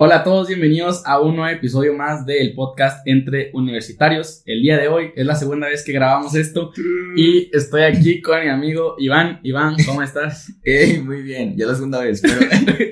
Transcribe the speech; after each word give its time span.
Hola 0.00 0.18
a 0.18 0.22
todos, 0.22 0.46
bienvenidos 0.46 1.02
a 1.06 1.20
un 1.20 1.34
nuevo 1.34 1.52
episodio 1.52 1.92
más 1.92 2.24
del 2.24 2.54
podcast 2.54 3.04
Entre 3.04 3.50
Universitarios. 3.52 4.44
El 4.46 4.62
día 4.62 4.78
de 4.78 4.86
hoy 4.86 5.10
es 5.16 5.26
la 5.26 5.34
segunda 5.34 5.66
vez 5.66 5.82
que 5.82 5.90
grabamos 5.90 6.36
esto 6.36 6.70
y 7.16 7.50
estoy 7.52 7.82
aquí 7.82 8.22
con 8.22 8.40
mi 8.40 8.48
amigo 8.48 8.94
Iván. 9.00 9.40
Iván, 9.42 9.74
¿cómo 9.84 10.00
estás? 10.00 10.52
Hey, 10.62 11.02
muy 11.04 11.22
bien, 11.22 11.56
ya 11.56 11.66
la 11.66 11.74
segunda 11.74 12.00
vez, 12.00 12.22
pero 12.22 12.36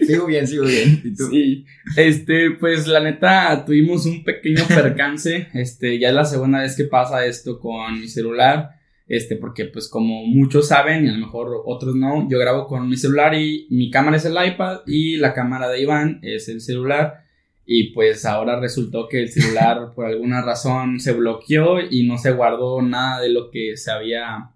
sigo 0.04 0.26
bien, 0.26 0.48
sigo 0.48 0.64
bien. 0.64 1.00
¿Y 1.04 1.14
tú? 1.14 1.28
Sí, 1.30 1.64
este, 1.96 2.50
pues 2.58 2.88
la 2.88 2.98
neta 2.98 3.64
tuvimos 3.64 4.04
un 4.04 4.24
pequeño 4.24 4.66
percance, 4.66 5.46
este, 5.54 6.00
ya 6.00 6.08
es 6.08 6.14
la 6.14 6.24
segunda 6.24 6.62
vez 6.62 6.76
que 6.76 6.86
pasa 6.86 7.24
esto 7.24 7.60
con 7.60 8.00
mi 8.00 8.08
celular 8.08 8.70
este, 9.08 9.36
porque 9.36 9.66
pues 9.66 9.88
como 9.88 10.26
muchos 10.26 10.68
saben 10.68 11.04
y 11.04 11.08
a 11.08 11.12
lo 11.12 11.26
mejor 11.26 11.62
otros 11.64 11.94
no, 11.94 12.28
yo 12.28 12.38
grabo 12.38 12.66
con 12.66 12.88
mi 12.88 12.96
celular 12.96 13.34
y 13.34 13.66
mi 13.70 13.90
cámara 13.90 14.16
es 14.16 14.24
el 14.24 14.34
iPad 14.34 14.80
y 14.86 15.16
la 15.16 15.32
cámara 15.32 15.68
de 15.68 15.80
Iván 15.80 16.18
es 16.22 16.48
el 16.48 16.60
celular 16.60 17.24
y 17.64 17.92
pues 17.92 18.24
ahora 18.24 18.58
resultó 18.60 19.08
que 19.08 19.20
el 19.20 19.28
celular 19.28 19.92
por 19.94 20.06
alguna 20.06 20.42
razón 20.42 20.98
se 20.98 21.12
bloqueó 21.12 21.80
y 21.80 22.06
no 22.06 22.18
se 22.18 22.32
guardó 22.32 22.82
nada 22.82 23.20
de 23.20 23.28
lo 23.28 23.50
que 23.50 23.76
se 23.76 23.92
había 23.92 24.50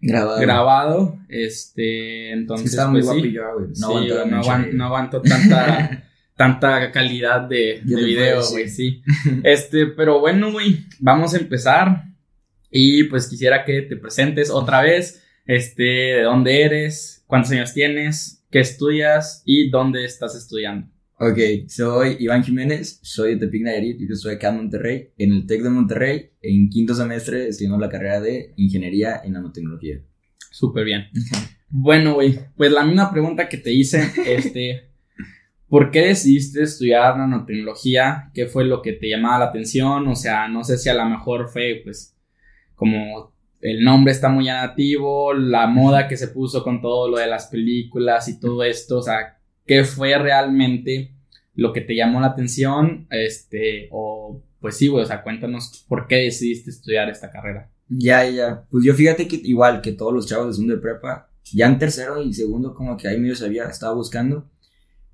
grabado. 0.00 0.40
grabado 0.40 1.18
este, 1.28 2.32
entonces 2.32 2.78
muy 2.88 3.02
pues, 3.02 3.22
sí. 3.22 3.32
guapo 3.34 3.58
güey. 3.58 3.74
Sí, 3.74 3.82
No 3.82 4.38
aguanto 4.38 4.68
no, 4.68 4.72
no 4.72 4.84
aguanto 4.86 5.22
tanta, 5.22 6.04
tanta 6.36 6.90
calidad 6.92 7.42
de, 7.42 7.82
de 7.84 8.04
video, 8.04 8.42
güey, 8.50 8.68
sí. 8.68 9.02
Este, 9.44 9.86
pero 9.86 10.18
bueno, 10.20 10.50
güey, 10.50 10.86
vamos 10.98 11.34
a 11.34 11.38
empezar. 11.38 12.11
Y 12.72 13.04
pues 13.04 13.28
quisiera 13.28 13.64
que 13.64 13.82
te 13.82 13.96
presentes 13.96 14.50
otra 14.50 14.82
vez. 14.82 15.22
Este, 15.44 15.82
de 15.82 16.22
dónde 16.22 16.62
eres, 16.62 17.24
cuántos 17.26 17.50
años 17.52 17.74
tienes, 17.74 18.44
qué 18.50 18.60
estudias 18.60 19.42
y 19.44 19.70
dónde 19.70 20.04
estás 20.04 20.36
estudiando. 20.36 20.88
Ok, 21.18 21.38
soy 21.68 22.16
Iván 22.20 22.42
Jiménez, 22.42 22.98
soy 23.02 23.34
de 23.34 23.46
Tepic 23.46 23.62
Nayarit 23.62 24.00
y 24.00 24.08
yo 24.08 24.14
estoy 24.14 24.34
acá 24.34 24.48
en 24.48 24.56
Monterrey, 24.56 25.10
en 25.18 25.32
el 25.32 25.46
TEC 25.46 25.62
de 25.62 25.70
Monterrey, 25.70 26.30
en 26.40 26.68
quinto 26.68 26.94
semestre 26.94 27.48
estudiando 27.48 27.78
la 27.78 27.88
carrera 27.88 28.20
de 28.20 28.54
Ingeniería 28.56 29.20
en 29.24 29.34
Nanotecnología. 29.34 30.00
Súper 30.50 30.84
bien. 30.84 31.06
Bueno, 31.74 32.12
güey, 32.12 32.38
pues 32.54 32.70
la 32.70 32.84
misma 32.84 33.10
pregunta 33.10 33.48
que 33.48 33.56
te 33.56 33.72
hice, 33.72 34.02
este, 34.26 34.90
¿por 35.68 35.90
qué 35.90 36.08
decidiste 36.08 36.62
estudiar 36.62 37.16
nanotecnología? 37.16 38.30
¿Qué 38.34 38.44
fue 38.44 38.66
lo 38.66 38.82
que 38.82 38.92
te 38.92 39.08
llamaba 39.08 39.38
la 39.38 39.44
atención? 39.46 40.06
O 40.06 40.14
sea, 40.14 40.48
no 40.48 40.64
sé 40.64 40.76
si 40.76 40.90
a 40.90 40.94
lo 40.94 41.06
mejor 41.06 41.48
fue, 41.48 41.80
pues, 41.82 42.11
como 42.82 43.32
el 43.60 43.84
nombre 43.84 44.12
está 44.12 44.28
muy 44.28 44.46
llamativo, 44.46 45.32
la 45.34 45.68
moda 45.68 46.08
que 46.08 46.16
se 46.16 46.26
puso 46.26 46.64
con 46.64 46.82
todo 46.82 47.08
lo 47.08 47.18
de 47.18 47.28
las 47.28 47.46
películas 47.46 48.26
y 48.26 48.40
todo 48.40 48.64
esto, 48.64 48.98
o 48.98 49.02
sea, 49.02 49.38
¿qué 49.64 49.84
fue 49.84 50.18
realmente 50.18 51.14
lo 51.54 51.72
que 51.72 51.80
te 51.80 51.94
llamó 51.94 52.20
la 52.20 52.26
atención? 52.26 53.06
Este, 53.08 53.86
o, 53.92 54.42
pues 54.58 54.76
sí, 54.78 54.88
güey, 54.88 55.04
o 55.04 55.06
sea, 55.06 55.22
cuéntanos 55.22 55.84
por 55.86 56.08
qué 56.08 56.16
decidiste 56.16 56.70
estudiar 56.70 57.08
esta 57.08 57.30
carrera. 57.30 57.70
Ya, 57.88 58.28
ya. 58.28 58.66
Pues 58.68 58.84
yo 58.84 58.94
fíjate 58.94 59.28
que 59.28 59.36
igual 59.44 59.80
que 59.80 59.92
todos 59.92 60.12
los 60.12 60.26
chavos 60.26 60.48
de 60.48 60.52
segundo 60.54 60.74
de 60.74 60.80
prepa, 60.80 61.30
ya 61.52 61.66
en 61.66 61.78
tercero 61.78 62.20
y 62.20 62.34
segundo 62.34 62.74
como 62.74 62.96
que 62.96 63.06
ahí 63.06 63.20
medio 63.20 63.36
sabía, 63.36 63.66
estaba 63.68 63.94
buscando. 63.94 64.50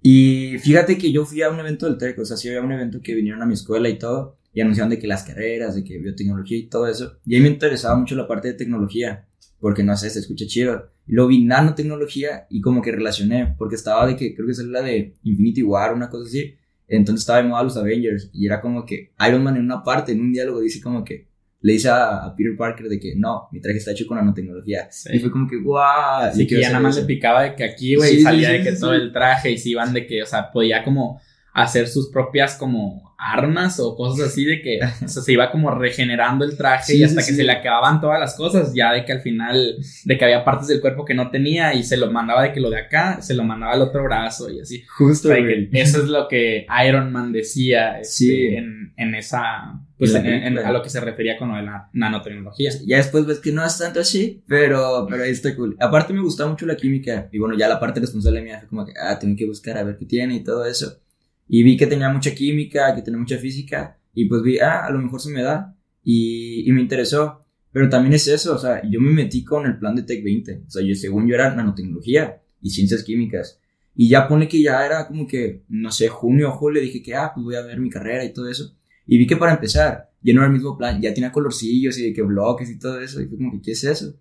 Y 0.01 0.57
fíjate 0.61 0.97
que 0.97 1.13
yo 1.13 1.27
fui 1.27 1.43
a 1.43 1.51
un 1.51 1.61
evento 1.61 1.85
del 1.85 1.99
TEC, 1.99 2.19
o 2.21 2.25
sea, 2.25 2.39
sí 2.39 2.49
había 2.49 2.63
un 2.63 2.73
evento 2.73 3.03
que 3.03 3.15
vinieron 3.15 3.43
a 3.43 3.47
mi 3.47 3.53
escuela 3.53 3.91
y 3.91 3.99
todo, 3.99 4.38
y 4.53 4.61
anunciaron 4.61 4.91
de 4.91 4.99
que 4.99 5.07
las 5.07 5.25
carreras, 5.25 5.75
de 5.75 5.85
que 5.85 5.99
biotecnología 5.99 6.59
y 6.59 6.69
todo 6.69 6.87
eso. 6.87 7.19
Y 7.25 7.37
a 7.37 7.39
mí 7.39 7.43
me 7.45 7.51
interesaba 7.55 7.97
mucho 7.97 8.17
la 8.17 8.27
parte 8.27 8.49
de 8.49 8.55
tecnología, 8.55 9.27
porque 9.61 9.83
no 9.83 9.97
sé, 9.97 10.11
se 10.11 10.21
escucha 10.21 10.47
chido. 10.47 10.91
Luego 11.07 11.29
vi 11.29 11.45
nanotecnología 11.45 12.47
y 12.51 12.61
como 12.61 12.83
que 12.83 12.93
relacioné, 12.93 13.55
porque 13.59 13.77
estaba 13.77 14.07
de 14.07 14.17
que 14.17 14.35
creo 14.35 14.47
que 14.47 14.53
es 14.53 14.59
la 14.59 14.83
de 14.83 15.15
Infinity 15.23 15.63
War, 15.63 15.95
una 15.95 16.09
cosa 16.09 16.29
así. 16.29 16.55
Entonces 16.87 17.23
estaba 17.23 17.43
de 17.43 17.49
moda 17.49 17.63
los 17.63 17.77
Avengers 17.77 18.31
y 18.33 18.47
era 18.47 18.61
como 18.61 18.85
que 18.85 19.13
Iron 19.29 19.43
Man 19.43 19.57
en 19.57 19.65
una 19.65 19.83
parte, 19.83 20.13
en 20.13 20.21
un 20.21 20.33
diálogo, 20.33 20.61
dice 20.61 20.81
como 20.81 21.05
que 21.05 21.29
le 21.61 21.73
dice 21.73 21.89
a, 21.89 22.25
a 22.25 22.37
Peter 22.37 22.57
Parker 22.57 22.89
de 22.89 23.01
que 23.01 23.15
no, 23.17 23.49
mi 23.53 23.61
traje 23.61 23.79
está 23.79 23.91
hecho 23.91 24.07
con 24.07 24.17
nanotecnología. 24.17 24.89
Sí. 24.91 25.11
Y 25.13 25.19
fue 25.19 25.31
como 25.31 25.49
que, 25.49 25.57
guau. 25.61 26.23
Así 26.23 26.47
que 26.47 26.61
ya 26.61 26.69
nada 26.69 26.81
más 26.81 26.95
le 26.95 27.01
eso. 27.01 27.07
picaba 27.07 27.43
de 27.43 27.55
que 27.57 27.65
aquí, 27.65 27.97
güey, 27.97 28.17
Sí, 28.17 28.23
salía 28.23 28.51
sí, 28.51 28.59
de 28.59 28.63
que 28.65 28.73
todo 28.73 28.95
el 28.95 29.13
traje 29.13 29.51
y 29.51 29.59
se 29.59 29.71
iban 29.71 29.93
de 29.93 30.07
que, 30.07 30.23
o 30.23 30.27
sea, 30.27 30.51
podía 30.53 30.85
como 30.85 31.21
hacer 31.53 31.89
sus 31.89 32.11
propias 32.11 32.55
como 32.55 33.08
armas 33.19 33.81
o 33.81 33.97
cosas 33.97 34.29
así 34.29 34.45
de 34.45 34.63
que, 34.63 34.79
o 35.05 35.09
sea, 35.09 35.23
se 35.23 35.33
iba 35.33 35.51
como 35.51 35.71
regenerando 35.73 36.45
el 36.45 36.57
traje 36.57 36.93
Sí, 36.93 36.99
y 36.99 37.03
hasta 37.03 37.21
sí, 37.21 37.27
que 37.27 37.33
sí. 37.33 37.37
se 37.39 37.45
le 37.45 37.53
acababan 37.53 38.01
todas 38.01 38.21
las 38.21 38.37
cosas, 38.37 38.73
ya 38.75 38.93
de 38.93 39.05
que 39.05 39.13
al 39.13 39.21
final, 39.21 39.77
de 40.05 40.17
que 40.19 40.25
había 40.25 40.45
partes 40.45 40.69
del 40.69 40.81
cuerpo 40.81 41.05
que 41.05 41.15
no 41.15 41.31
tenía 41.31 41.75
y 41.75 41.83
se 41.83 41.97
lo 41.97 42.11
mandaba 42.13 42.43
de 42.45 42.53
que 42.53 42.61
lo 42.61 42.71
de 42.71 42.79
acá, 42.81 43.21
se 43.21 43.35
lo 43.35 43.43
mandaba 43.45 43.73
al 43.73 43.83
otro 43.83 44.05
brazo 44.05 44.49
y 44.51 44.61
así. 44.61 44.85
O 45.01 45.05
Justo, 45.07 45.29
sea, 45.29 45.41
güey. 45.41 45.69
que 45.69 45.81
eso 45.81 45.99
es 46.03 46.09
lo 46.09 46.29
que 46.29 46.67
Iron 46.87 47.11
Man 47.13 47.33
decía 47.33 47.99
este, 48.01 48.09
Sí. 48.13 48.47
en, 48.55 48.93
en 48.97 49.15
esa, 49.17 49.81
pues 49.99 50.15
En 50.15 50.57
a 50.59 50.71
lo 50.71 50.81
que 50.83 50.89
se 50.91 51.01
refería 51.01 51.37
con 51.37 51.49
lo 51.51 51.57
de 51.57 51.63
la 51.65 51.89
nanotecnología. 51.93 52.71
Ya 52.87 52.99
después 52.99 53.27
ves 53.27 53.41
que 53.41 53.51
no 53.53 53.65
es 53.67 53.79
tanto 53.79 53.99
así, 54.01 54.43
pero, 54.47 55.07
pero 55.11 55.25
ahí 55.25 55.31
está 55.33 55.57
cool. 55.57 55.77
Aparte 55.81 56.13
me 56.13 56.21
gustaba 56.23 56.51
mucho 56.51 56.67
la 56.67 56.77
química 56.77 57.29
y 57.33 57.39
bueno, 57.39 57.57
ya 57.59 57.67
la 57.69 57.81
parte 57.81 57.99
responsable 58.01 58.43
mía 58.43 58.59
fue 58.61 58.69
como 58.69 58.87
que, 58.87 58.93
ah, 59.01 59.19
tengo 59.19 59.37
que 59.37 59.45
buscar 59.47 59.77
a 59.77 59.83
ver 59.83 59.97
qué 59.97 60.05
tiene 60.07 60.37
y 60.37 60.45
todo 60.45 60.65
eso. 60.65 61.01
Y 61.49 61.63
vi 61.63 61.77
que 61.77 61.87
tenía 61.87 62.11
mucha 62.11 62.35
química, 62.35 62.95
que 62.95 63.03
tenía 63.03 63.19
mucha 63.19 63.39
física 63.39 63.99
y 64.15 64.27
pues 64.27 64.43
vi, 64.43 64.59
ah, 64.59 64.85
a 64.85 64.91
lo 64.91 64.99
mejor 64.99 65.21
se 65.21 65.31
me 65.31 65.43
da 65.43 65.75
y, 66.03 66.69
y 66.69 66.73
me 66.73 66.81
interesó. 66.81 67.45
Pero 67.71 67.89
también 67.89 68.15
es 68.15 68.27
eso, 68.29 68.55
o 68.55 68.59
sea, 68.59 68.83
yo 68.89 69.01
me 69.01 69.11
metí 69.11 69.45
con 69.45 69.67
el 69.67 69.79
plan 69.79 69.95
de 69.95 70.03
Tech 70.03 70.25
20. 70.25 70.63
O 70.67 70.71
sea, 70.71 70.83
yo, 70.83 70.95
según 70.95 71.29
yo 71.29 71.35
era 71.35 71.55
nanotecnología 71.55 72.41
y 72.61 72.71
ciencias 72.71 73.03
químicas. 73.05 73.61
Y 73.95 74.09
ya 74.09 74.29
pone 74.29 74.49
que 74.49 74.63
ya 74.63 74.87
era 74.87 75.07
como 75.07 75.27
que, 75.27 75.65
no 75.69 75.91
sé, 75.91 76.09
junio 76.09 76.51
o 76.51 76.53
julio, 76.53 76.81
dije 76.81 77.03
que, 77.03 77.15
ah, 77.15 77.33
pues 77.35 77.45
voy 77.45 77.57
a 77.57 77.63
ver 77.63 77.81
mi 77.81 77.91
carrera 77.91 78.25
y 78.25 78.33
todo 78.33 78.49
eso. 78.49 78.75
Y 79.07 79.19
vi 79.19 79.27
que 79.27 79.37
para 79.37 79.53
empezar, 79.53 80.11
ya 80.23 80.33
no 80.35 80.41
era 80.41 80.47
el 80.47 80.53
mismo 80.53 80.79
plan, 80.79 81.01
ya 81.01 81.13
tenía 81.13 81.33
colorcillos 81.33 81.99
y 81.99 82.05
de 82.05 82.13
que 82.13 82.23
bloques 82.23 82.71
y 82.71 82.79
todo 82.79 83.01
eso. 83.01 83.21
Y 83.21 83.27
fue 83.27 83.37
como 83.37 83.53
que, 83.53 83.61
¿qué 83.61 83.73
es 83.73 83.85
eso? 83.85 84.15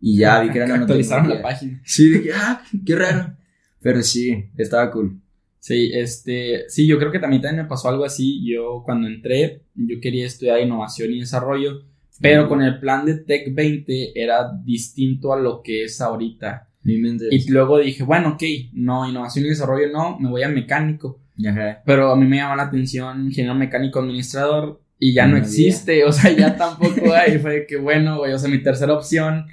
Y 0.00 0.18
ya 0.18 0.40
vi 0.40 0.50
que 0.50 0.58
era 0.58 0.74
actualizaron 0.74 1.28
la 1.28 1.40
página. 1.40 1.80
Sí, 1.84 2.10
dije, 2.10 2.32
ah, 2.34 2.62
qué 2.84 2.96
raro. 2.96 3.36
Pero 3.80 4.02
sí, 4.02 4.50
estaba 4.56 4.90
cool. 4.90 5.21
Sí, 5.62 5.92
este, 5.94 6.68
sí, 6.68 6.88
yo 6.88 6.98
creo 6.98 7.12
que 7.12 7.20
también, 7.20 7.40
también 7.40 7.62
me 7.62 7.68
pasó 7.68 7.88
algo 7.88 8.04
así. 8.04 8.44
Yo 8.44 8.82
cuando 8.84 9.06
entré, 9.06 9.62
yo 9.76 10.00
quería 10.00 10.26
estudiar 10.26 10.60
innovación 10.60 11.12
y 11.12 11.20
desarrollo, 11.20 11.84
pero 12.20 12.48
con 12.48 12.62
el 12.62 12.80
plan 12.80 13.06
de 13.06 13.18
Tech 13.18 13.54
20 13.54 14.20
era 14.20 14.50
distinto 14.64 15.32
a 15.32 15.38
lo 15.38 15.62
que 15.62 15.84
es 15.84 16.00
ahorita. 16.00 16.68
Y 16.82 17.48
luego 17.48 17.78
dije, 17.78 18.02
bueno, 18.02 18.30
ok, 18.30 18.42
no, 18.72 19.08
innovación 19.08 19.44
y 19.44 19.50
desarrollo 19.50 19.88
no, 19.92 20.18
me 20.18 20.30
voy 20.30 20.42
a 20.42 20.48
mecánico. 20.48 21.20
Ajá. 21.48 21.80
Pero 21.86 22.10
a 22.10 22.16
mí 22.16 22.26
me 22.26 22.38
llamó 22.38 22.56
la 22.56 22.64
atención 22.64 23.26
ingeniero 23.26 23.54
mecánico 23.54 24.00
administrador 24.00 24.82
y 24.98 25.14
ya 25.14 25.26
no, 25.26 25.36
No 25.36 25.42
existe, 25.44 26.04
o 26.04 26.10
sea, 26.10 26.32
ya 26.32 26.56
tampoco 26.56 27.12
hay. 27.14 27.38
Fue 27.38 27.66
que 27.68 27.76
bueno, 27.76 28.18
güey, 28.18 28.32
o 28.32 28.38
sea, 28.40 28.50
mi 28.50 28.60
tercera 28.60 28.94
opción, 28.94 29.46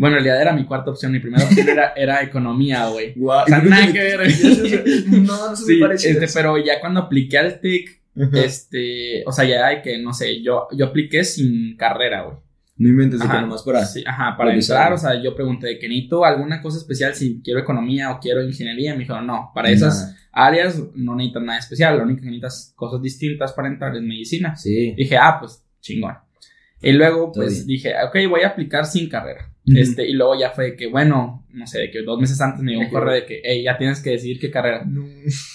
bueno, 0.00 0.16
en 0.16 0.24
realidad 0.24 0.40
era 0.40 0.52
mi 0.54 0.64
cuarta 0.64 0.90
opción, 0.90 1.12
mi 1.12 1.18
primera 1.20 1.44
opción 1.44 1.68
era, 1.68 1.92
era 1.96 2.22
economía, 2.22 2.86
güey. 2.88 3.12
Guau. 3.14 3.44
O 3.44 3.46
sea, 3.46 3.58
nada 3.58 3.92
que 3.92 3.98
ver. 3.98 4.20
No, 5.10 5.50
no 5.50 5.56
se 5.56 5.64
Sí, 5.66 5.74
me 5.74 5.80
parece. 5.86 6.10
este, 6.10 6.26
pero 6.32 6.56
ya 6.56 6.80
cuando 6.80 7.00
apliqué 7.00 7.36
al 7.38 7.60
TIC, 7.60 8.00
este, 8.32 9.22
o 9.26 9.32
sea, 9.32 9.44
ya 9.44 9.66
hay 9.66 9.82
que, 9.82 9.98
no 9.98 10.12
sé, 10.14 10.42
yo, 10.42 10.68
yo 10.72 10.86
apliqué 10.86 11.22
sin 11.24 11.76
carrera, 11.76 12.22
güey. 12.22 12.36
No 12.78 12.88
inventes 12.88 13.20
de 13.20 13.26
que 13.26 13.32
Ajá, 13.32 13.42
nomás 13.42 13.62
para. 13.62 13.84
sí, 13.84 14.02
ajá, 14.06 14.36
para 14.38 14.54
entrar, 14.54 14.90
o 14.94 14.96
sea, 14.96 15.22
yo 15.22 15.34
pregunté 15.34 15.66
de 15.66 15.78
que 15.78 15.86
necesito 15.86 16.24
alguna 16.24 16.62
cosa 16.62 16.78
especial 16.78 17.14
si 17.14 17.42
quiero 17.44 17.60
economía 17.60 18.10
o 18.10 18.18
quiero 18.20 18.42
ingeniería. 18.42 18.94
Me 18.94 19.00
dijeron, 19.00 19.26
no, 19.26 19.50
para 19.54 19.68
esas 19.70 20.16
áreas 20.32 20.82
no 20.94 21.14
necesitas 21.14 21.42
nada 21.42 21.58
especial, 21.58 21.98
lo 21.98 22.04
único 22.04 22.20
que 22.22 22.26
necesitas 22.28 22.72
cosas 22.74 23.02
distintas 23.02 23.52
para 23.52 23.68
entrar 23.68 23.94
es 23.94 24.00
medicina. 24.02 24.56
Sí. 24.56 24.94
Dije, 24.96 25.18
ah, 25.18 25.36
pues 25.38 25.62
chingón. 25.82 26.14
Y 26.80 26.92
luego, 26.92 27.30
pues 27.32 27.66
dije, 27.66 27.92
ok, 28.08 28.16
voy 28.30 28.40
a 28.44 28.48
aplicar 28.48 28.86
sin 28.86 29.10
carrera. 29.10 29.49
Este, 29.66 30.08
y 30.08 30.14
luego 30.14 30.38
ya 30.38 30.50
fue 30.50 30.74
que, 30.74 30.86
bueno, 30.86 31.46
no 31.52 31.66
sé, 31.66 31.80
de 31.80 31.90
que 31.90 32.02
dos 32.02 32.18
meses 32.18 32.40
antes 32.40 32.62
me 32.62 32.72
llegó 32.72 32.84
un 32.84 32.90
correo 32.90 33.14
de 33.14 33.26
que, 33.26 33.40
hey, 33.44 33.62
ya 33.62 33.76
tienes 33.76 34.00
que 34.00 34.10
decidir 34.10 34.40
qué 34.40 34.50
carrera. 34.50 34.84
No. 34.84 35.06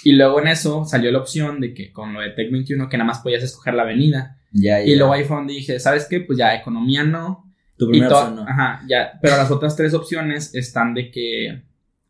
Y 0.03 0.11
luego 0.13 0.39
en 0.39 0.47
eso 0.47 0.85
salió 0.85 1.11
la 1.11 1.19
opción 1.19 1.59
de 1.59 1.73
que 1.73 1.91
con 1.91 2.13
lo 2.13 2.21
de 2.21 2.29
Tech 2.29 2.51
21, 2.51 2.87
que 2.87 2.97
nada 2.97 3.07
más 3.07 3.19
podías 3.19 3.43
escoger 3.43 3.73
la 3.73 3.83
avenida. 3.83 4.37
Ya, 4.51 4.79
ya. 4.79 4.85
Y 4.85 4.95
luego 4.95 5.13
ahí 5.13 5.23
fue 5.23 5.37
donde 5.37 5.53
dije, 5.53 5.79
¿sabes 5.79 6.07
qué? 6.09 6.21
Pues 6.21 6.37
ya, 6.37 6.55
economía 6.55 7.03
no. 7.03 7.51
Tu 7.77 7.89
primera 7.89 8.17
opción, 8.17 8.35
¿no? 8.37 8.43
Ajá, 8.47 8.83
ya. 8.87 9.19
Pero 9.21 9.35
las 9.35 9.51
otras 9.51 9.75
tres 9.75 9.93
opciones 9.93 10.55
están 10.55 10.93
de 10.93 11.11
que 11.11 11.47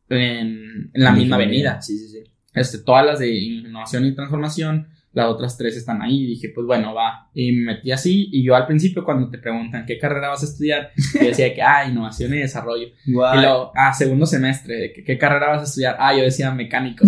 en, 0.09 0.91
en 0.93 1.03
la 1.03 1.11
misma 1.11 1.37
avenida. 1.37 1.81
Sí, 1.81 1.97
sí, 1.97 2.09
sí. 2.09 2.31
Este, 2.53 2.79
todas 2.79 3.05
las 3.05 3.19
de 3.19 3.33
innovación 3.33 4.05
y 4.05 4.13
transformación, 4.15 4.87
las 5.15 5.27
otras 5.27 5.57
tres 5.57 5.75
están 5.77 6.01
ahí. 6.01 6.23
Y 6.23 6.27
dije, 6.27 6.51
pues 6.53 6.67
bueno, 6.67 6.93
va. 6.93 7.29
Y 7.33 7.51
me 7.53 7.73
metí 7.73 7.91
así. 7.91 8.29
Y 8.31 8.43
yo 8.43 8.55
al 8.55 8.67
principio, 8.67 9.03
cuando 9.03 9.29
te 9.29 9.37
preguntan 9.37 9.85
qué 9.85 9.97
carrera 9.97 10.29
vas 10.29 10.43
a 10.43 10.45
estudiar, 10.45 10.91
yo 11.13 11.27
decía 11.27 11.53
que, 11.53 11.61
ah, 11.61 11.87
innovación 11.89 12.33
y 12.33 12.39
desarrollo. 12.39 12.87
Y 13.05 13.11
luego, 13.11 13.71
ah, 13.75 13.93
segundo 13.93 14.25
semestre, 14.25 14.75
de 14.75 14.93
que, 14.93 15.03
¿qué 15.03 15.17
carrera 15.17 15.47
vas 15.47 15.61
a 15.61 15.63
estudiar? 15.63 15.95
Ah, 15.99 16.15
yo 16.15 16.23
decía 16.23 16.51
mecánico. 16.51 17.05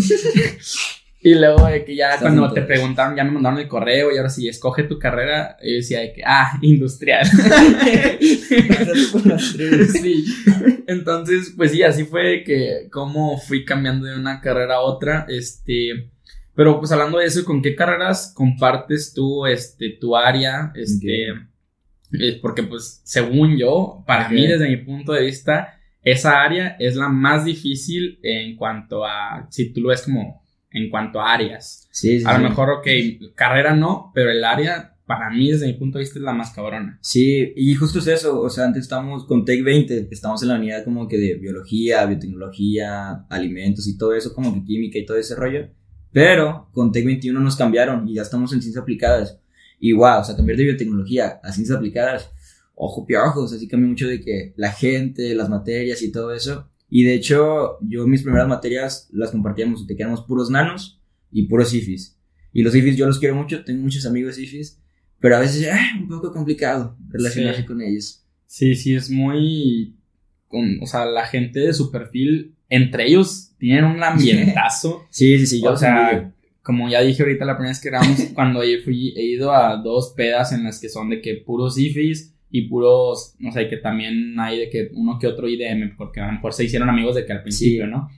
y 1.21 1.35
luego 1.35 1.65
de 1.65 1.83
que 1.83 1.95
ya 1.95 2.13
Estás 2.13 2.21
cuando 2.21 2.53
te 2.53 2.61
preguntaron, 2.61 3.15
ya 3.15 3.25
me 3.25 3.31
mandaron 3.31 3.59
el 3.59 3.67
correo 3.67 4.13
y 4.13 4.17
ahora 4.17 4.29
sí, 4.29 4.47
escoge 4.47 4.83
tu 4.83 4.97
carrera, 4.97 5.57
yo 5.61 5.75
decía 5.75 5.99
de 5.99 6.13
que, 6.13 6.23
ah, 6.25 6.57
industrial. 6.61 7.27
Sí. 10.01 10.25
Entonces, 10.87 11.53
pues 11.55 11.71
sí, 11.71 11.83
así 11.83 12.05
fue 12.05 12.43
que 12.45 12.87
como 12.89 13.37
fui 13.37 13.65
cambiando 13.65 14.05
de 14.05 14.15
una 14.15 14.39
carrera 14.39 14.75
a 14.75 14.79
otra, 14.81 15.25
este, 15.27 16.09
Pero 16.57 16.79
pues 16.79 16.91
hablando 16.91 17.19
de 17.19 17.25
eso, 17.25 17.45
¿con 17.45 17.61
qué 17.61 17.75
carreras 17.75 18.33
compartes 18.35 19.13
tú, 19.13 19.45
este, 19.45 19.91
tu 20.01 20.15
área? 20.17 20.71
Este, 20.73 21.29
eh, 21.29 22.39
porque 22.41 22.63
pues 22.63 22.99
según 23.03 23.57
yo, 23.57 24.03
para 24.07 24.27
mí 24.29 24.47
desde 24.47 24.67
mi 24.67 24.77
punto 24.77 25.13
de 25.13 25.23
vista, 25.23 25.75
esa 26.01 26.41
área 26.41 26.75
es 26.79 26.95
la 26.95 27.09
más 27.09 27.45
difícil 27.45 28.19
en 28.23 28.55
cuanto 28.55 29.05
a, 29.05 29.45
si 29.51 29.71
tú 29.71 29.81
lo 29.81 29.89
ves 29.89 30.01
como 30.01 30.43
en 30.71 30.89
cuanto 30.89 31.21
a 31.21 31.31
áreas. 31.31 31.87
Sí, 31.91 32.21
sí, 32.21 32.25
a 32.25 32.33
lo 32.33 32.39
sí. 32.39 32.43
mejor, 32.45 32.71
ok, 32.71 32.87
carrera 33.35 33.75
no, 33.75 34.11
pero 34.15 34.31
el 34.31 34.43
área 34.43 34.95
para 35.05 35.29
mí 35.29 35.51
desde 35.51 35.67
mi 35.67 35.73
punto 35.73 35.99
de 35.99 36.05
vista 36.05 36.17
es 36.17 36.25
la 36.25 36.33
más 36.33 36.49
cabrona. 36.55 36.97
Sí, 37.03 37.53
y 37.55 37.75
justo 37.75 37.99
es 37.99 38.07
eso, 38.07 38.41
o 38.41 38.49
sea, 38.49 38.65
antes 38.65 38.81
estamos 38.81 39.27
con 39.27 39.45
Tech 39.45 39.63
20, 39.63 40.07
estamos 40.09 40.41
en 40.41 40.49
la 40.49 40.55
unidad 40.55 40.83
como 40.83 41.07
que 41.07 41.19
de 41.19 41.35
biología, 41.35 42.03
biotecnología, 42.07 43.27
alimentos 43.29 43.87
y 43.87 43.95
todo 43.95 44.15
eso, 44.15 44.33
como 44.33 44.55
que 44.55 44.63
química 44.63 44.97
y 44.97 45.05
todo 45.05 45.17
ese 45.17 45.35
rollo, 45.35 45.69
pero 46.17 46.67
con 46.71 46.91
Tech 46.91 47.05
21 47.05 47.39
nos 47.39 47.55
cambiaron 47.55 48.07
y 48.09 48.15
ya 48.15 48.23
estamos 48.23 48.51
en 48.51 48.59
ciencias 48.59 48.81
aplicadas. 48.81 49.37
Y 49.79 49.93
wow, 49.93 50.21
o 50.21 50.23
sea, 50.23 50.35
cambiar 50.35 50.57
de 50.57 50.63
biotecnología 50.63 51.39
a 51.43 51.51
ciencias 51.53 51.77
aplicadas, 51.77 52.31
ojo 52.73 53.05
piojos, 53.05 53.53
así 53.53 53.67
cambia 53.67 53.87
mucho 53.87 54.07
de 54.07 54.19
que 54.19 54.51
la 54.57 54.71
gente, 54.71 55.35
las 55.35 55.47
materias 55.47 56.01
y 56.01 56.11
todo 56.11 56.33
eso. 56.33 56.67
Y 56.89 57.03
de 57.03 57.13
hecho, 57.13 57.77
yo 57.81 58.07
mis 58.07 58.23
primeras 58.23 58.47
materias 58.47 59.09
las 59.11 59.29
compartíamos, 59.29 59.85
te 59.85 59.95
quedamos 59.95 60.21
puros 60.21 60.49
nanos 60.49 60.99
y 61.31 61.43
puros 61.47 61.71
IFIS. 61.75 62.17
Y 62.51 62.63
los 62.63 62.73
IFIS 62.73 62.97
yo 62.97 63.05
los 63.05 63.19
quiero 63.19 63.35
mucho, 63.35 63.63
tengo 63.63 63.83
muchos 63.83 64.07
amigos 64.07 64.39
IFIS, 64.39 64.79
pero 65.19 65.35
a 65.35 65.39
veces 65.39 65.61
es 65.67 66.01
un 66.01 66.07
poco 66.07 66.31
complicado 66.31 66.97
relacionarse 67.09 67.61
Sí. 67.61 67.67
con 67.67 67.79
ellos. 67.83 68.23
Sí, 68.47 68.73
sí, 68.73 68.95
es 68.95 69.11
muy. 69.11 69.93
con- 70.47 70.79
o 70.81 70.87
sea, 70.87 71.05
la 71.05 71.27
gente 71.27 71.59
de 71.59 71.73
su 71.75 71.91
perfil, 71.91 72.55
entre 72.69 73.07
ellos, 73.07 73.51
tienen 73.57 73.85
un 73.85 74.03
ambientazo. 74.03 75.05
Sí, 75.11 75.37
sí, 75.39 75.47
sí, 75.47 75.61
yo 75.61 75.71
o 75.73 75.77
sea, 75.77 76.11
envidio. 76.11 76.33
como 76.61 76.89
ya 76.89 77.01
dije 77.01 77.23
ahorita 77.23 77.45
la 77.45 77.55
primera 77.55 77.71
vez 77.71 77.81
que 77.81 77.89
grabamos, 77.89 78.19
cuando 78.33 78.63
yo 78.63 78.77
fui, 78.83 79.13
he 79.17 79.23
ido 79.23 79.51
a 79.53 79.77
dos 79.77 80.13
pedas 80.15 80.51
en 80.51 80.63
las 80.63 80.79
que 80.79 80.89
son 80.89 81.09
de 81.09 81.21
que 81.21 81.35
puros 81.35 81.77
IFIs 81.77 82.33
y 82.49 82.61
puros, 82.69 83.35
no 83.39 83.51
sé, 83.51 83.67
que 83.67 83.77
también 83.77 84.39
hay 84.39 84.59
de 84.59 84.69
que 84.69 84.89
uno 84.93 85.17
que 85.19 85.27
otro 85.27 85.49
IDM, 85.49 85.95
porque 85.97 86.21
a 86.21 86.27
lo 86.27 86.33
mejor 86.33 86.53
se 86.53 86.63
hicieron 86.63 86.89
amigos 86.89 87.15
de 87.15 87.25
que 87.25 87.33
al 87.33 87.41
principio, 87.41 87.85
Sí. 87.85 87.91
¿no? 87.91 88.09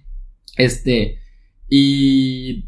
Este, 0.57 1.19
y. 1.67 2.65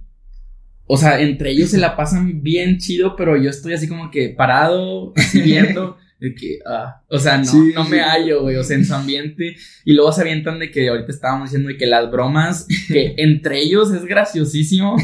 O 0.93 0.97
sea, 0.97 1.21
entre 1.21 1.51
ellos 1.51 1.69
se 1.69 1.77
la 1.77 1.95
pasan 1.95 2.41
bien 2.43 2.77
chido, 2.77 3.15
pero 3.15 3.41
yo 3.41 3.49
estoy 3.49 3.73
así 3.73 3.87
como 3.87 4.11
que 4.11 4.29
parado, 4.29 5.13
así 5.15 5.39
viendo, 5.41 5.95
de 6.21 6.33
que, 6.35 6.59
ah, 6.65 7.01
o 7.09 7.17
sea, 7.19 7.37
no, 7.39 7.43
Sí. 7.45 7.71
no 7.75 7.83
me 7.89 7.99
hallo, 7.99 8.43
güey, 8.43 8.55
o 8.55 8.63
sea, 8.63 8.77
en 8.77 8.85
su 8.85 8.93
ambiente. 8.93 9.55
Y 9.83 9.93
luego 9.93 10.11
se 10.13 10.21
avientan 10.21 10.59
de 10.59 10.71
que 10.71 10.87
ahorita 10.87 11.11
estábamos 11.11 11.49
diciendo 11.49 11.67
de 11.69 11.77
que 11.77 11.87
las 11.87 12.09
bromas, 12.09 12.67
que 12.87 13.15
entre 13.17 13.59
ellos 13.59 13.91
es 13.91 14.05
graciosísimo, 14.05 14.95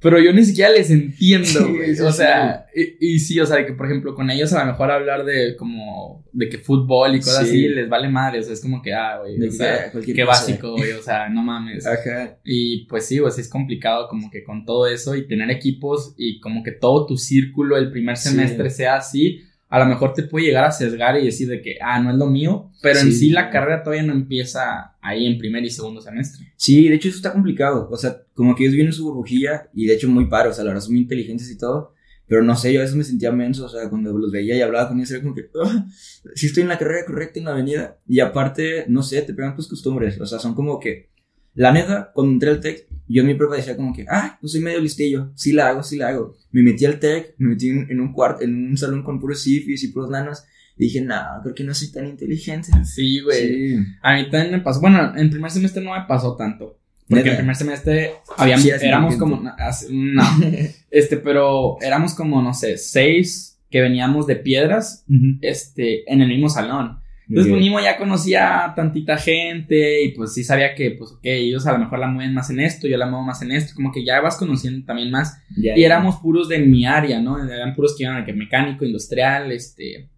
pero 0.00 0.20
yo 0.20 0.32
ni 0.32 0.44
siquiera 0.44 0.70
les 0.72 0.90
entiendo, 0.90 1.46
Sí, 1.48 1.72
güey. 1.72 1.94
sí, 1.96 2.02
o 2.02 2.10
sí. 2.12 2.18
sea, 2.18 2.66
y, 2.74 3.14
y 3.14 3.18
sí, 3.18 3.40
o 3.40 3.46
sea, 3.46 3.56
de 3.56 3.66
que 3.66 3.72
por 3.72 3.86
ejemplo 3.86 4.14
con 4.14 4.30
ellos 4.30 4.52
a 4.52 4.60
lo 4.64 4.70
mejor 4.72 4.90
hablar 4.90 5.24
de 5.24 5.56
como, 5.56 6.24
de 6.32 6.48
que 6.48 6.58
fútbol 6.58 7.14
y 7.14 7.18
cosas 7.20 7.44
Sí. 7.48 7.50
así 7.64 7.68
les 7.68 7.88
vale 7.88 8.08
madre, 8.08 8.40
o 8.40 8.42
sea, 8.42 8.52
es 8.52 8.60
como 8.60 8.82
que, 8.82 8.92
ah, 8.92 9.18
güey, 9.20 9.40
o 9.48 9.50
sea, 9.50 9.90
qué 10.04 10.24
básico, 10.24 10.72
güey, 10.76 10.92
o 10.92 11.02
sea, 11.02 11.28
no 11.30 11.42
mames. 11.42 11.86
Ajá. 11.86 12.38
Y 12.44 12.86
pues 12.86 13.06
sí, 13.06 13.18
pues 13.20 13.38
es 13.38 13.48
complicado 13.48 14.06
como 14.08 14.30
que 14.30 14.44
con 14.44 14.64
todo 14.66 14.86
eso 14.86 15.16
y 15.16 15.26
tener 15.26 15.50
equipos 15.50 16.14
y 16.18 16.40
como 16.40 16.62
que 16.62 16.72
todo 16.72 17.06
tu 17.06 17.16
círculo 17.16 17.76
el 17.78 17.90
primer 17.90 18.16
Sí. 18.16 18.28
semestre 18.30 18.68
sea 18.70 18.96
así, 18.96 19.40
a 19.68 19.78
lo 19.80 19.86
mejor 19.86 20.12
te 20.14 20.22
puede 20.22 20.46
llegar 20.46 20.64
a 20.64 20.70
sesgar 20.72 21.18
y 21.18 21.24
decir 21.24 21.48
de 21.48 21.60
que, 21.60 21.76
ah, 21.82 22.00
no 22.00 22.10
es 22.10 22.16
lo 22.16 22.26
mío, 22.26 22.70
pero 22.82 23.00
en 23.00 23.06
Sí. 23.06 23.12
sí 23.12 23.30
la 23.30 23.50
carrera 23.50 23.82
todavía 23.82 24.04
no 24.04 24.12
empieza 24.12 24.96
ahí 25.00 25.26
en 25.26 25.38
primer 25.38 25.64
y 25.64 25.70
segundo 25.70 26.00
semestre. 26.00 26.52
Sí, 26.56 26.88
de 26.88 26.94
hecho 26.94 27.08
eso 27.08 27.16
está 27.16 27.32
complicado. 27.32 27.88
O 27.90 27.96
sea, 27.96 28.16
como 28.34 28.54
que 28.54 28.62
ellos 28.64 28.74
vienen 28.74 28.92
en 28.92 28.96
su 28.96 29.04
burbujilla 29.04 29.68
y 29.74 29.86
de 29.86 29.94
hecho 29.94 30.08
muy 30.08 30.26
paros, 30.26 30.52
o 30.52 30.54
sea, 30.54 30.64
la 30.64 30.70
verdad 30.70 30.82
son 30.84 30.92
muy 30.94 31.02
inteligentes 31.02 31.50
y 31.50 31.58
todo. 31.58 31.92
Pero 32.28 32.42
no 32.42 32.56
sé, 32.56 32.72
yo 32.72 32.80
a 32.80 32.82
veces 32.82 32.96
me 32.96 33.04
sentía 33.04 33.30
menso, 33.30 33.66
o 33.66 33.68
sea, 33.68 33.88
cuando 33.88 34.16
los 34.16 34.32
veía 34.32 34.56
y 34.56 34.60
hablaba 34.60 34.88
con 34.88 34.98
ellos 34.98 35.10
era 35.12 35.22
como 35.22 35.34
que, 35.34 35.48
ah, 35.64 35.86
sí 36.34 36.46
estoy 36.46 36.62
en 36.64 36.68
la 36.68 36.78
carrera 36.78 37.04
correcta 37.06 37.38
en 37.38 37.44
la 37.44 37.52
avenida. 37.52 37.98
Y 38.08 38.18
aparte, 38.20 38.84
no 38.88 39.02
sé, 39.02 39.22
te 39.22 39.32
pegan 39.34 39.54
tus 39.54 39.68
costumbres, 39.68 40.20
o 40.20 40.26
sea, 40.26 40.38
son 40.40 40.54
como 40.54 40.80
que, 40.80 41.10
la 41.54 41.72
neta, 41.72 42.10
cuando 42.14 42.32
entré 42.32 42.50
al 42.50 42.60
TEC, 42.60 42.88
yo 43.08 43.22
en 43.22 43.28
mi 43.28 43.34
prueba 43.34 43.56
decía 43.56 43.76
como 43.76 43.94
que, 43.94 44.04
ah, 44.08 44.38
pues 44.40 44.52
soy 44.52 44.60
medio 44.60 44.80
listillo, 44.80 45.30
sí 45.34 45.52
la 45.52 45.68
hago, 45.68 45.82
sí 45.82 45.96
la 45.96 46.08
hago. 46.08 46.36
Me 46.50 46.62
metí 46.62 46.84
al 46.84 46.98
TEC, 46.98 47.34
me 47.38 47.50
metí 47.50 47.68
en, 47.68 48.00
un 48.00 48.12
cuarto, 48.12 48.44
en 48.44 48.70
un 48.70 48.76
salón 48.76 49.02
con 49.02 49.20
puros 49.20 49.42
sifis 49.42 49.84
y 49.84 49.88
puros 49.88 50.10
nanos, 50.10 50.44
y 50.76 50.84
dije, 50.84 51.00
no, 51.00 51.16
creo 51.42 51.54
que 51.54 51.64
no 51.64 51.74
soy 51.74 51.92
tan 51.92 52.06
inteligente. 52.06 52.70
Sí, 52.84 53.20
güey. 53.20 53.48
Sí. 53.48 53.84
A 54.02 54.14
mí 54.14 54.30
también 54.30 54.52
me 54.52 54.60
pasó, 54.60 54.80
bueno, 54.80 55.16
en 55.16 55.30
primer 55.30 55.50
semestre 55.50 55.82
no 55.82 55.92
me 55.92 56.04
pasó 56.06 56.36
tanto. 56.36 56.78
Porque 57.08 57.22
¿Neta? 57.22 57.30
en 57.30 57.36
primer 57.38 57.56
semestre 57.56 58.14
habíamos, 58.36 58.64
Sí, 58.64 58.70
éramos 58.70 59.16
como, 59.16 59.40
no, 59.40 60.22
este, 60.90 61.16
pero 61.18 61.76
éramos 61.80 62.14
como, 62.14 62.42
no 62.42 62.52
sé, 62.52 62.78
seis 62.78 63.58
que 63.70 63.80
veníamos 63.80 64.26
de 64.26 64.36
piedras, 64.36 65.04
este, 65.40 66.10
en 66.12 66.20
el 66.20 66.28
mismo 66.28 66.48
salón. 66.48 66.98
Entonces, 67.28 67.50
pues, 67.50 67.60
Nimo 67.60 67.80
ya 67.80 67.96
conocía 67.96 68.72
tantita 68.76 69.16
gente 69.16 70.04
y 70.04 70.12
pues 70.12 70.32
sí 70.32 70.44
sabía 70.44 70.74
que, 70.76 70.92
pues, 70.92 71.10
ok, 71.10 71.20
ellos 71.24 71.66
a 71.66 71.72
lo 71.72 71.78
mejor 71.78 71.98
la 71.98 72.06
mueven 72.06 72.34
más 72.34 72.50
en 72.50 72.60
esto, 72.60 72.86
yo 72.86 72.96
la 72.96 73.06
muevo 73.06 73.24
más 73.24 73.42
en 73.42 73.50
esto, 73.50 73.72
como 73.74 73.90
que 73.92 74.04
ya 74.04 74.20
vas 74.20 74.36
conociendo 74.36 74.84
también 74.86 75.10
más. 75.10 75.36
Y 75.56 75.82
éramos 75.82 76.16
puros 76.16 76.48
de 76.48 76.58
mi 76.60 76.86
área, 76.86 77.20
¿no? 77.20 77.42
Eran 77.42 77.74
puros 77.74 77.96
que 77.96 78.04
iban 78.04 78.16
a 78.16 78.24
que 78.24 78.32
mecánico, 78.32 78.84
industrial, 78.84 79.50
este, 79.50 80.08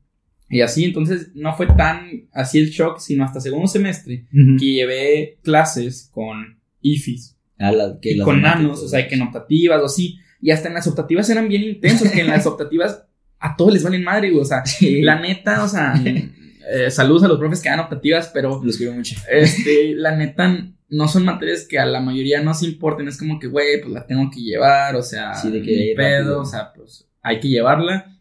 y 0.50 0.60
así. 0.60 0.84
Entonces, 0.84 1.30
no 1.34 1.54
fue 1.56 1.66
tan 1.66 2.28
así 2.32 2.58
el 2.58 2.68
shock, 2.70 2.98
sino 2.98 3.24
hasta 3.24 3.40
segundo 3.40 3.68
semestre 3.68 4.26
que 4.58 4.66
llevé 4.72 5.38
clases 5.42 6.10
con 6.12 6.58
IFIS 6.82 7.36
A 7.58 7.72
la- 7.72 7.98
que 8.02 8.12
y 8.12 8.18
con 8.20 8.42
nanos, 8.42 8.82
o 8.82 8.88
sea, 8.88 9.08
que 9.08 9.14
en 9.14 9.22
optativas 9.22 9.80
o 9.80 9.86
así. 9.86 10.18
Y 10.42 10.50
hasta 10.50 10.68
en 10.68 10.74
las 10.74 10.86
optativas 10.86 11.28
eran 11.30 11.48
bien 11.48 11.62
intensos, 11.64 12.10
que 12.10 12.20
en 12.20 12.28
las 12.28 12.46
optativas 12.46 13.04
a 13.40 13.56
todos 13.56 13.72
les 13.72 13.82
valen 13.82 14.04
madre, 14.04 14.30
güey. 14.30 14.42
O 14.42 14.44
sea, 14.44 14.64
Sí. 14.66 15.00
la 15.02 15.18
neta, 15.20 15.64
o 15.64 15.68
sea, 15.68 15.94
eh, 16.72 16.90
saludos 16.90 17.24
a 17.24 17.28
los 17.28 17.38
profes 17.38 17.60
que 17.62 17.68
dan 17.68 17.80
optativas, 17.80 18.30
pero 18.32 18.60
Los 18.62 18.76
quiero 18.76 18.92
mucho. 18.92 19.16
este, 19.30 19.94
la 19.94 20.14
neta, 20.16 20.66
no 20.90 21.08
son 21.08 21.24
materias 21.24 21.66
que 21.68 21.78
a 21.78 21.86
la 21.86 22.00
mayoría 22.00 22.42
nos 22.42 22.62
importen. 22.62 23.08
Es 23.08 23.18
como 23.18 23.38
que, 23.38 23.46
güey, 23.46 23.80
pues 23.80 23.92
la 23.92 24.06
tengo 24.06 24.30
que 24.30 24.40
llevar, 24.40 24.96
o 24.96 25.02
sea, 25.02 25.34
Sí, 25.34 25.50
de 25.50 25.62
que 25.62 25.70
ni 25.76 25.94
pedo, 25.94 26.18
rápido. 26.18 26.40
o 26.40 26.44
sea, 26.44 26.72
pues 26.74 27.08
hay 27.22 27.40
que 27.40 27.48
llevarla. 27.48 28.16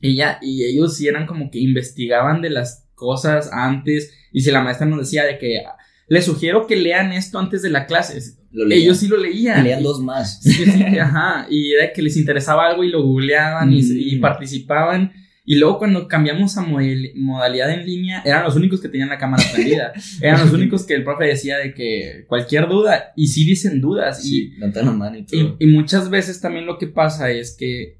Y 0.00 0.14
ya, 0.16 0.38
y 0.40 0.64
ellos 0.64 0.96
sí 0.96 1.08
eran 1.08 1.26
como 1.26 1.50
que 1.50 1.58
investigaban 1.58 2.40
de 2.40 2.50
las 2.50 2.86
cosas 2.94 3.50
antes. 3.52 4.12
Y 4.32 4.40
si 4.42 4.50
la 4.50 4.60
maestra 4.62 4.86
nos 4.86 5.00
decía 5.00 5.24
de 5.24 5.38
que 5.38 5.62
les 6.08 6.24
sugiero 6.24 6.66
que 6.66 6.76
lean 6.76 7.12
esto 7.12 7.38
antes 7.38 7.60
de 7.62 7.70
la 7.70 7.84
clase, 7.86 8.18
Lo 8.52 8.64
leían. 8.64 8.82
ellos 8.84 8.96
sí 8.98 9.08
lo 9.08 9.16
leían. 9.18 9.60
Y 9.60 9.62
leían 9.64 9.80
Y- 9.80 9.84
dos 9.84 10.00
más. 10.00 10.40
Sí, 10.42 10.52
sí, 10.64 10.82
ajá. 10.98 11.46
Y 11.50 11.72
era 11.72 11.92
que 11.92 12.00
les 12.02 12.16
interesaba 12.16 12.66
algo 12.68 12.84
y 12.84 12.88
lo 12.90 13.02
googleaban 13.02 13.72
y, 13.72 13.80
y 13.80 14.16
Mm. 14.16 14.20
participaban. 14.20 15.12
Y 15.50 15.54
luego 15.54 15.78
cuando 15.78 16.06
cambiamos 16.08 16.58
a 16.58 16.60
modalidad 16.60 17.72
en 17.72 17.86
línea, 17.86 18.20
eran 18.22 18.44
los 18.44 18.54
únicos 18.54 18.82
que 18.82 18.90
tenían 18.90 19.08
la 19.08 19.16
cámara 19.16 19.42
prendida. 19.50 19.94
eran 20.20 20.40
los 20.42 20.52
únicos 20.52 20.84
que 20.84 20.92
el 20.92 21.04
profe 21.04 21.24
decía 21.24 21.56
de 21.56 21.72
que 21.72 22.26
cualquier 22.28 22.68
duda, 22.68 23.14
y 23.16 23.28
sí 23.28 23.46
dicen 23.46 23.80
dudas. 23.80 24.22
Sí, 24.22 24.50
levantan 24.58 24.84
la 24.84 24.92
mano 24.92 25.16
y 25.16 25.20
Y, 25.20 25.24
todo. 25.24 25.56
y, 25.58 25.64
y 25.64 25.66
muchas 25.68 26.10
veces 26.10 26.42
también 26.42 26.66
lo 26.66 26.76
que 26.76 26.86
pasa 26.86 27.30
es 27.30 27.56
que, 27.56 27.96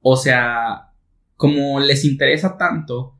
o 0.00 0.16
sea, 0.16 0.88
como 1.36 1.78
les 1.78 2.04
interesa 2.04 2.58
tanto, 2.58 3.14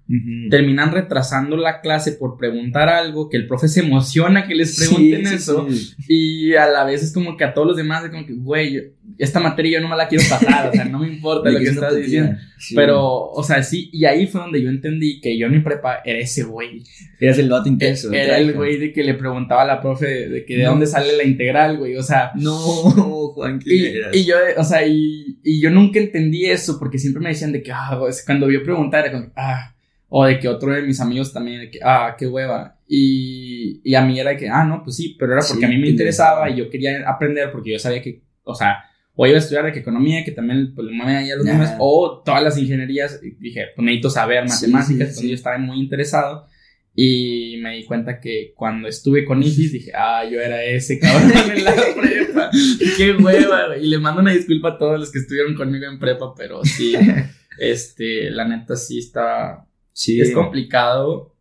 terminan 0.50 0.90
retrasando 0.90 1.56
la 1.56 1.80
clase 1.80 2.10
por 2.10 2.36
preguntar 2.36 2.88
algo, 2.88 3.28
que 3.28 3.36
el 3.36 3.46
profe 3.46 3.68
se 3.68 3.78
emociona 3.78 4.48
que 4.48 4.56
les 4.56 4.76
pregunten 4.76 5.24
sí, 5.24 5.34
eso. 5.36 5.68
sí. 5.70 5.94
Y 6.08 6.54
a 6.56 6.66
la 6.66 6.82
vez 6.82 7.04
es 7.04 7.12
como 7.12 7.36
que 7.36 7.44
a 7.44 7.54
todos 7.54 7.68
los 7.68 7.76
demás 7.76 8.04
es 8.04 8.10
como 8.10 8.26
que, 8.26 8.32
güey, 8.32 8.94
esta 9.18 9.40
materia 9.40 9.78
yo 9.78 9.80
no 9.80 9.88
me 9.88 9.96
la 9.96 10.08
quiero 10.08 10.24
pasar, 10.28 10.68
o 10.68 10.72
sea, 10.72 10.84
no 10.84 11.00
me 11.00 11.08
importa 11.14 11.50
lo 11.50 11.58
que 11.58 11.64
estás 11.66 11.94
diciendo. 11.96 12.36
Sí. 12.58 12.74
Pero, 12.74 13.02
o 13.30 13.42
sea, 13.42 13.62
sí, 13.62 13.90
y 13.92 14.04
ahí 14.04 14.26
fue 14.26 14.40
donde 14.40 14.62
yo 14.62 14.68
entendí 14.70 15.20
que 15.20 15.36
yo 15.38 15.46
en 15.46 15.52
mi 15.52 15.60
prepa 15.60 16.00
era 16.04 16.18
ese 16.18 16.44
güey. 16.44 16.82
Eras 17.20 17.38
el 17.38 17.48
vato 17.50 17.68
intenso. 17.68 18.12
Era 18.12 18.38
el 18.38 18.52
güey 18.54 18.78
de 18.78 18.92
que 18.92 19.02
le 19.04 19.14
preguntaba 19.14 19.62
a 19.62 19.66
la 19.66 19.80
profe 19.80 20.28
de, 20.28 20.44
que 20.44 20.56
de 20.56 20.64
No. 20.64 20.70
dónde 20.70 20.86
sale 20.86 21.16
la 21.16 21.24
integral, 21.24 21.78
güey, 21.78 21.96
o 21.96 22.02
sea. 22.02 22.32
No, 22.36 22.52
Juan, 23.34 23.58
¿qué 23.58 23.74
Y, 23.74 23.86
eras? 23.86 24.16
y 24.16 24.24
yo, 24.24 24.36
o 24.56 24.64
sea, 24.64 24.86
y, 24.86 25.38
y 25.44 25.60
yo 25.60 25.70
nunca 25.70 25.98
entendí 25.98 26.46
eso 26.46 26.78
porque 26.78 26.98
siempre 26.98 27.22
me 27.22 27.28
decían 27.30 27.52
de 27.52 27.62
que, 27.62 27.72
ah, 27.72 27.98
cuando 28.26 28.50
yo 28.50 28.62
preguntaba 28.62 29.04
era 29.06 29.12
como, 29.12 29.32
ah, 29.36 29.74
o 30.08 30.24
de 30.24 30.38
que 30.38 30.48
otro 30.48 30.72
de 30.72 30.82
mis 30.82 31.00
amigos 31.00 31.32
también, 31.32 31.60
de 31.60 31.70
que, 31.70 31.78
ah, 31.82 32.14
qué 32.18 32.26
hueva. 32.26 32.76
Y, 32.88 33.80
y 33.84 33.94
a 33.94 34.02
mí 34.02 34.18
era 34.18 34.30
de 34.30 34.36
que, 34.36 34.48
ah, 34.48 34.64
no, 34.64 34.82
pues 34.82 34.96
sí, 34.96 35.16
pero 35.18 35.32
era 35.34 35.42
porque 35.46 35.60
Sí, 35.60 35.64
a 35.64 35.68
mí 35.68 35.76
me 35.76 35.84
te 35.84 35.90
interesaba 35.90 36.48
interesaba. 36.48 36.50
y 36.50 36.56
yo 36.64 36.70
quería 36.70 37.08
aprender 37.08 37.50
porque 37.52 37.72
yo 37.72 37.78
sabía 37.78 38.00
que, 38.02 38.22
o 38.44 38.54
sea, 38.54 38.78
o 39.20 39.26
iba 39.26 39.34
a 39.34 39.40
estudiar 39.40 39.66
economía, 39.76 40.22
que 40.24 40.30
también 40.30 40.72
pues, 40.76 40.86
le 40.86 40.92
mueven 40.92 41.16
ahí 41.16 41.30
a 41.32 41.34
los 41.36 41.44
Ajá. 41.44 41.54
números, 41.56 41.74
o 41.80 42.22
todas 42.24 42.40
las 42.40 42.56
ingenierías, 42.56 43.20
dije, 43.40 43.64
pues 43.74 43.84
necesito 43.84 44.10
saber 44.10 44.48
Sí, 44.48 44.66
matemáticas, 44.68 44.86
sí, 44.86 44.92
entonces 44.94 45.18
sí. 45.22 45.28
yo 45.28 45.34
estaba 45.34 45.58
muy 45.58 45.80
interesado. 45.80 46.46
Y 46.94 47.56
me 47.62 47.74
di 47.76 47.84
cuenta 47.84 48.20
que 48.20 48.52
cuando 48.54 48.86
estuve 48.88 49.24
con 49.24 49.42
IFIS 49.42 49.72
dije, 49.78 49.90
ah, 49.92 50.22
yo 50.30 50.40
era 50.40 50.62
ese 50.62 51.00
cabrón 51.00 51.32
en 51.56 51.64
la 51.64 51.72
prepa. 52.00 52.50
Qué 52.96 53.12
hueva, 53.12 53.66
güey. 53.68 53.84
Y 53.84 53.88
le 53.88 53.98
mando 53.98 54.20
una 54.20 54.32
disculpa 54.32 54.70
a 54.70 54.78
todos 54.78 55.00
los 55.00 55.10
que 55.10 55.18
estuvieron 55.18 55.54
conmigo 55.56 55.86
en 55.86 55.98
prepa, 55.98 56.32
pero 56.36 56.64
sí, 56.64 56.94
este, 57.58 58.30
la 58.30 58.46
neta 58.46 58.76
sí 58.76 58.98
está, 59.00 59.64
Sí. 59.92 60.20
es 60.20 60.30
complicado, 60.32 61.34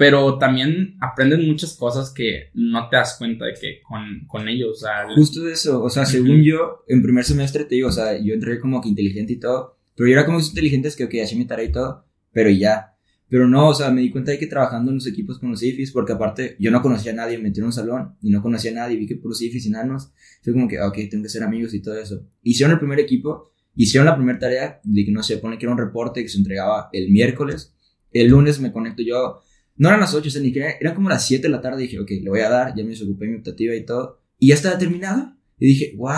pero 0.00 0.38
también 0.38 0.96
aprendes 0.98 1.40
muchas 1.40 1.76
cosas 1.76 2.10
que 2.10 2.48
no 2.54 2.88
te 2.88 2.96
das 2.96 3.16
cuenta 3.18 3.44
de 3.44 3.52
que 3.52 3.82
con, 3.86 4.24
con 4.26 4.48
ellos, 4.48 4.70
o 4.70 4.80
sea, 4.80 5.14
Justo 5.14 5.42
de 5.42 5.52
eso, 5.52 5.82
o 5.82 5.90
sea, 5.90 6.06
según 6.06 6.42
yo, 6.42 6.86
en 6.88 7.02
primer 7.02 7.22
semestre 7.22 7.66
te 7.66 7.74
digo, 7.74 7.88
o 7.88 7.92
sea, 7.92 8.18
yo 8.18 8.32
entré 8.32 8.58
como 8.58 8.80
que 8.80 8.88
inteligente 8.88 9.34
y 9.34 9.38
todo, 9.38 9.76
pero 9.94 10.08
yo 10.08 10.14
era 10.14 10.24
como 10.24 10.38
esos 10.38 10.52
inteligentes 10.52 10.96
que, 10.96 11.04
ok, 11.04 11.16
hacía 11.22 11.36
mi 11.36 11.44
tarea 11.44 11.66
y 11.66 11.72
todo, 11.72 12.06
pero 12.32 12.48
ya. 12.48 12.94
Pero 13.28 13.46
no, 13.46 13.68
o 13.68 13.74
sea, 13.74 13.90
me 13.90 14.00
di 14.00 14.10
cuenta 14.10 14.30
de 14.30 14.38
que 14.38 14.46
trabajando 14.46 14.90
en 14.90 14.94
los 14.94 15.06
equipos 15.06 15.38
con 15.38 15.50
los 15.50 15.62
IFIs, 15.62 15.92
porque 15.92 16.14
aparte 16.14 16.56
yo 16.58 16.70
no 16.70 16.80
conocía 16.80 17.12
a 17.12 17.16
nadie, 17.16 17.36
me 17.36 17.50
metí 17.50 17.60
en 17.60 17.66
un 17.66 17.72
salón 17.74 18.16
y 18.22 18.30
no 18.30 18.40
conocía 18.40 18.70
a 18.70 18.74
nadie, 18.76 18.96
vi 18.96 19.06
que 19.06 19.16
puros 19.16 19.42
IFIs 19.42 19.66
y 19.66 19.70
nanos, 19.70 20.12
fue 20.40 20.54
como 20.54 20.66
que, 20.66 20.80
ok, 20.80 20.96
tengo 21.10 21.24
que 21.24 21.28
ser 21.28 21.42
amigos 21.42 21.74
y 21.74 21.82
todo 21.82 21.98
eso. 21.98 22.26
Hicieron 22.42 22.72
el 22.72 22.78
primer 22.78 23.00
equipo, 23.00 23.52
hicieron 23.74 24.06
la 24.06 24.16
primera 24.16 24.38
tarea, 24.38 24.80
de 24.82 25.04
que 25.04 25.12
no 25.12 25.22
sé, 25.22 25.36
pone 25.36 25.58
que 25.58 25.66
era 25.66 25.74
un 25.74 25.78
reporte 25.78 26.22
que 26.22 26.30
se 26.30 26.38
entregaba 26.38 26.88
el 26.90 27.10
miércoles, 27.10 27.74
el 28.12 28.28
lunes 28.28 28.60
me 28.60 28.72
conecto 28.72 29.02
yo, 29.02 29.42
no 29.80 29.88
eran 29.88 30.00
las 30.00 30.14
8, 30.14 30.28
o 30.28 30.30
sea, 30.30 30.40
ni 30.42 30.52
que 30.52 30.76
eran 30.80 30.94
como 30.94 31.08
las 31.08 31.26
7 31.26 31.42
de 31.42 31.48
la 31.48 31.60
tarde, 31.60 31.82
dije, 31.82 31.98
ok, 31.98 32.10
le 32.22 32.30
voy 32.30 32.40
a 32.40 32.48
dar, 32.50 32.74
ya 32.76 32.84
me 32.84 32.90
desocupé 32.90 33.26
mi 33.26 33.36
optativa 33.36 33.74
y 33.74 33.84
todo, 33.84 34.20
y 34.38 34.48
ya 34.48 34.54
estaba 34.54 34.78
terminado. 34.78 35.34
Y 35.62 35.66
dije, 35.66 35.92
wow. 35.98 36.16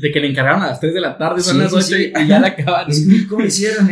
de 0.00 0.12
que 0.12 0.20
le 0.20 0.28
encargaron 0.28 0.62
a 0.62 0.68
las 0.68 0.78
3 0.78 0.94
de 0.94 1.00
la 1.00 1.18
tarde, 1.18 1.40
son 1.42 1.54
Sí, 1.56 1.60
las 1.60 1.70
sí, 1.72 1.76
8 1.76 1.86
sí. 1.86 2.12
y 2.24 2.28
ya 2.28 2.38
la 2.38 2.48
acabaron. 2.48 2.92
Sí, 2.94 3.26
¿Cómo 3.26 3.44
hicieron? 3.44 3.88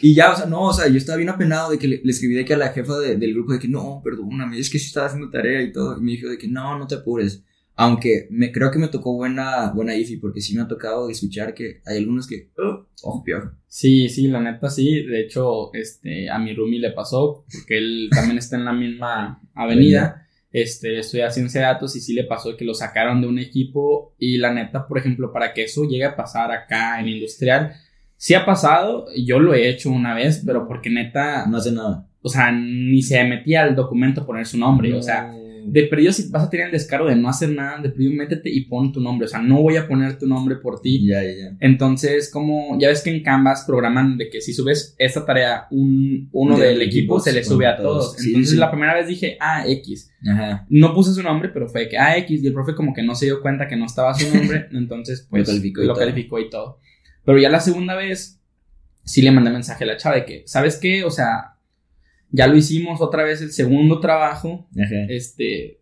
y 0.00 0.14
ya, 0.14 0.32
o 0.32 0.36
sea, 0.36 0.46
no, 0.46 0.62
o 0.62 0.72
sea, 0.72 0.88
yo 0.88 0.96
estaba 0.96 1.16
bien 1.18 1.28
apenado 1.28 1.70
de 1.70 1.78
que 1.78 1.86
le, 1.88 2.00
le 2.02 2.10
escribí 2.10 2.34
de 2.34 2.44
que 2.44 2.54
a 2.54 2.56
la 2.56 2.68
jefa 2.70 2.98
de- 3.00 3.16
del 3.16 3.34
grupo 3.34 3.52
de 3.52 3.58
que 3.58 3.68
no, 3.68 4.00
perdóname, 4.02 4.58
es 4.58 4.70
que 4.70 4.78
sí 4.78 4.86
estaba 4.86 5.06
haciendo 5.08 5.28
tarea 5.30 5.60
y 5.62 5.72
todo. 5.72 5.98
Y 5.98 6.00
me 6.02 6.12
dijo 6.12 6.28
de 6.28 6.38
que 6.38 6.48
no, 6.48 6.78
no 6.78 6.86
te 6.86 6.94
apures. 6.94 7.42
Aunque 7.76 8.28
me, 8.30 8.52
creo 8.52 8.70
que 8.70 8.78
me 8.78 8.88
tocó 8.88 9.14
buena, 9.14 9.72
buena 9.72 9.96
IFI, 9.96 10.18
porque 10.18 10.40
sí 10.40 10.54
me 10.54 10.62
ha 10.62 10.68
tocado 10.68 11.10
escuchar 11.10 11.54
que 11.54 11.80
hay 11.84 11.98
algunos 11.98 12.28
que, 12.28 12.50
oh, 12.56 12.86
ojo, 13.02 13.24
piojo. 13.24 13.50
Sí, 13.66 14.08
sí, 14.08 14.28
la 14.28 14.40
neta 14.40 14.70
sí. 14.70 15.02
De 15.02 15.22
hecho, 15.22 15.74
este, 15.74 16.30
a 16.30 16.38
mi 16.38 16.54
roomie 16.54 16.78
le 16.78 16.92
pasó, 16.92 17.44
porque 17.52 17.78
él 17.78 18.08
también 18.12 18.38
está 18.38 18.56
en 18.56 18.64
la 18.64 18.72
misma 18.72 19.42
avenida. 19.54 20.20
Este, 20.52 20.96
estudia 21.00 21.32
ciencia 21.32 21.62
de 21.62 21.66
datos 21.66 21.96
y 21.96 22.00
sí 22.00 22.14
le 22.14 22.22
pasó 22.22 22.56
que 22.56 22.64
lo 22.64 22.74
sacaron 22.74 23.20
de 23.20 23.26
un 23.26 23.40
equipo. 23.40 24.14
Y 24.18 24.38
la 24.38 24.52
neta, 24.54 24.86
por 24.86 24.98
ejemplo, 24.98 25.32
para 25.32 25.52
que 25.52 25.64
eso 25.64 25.82
llegue 25.82 26.04
a 26.04 26.14
pasar 26.14 26.52
acá 26.52 27.00
en 27.00 27.08
industrial, 27.08 27.72
sí 28.16 28.34
ha 28.34 28.46
pasado. 28.46 29.06
Yo 29.16 29.40
lo 29.40 29.52
he 29.52 29.68
hecho 29.68 29.90
una 29.90 30.14
vez, 30.14 30.44
pero 30.46 30.68
porque 30.68 30.90
neta, 30.90 31.46
No 31.48 31.56
hace 31.56 31.72
nada. 31.72 32.06
o 32.22 32.28
sea, 32.28 32.52
ni 32.52 33.02
se 33.02 33.24
metía 33.24 33.64
al 33.64 33.74
documento 33.74 34.20
a 34.20 34.26
poner 34.26 34.46
su 34.46 34.56
nombre. 34.56 34.94
O 34.94 35.02
sea, 35.02 35.32
de 35.66 35.84
perdido, 35.84 36.12
si 36.12 36.28
vas 36.30 36.44
a 36.44 36.50
tener 36.50 36.66
el 36.66 36.72
descaro 36.72 37.06
de 37.06 37.16
no 37.16 37.28
hacer 37.28 37.50
nada, 37.50 37.80
de 37.80 37.88
perdido, 37.88 38.12
métete 38.12 38.50
y 38.50 38.62
pon 38.66 38.92
tu 38.92 39.00
nombre. 39.00 39.26
O 39.26 39.28
sea, 39.28 39.40
no 39.40 39.62
voy 39.62 39.76
a 39.76 39.88
poner 39.88 40.18
tu 40.18 40.26
nombre 40.26 40.56
por 40.56 40.80
ti. 40.80 41.06
Ya, 41.06 41.22
ya, 41.22 41.30
ya. 41.30 41.56
Entonces, 41.60 42.30
como 42.30 42.78
ya 42.78 42.88
ves 42.88 43.02
que 43.02 43.10
en 43.10 43.22
Canvas 43.22 43.64
programan 43.66 44.16
de 44.16 44.28
que 44.28 44.40
si 44.40 44.52
subes 44.52 44.94
esta 44.98 45.24
tarea, 45.24 45.66
un, 45.70 46.28
uno 46.32 46.58
Del 46.58 46.78
del 46.78 46.88
equipo 46.88 47.20
se 47.20 47.32
le 47.32 47.42
sube 47.42 47.66
a 47.66 47.76
todos. 47.76 48.12
todos. 48.12 48.16
Sí, 48.18 48.28
Entonces, 48.28 48.52
sí. 48.52 48.56
la 48.56 48.70
primera 48.70 48.94
vez 48.94 49.06
dije, 49.06 49.36
ah, 49.40 49.64
X. 49.66 50.10
Ajá. 50.26 50.66
No 50.68 50.94
puse 50.94 51.12
su 51.12 51.22
nombre, 51.22 51.48
pero 51.48 51.68
fue 51.68 51.82
de 51.82 51.88
que, 51.88 51.98
ah, 51.98 52.16
X. 52.18 52.42
Y 52.42 52.46
el 52.46 52.52
profe 52.52 52.74
como 52.74 52.92
que 52.92 53.02
no 53.02 53.14
se 53.14 53.26
dio 53.26 53.40
cuenta 53.40 53.66
que 53.68 53.76
no 53.76 53.86
estaba 53.86 54.14
su 54.14 54.34
nombre. 54.34 54.68
entonces, 54.72 55.26
pues, 55.28 55.40
Lo 55.40 55.46
calificó 55.46 55.82
y 55.82 55.86
lo 55.86 55.94
calificó 55.94 56.40
y 56.40 56.50
todo. 56.50 56.78
Pero 57.24 57.38
ya 57.38 57.48
la 57.48 57.60
segunda 57.60 57.94
vez, 57.94 58.40
sí 59.04 59.22
le 59.22 59.30
mandé 59.30 59.50
mensaje 59.50 59.84
a 59.84 59.86
la 59.86 59.96
chava 59.96 60.16
de 60.16 60.24
que, 60.24 60.42
¿sabes 60.46 60.76
qué? 60.76 61.04
O 61.04 61.10
sea, 61.10 61.53
ya 62.36 62.46
lo 62.48 62.56
hicimos 62.56 63.00
otra 63.00 63.22
vez 63.22 63.40
el 63.42 63.52
segundo 63.52 64.00
trabajo 64.00 64.66
Ajá. 64.72 65.06
este, 65.08 65.80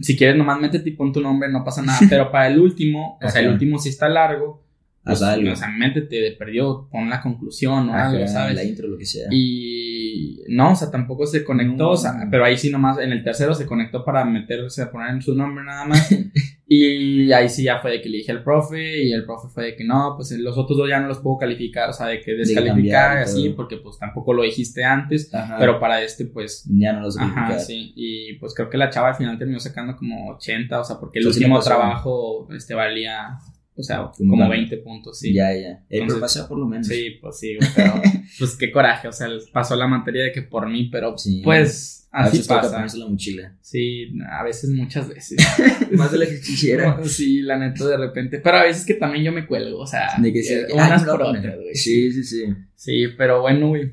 si 0.00 0.16
quieres 0.16 0.36
nomás 0.36 0.58
métete 0.60 0.88
y 0.88 0.92
pon 0.92 1.12
tu 1.12 1.20
nombre, 1.20 1.50
no 1.50 1.62
pasa 1.64 1.82
nada, 1.82 1.98
pero 2.08 2.30
para 2.32 2.48
el 2.48 2.58
último, 2.58 3.18
o 3.22 3.28
sea, 3.28 3.42
el 3.42 3.48
último 3.50 3.78
sí 3.78 3.90
está 3.90 4.08
largo, 4.08 4.64
pues, 5.04 5.20
Haz 5.20 5.34
algo. 5.34 5.52
o 5.52 5.56
sea, 5.56 5.68
métete 5.68 6.16
de 6.16 6.32
perdido, 6.32 6.88
pon 6.90 7.10
la 7.10 7.20
conclusión 7.20 7.90
o 7.90 7.94
algo, 7.94 8.26
¿sabes? 8.26 8.54
La 8.54 8.64
intro, 8.64 8.88
lo 8.88 8.96
que 8.96 9.04
sea. 9.04 9.28
Y 9.30 10.38
no, 10.48 10.72
o 10.72 10.76
sea, 10.76 10.90
tampoco 10.90 11.26
se 11.26 11.44
conectó, 11.44 11.84
No. 11.84 11.90
o 11.90 11.96
sea, 11.96 12.26
pero 12.30 12.42
ahí 12.44 12.56
sí 12.56 12.70
nomás, 12.70 12.98
en 12.98 13.12
el 13.12 13.22
tercero 13.22 13.54
se 13.54 13.66
conectó 13.66 14.02
para 14.02 14.24
meterse 14.24 14.80
a 14.80 14.90
poner 14.90 15.22
su 15.22 15.34
nombre 15.34 15.62
nada 15.62 15.84
más. 15.84 16.08
y 16.66 17.30
ahí 17.32 17.48
sí 17.50 17.64
ya 17.64 17.78
fue 17.78 17.90
de 17.90 18.00
que 18.00 18.08
le 18.08 18.18
dije 18.18 18.32
al 18.32 18.42
profe 18.42 19.04
y 19.04 19.12
el 19.12 19.24
profe 19.24 19.48
fue 19.48 19.64
de 19.64 19.76
que 19.76 19.84
no, 19.84 20.14
pues 20.16 20.30
los 20.32 20.56
otros 20.56 20.78
dos 20.78 20.88
ya 20.88 20.98
no 20.98 21.08
los 21.08 21.18
puedo 21.18 21.36
calificar, 21.36 21.90
o 21.90 21.92
sea, 21.92 22.06
de 22.06 22.20
que 22.20 22.32
descalificar 22.32 23.18
y 23.18 23.22
así, 23.22 23.50
porque 23.50 23.76
pues 23.76 23.98
tampoco 23.98 24.32
lo 24.32 24.42
dijiste 24.42 24.82
antes, 24.82 25.32
Ajá. 25.34 25.56
pero 25.58 25.78
para 25.78 26.02
este 26.02 26.24
pues 26.24 26.66
ya 26.70 26.94
no 26.94 27.02
los 27.02 27.18
Ajá, 27.18 27.58
sí. 27.58 27.92
Y 27.94 28.34
pues 28.38 28.54
creo 28.54 28.70
que 28.70 28.78
la 28.78 28.88
chava 28.88 29.08
al 29.08 29.14
final 29.14 29.36
terminó 29.36 29.60
sacando 29.60 29.94
como 29.96 30.30
80, 30.32 30.80
o 30.80 30.84
sea, 30.84 30.98
porque 30.98 31.18
el 31.18 31.26
último 31.26 31.60
trabajo 31.60 32.48
este 32.54 32.74
valía, 32.74 33.36
o 33.76 33.82
sea, 33.82 34.10
Como 34.16 34.36
cuánto. 34.36 34.50
20 34.50 34.76
puntos, 34.78 35.18
sí. 35.18 35.32
Ya, 35.34 35.52
ya. 35.52 35.58
Eh, 35.70 35.78
pero 35.88 36.02
Entonces- 36.02 36.20
pasa 36.20 36.48
por 36.48 36.58
lo 36.58 36.66
menos. 36.66 36.86
Sí, 36.86 37.16
pues 37.20 37.38
sí, 37.38 37.56
güey, 37.56 37.68
pero 37.74 37.92
pues 38.38 38.56
qué 38.56 38.70
coraje, 38.70 39.08
o 39.08 39.12
sea, 39.12 39.28
pasó 39.52 39.74
la 39.76 39.86
materia 39.86 40.24
de 40.24 40.32
que 40.32 40.42
por 40.42 40.68
mí, 40.68 40.88
pero 40.92 41.16
Sí. 41.18 41.40
pues 41.44 42.06
A 42.12 42.24
así 42.24 42.32
veces 42.38 42.46
toca 42.46 42.60
pasa. 42.62 42.74
ponerse 42.74 42.98
la 42.98 43.08
mochila. 43.08 43.56
Sí, 43.60 44.12
a 44.30 44.44
veces, 44.44 44.70
muchas 44.70 45.08
veces. 45.08 45.36
Más 45.92 46.12
de 46.12 46.18
la 46.18 46.26
que 46.26 46.40
quisiera. 46.40 47.00
Sí, 47.04 47.40
la 47.42 47.58
neta 47.58 47.86
de 47.86 47.96
repente, 47.96 48.38
pero 48.38 48.58
a 48.58 48.62
veces 48.62 48.86
que 48.86 48.94
también 48.94 49.24
yo 49.24 49.32
me 49.32 49.46
cuelgo, 49.46 49.80
o 49.80 49.86
sea, 49.86 50.10
De 50.18 50.32
que 50.32 50.42
sí, 50.42 50.54
eh, 50.54 50.66
unas 50.72 51.04
lo 51.04 51.12
por 51.12 51.22
a 51.22 51.26
otras, 51.30 51.56
güey. 51.56 51.74
Sí, 51.74 52.12
sí, 52.12 52.22
sí. 52.22 52.44
Sí, 52.76 53.06
pero 53.18 53.40
bueno, 53.42 53.68
güey. 53.68 53.92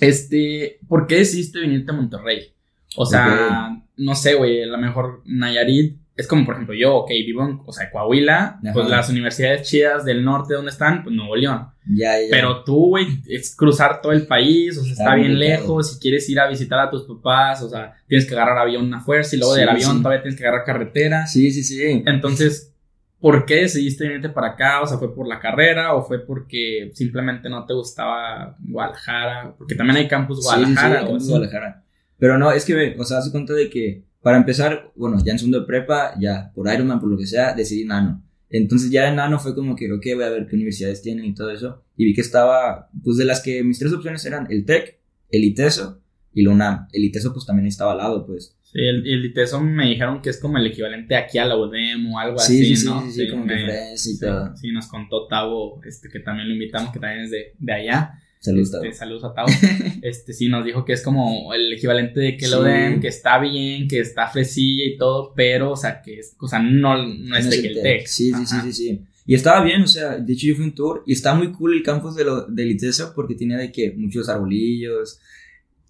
Este, 0.00 0.78
¿por 0.88 1.06
qué 1.06 1.16
decidiste 1.16 1.60
venirte 1.60 1.92
a 1.92 1.94
Monterrey? 1.94 2.54
O 2.96 3.06
sea, 3.06 3.70
no 3.96 4.14
sé, 4.14 4.34
güey, 4.34 4.62
a 4.62 4.66
lo 4.66 4.78
mejor 4.78 5.22
Nayarit 5.26 5.98
es 6.16 6.26
como, 6.26 6.44
por 6.44 6.54
ejemplo, 6.54 6.74
yo, 6.74 6.94
ok, 6.96 7.08
vivo 7.10 7.42
en, 7.42 7.60
o 7.64 7.72
sea, 7.72 7.90
Coahuila, 7.90 8.58
Ajá. 8.62 8.72
pues 8.74 8.88
las 8.88 9.08
universidades 9.08 9.68
chidas 9.68 10.04
del 10.04 10.24
norte, 10.24 10.54
¿dónde 10.54 10.70
están? 10.70 11.02
Pues 11.02 11.14
Nuevo 11.16 11.34
León. 11.36 11.68
Ya, 11.86 12.20
ya. 12.20 12.26
Pero 12.30 12.62
tú, 12.64 12.88
güey, 12.90 13.06
es 13.28 13.56
cruzar 13.56 14.00
todo 14.02 14.12
el 14.12 14.26
país, 14.26 14.76
o 14.78 14.82
sea, 14.82 14.92
está, 14.92 15.04
Está 15.04 15.14
bien 15.16 15.38
lejos, 15.38 15.94
si 15.94 16.00
quieres 16.00 16.28
ir 16.28 16.38
a 16.38 16.48
visitar 16.48 16.78
a 16.78 16.90
tus 16.90 17.04
papás, 17.04 17.62
o 17.62 17.68
sea, 17.68 17.94
tienes 18.06 18.26
que 18.26 18.34
agarrar 18.34 18.58
avión 18.58 18.92
a 18.94 19.00
fuerza 19.00 19.34
y 19.34 19.38
luego 19.38 19.54
del 19.54 19.64
Sí, 19.64 19.70
avión 19.70 19.96
sí. 19.96 20.02
todavía 20.02 20.22
tienes 20.22 20.38
que 20.38 20.46
agarrar 20.46 20.64
carretera. 20.66 21.26
Sí, 21.26 21.50
sí, 21.50 21.64
sí. 21.64 22.02
Entonces, 22.06 22.72
¿por 23.18 23.46
qué 23.46 23.56
decidiste 23.62 24.04
venirte 24.06 24.28
para 24.28 24.48
acá? 24.48 24.82
O 24.82 24.86
sea, 24.86 24.98
¿fue 24.98 25.14
por 25.14 25.26
la 25.26 25.40
carrera 25.40 25.94
o 25.94 26.02
fue 26.04 26.24
porque 26.24 26.90
simplemente 26.94 27.48
no 27.48 27.64
te 27.64 27.72
gustaba 27.74 28.54
Guadalajara? 28.60 29.54
Porque 29.56 29.74
también 29.74 29.96
hay 29.96 30.08
campus 30.08 30.38
Sí, 30.38 30.42
sí, 30.42 30.48
sí, 30.48 30.60
Guadalajara 30.60 31.02
o 31.02 31.06
Campus. 31.06 31.28
Guadalajara. 31.28 31.84
Pero 32.18 32.38
no, 32.38 32.52
es 32.52 32.64
que, 32.64 32.94
o 32.98 33.04
sea, 33.04 33.18
hace 33.18 33.32
cuenta 33.32 33.52
de 33.54 33.68
que, 33.70 34.04
para 34.22 34.36
empezar, 34.36 34.92
bueno, 34.96 35.18
ya 35.24 35.32
en 35.32 35.38
segundo 35.38 35.60
de 35.60 35.66
prepa, 35.66 36.14
ya, 36.20 36.50
por 36.54 36.72
Ironman, 36.72 37.00
por 37.00 37.10
lo 37.10 37.18
que 37.18 37.26
sea, 37.26 37.54
decidí 37.54 37.84
Nano. 37.84 38.22
Entonces 38.50 38.90
ya 38.90 39.08
en 39.08 39.16
Nano 39.16 39.38
fue 39.38 39.54
como 39.54 39.74
que, 39.76 39.90
ok, 39.90 40.04
voy 40.14 40.24
a 40.24 40.28
ver 40.30 40.46
qué 40.46 40.56
universidades 40.56 41.02
tienen 41.02 41.24
y 41.24 41.34
todo 41.34 41.50
eso. 41.50 41.82
Y 41.96 42.04
vi 42.04 42.14
que 42.14 42.20
estaba, 42.20 42.88
pues 43.02 43.16
de 43.16 43.24
las 43.24 43.40
que 43.40 43.62
mis 43.64 43.78
tres 43.78 43.92
opciones 43.92 44.24
eran 44.26 44.46
el 44.50 44.64
TEC, 44.66 44.98
el 45.30 45.44
ITESO 45.44 46.00
y 46.34 46.42
la 46.42 46.50
UNAM. 46.50 46.88
El 46.92 47.04
ITESO 47.04 47.32
pues 47.32 47.46
también 47.46 47.66
estaba 47.66 47.92
al 47.92 47.98
lado, 47.98 48.26
pues. 48.26 48.56
Sí, 48.62 48.78
el, 48.78 49.06
el 49.06 49.24
ITESO 49.24 49.60
me 49.60 49.86
dijeron 49.88 50.20
que 50.22 50.30
es 50.30 50.38
como 50.38 50.58
el 50.58 50.66
equivalente 50.66 51.16
aquí 51.16 51.38
a 51.38 51.44
la 51.46 51.56
UDEM 51.56 52.12
o 52.12 52.18
algo 52.18 52.38
Sí, 52.38 52.56
así, 52.56 52.64
sí, 52.66 52.76
sí, 52.76 52.86
¿no? 52.86 53.02
sí, 53.02 53.12
sí, 53.12 53.28
como 53.28 53.46
que 53.46 53.54
me- 53.54 53.92
y 53.94 53.98
sí, 53.98 54.18
todo. 54.20 54.54
sí, 54.56 54.70
nos 54.70 54.86
contó 54.86 55.26
Tavo, 55.28 55.80
este, 55.84 56.08
que 56.10 56.20
también 56.20 56.48
lo 56.48 56.54
invitamos, 56.54 56.92
que 56.92 56.98
también 56.98 57.24
es 57.24 57.30
de, 57.30 57.54
de 57.58 57.72
allá. 57.72 58.12
Saludos, 58.42 58.74
Este, 58.74 58.92
saludos 58.92 59.24
a 59.24 59.34
Tavo. 59.34 59.48
este, 60.02 60.32
sí, 60.32 60.48
nos 60.48 60.64
dijo 60.64 60.84
que 60.84 60.94
es 60.94 61.02
como 61.02 61.54
el 61.54 61.72
equivalente 61.72 62.18
de 62.18 62.36
que 62.36 62.46
Sí. 62.46 62.50
lo 62.50 62.62
den, 62.64 63.00
que 63.00 63.06
está 63.06 63.38
bien, 63.38 63.86
que 63.86 64.00
está 64.00 64.26
fresilla 64.26 64.84
y 64.84 64.96
todo, 64.96 65.32
pero, 65.36 65.70
o 65.70 65.76
sea, 65.76 66.02
que 66.02 66.18
es, 66.18 66.34
o 66.40 66.48
sea, 66.48 66.58
no, 66.58 66.96
no 67.06 67.36
es 67.36 67.44
No 67.44 67.50
de 67.52 67.62
que 67.62 67.68
el 67.68 67.76
el 67.78 67.82
TEC. 67.84 67.98
TEC. 68.00 68.06
Sí, 68.08 68.32
sí, 68.34 68.46
sí, 68.46 68.56
sí, 68.64 68.72
sí. 68.72 69.00
Y 69.26 69.34
estaba 69.36 69.62
bien, 69.64 69.82
o 69.82 69.86
sea, 69.86 70.16
de 70.18 70.32
hecho 70.32 70.48
yo 70.48 70.56
fui 70.56 70.64
un 70.64 70.74
tour 70.74 71.04
y 71.06 71.12
está 71.12 71.34
muy 71.34 71.52
cool 71.52 71.74
el 71.74 71.84
campus 71.84 72.16
de 72.16 72.24
lo, 72.24 72.42
del 72.46 72.72
ITESO 72.72 73.12
porque 73.14 73.36
tiene 73.36 73.56
de 73.56 73.70
que 73.70 73.92
muchos 73.92 74.28
arbolillos. 74.28 75.20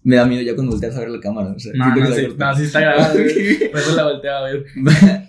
Me 0.03 0.17
da 0.17 0.25
miedo 0.25 0.41
ya 0.43 0.53
cuando 0.53 0.73
volteas 0.73 0.95
a 0.97 0.99
ver 0.99 1.09
la 1.09 1.19
cámara. 1.19 1.53
O 1.55 1.59
sea, 1.59 1.71
No, 1.73 1.95
no, 1.95 2.13
sí, 2.13 2.27
no, 2.37 2.55
sí 2.55 2.63
está. 2.65 3.11
Por 3.13 3.21
eso 3.79 3.95
la 3.95 4.37
a 4.37 4.43
ver. 4.43 4.65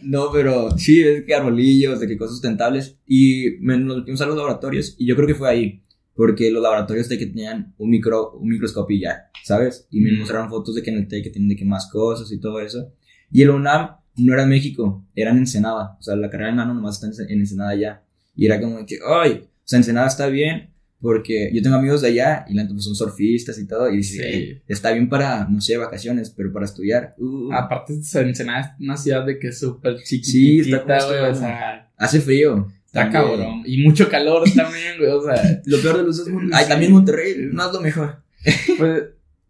No, 0.02 0.31
pero 0.33 0.76
sí, 0.76 1.00
es 1.00 1.25
que 1.25 1.33
arbolillos, 1.35 2.00
de 2.00 2.09
que 2.09 2.19
cosas 2.19 2.33
sustentables. 2.35 2.97
Y 3.07 3.52
me, 3.61 3.78
nos 3.78 3.99
metimos 3.99 4.21
a 4.21 4.26
los 4.26 4.37
laboratorios 4.37 4.97
y 4.99 5.07
yo 5.07 5.14
creo 5.16 5.28
que 5.28 5.35
fue 5.37 5.49
ahí. 5.49 5.81
Porque 6.14 6.50
los 6.50 6.62
laboratorios 6.62 7.09
de 7.09 7.18
que 7.18 7.26
tenían 7.26 7.75
un, 7.78 7.90
micro, 7.90 8.33
un 8.33 8.49
microscopio 8.49 8.97
y 8.97 9.00
ya, 9.00 9.30
¿sabes? 9.42 9.87
Y 9.90 10.00
me 10.00 10.12
Mm. 10.12 10.18
mostraron 10.21 10.49
fotos 10.49 10.75
de 10.76 10.83
que 10.83 10.90
en 10.90 10.99
el 10.99 11.09
TEC 11.09 11.25
que 11.25 11.30
tienen 11.30 11.49
de 11.49 11.56
que 11.56 11.64
más 11.64 11.90
cosas 11.90 12.30
y 12.30 12.38
todo 12.38 12.61
eso. 12.61 12.92
Y 13.30 13.42
el 13.42 13.50
UNAM 13.50 13.97
no 14.16 14.33
era 14.33 14.47
México, 14.47 15.04
era 15.14 15.33
en 15.33 15.38
Ensenada. 15.38 15.97
O 15.99 16.02
sea, 16.02 16.14
la 16.14 16.30
carrera 16.30 16.50
de 16.50 16.56
nano 16.56 16.73
nomás 16.75 17.02
está 17.02 17.25
en 17.25 17.30
en 17.33 17.40
Ensenada 17.40 17.75
ya. 17.75 18.04
Y 18.37 18.47
era 18.47 18.61
como 18.61 18.85
que, 18.87 18.99
ay, 19.06 19.42
o 19.44 19.49
sea, 19.64 19.78
Ensenada 19.78 20.06
está 20.06 20.28
bien 20.28 20.71
porque 21.00 21.50
yo 21.52 21.61
tengo 21.62 21.76
amigos 21.76 22.00
de 22.00 22.09
allá 22.09 22.47
y 22.49 22.54
la 22.54 22.66
pues, 22.66 22.85
son 22.85 22.94
surfistas 22.94 23.59
y 23.59 23.66
todo. 23.66 23.90
Y 23.90 23.97
dice, 23.99 24.16
Sí. 24.16 24.23
"Ey, 24.23 24.62
está 24.68 24.92
bien 24.92 25.09
para, 25.09 25.47
no 25.49 25.61
sé, 25.61 25.76
vacaciones, 25.76 26.30
pero 26.30 26.52
para 26.52 26.64
estudiar, 26.64 27.14
uh, 27.18 27.52
Aparte, 27.52 27.92
Ensenada 27.92 28.61
es 28.61 28.68
una 28.80 28.97
ciudad 28.97 29.26
de 29.26 29.38
que 29.38 29.49
es 29.49 29.59
súper 29.59 29.99
Sí, 30.04 30.21
chiquitita, 30.21 30.76
está 30.78 30.99
como 31.00 31.09
güey, 31.18 31.30
o 31.30 31.35
sea, 31.35 31.92
hace 31.97 32.21
frío. 32.21 32.68
Está 33.02 33.10
cabrón. 33.10 33.62
Y 33.66 33.82
mucho 33.82 34.08
calor 34.08 34.44
también, 34.56 34.98
güey, 34.98 35.10
o 35.10 35.22
sea, 35.22 35.60
Lo 35.66 35.78
peor 35.80 35.98
de 35.98 36.02
los 36.04 36.18
dos 36.18 36.28
mundos. 36.28 36.50
Ay, 36.58 36.66
también 36.68 36.92
Monterrey 36.92 37.34
no 37.52 37.66
es 37.66 37.72
lo 37.72 37.80
mejor. 37.80 38.22
pues, 38.78 39.02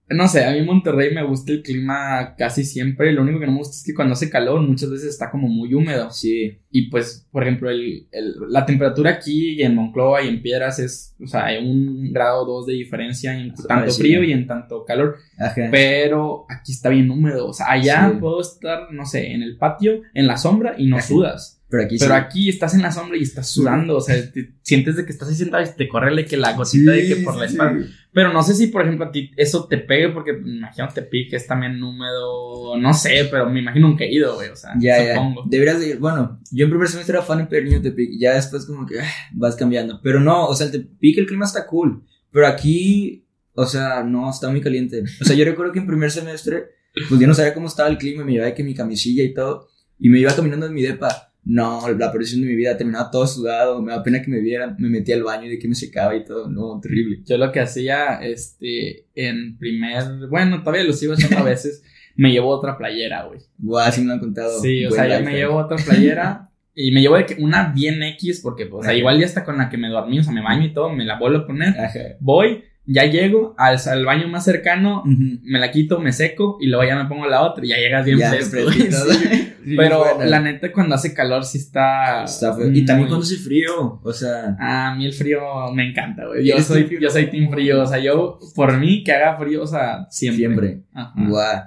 no 0.06 0.28
sé, 0.28 0.44
a 0.44 0.52
mí 0.52 0.60
Monterrey 0.60 1.14
me 1.14 1.24
gusta 1.24 1.50
el 1.50 1.62
clima 1.62 2.34
casi 2.36 2.62
siempre. 2.62 3.10
Lo 3.12 3.22
único 3.22 3.40
que 3.40 3.46
no 3.46 3.52
me 3.52 3.58
gusta 3.58 3.74
es 3.74 3.82
que 3.84 3.94
cuando 3.94 4.12
hace 4.12 4.28
calor 4.28 4.60
muchas 4.60 4.90
veces 4.90 5.08
está 5.08 5.30
como 5.30 5.48
muy 5.48 5.72
húmedo. 5.72 6.10
Sí. 6.10 6.58
Y 6.70 6.90
pues, 6.90 7.26
por 7.32 7.42
ejemplo, 7.42 7.70
el, 7.70 8.06
el- 8.12 8.34
la 8.50 8.66
temperatura 8.66 9.12
aquí 9.12 9.62
en 9.62 9.74
Monclova 9.74 10.22
y 10.22 10.28
en 10.28 10.42
Piedras 10.42 10.78
es, 10.78 11.16
o 11.22 11.26
sea, 11.26 11.46
hay 11.46 11.66
un 11.66 12.12
grado 12.12 12.42
o 12.42 12.44
dos 12.46 12.66
de 12.66 12.74
diferencia 12.74 13.34
en 13.36 13.54
tanto 13.66 13.92
frío 13.92 14.22
y 14.22 14.32
en 14.32 14.46
tanto 14.46 14.84
calor. 14.84 15.16
Ajá. 15.38 15.68
Pero 15.70 16.44
aquí 16.50 16.72
está 16.72 16.90
bien 16.90 17.10
húmedo. 17.10 17.48
O 17.48 17.54
sea, 17.54 17.70
allá 17.70 18.10
Sí. 18.12 18.18
puedo 18.20 18.42
estar, 18.42 18.92
no 18.92 19.06
sé, 19.06 19.32
en 19.32 19.42
el 19.42 19.56
patio, 19.56 20.02
en 20.12 20.26
la 20.26 20.36
sombra 20.36 20.74
y 20.76 20.86
no 20.86 20.98
Ajá. 20.98 21.06
sudas. 21.06 21.62
Pero 21.75 21.87
aquí 21.87 21.97
Pero 21.99 22.14
sí. 22.14 22.21
aquí 22.21 22.49
estás 22.49 22.75
en 22.75 22.83
la 22.83 22.93
sombra 22.93 23.16
y 23.19 23.23
estás 23.23 23.49
sudando. 23.49 23.97
O 23.97 24.00
sea, 24.00 24.14
te 24.31 24.54
sientes 24.62 24.95
de 24.95 25.04
que 25.04 25.11
estás 25.11 25.28
ahí 25.28 25.35
sentado 25.35 25.64
y 25.64 25.66
te 25.76 25.88
corre 25.88 26.14
de 26.14 26.25
que 26.25 26.37
la 26.37 26.52
gotita 26.52 26.93
de 26.93 27.09
que 27.09 27.16
por 27.16 27.35
la 27.37 27.49
Sí, 27.49 27.54
espalda. 27.54 27.83
sí. 27.85 27.90
Pero 28.12 28.33
no 28.33 28.43
sé 28.45 28.54
si, 28.54 28.69
por 28.69 28.83
ejemplo, 28.83 29.07
a 29.07 29.11
ti 29.11 29.33
eso 29.37 29.66
te 29.66 29.76
pegue 29.78 30.11
porque 30.11 30.35
me 30.35 30.59
imagino 30.59 30.87
te 30.95 31.02
pique, 31.02 31.35
es 31.35 31.49
también 31.49 31.83
húmedo, 31.83 32.76
no 32.78 32.95
sé, 32.95 33.26
pero 33.28 33.50
me 33.50 33.59
imagino 33.61 33.88
un 33.88 33.97
caído, 33.97 34.37
güey, 34.37 34.50
o 34.50 34.54
sea, 34.57 34.71
Ya, 34.78 35.14
supongo. 35.14 35.43
ya. 35.45 35.50
Deberías 35.50 35.81
de 35.81 35.88
ir. 35.88 35.99
Bueno, 35.99 36.40
yo 36.52 36.64
en 36.66 36.71
primer 36.71 36.87
semestre 36.88 37.14
era 37.16 37.25
fan 37.25 37.49
en 37.50 37.64
Niño 37.64 37.83
Tepic. 37.83 38.11
Ya 38.21 38.35
después, 38.35 38.66
como 38.66 38.87
que 38.87 39.00
ah, 39.00 39.09
vas 39.33 39.57
cambiando. 39.57 40.00
Pero 40.00 40.21
no, 40.21 40.47
o 40.47 40.54
sea, 40.54 40.66
el 40.66 40.73
Tepic, 40.73 41.19
el 41.19 41.26
clima 41.26 41.45
está 41.45 41.66
cool. 41.66 42.04
Pero 42.31 42.47
aquí, 42.47 43.26
o 43.54 43.66
sea, 43.66 44.04
no, 44.04 44.31
está 44.31 44.49
muy 44.49 44.61
caliente. 44.61 45.02
O 45.21 45.25
sea, 45.25 45.35
yo 45.35 45.45
recuerdo 45.45 45.73
que 45.73 45.81
en 45.81 45.87
primer 45.88 46.11
semestre, 46.12 46.66
pues 47.09 47.21
yo 47.21 47.26
no 47.26 47.35
sabía 47.35 47.52
cómo 47.54 47.66
estaba 47.66 47.88
el 47.88 47.99
clima. 47.99 48.25
Me 48.25 48.31
llevaba 48.33 48.54
que 48.54 48.62
mi 48.62 48.75
camisilla 48.75 49.25
y 49.25 49.35
todo. 49.35 49.69
Y 49.99 50.09
me 50.09 50.21
iba 50.21 50.35
caminando 50.35 50.66
en 50.66 50.75
mi 50.75 50.83
depa. 50.83 51.33
No, 51.44 51.88
la 51.90 52.10
perdición 52.10 52.40
de 52.40 52.46
mi 52.46 52.56
vida. 52.56 52.76
Terminaba 52.76 53.10
todo 53.10 53.26
sudado. 53.26 53.82
Me 53.82 53.92
da 53.92 54.02
pena 54.02 54.22
que 54.22 54.30
me 54.30 54.40
vieran. 54.40 54.76
Me 54.78 54.88
metía 54.88 55.14
al 55.14 55.22
baño 55.22 55.46
y 55.46 55.50
de 55.50 55.58
que 55.58 55.68
me 55.68 55.74
secaba 55.74 56.16
y 56.16 56.24
todo. 56.24 56.48
No, 56.48 56.80
terrible. 56.80 57.20
Yo 57.24 57.36
lo 57.36 57.52
que 57.52 57.60
hacía, 57.60 58.20
este, 58.22 59.06
en 59.14 59.58
primer, 59.58 60.28
bueno, 60.28 60.60
todavía 60.60 60.84
lo 60.84 60.92
sigo 60.92 61.12
haciendo 61.12 61.38
a 61.38 61.42
veces, 61.42 61.82
me 62.16 62.32
llevo 62.32 62.48
otra 62.48 62.78
playera, 62.78 63.24
güey. 63.24 63.40
Guau, 63.58 63.92
sí 63.92 64.00
me 64.00 64.08
lo 64.08 64.12
han 64.14 64.20
contado. 64.20 64.60
Sí, 64.60 64.86
o 64.86 64.90
sea, 64.90 65.18
yo 65.18 65.24
me 65.24 65.34
llevo 65.34 65.56
otra 65.56 65.76
playera 65.76 66.50
y 66.74 66.92
me 66.92 67.00
llevo 67.00 67.16
de 67.16 67.26
que 67.26 67.36
una 67.42 67.72
bien 67.72 68.02
X 68.02 68.40
porque, 68.42 68.66
pues, 68.66 68.80
o 68.80 68.84
sea, 68.84 68.94
igual 68.94 69.18
ya 69.18 69.26
está 69.26 69.44
con 69.44 69.58
la 69.58 69.68
que 69.68 69.76
me 69.76 69.88
dormí, 69.88 70.18
o 70.18 70.22
sea, 70.22 70.32
me 70.32 70.42
baño 70.42 70.66
y 70.66 70.72
todo, 70.72 70.90
me 70.90 71.04
la 71.04 71.18
vuelvo 71.18 71.38
a 71.38 71.46
poner, 71.46 71.78
Ajá. 71.78 72.00
voy, 72.20 72.64
ya 72.87 73.05
llego 73.07 73.55
al, 73.57 73.79
al 73.87 74.05
baño 74.05 74.29
más 74.29 74.45
cercano, 74.45 75.03
me 75.07 75.59
la 75.59 75.71
quito, 75.71 76.00
me 76.00 76.12
seco 76.12 76.59
y 76.61 76.67
luego 76.67 76.85
ya 76.85 76.97
me 76.97 77.09
pongo 77.09 77.26
la 77.26 77.43
otra 77.43 77.64
y 77.64 77.69
ya 77.69 77.76
llegas 77.79 78.05
bien 78.05 78.19
Ya, 78.19 78.31
fresco. 78.31 78.59
Sí. 79.64 79.76
Pero 79.79 80.05
la 80.23 80.41
neta, 80.41 80.71
cuando 80.71 80.95
hace 80.95 81.14
calor, 81.14 81.43
sí 81.43 81.57
está. 81.57 82.25
Está 82.25 82.55
feo. 82.55 82.71
Y 82.71 82.85
también 82.85 83.09
cuando 83.09 83.25
hace 83.25 83.37
frío. 83.37 83.99
O 84.03 84.12
sea. 84.12 84.55
Ah, 84.61 84.91
a 84.91 84.95
mí 84.95 85.07
el 85.07 85.14
frío 85.14 85.41
me 85.73 85.88
encanta, 85.88 86.26
güey. 86.26 86.47
Yo 86.47 86.53
¿Eres 86.53 86.67
soy, 86.67 86.81
team 86.81 86.88
frío? 86.88 87.00
yo 87.00 87.09
soy 87.11 87.31
team 87.31 87.50
frío. 87.50 87.83
O 87.83 87.87
sea, 87.87 87.99
yo, 87.99 88.38
por 88.55 88.76
mí, 88.76 89.03
que 89.03 89.12
haga 89.12 89.38
frío, 89.38 89.62
o 89.62 89.67
sea, 89.67 90.07
siempre. 90.11 90.37
Siempre. 90.37 90.83
Guau. 91.17 91.62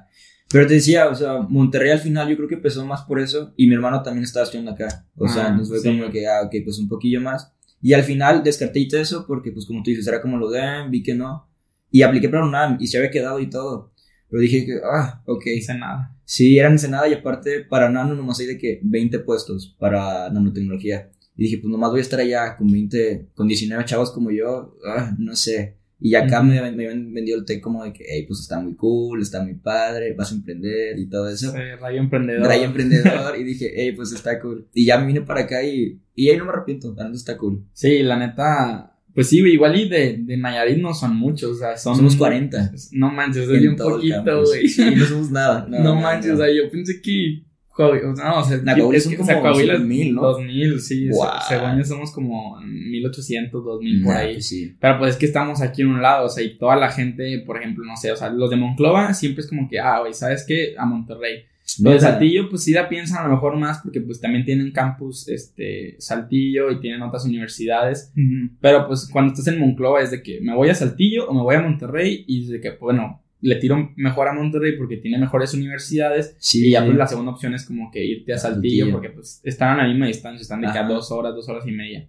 Pero 0.49 0.67
te 0.67 0.75
decía, 0.75 1.07
o 1.09 1.15
sea, 1.15 1.39
Monterrey 1.49 1.89
al 1.89 1.97
final 1.99 2.29
yo 2.29 2.35
creo 2.37 2.47
que 2.47 2.53
empezó 2.55 2.85
más 2.85 3.01
por 3.01 3.19
eso. 3.19 3.51
Y 3.57 3.65
mi 3.65 3.73
hermano 3.73 4.03
también 4.03 4.25
estaba 4.25 4.43
estudiando 4.43 4.73
acá. 4.73 5.05
O 5.15 5.27
sea, 5.27 5.47
Ah, 5.47 5.51
nos 5.53 5.67
fue 5.67 5.79
sí. 5.79 5.87
como 5.89 6.11
que, 6.11 6.27
ah, 6.27 6.43
ok, 6.45 6.53
pues 6.63 6.77
un 6.77 6.87
poquillo 6.87 7.19
más. 7.19 7.51
Y 7.87 7.93
al 7.93 8.03
final 8.03 8.43
descarté 8.43 8.85
eso 8.99 9.25
porque, 9.25 9.53
pues 9.53 9.65
como 9.65 9.81
tú 9.81 9.91
dices, 9.91 10.05
era 10.05 10.21
como 10.21 10.35
lo 10.35 10.49
de, 10.49 10.61
vi 10.89 11.01
que 11.01 11.15
no. 11.15 11.47
Y 11.89 12.01
apliqué 12.01 12.27
para 12.27 12.45
UNAM 12.45 12.75
y 12.81 12.87
se 12.87 12.97
había 12.97 13.09
quedado 13.09 13.39
y 13.39 13.49
todo. 13.49 13.93
Pero 14.29 14.41
dije 14.41 14.65
que, 14.65 14.81
ah, 14.83 15.23
ok. 15.25 15.45
No 15.45 15.51
hice 15.53 15.73
nada. 15.73 16.13
Sí, 16.25 16.57
era 16.57 16.67
en 16.67 16.73
Ensenada 16.73 17.07
y 17.07 17.13
aparte 17.13 17.61
para 17.61 17.89
nano 17.89 18.13
nomás 18.13 18.41
hay 18.41 18.47
de 18.47 18.57
que 18.57 18.81
20 18.83 19.19
puestos 19.19 19.73
para 19.79 20.29
nanotecnología. 20.29 21.09
Y 21.37 21.43
dije, 21.43 21.59
pues 21.59 21.71
nomás 21.71 21.91
voy 21.91 21.99
a 21.99 22.01
estar 22.01 22.19
allá 22.19 22.57
con 22.57 22.69
20, 22.69 23.29
con 23.33 23.47
19 23.47 23.85
chavos 23.85 24.11
como 24.11 24.31
yo, 24.31 24.75
ah, 24.85 25.15
no 25.17 25.33
sé. 25.37 25.77
Y 25.99 26.13
acá 26.13 26.43
me, 26.43 26.61
me 26.71 26.87
vendido 26.87 27.39
el 27.39 27.45
té 27.45 27.59
como 27.59 27.83
de 27.83 27.91
que, 27.91 28.03
hey, 28.07 28.25
pues 28.27 28.41
está 28.41 28.59
muy 28.59 28.75
cool, 28.75 29.21
está 29.21 29.41
muy 29.43 29.55
padre, 29.55 30.13
vas 30.13 30.31
a 30.31 30.35
emprender 30.35 30.99
y 30.99 31.07
todo 31.07 31.27
eso. 31.27 31.51
Sí, 31.51 31.57
rayo 31.79 31.99
emprendedor. 31.99 32.45
Rayo 32.45 32.65
emprendedor 32.65 33.35
y 33.37 33.43
dije, 33.43 33.71
hey, 33.75 33.93
pues 33.93 34.11
está 34.11 34.39
cool. 34.39 34.67
Y 34.73 34.85
ya 34.85 34.99
me 34.99 35.07
vine 35.07 35.21
para 35.21 35.41
acá 35.41 35.63
y, 35.63 35.99
y 36.13 36.29
ahí 36.29 36.37
no 36.37 36.45
me 36.45 36.51
arrepiento, 36.51 36.93
la 36.95 37.05
neta 37.05 37.15
está 37.15 37.37
cool. 37.37 37.63
Sí, 37.73 38.03
la 38.03 38.17
neta. 38.17 38.93
Pues 39.15 39.29
sí, 39.29 39.39
igual 39.39 39.79
y 39.79 39.89
de, 39.89 40.17
de 40.19 40.37
Nayarit 40.37 40.77
no 40.77 40.93
son 40.93 41.15
muchos, 41.15 41.53
o 41.53 41.55
sea, 41.55 41.75
son. 41.75 41.95
Somos 41.95 42.15
40. 42.15 42.73
No 42.91 43.11
manches, 43.11 43.49
es 43.49 43.63
el 43.63 43.75
poquito, 43.75 44.43
güey. 44.45 44.67
Sí, 44.67 44.93
no 44.95 45.05
somos 45.05 45.31
nada. 45.31 45.67
No, 45.69 45.95
manches, 45.95 46.33
o 46.33 46.37
sea, 46.37 46.47
yo 46.53 46.69
pensé 46.69 47.01
que. 47.01 47.43
Coahuila- 47.77 48.13
No, 48.17 48.39
o 48.39 48.43
sea, 48.43 48.57
Coahuila 48.63 48.97
es 48.97 49.03
son 49.03 49.15
que, 49.15 49.21
o 49.21 49.25
sea, 49.25 49.35
como 49.35 49.47
Coahuila 49.49 49.73
es 49.73 49.79
2000, 49.79 50.15
¿no? 50.15 50.21
2000, 50.21 50.79
sí. 50.81 51.09
Según 51.47 51.77
yo 51.77 51.83
somos 51.85 52.11
como 52.11 52.59
1800, 52.61 53.63
2000 53.63 54.03
por 54.03 54.15
ahí. 54.15 54.33
pues 54.33 54.47
sí. 54.47 54.75
Pero 54.79 54.97
pues 54.99 55.11
es 55.11 55.17
que 55.17 55.25
estamos 55.25 55.61
aquí 55.61 55.81
en 55.83 55.89
un 55.89 56.01
lado, 56.01 56.25
o 56.25 56.29
sea, 56.29 56.43
y 56.43 56.57
toda 56.57 56.75
la 56.75 56.89
gente, 56.91 57.43
por 57.45 57.57
ejemplo, 57.57 57.83
no 57.85 57.95
sé, 57.95 58.11
o 58.11 58.15
sea, 58.15 58.29
los 58.29 58.49
de 58.49 58.55
Monclova 58.55 59.13
siempre 59.13 59.41
es 59.43 59.49
como 59.49 59.69
que, 59.69 59.79
ah, 59.79 59.99
güey, 59.99 60.13
¿sabes 60.13 60.43
qué? 60.47 60.75
A 60.77 60.85
Monterrey. 60.85 61.43
Los 61.83 61.95
de. 61.95 61.99
Saltillo, 61.99 62.49
pues 62.49 62.63
sí 62.63 62.71
la 62.71 62.87
piensan 62.87 63.25
a 63.25 63.27
lo 63.27 63.33
mejor 63.33 63.57
más 63.57 63.79
porque 63.83 63.99
pues 63.99 64.21
también 64.21 64.45
tienen 64.45 64.71
campus, 64.71 65.27
este, 65.27 65.95
Saltillo 65.99 66.71
y 66.71 66.79
tienen 66.79 67.01
otras 67.01 67.25
universidades. 67.25 68.13
Pero 68.61 68.87
pues 68.87 69.09
cuando 69.11 69.33
estás 69.33 69.47
en 69.53 69.59
Monclova 69.59 70.01
es 70.01 70.11
de 70.11 70.23
que 70.23 70.39
me 70.41 70.55
voy 70.55 70.69
a 70.69 70.75
Saltillo 70.75 71.27
o 71.27 71.33
me 71.33 71.41
voy 71.41 71.55
a 71.55 71.61
Monterrey 71.61 72.23
y 72.25 72.45
de 72.47 72.61
que, 72.61 72.71
bueno, 72.79 73.21
le 73.47 73.55
tiro 73.55 73.91
mejor 73.95 74.27
a 74.27 74.33
Monterrey 74.33 74.73
porque 74.77 74.97
tiene 74.97 75.17
mejores 75.17 75.53
universidades. 75.53 76.35
Sí, 76.39 76.67
Y 76.67 76.71
ya 76.71 76.81
sí. 76.81 76.85
pues 76.87 76.97
la 76.97 77.07
segunda 77.07 77.31
opción 77.31 77.53
es 77.53 77.65
como 77.65 77.89
que 77.91 78.03
irte 78.05 78.33
a 78.33 78.37
Saltillo, 78.37 78.85
Saltillo. 78.85 78.91
porque 78.91 79.09
pues 79.09 79.41
están 79.43 79.79
a 79.79 79.83
la 79.83 79.89
misma 79.89 80.07
distancia, 80.07 80.41
están 80.41 80.61
de 80.61 80.67
que 80.71 80.77
a 80.77 80.83
dos 80.87 81.11
horas, 81.11 81.33
dos 81.35 81.47
horas 81.49 81.65
y 81.67 81.71
media. 81.71 82.07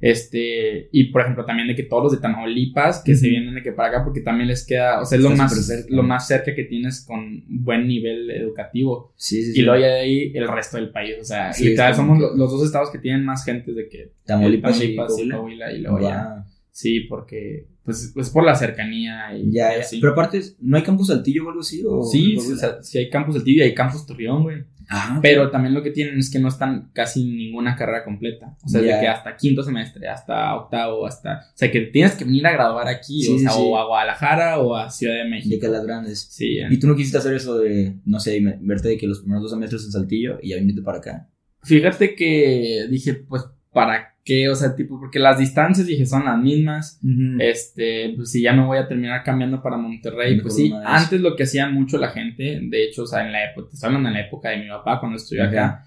Este, 0.00 0.88
y 0.90 1.04
por 1.12 1.22
ejemplo 1.22 1.44
también 1.44 1.68
de 1.68 1.76
que 1.76 1.84
todos 1.84 2.02
los 2.02 2.12
de 2.12 2.18
Tamaulipas 2.18 3.04
que 3.04 3.14
se 3.14 3.28
vienen 3.28 3.54
de 3.54 3.62
que 3.62 3.70
para 3.70 3.88
acá 3.90 4.04
porque 4.04 4.20
también 4.20 4.48
les 4.48 4.66
queda, 4.66 5.00
o 5.00 5.04
sea, 5.04 5.16
es 5.16 5.22
lo 5.22 5.30
Está 5.30 5.44
más, 5.44 5.64
cerca. 5.66 5.86
lo 5.94 6.02
más 6.02 6.26
cerca 6.26 6.54
que 6.56 6.64
tienes 6.64 7.04
con 7.06 7.44
buen 7.48 7.86
nivel 7.86 8.28
educativo. 8.32 9.12
Sí, 9.16 9.44
sí, 9.44 9.52
sí. 9.52 9.60
Y 9.60 9.62
luego 9.62 9.80
ya 9.80 9.86
de 9.86 10.00
ahí 10.00 10.32
el 10.34 10.48
resto 10.48 10.76
del 10.76 10.90
país, 10.90 11.14
o 11.20 11.24
sea, 11.24 11.52
Sí, 11.52 11.66
literal 11.68 11.94
somos 11.94 12.18
los 12.18 12.50
dos 12.50 12.64
estados 12.64 12.90
que 12.90 12.98
tienen 12.98 13.24
más 13.24 13.44
gente 13.44 13.72
de 13.72 13.88
que 13.88 14.10
Tamaulipas, 14.26 14.80
el 14.80 14.90
y 14.90 14.96
Coahuila. 14.96 15.72
Y 15.72 15.78
luego 15.82 16.00
ya. 16.00 16.46
Sí, 16.72 17.00
porque 17.08 17.68
pues, 17.84 18.10
pues 18.14 18.30
por 18.30 18.44
la 18.44 18.54
cercanía 18.54 19.36
y 19.36 19.52
Ya, 19.52 19.70
así. 19.80 20.00
Pero 20.00 20.12
aparte, 20.12 20.40
¿no 20.60 20.76
hay 20.76 20.82
campus 20.82 21.08
Saltillo 21.08 21.44
o 21.46 21.48
algo 21.48 21.60
así? 21.60 21.82
O 21.86 22.02
Sí, 22.04 22.36
o 22.36 22.56
sea, 22.56 22.82
sí 22.82 22.98
hay 22.98 23.10
campus 23.10 23.42
Tibia 23.42 23.64
y 23.64 23.68
hay 23.70 23.74
campus 23.74 24.06
Torreón, 24.06 24.42
güey. 24.44 24.64
Ah, 24.88 25.20
Pero 25.22 25.50
también 25.50 25.72
lo 25.74 25.82
que 25.82 25.90
tienen 25.90 26.18
es 26.18 26.30
que 26.30 26.38
no 26.38 26.48
están 26.48 26.90
casi 26.92 27.24
ninguna 27.24 27.76
carrera 27.76 28.04
completa. 28.04 28.56
O 28.64 28.68
sea, 28.68 28.80
de 28.82 28.88
que 28.88 29.08
hasta 29.08 29.36
quinto 29.36 29.62
semestre, 29.62 30.06
hasta 30.08 30.54
octavo, 30.54 31.06
hasta. 31.06 31.38
O 31.54 31.56
sea, 31.56 31.70
que 31.70 31.80
tienes 31.82 32.12
que 32.14 32.24
venir 32.24 32.46
a 32.46 32.52
graduar 32.52 32.88
aquí, 32.88 33.22
Sí, 33.22 33.36
o 33.36 33.38
sea, 33.38 33.50
sí. 33.52 33.58
o 33.62 33.78
a 33.78 33.86
Guadalajara 33.86 34.58
o 34.58 34.76
a 34.76 34.90
Ciudad 34.90 35.14
de 35.14 35.24
México. 35.24 35.54
de 35.54 35.60
que 35.60 35.68
las 35.68 35.86
grandes. 35.86 36.20
Sí, 36.30 36.58
¿Y 36.68 36.78
tú 36.78 36.88
no 36.88 36.96
quisiste 36.96 37.16
hacer 37.16 37.32
eso 37.34 37.58
de, 37.58 37.94
no 38.04 38.20
sé, 38.20 38.38
verte 38.60 38.88
de 38.88 38.98
que 38.98 39.06
los 39.06 39.20
primeros 39.20 39.42
dos 39.44 39.52
semestres 39.52 39.84
en 39.84 39.92
Saltillo 39.92 40.38
y 40.42 40.50
ya 40.50 40.56
venirte 40.56 40.82
para 40.82 40.98
acá? 40.98 41.28
fíjate 41.62 42.14
que 42.16 42.86
dije, 42.90 43.14
pues, 43.14 43.44
¿para 43.72 44.11
qué? 44.24 44.48
O 44.48 44.54
sea, 44.54 44.74
tipo, 44.74 44.98
porque 44.98 45.18
las 45.18 45.38
distancias, 45.38 45.86
dije, 45.86 46.06
son 46.06 46.24
las 46.24 46.38
mismas. 46.38 47.00
Este, 47.38 48.12
pues 48.16 48.30
si 48.30 48.42
ya 48.42 48.52
me 48.52 48.64
voy 48.64 48.78
a 48.78 48.88
terminar 48.88 49.22
cambiando 49.22 49.62
para 49.62 49.76
Monterrey, 49.76 50.40
pues 50.40 50.56
sí, 50.56 50.72
antes 50.84 51.20
lo 51.20 51.36
que 51.36 51.44
hacía 51.44 51.68
mucho 51.68 51.98
la 51.98 52.10
gente, 52.10 52.60
de 52.62 52.84
hecho, 52.84 53.02
o 53.02 53.06
sea, 53.06 53.24
en 53.26 53.32
la 53.32 53.50
época, 53.50 53.70
te 53.70 53.86
en 53.86 54.02
la 54.12 54.20
época 54.20 54.50
de 54.50 54.58
mi 54.58 54.68
papá 54.68 55.00
cuando 55.00 55.16
estudió 55.16 55.44
acá, 55.44 55.84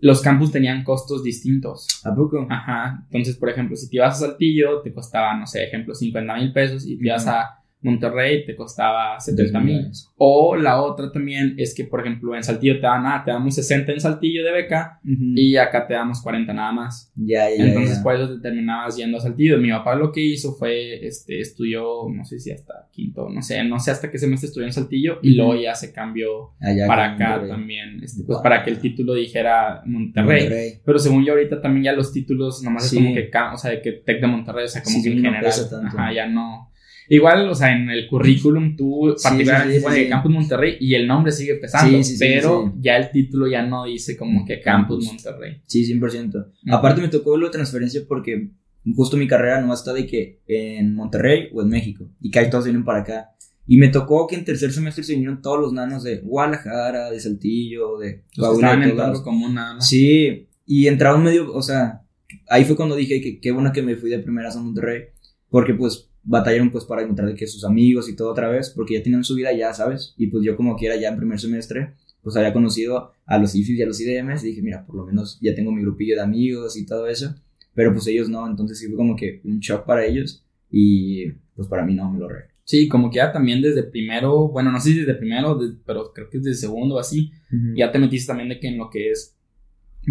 los 0.00 0.22
campus 0.22 0.52
tenían 0.52 0.84
costos 0.84 1.24
distintos. 1.24 1.86
¿A 2.04 2.14
poco? 2.14 2.46
Ajá, 2.48 3.04
entonces, 3.10 3.36
por 3.36 3.48
ejemplo, 3.48 3.76
si 3.76 3.88
te 3.88 3.96
ibas 3.96 4.22
a 4.22 4.26
Saltillo, 4.26 4.80
te 4.80 4.92
costaba, 4.92 5.36
no 5.36 5.46
sé, 5.46 5.64
ejemplo, 5.64 5.94
50 5.94 6.34
mil 6.36 6.52
pesos, 6.52 6.86
y 6.86 6.96
te 6.98 7.06
ibas 7.06 7.26
a 7.26 7.58
Monterrey, 7.80 8.44
te 8.44 8.56
costaba 8.56 9.20
70 9.20 9.60
mil. 9.60 9.90
O 10.16 10.56
la 10.56 10.82
otra 10.82 11.12
también 11.12 11.54
es 11.58 11.74
que, 11.74 11.84
por 11.84 12.00
ejemplo, 12.00 12.34
en 12.34 12.42
Saltillo 12.42 12.74
te 12.74 12.86
dan, 12.86 13.06
ah, 13.06 13.22
te 13.24 13.30
damos 13.30 13.54
60 13.54 13.92
en 13.92 14.00
Saltillo 14.00 14.44
de 14.44 14.50
beca, 14.52 15.00
y 15.04 15.56
acá 15.56 15.86
te 15.86 15.94
damos 15.94 16.20
40 16.20 16.52
nada 16.52 16.72
más. 16.72 17.12
Ya, 17.14 17.48
ya. 17.48 17.64
Entonces, 17.66 17.98
ya. 17.98 18.02
por 18.02 18.16
eso 18.16 18.34
te 18.34 18.40
terminabas 18.40 18.96
yendo 18.96 19.18
a 19.18 19.20
Saltillo. 19.20 19.58
Mi 19.58 19.70
papá 19.70 19.94
lo 19.94 20.10
que 20.10 20.20
hizo 20.20 20.54
fue, 20.54 21.06
este, 21.06 21.40
estudió, 21.40 22.08
no 22.12 22.24
sé 22.24 22.40
si 22.40 22.50
hasta 22.50 22.88
quinto, 22.92 23.28
no 23.28 23.42
sé, 23.42 23.62
no 23.62 23.78
sé 23.78 23.92
hasta 23.92 24.10
qué 24.10 24.18
semestre 24.18 24.48
estudió 24.48 24.66
en 24.66 24.72
Saltillo, 24.72 25.18
y 25.22 25.34
luego 25.36 25.54
ya 25.54 25.74
se 25.76 25.92
cambió 25.92 26.50
Allá 26.60 26.86
para 26.88 27.12
acá 27.14 27.28
Monterrey. 27.30 27.50
también, 27.50 28.00
este, 28.02 28.24
pues 28.24 28.36
Wow. 28.38 28.42
para 28.42 28.64
que 28.64 28.70
el 28.70 28.80
título 28.80 29.14
dijera 29.14 29.82
Monterrey. 29.86 30.40
Monterrey. 30.42 30.72
Pero 30.84 30.98
según 30.98 31.24
yo 31.24 31.32
ahorita 31.34 31.60
también 31.60 31.84
ya 31.84 31.92
los 31.92 32.12
títulos 32.12 32.62
nomás 32.62 32.88
Sí. 32.88 32.96
es 32.96 33.02
como 33.02 33.14
que, 33.14 33.30
o 33.54 33.56
sea, 33.58 33.70
de 33.70 33.80
que 33.82 33.92
Tec 33.92 34.20
de 34.20 34.26
Monterrey, 34.26 34.64
o 34.64 34.68
sea, 34.68 34.82
como 34.82 34.96
Sí, 34.96 35.02
que 35.04 35.10
en 35.10 35.22
no 35.22 35.30
general, 35.30 35.52
ajá, 35.86 36.12
ya 36.12 36.26
no. 36.26 36.72
Igual, 37.10 37.48
o 37.48 37.54
sea, 37.54 37.74
en 37.74 37.88
el 37.88 38.06
currículum 38.06 38.76
tú 38.76 39.14
particularmente 39.22 39.80
sí, 39.80 39.86
sí, 39.86 39.92
sí, 39.94 40.02
que. 40.04 40.08
Campus 40.08 40.30
Monterrey 40.32 40.76
y 40.80 40.94
el 40.94 41.06
nombre 41.06 41.32
sigue 41.32 41.54
pesando, 41.54 41.98
pero 42.18 42.74
ya 42.80 42.96
el 42.96 43.10
título 43.10 43.48
ya 43.48 43.62
no 43.62 43.84
dice 43.84 44.16
como 44.16 44.44
que 44.44 44.60
Campus. 44.60 45.06
Monterrey. 45.06 45.62
Sí, 45.66 45.84
100%. 45.84 46.34
Ujú. 46.34 46.74
Aparte 46.74 47.00
me 47.00 47.08
tocó 47.08 47.38
de 47.38 47.48
transferencia 47.50 48.02
porque 48.06 48.50
justo 48.94 49.16
mi 49.16 49.26
carrera 49.26 49.60
no 49.60 49.72
está 49.72 49.92
de 49.92 50.06
que 50.06 50.40
en 50.46 50.94
Monterrey 50.94 51.48
o 51.52 51.62
en 51.62 51.68
México. 51.68 52.10
Y 52.20 52.30
casi 52.30 52.50
todos 52.50 52.64
vienen 52.64 52.84
para 52.84 53.00
acá. 53.00 53.30
Y 53.66 53.76
me 53.76 53.88
tocó 53.88 54.26
que 54.26 54.34
en 54.34 54.44
tercer 54.44 54.72
semestre 54.72 55.04
se 55.04 55.12
vinieron 55.12 55.42
todos 55.42 55.60
los 55.60 55.72
nanos 55.74 56.02
de 56.02 56.20
Guadalajara, 56.20 57.10
de 57.10 57.20
Saltillo, 57.20 57.98
de 57.98 58.24
que 58.30 58.40
Coahuila, 58.40 58.68
estaban 58.68 58.80
de 58.80 58.84
en 58.86 58.90
todos 58.90 58.96
tronco 58.96 59.12
lados. 59.12 59.22
común 59.22 59.54
nada 59.54 59.74
más. 59.74 59.88
Sí, 59.88 60.48
y 60.64 60.86
entraron 60.86 61.22
medio, 61.22 61.52
o 61.52 61.62
sea, 61.62 62.02
ahí 62.48 62.64
fue 62.64 62.76
cuando 62.76 62.96
dije 62.96 63.20
que 63.20 63.40
qué 63.40 63.52
bueno 63.52 63.72
que 63.72 63.82
me 63.82 63.96
fui 63.96 64.08
de 64.08 64.20
primeras 64.20 64.56
a 64.56 64.60
Monterrey, 64.60 65.04
porque 65.50 65.74
pues 65.74 66.07
batallaron 66.28 66.70
pues 66.70 66.84
para 66.84 67.02
encontrar 67.02 67.34
que 67.34 67.46
sus 67.46 67.64
amigos 67.64 68.08
y 68.08 68.14
todo 68.16 68.30
otra 68.30 68.48
vez, 68.48 68.70
porque 68.70 68.94
ya 68.94 69.02
tenían 69.02 69.24
su 69.24 69.34
vida 69.34 69.52
ya, 69.52 69.72
¿sabes? 69.72 70.14
Y 70.16 70.26
pues 70.28 70.44
yo 70.44 70.56
como 70.56 70.76
quiera 70.76 70.96
ya 70.96 71.08
en 71.08 71.16
primer 71.16 71.40
semestre, 71.40 71.94
pues 72.22 72.36
había 72.36 72.52
conocido 72.52 73.12
a 73.26 73.38
los 73.38 73.54
IFIs 73.54 73.78
y 73.78 73.82
a 73.82 73.86
los 73.86 74.00
IDMs 74.00 74.44
y 74.44 74.48
dije, 74.48 74.62
mira, 74.62 74.84
por 74.84 74.96
lo 74.96 75.06
menos 75.06 75.38
ya 75.40 75.54
tengo 75.54 75.72
mi 75.72 75.82
grupillo 75.82 76.16
de 76.16 76.22
amigos 76.22 76.76
y 76.76 76.84
todo 76.84 77.06
eso, 77.06 77.34
pero 77.74 77.92
pues 77.92 78.06
ellos 78.08 78.28
no, 78.28 78.46
entonces 78.46 78.78
sí 78.78 78.86
fue 78.88 78.96
como 78.96 79.16
que 79.16 79.40
un 79.44 79.60
shock 79.60 79.86
para 79.86 80.04
ellos 80.04 80.44
y 80.70 81.30
pues 81.54 81.68
para 81.68 81.84
mí 81.84 81.94
no, 81.94 82.10
me 82.12 82.18
lo 82.18 82.28
re. 82.28 82.44
Sí, 82.64 82.86
como 82.88 83.08
que 83.10 83.16
ya 83.16 83.32
también 83.32 83.62
desde 83.62 83.82
primero, 83.84 84.48
bueno, 84.48 84.70
no 84.70 84.78
sé 84.80 84.90
si 84.92 84.98
desde 84.98 85.14
primero, 85.14 85.54
de- 85.56 85.74
pero 85.86 86.12
creo 86.12 86.28
que 86.28 86.38
desde 86.38 86.54
segundo 86.54 86.98
así, 86.98 87.30
ya 87.74 87.90
te 87.90 87.98
metiste 87.98 88.26
también 88.26 88.50
de 88.50 88.60
que 88.60 88.68
en 88.68 88.76
lo 88.76 88.90
que 88.90 89.10
es 89.10 89.37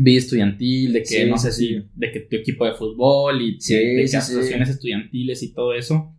vida 0.01 0.19
estudiantil, 0.19 0.93
de 0.93 0.99
que 0.99 1.05
Sí, 1.05 1.25
no 1.29 1.37
sé 1.37 1.51
sí. 1.51 1.67
si, 1.67 1.85
de 1.95 2.11
que 2.11 2.19
tu 2.21 2.35
equipo 2.35 2.65
de 2.65 2.73
fútbol 2.73 3.41
y 3.41 3.59
Sí, 3.59 3.75
de, 3.75 4.05
que 4.09 4.17
asociaciones 4.17 4.69
estudiantiles 4.69 5.41
y 5.43 5.53
todo 5.53 5.73
eso. 5.73 6.13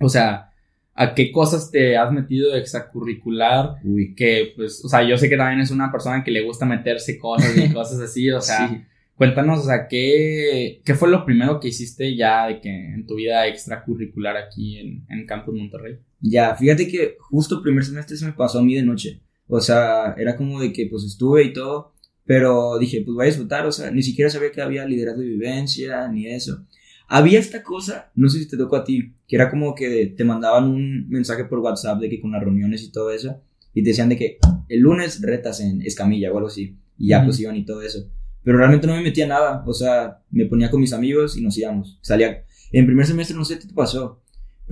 O 0.00 0.08
sea, 0.08 0.50
¿a 0.94 1.14
qué 1.14 1.30
cosas 1.30 1.70
te 1.70 1.96
has 1.96 2.12
metido 2.12 2.52
de 2.52 2.58
extracurricular? 2.60 3.76
Uy, 3.84 4.14
Que 4.14 4.52
pues, 4.56 4.84
o 4.84 4.88
sea, 4.88 5.06
yo 5.08 5.16
sé 5.18 5.28
que 5.28 5.36
también 5.36 5.60
es 5.60 5.70
una 5.70 5.90
persona 5.92 6.24
que 6.24 6.30
le 6.30 6.42
gusta 6.42 6.66
meterse 6.66 7.18
cosas 7.18 7.56
y 7.56 7.70
cosas 7.72 8.00
así, 8.00 8.30
o 8.30 8.40
sea, 8.40 8.84
cuéntanos, 9.14 9.60
o 9.60 9.64
sea, 9.64 9.86
¿qué, 9.88 10.80
¿qué 10.84 10.94
fue 10.94 11.10
lo 11.10 11.24
primero 11.24 11.60
que 11.60 11.68
hiciste 11.68 12.16
ya 12.16 12.46
de 12.46 12.60
que 12.60 12.68
en 12.70 13.06
tu 13.06 13.16
vida 13.16 13.46
extracurricular 13.46 14.36
aquí 14.36 14.78
en, 14.78 15.04
en 15.08 15.26
Campus 15.26 15.54
Monterrey? 15.54 15.98
Ya, 16.20 16.54
fíjate 16.54 16.88
que 16.88 17.16
justo 17.20 17.56
el 17.56 17.62
primer 17.62 17.84
semestre 17.84 18.16
se 18.16 18.26
me 18.26 18.32
pasó 18.32 18.60
a 18.60 18.62
mí 18.62 18.74
de 18.74 18.82
noche. 18.82 19.20
O 19.48 19.60
sea, 19.60 20.14
era 20.16 20.36
como 20.36 20.60
de 20.60 20.72
que 20.72 20.86
pues 20.86 21.04
estuve 21.04 21.44
y 21.44 21.52
todo, 21.52 21.92
pero 22.24 22.78
dije, 22.78 23.02
pues 23.04 23.14
voy 23.14 23.24
a 23.24 23.26
disfrutar, 23.26 23.66
o 23.66 23.72
sea, 23.72 23.90
ni 23.90 24.02
siquiera 24.02 24.30
sabía 24.30 24.52
que 24.52 24.62
había 24.62 24.84
liderazgo 24.84 25.20
de 25.20 25.28
vivencia, 25.28 26.08
ni 26.08 26.26
eso. 26.26 26.66
Había 27.08 27.38
esta 27.38 27.62
cosa, 27.62 28.10
no 28.14 28.28
sé 28.28 28.38
si 28.38 28.48
te 28.48 28.56
tocó 28.56 28.76
a 28.76 28.84
ti, 28.84 29.12
que 29.28 29.36
era 29.36 29.50
como 29.50 29.74
que 29.74 30.14
te 30.16 30.24
mandaban 30.24 30.64
un 30.64 31.08
mensaje 31.08 31.44
por 31.44 31.58
WhatsApp 31.58 32.00
de 32.00 32.08
que 32.08 32.20
con 32.20 32.32
las 32.32 32.42
reuniones 32.42 32.82
y 32.82 32.92
todo 32.92 33.10
eso, 33.10 33.42
y 33.74 33.82
te 33.82 33.90
decían 33.90 34.08
de 34.08 34.16
que 34.16 34.38
el 34.68 34.80
lunes 34.80 35.20
retas 35.20 35.60
en 35.60 35.82
Escamilla 35.82 36.32
o 36.32 36.36
algo 36.36 36.48
así, 36.48 36.76
y 36.96 37.08
ya 37.08 37.18
Ujú. 37.18 37.26
pues 37.26 37.40
iban 37.40 37.56
y 37.56 37.64
todo 37.64 37.82
eso. 37.82 38.08
Pero 38.42 38.58
realmente 38.58 38.86
no 38.86 38.94
me 38.94 39.02
metía 39.02 39.26
nada, 39.26 39.62
o 39.66 39.74
sea, 39.74 40.20
me 40.30 40.46
ponía 40.46 40.70
con 40.70 40.80
mis 40.80 40.92
amigos 40.92 41.36
y 41.36 41.42
nos 41.42 41.56
íbamos. 41.58 41.98
Salía, 42.00 42.44
en 42.72 42.86
primer 42.86 43.06
semestre 43.06 43.36
no 43.36 43.44
sé 43.44 43.58
qué 43.58 43.66
te 43.66 43.74
pasó, 43.74 44.21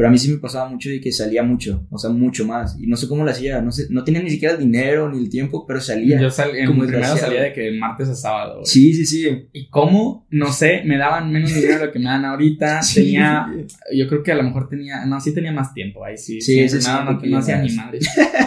pero 0.01 0.09
a 0.09 0.13
mí 0.13 0.17
sí 0.19 0.31
me 0.31 0.39
pasaba 0.39 0.67
mucho 0.67 0.89
de 0.89 0.99
que 0.99 1.13
salía 1.13 1.43
mucho, 1.43 1.87
o 1.91 1.99
sea, 1.99 2.09
mucho 2.09 2.47
más. 2.47 2.75
Y 2.81 2.87
no 2.87 2.97
sé 2.97 3.07
cómo 3.07 3.23
lo 3.23 3.31
hacía, 3.31 3.61
no 3.61 3.71
sé, 3.71 3.87
no 3.91 4.03
tenía 4.03 4.23
ni 4.23 4.31
siquiera 4.31 4.55
el 4.55 4.61
dinero 4.61 5.13
ni 5.13 5.19
el 5.19 5.29
tiempo, 5.29 5.67
pero 5.67 5.79
salía. 5.79 6.19
Yo 6.19 6.31
sal, 6.31 6.57
en 6.57 6.69
como 6.69 6.87
primero 6.87 7.15
salía 7.19 7.43
de 7.43 7.53
que 7.53 7.71
martes 7.73 8.09
a 8.09 8.15
sábado. 8.15 8.55
güey. 8.55 8.65
Sí, 8.65 8.95
sí, 8.95 9.05
sí. 9.05 9.29
¿Y 9.53 9.69
cómo? 9.69 10.27
No 10.31 10.51
sé, 10.55 10.81
me 10.87 10.97
daban 10.97 11.31
menos 11.31 11.55
dinero 11.55 11.81
de 11.81 11.85
lo 11.85 11.93
que 11.93 11.99
me 11.99 12.07
dan 12.07 12.25
ahorita. 12.25 12.81
Sí. 12.91 12.95
Tenía, 13.03 13.47
yo 13.95 14.09
creo 14.09 14.23
que 14.23 14.33
a 14.33 14.37
lo 14.37 14.43
mejor 14.43 14.71
tenía, 14.71 15.05
no, 15.05 15.21
sí 15.21 15.35
tenía 15.35 15.53
más 15.53 15.75
tiempo 15.75 16.03
ahí, 16.03 16.17
sí. 16.17 16.41
Sí, 16.41 16.67
sí, 16.67 16.77
no, 16.77 16.81
sí, 16.81 16.89
no, 16.89 17.21
no, 17.23 17.39
hacía 17.39 17.59
más. 17.59 17.71
ni 17.71 17.77
madre. 17.77 17.99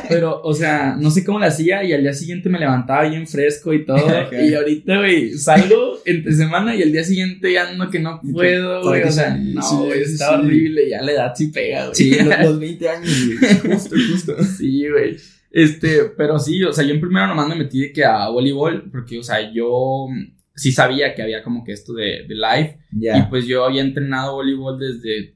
Pero, 0.09 0.41
o 0.41 0.53
sea, 0.55 0.97
no 0.99 1.11
sé 1.11 1.23
cómo 1.23 1.37
lo 1.37 1.45
hacía 1.45 1.83
y 1.83 1.93
al 1.93 2.01
día 2.01 2.13
siguiente 2.13 2.49
me 2.49 2.59
levantaba 2.59 3.07
bien 3.07 3.27
fresco 3.27 3.73
y 3.73 3.85
todo. 3.85 4.03
Y 4.43 4.55
ahorita, 4.55 4.97
güey, 4.97 5.37
salgo 5.37 5.99
entre 6.03 6.33
semana 6.33 6.75
y 6.75 6.81
el 6.81 6.91
día 6.91 7.03
siguiente 7.03 7.53
ya 7.53 7.69
ando 7.69 7.91
que 7.91 7.99
no 7.99 8.19
puedo, 8.21 8.81
güey. 8.81 9.03
O 9.03 9.11
sea, 9.11 9.37
no, 9.37 9.85
güey, 9.85 10.01
está 10.01 10.39
horrible. 10.39 10.89
Ya 10.89 11.01
la 11.03 11.11
edad 11.11 11.33
sí 11.35 11.42
pega, 11.51 11.85
güey. 11.85 11.95
Sí, 11.95 12.15
los, 12.23 12.39
los 12.39 12.59
20 12.61 12.89
años, 12.89 13.11
güey. 13.39 13.73
Justo, 13.73 13.95
justo. 14.11 14.43
Sí, 14.43 14.89
güey. 14.89 15.17
Este, 15.51 16.05
pero 16.17 16.39
sí, 16.39 16.63
o 16.63 16.73
sea, 16.73 16.83
yo 16.83 16.95
en 16.95 17.01
primero 17.01 17.27
nomás 17.27 17.47
me 17.47 17.55
metí 17.55 17.79
de 17.79 17.93
que 17.93 18.03
a 18.03 18.27
voleibol, 18.29 18.89
porque, 18.91 19.19
o 19.19 19.23
sea, 19.23 19.51
yo 19.53 20.07
sí 20.55 20.71
sabía 20.71 21.13
que 21.13 21.21
había 21.21 21.43
como 21.43 21.63
que 21.63 21.73
esto 21.73 21.93
de, 21.93 22.25
de 22.27 22.35
live, 22.35 22.79
y 22.91 23.21
pues 23.29 23.45
yo 23.45 23.63
había 23.63 23.83
entrenado 23.83 24.35
voleibol 24.35 24.79
desde 24.79 25.35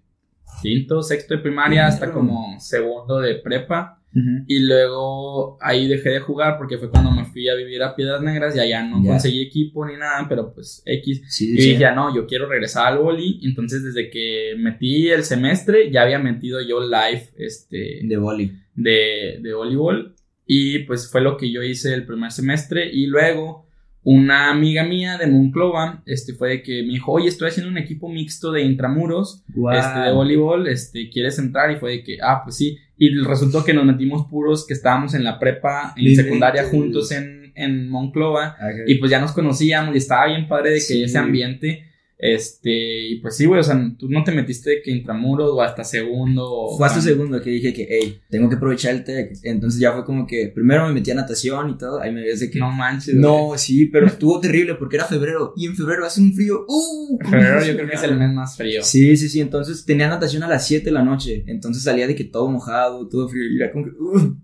quinto, 0.62 1.04
sexto 1.04 1.36
de 1.36 1.42
primaria 1.42 1.86
hasta 1.86 2.12
como 2.12 2.60
segundo 2.60 3.20
de 3.20 3.36
prepa, 3.36 3.97
Ujú. 4.20 4.44
y 4.48 4.60
luego 4.60 5.58
ahí 5.62 5.88
dejé 5.88 6.10
de 6.10 6.20
jugar 6.20 6.58
porque 6.58 6.78
fue 6.78 6.90
cuando 6.90 7.12
me 7.12 7.26
fui 7.26 7.48
a 7.50 7.56
vivir 7.56 7.84
a 7.84 7.96
Piedras 7.96 8.22
Negras 8.22 8.56
y 8.56 8.60
allá 8.60 8.82
no 8.84 9.04
Ya. 9.04 9.12
conseguí 9.12 9.42
equipo 9.42 9.86
ni 9.86 9.96
nada, 9.96 10.26
pero 10.28 10.54
pues 10.54 10.82
X. 10.86 11.22
Sí, 11.28 11.54
Y 11.54 11.58
sí. 11.62 11.70
dije, 11.70 11.80
ya 11.80 11.94
no, 11.94 12.16
yo 12.16 12.26
quiero 12.26 12.48
regresar 12.48 12.88
al 12.94 13.00
boli. 13.00 13.40
Entonces, 13.44 13.84
desde 13.84 14.10
que 14.10 14.56
metí 14.58 15.10
el 15.10 15.24
semestre, 15.24 15.92
ya 15.92 16.02
había 16.04 16.20
metido 16.20 16.60
yo 16.62 16.80
live 16.82 17.30
este, 17.38 18.00
De 18.04 18.18
boli. 18.18 18.54
de, 18.76 19.40
de 19.42 19.54
voleibol 19.54 20.16
y 20.46 20.80
pues 20.80 21.12
fue 21.12 21.22
lo 21.22 21.36
que 21.38 21.52
yo 21.52 21.62
hice 21.62 21.94
el 21.94 22.06
primer 22.06 22.32
semestre 22.32 22.90
y 22.92 23.08
luego 23.08 23.68
una 24.04 24.50
amiga 24.50 24.86
mía 24.86 25.18
de 25.18 25.28
Monclova 25.28 26.02
este 26.06 26.34
fue 26.34 26.50
de 26.50 26.64
que 26.64 26.84
me 26.84 26.94
dijo 26.94 27.12
oye 27.12 27.28
estoy 27.28 27.50
haciendo 27.50 27.70
un 27.70 27.78
equipo 27.78 28.08
mixto 28.08 28.54
de 28.54 28.62
intramuros 28.62 29.44
Guau. 29.54 29.78
este 29.78 30.00
de 30.00 30.14
voleibol 30.14 30.68
este 30.70 31.10
quieres 31.10 31.38
entrar 31.40 31.70
y 31.72 31.76
fue 31.76 31.92
de 31.92 32.04
que 32.04 32.18
ah 32.24 32.40
pues 32.46 32.56
sí 32.56 32.78
y 32.98 33.16
resultó 33.24 33.64
que 33.64 33.74
nos 33.74 33.86
metimos 33.86 34.28
puros 34.28 34.66
que 34.66 34.74
estábamos 34.74 35.14
en 35.14 35.24
la 35.24 35.40
prepa 35.40 35.94
en 35.96 36.16
secundaria 36.16 36.64
juntos 36.64 37.12
en, 37.12 37.52
en 37.56 37.90
Monclova 37.90 38.56
Ajá. 38.60 38.72
y 38.88 38.96
pues 38.96 39.12
ya 39.12 39.20
nos 39.20 39.32
conocíamos 39.34 39.94
y 39.96 39.98
estaba 40.00 40.28
bien 40.28 40.48
padre 40.48 40.70
de 40.72 40.76
que 40.78 40.82
Sí. 40.82 41.04
ese 41.04 41.18
ambiente 41.18 41.87
este 42.20 42.72
y 43.10 43.20
pues 43.22 43.38
sí 43.38 43.46
güey 43.46 43.60
o 43.60 43.64
sea 43.64 43.80
tú 43.98 44.10
no 44.10 44.24
te 44.24 44.32
metiste 44.32 44.72
de 44.72 44.82
que 44.82 44.90
intramuros 44.90 45.52
o 45.54 45.62
hasta 45.62 45.84
segundo 45.84 46.44
o 46.52 46.78
Fue 46.78 46.88
hasta 46.88 47.00
segundo 47.02 47.40
que 47.42 47.50
dije 47.52 47.74
que, 47.74 47.88
hey, 47.90 48.20
tengo 48.30 48.50
que 48.50 48.56
aprovechar 48.56 48.96
el 48.96 49.04
TEC. 49.04 49.38
Entonces 49.44 49.80
ya 49.80 49.94
fue 49.94 50.04
como 50.04 50.26
que 50.26 50.48
primero 50.54 50.88
me 50.88 50.94
metí 50.94 51.12
a 51.12 51.16
natación 51.16 51.70
y 51.70 51.78
todo. 51.78 52.02
Ahí 52.02 52.12
me 52.12 52.22
ves 52.24 52.40
de 52.40 52.50
que. 52.50 52.60
no 52.60 52.72
manches. 52.72 53.16
No, 53.16 53.52
sí, 53.58 53.86
pero 53.86 54.08
estuvo 54.08 54.40
terrible 54.40 54.76
porque 54.76 54.96
era 54.98 55.06
febrero. 55.06 55.54
Y 55.56 55.66
en 55.68 55.76
febrero 55.76 56.06
hace 56.06 56.22
un 56.22 56.34
frío. 56.34 56.66
¡Uh! 56.68 57.18
Febrero 57.24 57.66
yo 57.66 57.76
creo 57.76 57.88
que 57.90 57.96
es 57.96 58.04
el 58.04 58.18
mes 58.18 58.34
más 58.34 58.58
frío. 58.58 58.84
Sí, 58.84 59.16
sí, 59.18 59.30
sí. 59.30 59.40
Entonces 59.40 59.86
tenía 59.86 60.08
natación 60.08 60.44
a 60.44 60.48
las 60.48 60.66
7 60.68 60.86
de 60.86 60.92
la 60.92 61.04
noche. 61.04 61.44
Entonces 61.48 61.84
salía 61.84 62.08
de 62.08 62.16
que 62.16 62.24
todo 62.26 62.50
mojado, 62.50 63.08
todo 63.08 63.30
frío. 63.30 63.44
Y 63.52 63.58
era 63.62 63.72
como 63.72 63.86
que. 63.86 63.92
"Ugh". 63.92 64.38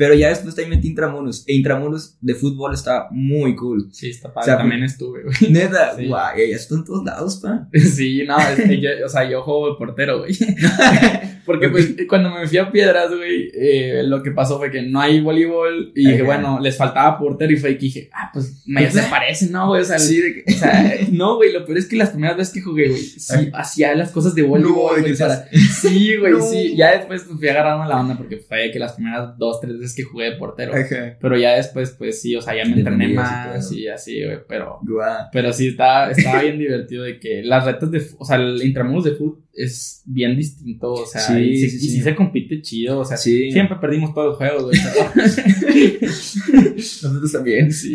Pero 0.00 0.14
ya 0.14 0.30
después 0.30 0.54
también 0.54 0.78
metí 0.78 0.88
Intramuros. 0.88 1.44
E 1.46 1.52
Intramuros 1.54 2.16
de 2.22 2.34
fútbol 2.34 2.72
está 2.72 3.08
muy 3.10 3.54
cool. 3.54 3.90
Sí, 3.92 4.08
está 4.08 4.32
padre. 4.32 4.44
O 4.44 4.46
sea, 4.46 4.56
También 4.56 4.82
estuve, 4.82 5.24
güey. 5.24 5.52
Neta, 5.52 5.94
Sí. 5.94 6.06
guay, 6.08 6.48
ya 6.50 6.56
está 6.56 6.74
en 6.76 6.84
todos 6.86 7.04
lados, 7.04 7.36
pa. 7.36 7.68
Sí, 7.78 8.22
no, 8.26 8.38
es 8.38 8.62
que 8.66 8.80
yo, 8.80 8.88
o 9.04 9.08
sea, 9.10 9.28
yo 9.30 9.42
juego 9.42 9.72
de 9.72 9.76
portero, 9.76 10.20
güey. 10.20 10.32
Porque 11.44 11.68
pues 11.68 11.94
cuando 12.08 12.30
me 12.34 12.46
fui 12.46 12.58
a 12.58 12.70
Piedras, 12.70 13.14
güey, 13.14 13.50
eh, 13.54 14.02
lo 14.04 14.22
que 14.22 14.30
pasó 14.30 14.58
fue 14.58 14.70
que 14.70 14.82
no 14.82 15.00
hay 15.00 15.20
voleibol 15.20 15.92
y 15.94 16.08
dije, 16.10 16.22
bueno, 16.22 16.58
les 16.60 16.76
faltaba 16.76 17.18
portero 17.18 17.52
y 17.52 17.56
fue 17.56 17.74
que 17.74 17.86
dije, 17.86 18.10
ah, 18.12 18.30
pues 18.32 18.62
medio 18.66 18.90
se 18.90 19.02
parecen, 19.04 19.52
¿no, 19.52 19.68
güey? 19.68 19.82
O 19.82 19.84
sea, 19.84 19.98
Sí, 19.98 20.20
de 20.20 20.34
que- 20.44 20.52
o 20.52 20.56
sea, 20.56 20.94
no, 21.12 21.36
güey, 21.36 21.52
lo 21.52 21.64
peor 21.64 21.78
es 21.78 21.86
que 21.86 21.96
las 21.96 22.10
primeras 22.10 22.36
veces 22.36 22.52
que 22.54 22.60
jugué, 22.60 22.88
güey, 22.88 23.00
sí, 23.00 23.50
hacía 23.52 23.94
las 23.94 24.10
cosas 24.10 24.34
de 24.34 24.42
voleibol, 24.42 25.00
güey, 25.00 25.16
para- 25.16 25.48
Sí, 25.80 26.16
güey, 26.16 26.32
No. 26.32 26.40
sí. 26.42 26.74
Ya 26.76 26.96
después 26.96 27.22
pues, 27.24 27.38
fui 27.38 27.48
agarrando 27.48 27.84
la 27.88 28.00
onda 28.00 28.16
porque 28.16 28.36
fue 28.38 28.70
que 28.70 28.78
las 28.78 28.92
primeras 28.92 29.36
dos, 29.38 29.60
tres 29.60 29.78
veces 29.78 29.94
que 29.96 30.02
jugué 30.04 30.30
de 30.30 30.36
portero. 30.36 30.72
Ajá. 30.74 31.16
Pero 31.20 31.36
ya 31.38 31.54
después, 31.56 31.90
pues 31.98 32.20
sí, 32.20 32.36
o 32.36 32.42
sea, 32.42 32.54
ya 32.56 32.64
me 32.64 32.76
entrené 32.76 33.10
y 33.10 33.14
más 33.14 33.68
todo. 33.68 33.76
y 33.78 33.88
así, 33.88 34.24
güey, 34.24 34.38
pero... 34.48 34.78
Guau. 34.82 35.26
Pero 35.32 35.52
sí, 35.52 35.68
estaba, 35.68 36.10
estaba 36.10 36.42
bien 36.42 36.58
divertido 36.58 37.04
de 37.04 37.18
que 37.18 37.42
las 37.42 37.64
retas 37.64 37.90
de... 37.90 38.02
O 38.18 38.24
sea, 38.24 38.36
el 38.36 38.62
intramuros 38.62 39.04
de 39.04 39.12
fútbol 39.12 39.38
es 39.52 40.02
bien 40.06 40.36
distinto, 40.36 40.92
o 40.92 41.06
sea, 41.06 41.20
Sí, 41.20 41.40
y, 41.40 41.56
sí, 41.56 41.70
sí, 41.70 41.86
y 41.86 41.90
sí. 41.90 42.02
se 42.02 42.14
compite 42.14 42.62
chido, 42.62 43.00
o 43.00 43.04
sea, 43.04 43.16
siempre 43.16 43.76
perdimos 43.80 44.14
todos 44.14 44.28
los 44.28 44.36
juegos, 44.36 44.64
güey. 44.64 44.78
Nosotros 46.76 47.32
también. 47.32 47.72
sí. 47.72 47.92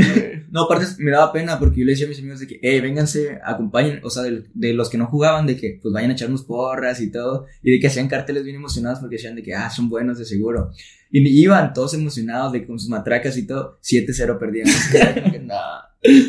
No, 0.52 0.64
aparte 0.64 0.86
me 1.00 1.12
daba 1.12 1.32
pena 1.32 1.58
porque 1.60 1.80
yo 1.80 1.86
le 1.86 1.94
decía 1.94 2.06
a 2.06 2.10
mis 2.10 2.20
amigos 2.20 2.40
de 2.40 2.48
que, 2.48 2.60
hey, 2.62 2.80
vénganse, 2.82 3.40
acompañen, 3.44 4.00
o 4.04 4.10
sea, 4.10 4.24
de, 4.24 4.44
de 4.54 4.74
los 4.74 4.90
que 4.90 4.98
no 4.98 5.08
jugaban, 5.08 5.46
de 5.48 5.56
que 5.56 5.80
pues 5.82 5.94
vayan 5.94 6.12
a 6.12 6.14
echarnos 6.14 6.44
porras 6.44 7.02
y 7.02 7.12
todo, 7.12 7.46
y 7.64 7.72
de 7.72 7.80
que 7.80 7.88
hacían 7.88 8.08
carteles 8.08 8.44
bien 8.44 8.56
emocionados 8.56 9.00
porque 9.00 9.16
decían 9.16 9.36
de 9.36 9.44
que, 9.44 9.54
ah, 9.54 9.70
son 9.70 9.90
buenos 9.90 10.18
de 10.18 10.26
seguro. 10.26 10.72
Y 11.12 11.28
iban 11.42 11.74
todos 11.74 11.94
emocionados 11.94 12.52
de 12.52 12.66
con 12.66 12.80
sus 12.80 12.90
matracas 12.90 13.38
y 13.38 13.48
todo, 13.48 13.80
7-0 13.82 14.38
perdíamos. 14.38 14.76
No, 15.46 15.56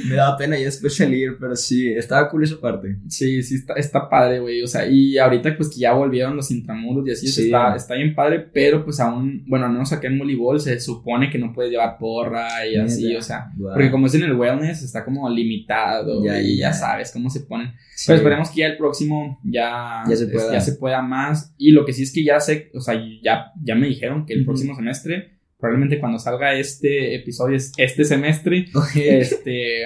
me 0.09 0.15
daba 0.15 0.37
pena 0.37 0.59
ya 0.59 0.65
después 0.67 0.95
salir, 0.97 1.37
pero 1.41 1.55
sí, 1.57 1.89
estaba 1.93 2.29
cool 2.31 2.45
esa 2.45 2.61
parte. 2.61 2.97
Sí, 3.09 3.43
sí, 3.43 3.57
está, 3.57 3.75
está 3.75 4.09
padre, 4.09 4.41
güey. 4.41 4.63
O 4.63 4.67
sea, 4.67 4.87
y 4.87 5.19
ahorita 5.19 5.57
pues 5.57 5.69
que 5.71 5.81
ya 5.81 5.93
volvieron 5.93 6.37
los 6.37 6.51
intramuros 6.51 7.07
y 7.07 7.11
así, 7.13 7.27
Sí. 7.29 7.45
está, 7.47 7.75
está 7.77 7.95
bien 7.95 8.15
padre, 8.15 8.41
pero 8.53 8.85
pues 8.85 9.01
aún, 9.01 9.45
bueno, 9.47 9.69
menos 9.69 9.93
acá 9.93 10.07
en 10.09 10.19
voleibol 10.19 10.61
se 10.61 10.79
supone 10.81 11.31
que 11.31 11.39
no 11.39 11.53
puedes 11.53 11.71
llevar 11.71 11.99
porra 11.99 12.67
y 12.67 12.77
así, 12.77 13.15
o 13.17 13.23
sea, 13.23 13.51
porque 13.59 13.91
como 13.91 14.07
es 14.07 14.15
en 14.15 14.23
el 14.25 14.35
wellness, 14.35 14.83
está 14.83 15.05
como 15.05 15.29
limitado 15.29 16.25
Ya, 16.25 16.41
y 16.41 16.57
ya 16.57 16.69
ya. 16.69 16.73
sabes 16.73 17.13
cómo 17.13 17.31
se 17.31 17.41
ponen. 17.41 17.73
Sí. 17.95 18.05
Pero 18.09 18.17
esperemos 18.19 18.51
que 18.51 18.61
ya 18.61 18.67
el 18.69 18.77
próximo 18.77 19.41
ya, 19.45 20.05
Ya 20.09 20.17
se 20.17 20.27
pueda. 20.27 20.53
ya 20.53 20.61
se 20.61 20.73
pueda 20.75 21.03
más. 21.03 21.55
Y 21.59 21.71
lo 21.73 21.85
que 21.85 21.93
sí 21.93 22.03
es 22.03 22.13
que 22.13 22.25
ya 22.25 22.41
sé, 22.41 22.71
o 22.75 22.81
sea, 22.81 22.95
ya, 23.23 23.53
ya 23.63 23.75
me 23.75 23.87
dijeron 23.89 24.27
que 24.27 24.35
el 24.35 24.45
próximo 24.45 24.75
semestre, 24.75 25.36
probablemente 25.59 25.99
cuando 26.01 26.19
salga 26.19 26.55
este 26.55 27.15
episodio, 27.15 27.57
es 27.57 27.73
este 27.77 28.05
semestre, 28.05 28.67
este 28.95 29.83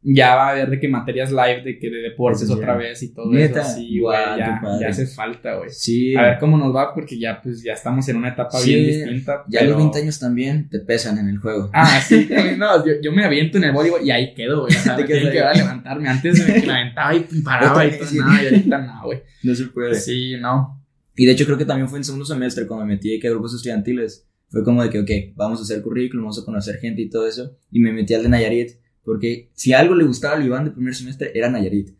ya 0.00 0.36
va 0.36 0.46
a 0.48 0.50
haber 0.52 0.70
de 0.70 0.78
que 0.80 0.88
materias 0.88 1.30
live 1.32 1.62
de 1.64 1.78
que 1.78 1.90
de 1.90 1.98
deportes 1.98 2.46
Sí, 2.46 2.52
otra 2.52 2.76
vez 2.76 3.02
y 3.02 3.12
todo 3.12 3.32
Neta, 3.32 3.62
eso. 3.62 3.74
Sí, 3.74 3.98
güey, 3.98 4.16
ya, 4.38 4.60
ya 4.80 4.88
hace 4.88 5.06
falta, 5.06 5.56
güey. 5.56 5.70
Sí. 5.70 6.14
A 6.16 6.22
ver 6.22 6.38
cómo 6.38 6.56
nos 6.56 6.74
va, 6.74 6.94
porque 6.94 7.18
ya 7.18 7.42
pues 7.42 7.62
ya 7.62 7.72
estamos 7.72 8.08
en 8.08 8.16
una 8.16 8.28
etapa 8.28 8.58
Sí, 8.58 8.74
bien 8.74 8.86
distinta. 8.86 9.42
ya 9.48 9.58
pero- 9.60 9.72
los 9.72 9.78
20 9.78 9.98
años 9.98 10.18
también 10.20 10.68
te 10.70 10.78
pesan 10.78 11.18
en 11.18 11.28
el 11.28 11.38
juego. 11.38 11.68
Ah, 11.74 12.00
sí, 12.00 12.28
no, 12.56 12.86
yo, 12.86 12.92
yo 13.02 13.12
me 13.12 13.24
aviento 13.24 13.58
en 13.58 13.64
el 13.64 13.72
voleibol 13.72 14.00
y 14.04 14.10
ahí 14.12 14.34
quedo, 14.34 14.62
güey. 14.62 14.74
O 14.74 14.78
sea, 14.78 14.94
Te 14.96 15.02
me 15.02 15.08
quedas 15.08 15.22
tienen 15.22 15.32
que 15.38 15.42
a 15.42 15.52
levantarme. 15.52 16.08
Antes 16.08 16.46
me, 16.48 16.60
me 16.66 16.72
aventaba 16.72 17.14
y 17.14 17.20
paraba 17.42 17.84
y 17.84 17.90
todo, 17.98 18.08
no, 18.24 18.42
y 18.42 18.46
ahorita 18.46 18.78
no, 18.78 19.02
güey. 19.04 19.22
No 19.42 19.54
se 19.54 19.64
puede. 19.66 19.94
Sí, 19.96 20.36
no. 20.40 20.80
Y 21.16 21.26
de 21.26 21.32
hecho 21.32 21.44
creo 21.44 21.58
que 21.58 21.64
también 21.64 21.88
fue 21.88 21.98
en 21.98 22.04
segundo 22.04 22.24
semestre 22.24 22.66
cuando 22.68 22.86
me 22.86 22.94
metí 22.94 23.18
que 23.18 23.28
grupos 23.28 23.52
estudiantiles. 23.54 24.24
Fue 24.50 24.64
como 24.64 24.82
de 24.82 24.90
que, 24.90 24.98
ok, 25.00 25.10
vamos 25.36 25.60
a 25.60 25.62
hacer 25.62 25.82
currículum, 25.82 26.24
vamos 26.24 26.40
a 26.40 26.44
conocer 26.44 26.78
gente 26.78 27.02
y 27.02 27.08
todo 27.10 27.26
eso. 27.28 27.56
Y 27.70 27.80
me 27.80 27.92
metí 27.92 28.14
al 28.14 28.22
de 28.22 28.28
Nayarit. 28.30 28.72
Porque 29.04 29.50
si 29.54 29.72
algo 29.72 29.94
le 29.94 30.04
gustaba 30.04 30.36
al 30.36 30.44
Iván 30.44 30.64
de 30.66 30.70
primer 30.70 30.94
semestre 30.94 31.30
era 31.34 31.50
Nayarit. 31.50 31.90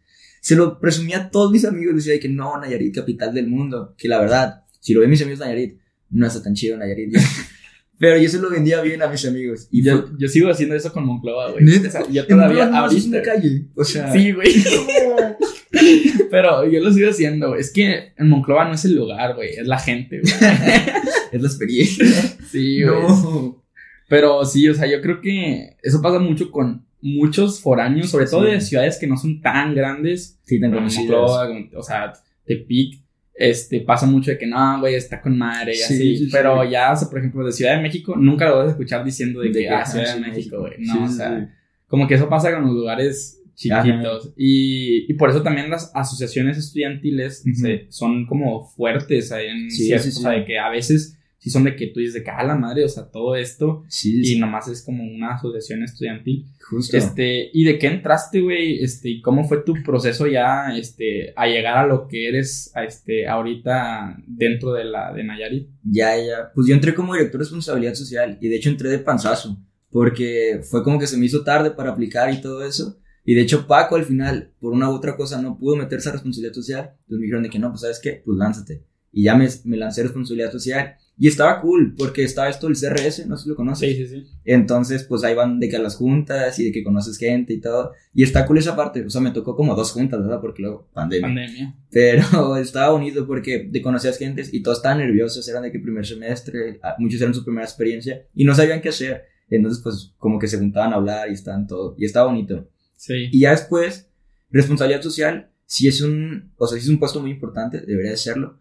Se 0.41 0.55
lo 0.57 0.79
presumía 0.81 1.19
a 1.19 1.31
todos 1.31 1.51
mis 1.53 1.65
amigos. 1.65 1.97
Decía 1.97 2.13
de 2.15 2.21
que 2.21 2.29
no, 2.29 2.59
Nayarit, 2.61 2.95
capital 2.95 3.35
del 3.35 3.49
mundo. 3.49 3.95
Que 3.99 4.09
la 4.09 4.21
verdad, 4.21 4.65
si 4.81 4.95
lo 4.95 5.01
ven 5.01 5.11
mis 5.11 5.21
amigos 5.23 5.41
Nayarit, 5.41 5.79
no 6.11 6.27
está 6.27 6.43
tan 6.43 6.55
chido 6.55 6.77
Nayarit. 6.77 7.13
ya. 7.15 7.21
Pero 7.99 8.17
yo 8.17 8.29
se 8.29 8.39
lo 8.39 8.49
vendía 8.49 8.81
bien 8.81 9.03
a 9.03 9.09
mis 9.09 9.27
amigos. 9.27 9.67
Y 9.73 9.83
Yo, 9.83 10.03
fue- 10.03 10.11
yo 10.19 10.29
sigo 10.29 10.49
haciendo 10.49 10.75
eso 10.77 10.93
con 10.93 11.05
Monclova, 11.05 11.51
güey. 11.51 11.65
O 11.67 11.91
sea, 11.91 12.09
yo 12.09 12.25
todavía 12.27 12.67
ahorita. 12.69 13.23
calle. 13.23 13.67
O 13.75 13.83
sea, 13.85 14.13
Sí, 14.13 14.31
güey. 14.33 14.49
Pero 16.31 16.69
yo 16.69 16.81
lo 16.81 16.93
sigo 16.93 17.11
haciendo, 17.11 17.49
güey. 17.49 17.61
Es 17.61 17.73
que 17.73 18.13
en 18.17 18.29
Monclova 18.29 18.67
no 18.67 18.75
es 18.75 18.85
el 18.85 18.95
lugar, 18.97 19.35
güey. 19.35 19.51
Es 19.57 19.67
la 19.67 19.79
gente, 19.79 20.21
güey. 20.21 20.33
es 21.33 21.41
la 21.43 21.49
experiencia. 21.49 22.07
Sí, 22.51 22.83
güey. 22.83 22.95
no. 23.03 23.63
Pero 24.09 24.45
sí, 24.45 24.69
o 24.69 24.75
sea, 24.75 24.87
yo 24.91 25.01
creo 25.03 25.21
que 25.21 25.77
eso 25.83 26.01
pasa 26.01 26.19
mucho 26.19 26.51
con 26.51 26.87
muchos 27.01 27.61
foráneos, 27.61 28.11
sobre 28.11 28.27
todo 28.27 28.45
Sí. 28.47 28.53
de 28.53 28.61
ciudades 28.61 28.97
que 28.99 29.07
no 29.07 29.17
son 29.17 29.41
tan 29.41 29.75
grandes. 29.75 30.39
Sí, 30.45 30.59
tan. 30.61 30.73
Monclova, 30.73 31.49
o 31.77 31.83
sea, 31.83 32.13
Tepic. 32.47 33.03
Este, 33.41 33.81
pasa 33.83 34.05
mucho 34.05 34.33
de 34.33 34.39
que 34.39 34.47
no, 34.49 34.81
güey, 34.81 34.97
está 34.97 35.21
con 35.21 35.39
madre 35.39 35.71
y 35.73 35.77
Sí, 35.77 35.83
así. 35.85 35.97
sí, 35.97 36.25
sí. 36.25 36.29
pero 36.33 36.69
ya, 36.69 36.91
o 36.93 36.97
sea, 36.97 37.09
por 37.09 37.21
ejemplo, 37.21 37.47
de 37.47 37.53
Ciudad 37.53 37.77
de 37.77 37.83
México, 37.83 38.17
nunca 38.17 38.49
lo 38.49 38.57
vas 38.57 38.67
a 38.67 38.71
escuchar 38.73 39.05
diciendo 39.05 39.39
de, 39.41 39.51
De 39.51 39.61
que, 39.61 39.69
ah, 39.69 39.87
Ciudad 39.87 40.15
de 40.17 40.21
México, 40.21 40.59
güey. 40.59 40.73
No, 40.81 41.05
o 41.05 41.09
sea, 41.09 41.55
como 41.87 42.09
que 42.09 42.15
eso 42.15 42.29
pasa 42.29 42.53
con 42.53 42.65
los 42.65 42.73
lugares 42.75 43.41
Ajá. 43.71 43.83
chiquitos. 43.83 44.33
Y, 44.37 45.11
y 45.11 45.15
por 45.15 45.31
eso 45.31 45.43
también 45.43 45.71
las 45.71 45.91
asociaciones 45.95 46.57
estudiantiles 46.59 47.43
se- 47.55 47.87
son 47.91 48.27
como 48.27 48.67
fuertes 48.69 49.33
ahí 49.33 49.47
en 49.49 49.71
Sí, 49.71 49.87
cierto, 49.87 50.05
sí, 50.05 50.13
sí. 50.13 50.19
o 50.19 50.23
sea, 50.23 50.31
de 50.33 50.45
que 50.45 50.59
a 50.59 50.69
veces 50.71 51.17
sí 51.41 51.51
son 51.51 51.65
de 51.65 51.77
que 51.77 51.87
tú 51.89 52.01
dices 52.01 52.15
de 52.15 52.25
que, 52.25 52.31
ah, 52.31 52.43
la 52.45 52.57
madre, 52.57 52.85
o 52.85 52.89
sea, 52.89 53.11
todo 53.11 53.37
esto, 53.37 53.85
y 54.05 54.39
nomás 54.41 54.67
es 54.69 54.83
como 54.83 55.05
una 55.05 55.35
asociación 55.35 55.83
estudiantil. 55.85 56.47
justo. 56.69 56.97
Este, 56.97 57.49
¿y 57.53 57.65
de 57.65 57.79
qué 57.79 57.87
entraste, 57.87 58.41
güey? 58.41 58.83
Este, 58.83 59.09
¿y 59.09 59.21
cómo 59.23 59.45
fue 59.45 59.63
tu 59.63 59.75
proceso 59.85 60.27
ya, 60.27 60.77
este, 60.77 61.33
a 61.37 61.47
llegar 61.47 61.79
a 61.79 61.87
lo 61.87 62.09
que 62.09 62.29
eres, 62.29 62.71
a 62.75 62.85
este, 62.85 63.27
ahorita 63.29 64.19
dentro 64.27 64.73
de 64.73 64.85
la, 64.85 65.13
de 65.13 65.25
Nayarit? 65.25 65.69
Ya, 65.85 66.17
ya. 66.17 66.51
Pues 66.55 66.67
yo 66.67 66.75
entré 66.75 66.93
como 66.95 67.15
director 67.15 67.39
de 67.41 67.45
responsabilidad 67.45 67.95
social 67.95 68.37
y 68.41 68.49
de 68.49 68.57
hecho 68.57 68.69
entré 68.71 68.91
de 68.91 68.99
panzazo 68.99 69.59
porque 69.91 70.61
fue 70.69 70.83
como 70.85 70.99
que 70.99 71.07
se 71.07 71.17
me 71.17 71.25
hizo 71.27 71.43
tarde 71.45 71.71
para 71.71 71.91
aplicar 71.93 72.33
y 72.35 72.41
todo 72.41 72.65
eso. 72.65 72.99
Y 73.29 73.35
de 73.35 73.43
hecho 73.43 73.67
Paco 73.67 73.97
al 73.97 74.07
final, 74.07 74.53
por 74.59 74.73
una 74.73 74.89
u 74.89 74.95
otra 74.95 75.15
cosa, 75.15 75.43
no 75.43 75.59
pudo 75.59 75.77
meterse 75.77 76.09
a 76.09 76.13
responsabilidad 76.13 76.55
social. 76.55 76.93
Entonces 77.01 77.19
me 77.19 77.25
dijeron 77.25 77.43
de 77.43 77.51
que 77.51 77.59
no, 77.59 77.69
pues 77.69 77.83
sabes 77.83 78.01
qué, 78.03 78.23
pues 78.25 78.39
lánzate. 78.39 78.85
Y 79.13 79.25
ya 79.25 79.35
me, 79.35 79.47
me 79.65 79.77
lancé 79.77 80.01
a 80.01 80.05
responsabilidad 80.05 80.51
social. 80.51 80.95
Y 81.19 81.29
estaba 81.29 81.61
cool 81.61 81.95
porque 81.99 82.25
estaba 82.25 82.49
esto 82.49 82.69
del 82.69 82.77
CRS, 82.79 83.27
no 83.27 83.37
sé 83.37 83.43
si 83.43 83.51
lo 83.51 83.55
conoces. 83.55 83.87
Sí, 83.87 84.07
sí, 84.07 84.07
sí. 84.07 84.27
Entonces, 84.47 85.05
pues 85.05 85.25
ahí 85.25 85.35
van 85.35 85.61
de 85.61 85.69
que 85.69 85.77
a 85.77 85.79
las 85.79 85.97
juntas 85.97 86.59
y 86.59 86.65
de 86.65 86.73
que 86.73 86.83
conoces 86.83 87.19
gente 87.19 87.53
y 87.53 87.61
todo. 87.61 87.93
Y 88.15 88.23
está 88.23 88.47
cool 88.47 88.57
esa 88.57 88.75
parte. 88.75 89.05
O 89.05 89.11
sea, 89.11 89.21
me 89.21 89.33
tocó 89.33 89.55
como 89.55 89.75
dos 89.75 89.93
juntas, 89.93 90.23
¿verdad? 90.23 90.41
Porque 90.41 90.63
luego 90.63 90.89
pandemia. 90.95 91.29
Pandemia. 91.29 91.77
Pero 91.91 92.57
estaba 92.57 92.93
bonito 92.93 93.27
porque 93.27 93.69
te 93.71 93.83
conocías 93.83 94.17
gentes 94.17 94.55
y 94.55 94.63
todos 94.63 94.79
estaban 94.79 95.01
nerviosos, 95.01 95.47
eran 95.51 95.65
de 95.65 95.71
que 95.71 95.81
primer 95.81 96.07
semestre, 96.07 96.81
ah, 96.83 96.95
muchos 96.99 97.21
eran 97.21 97.35
su 97.35 97.45
primera 97.45 97.67
experiencia 97.67 98.23
y 98.35 98.47
no 98.47 98.55
sabían 98.55 98.81
qué 98.81 98.89
hacer. 98.89 99.25
Entonces, 99.51 99.83
pues 99.83 100.15
como 100.17 100.39
que 100.39 100.49
se 100.49 100.57
juntaban 100.57 100.95
a 100.95 100.97
hablar 100.97 101.29
y 101.29 101.35
estaban 101.35 101.67
todo. 101.67 101.95
Y 101.99 102.07
estaba 102.07 102.29
bonito. 102.29 102.67
Sí. 102.99 103.31
Y 103.33 103.41
ya 103.41 103.53
después, 103.53 104.11
responsabilidad 104.51 105.01
social, 105.01 105.51
si 105.65 105.89
es 105.89 106.03
un, 106.03 106.53
o 106.57 106.67
sea, 106.67 106.79
sí 106.79 106.85
es 106.85 106.91
un 106.91 106.99
puesto 106.99 107.21
muy 107.21 107.31
importante, 107.31 107.81
debería 107.81 108.11
de 108.11 108.17
serlo. 108.19 108.61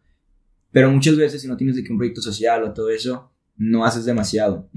Pero 0.71 0.91
muchas 0.91 1.17
veces 1.17 1.41
si 1.41 1.47
no 1.47 1.57
tienes 1.57 1.75
de 1.75 1.83
que 1.83 1.91
un 1.91 1.97
proyecto 1.97 2.21
social 2.21 2.63
o 2.63 2.73
todo 2.73 2.89
eso, 2.89 3.33
no 3.57 3.83
haces 3.83 4.05
demasiado. 4.05 4.69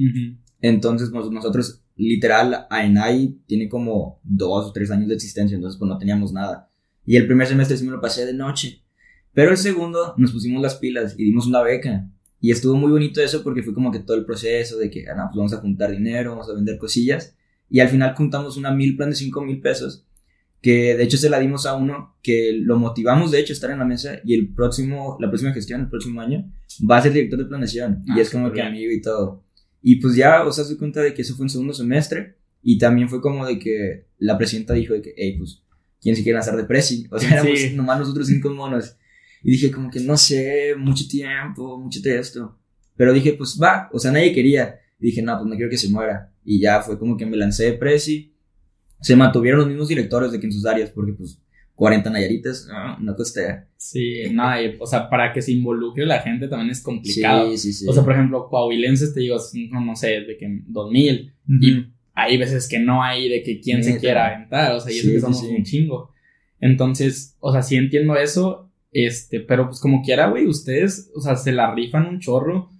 Entonces, 0.60 1.10
nosotros, 1.10 1.82
literal, 1.96 2.66
AENAI 2.70 3.38
tiene 3.46 3.68
como 3.68 4.20
dos 4.24 4.66
o 4.66 4.72
tres 4.72 4.90
años 4.90 5.08
de 5.08 5.14
existencia, 5.14 5.54
entonces 5.54 5.78
pues 5.78 5.88
no 5.88 5.98
teníamos 5.98 6.32
nada. 6.32 6.68
Y 7.04 7.16
el 7.16 7.26
primer 7.26 7.46
semestre 7.46 7.76
sí 7.76 7.84
me 7.84 7.90
lo 7.90 8.00
pasé 8.00 8.24
de 8.26 8.32
noche. 8.32 8.82
Pero 9.32 9.50
el 9.50 9.56
segundo 9.56 10.14
nos 10.16 10.32
pusimos 10.32 10.62
las 10.62 10.76
pilas 10.76 11.14
y 11.18 11.24
dimos 11.24 11.46
una 11.46 11.62
beca. 11.62 12.08
Y 12.40 12.50
estuvo 12.50 12.74
muy 12.74 12.90
bonito 12.90 13.20
eso 13.20 13.42
porque 13.42 13.62
fue 13.62 13.74
como 13.74 13.92
que 13.92 14.00
todo 14.00 14.16
el 14.16 14.24
proceso 14.24 14.78
de 14.78 14.90
que, 14.90 15.06
ah, 15.08 15.14
no, 15.14 15.24
pues 15.26 15.36
vamos 15.36 15.52
a 15.52 15.58
juntar 15.58 15.90
dinero, 15.90 16.30
vamos 16.30 16.48
a 16.48 16.54
vender 16.54 16.78
cosillas. 16.78 17.36
Y 17.70 17.80
al 17.80 17.88
final 17.88 18.14
juntamos 18.14 18.56
una 18.56 18.72
mil 18.72 18.96
plan 18.96 19.11
de 19.11 19.16
cinco 19.16 19.42
mil 19.42 19.61
pesos. 19.61 20.04
Que 20.61 20.94
de 20.96 21.04
hecho 21.04 21.16
se 21.16 21.30
la 21.30 21.38
dimos 21.40 21.64
a 21.64 21.74
uno 21.74 22.16
que 22.22 22.52
lo 22.52 22.78
motivamos 22.78 23.30
de 23.30 23.38
hecho 23.40 23.52
a 23.52 23.54
estar 23.54 23.70
en 23.70 23.78
la 23.78 23.87
mesa 23.87 24.20
y 24.24 24.35
el 24.35 24.52
próximo, 24.52 25.16
la 25.18 25.28
próxima 25.28 25.52
gestión, 25.54 25.80
el 25.83 25.88
próximo 25.88 26.20
año, 26.20 26.52
va 26.88 26.98
a 26.98 27.02
ser 27.02 27.12
director 27.14 27.38
de 27.38 27.46
planeación. 27.46 28.02
y 28.06 28.11
Ah, 28.12 28.20
es 28.20 28.28
como 28.28 28.52
que 28.52 28.61
amigo 28.61 28.92
y 28.92 29.00
todo. 29.00 29.42
Y 29.80 29.96
pues 29.96 30.14
ya, 30.16 30.44
o 30.44 30.52
sea, 30.52 30.64
se 30.64 30.76
cuenta 30.76 31.00
de 31.00 31.14
que 31.14 31.22
eso 31.22 31.35
fue 31.35 31.46
en 31.46 31.50
segundo 31.50 31.72
semestre. 31.72 32.37
Y 32.62 32.76
también 32.76 33.09
fue 33.09 33.22
como 33.22 33.46
de 33.46 33.59
que 33.59 34.04
la 34.18 34.37
presidenta 34.37 34.74
dijo 34.74 34.92
de 34.92 35.00
que, 35.00 35.14
hey, 35.16 35.37
pues, 35.38 35.62
¿quién 36.02 36.14
se 36.14 36.22
quiere 36.22 36.35
lanzar 36.35 36.56
de 36.59 36.64
presi? 36.64 37.06
O 37.11 37.18
sea, 37.18 37.30
éramos 37.40 37.59
Sí. 37.59 37.72
nomás 37.74 37.98
nosotros 38.00 38.26
cinco 38.26 38.50
monos. 38.50 38.96
Y 39.42 39.52
dije 39.52 39.70
como 39.70 39.90
que, 39.90 40.00
no 40.00 40.18
sé, 40.18 40.74
mucho 40.76 41.09
tiempo, 41.09 41.78
mucho 41.78 42.02
texto. 42.02 42.59
Pero 42.96 43.14
dije, 43.14 43.33
pues 43.33 43.59
va, 43.62 43.88
o 43.94 43.98
sea, 43.98 44.12
nadie 44.12 44.35
quería. 44.35 44.78
Y 44.98 45.06
dije, 45.06 45.22
no, 45.22 45.38
pues 45.38 45.48
no 45.48 45.56
quiero 45.56 45.70
que 45.70 45.78
se 45.78 45.88
muera. 45.88 46.29
Y 46.44 46.61
ya 46.61 46.81
fue 46.83 46.98
como 46.98 47.16
que 47.16 47.26
me 47.26 47.37
lancé 47.37 47.64
de 47.64 47.72
presi. 47.74 48.33
Se 49.00 49.16
mantuvieron 49.16 49.61
los 49.61 49.68
mismos 49.68 49.88
directores 49.88 50.33
de 50.33 50.40
que 50.40 50.46
en 50.46 50.53
sus 50.53 50.66
áreas, 50.66 50.90
porque 50.90 51.12
pues 51.12 51.40
40 51.74 52.11
nayaritas, 52.11 52.66
no, 52.68 52.98
no 52.98 53.14
costea. 53.16 53.66
Sí, 53.76 54.24
no, 54.33 54.61
y, 54.61 54.76
o 54.79 54.87
sea, 54.87 55.09
para 55.09 55.33
que 55.33 55.40
se 55.40 55.53
involucre 55.53 56.05
la 56.05 56.20
gente 56.20 56.46
también 56.48 56.70
es 56.70 56.79
Sí, 56.79 56.85
complicado. 56.85 57.57
sí, 57.57 57.72
sí. 57.72 57.87
O 57.88 57.92
sea, 57.94 58.03
por 58.05 58.12
ejemplo, 58.12 58.48
coahuilenses, 58.50 59.14
te 59.14 59.20
digo, 59.20 59.38
no, 59.70 59.81
no 59.85 59.96
sé, 59.96 60.09
de 60.20 60.37
que 60.37 60.61
2000. 60.66 61.33
Y 61.62 61.87
hay 62.12 62.37
veces 62.37 62.68
que 62.68 62.79
no 62.79 63.03
hay 63.03 63.31
de 63.31 63.42
que 63.42 63.61
quién 63.61 63.83
se 63.83 63.90
Neta. 63.90 64.00
quiera 64.00 64.26
aventar, 64.26 64.72
o 64.72 64.81
sea, 64.81 64.92
y 64.92 64.96
Sí, 64.96 65.09
que 65.09 65.14
sí, 65.14 65.20
somos 65.20 65.40
sí. 65.40 65.46
un 65.46 65.64
chingo. 65.64 66.11
Entonces, 66.61 67.37
o 67.40 67.50
sea, 67.53 67.62
sí 67.62 67.76
entiendo 67.76 68.14
eso, 68.16 68.70
este, 68.92 69.40
pero 69.40 69.66
pues 69.68 69.81
como 69.81 70.03
quiera, 70.03 70.29
güey, 70.29 70.46
ustedes, 70.46 71.11
o 71.14 71.20
sea, 71.22 71.37
se 71.37 71.53
la 71.53 71.74
rifan 71.74 72.07
un 72.07 72.20
chorro. 72.20 72.70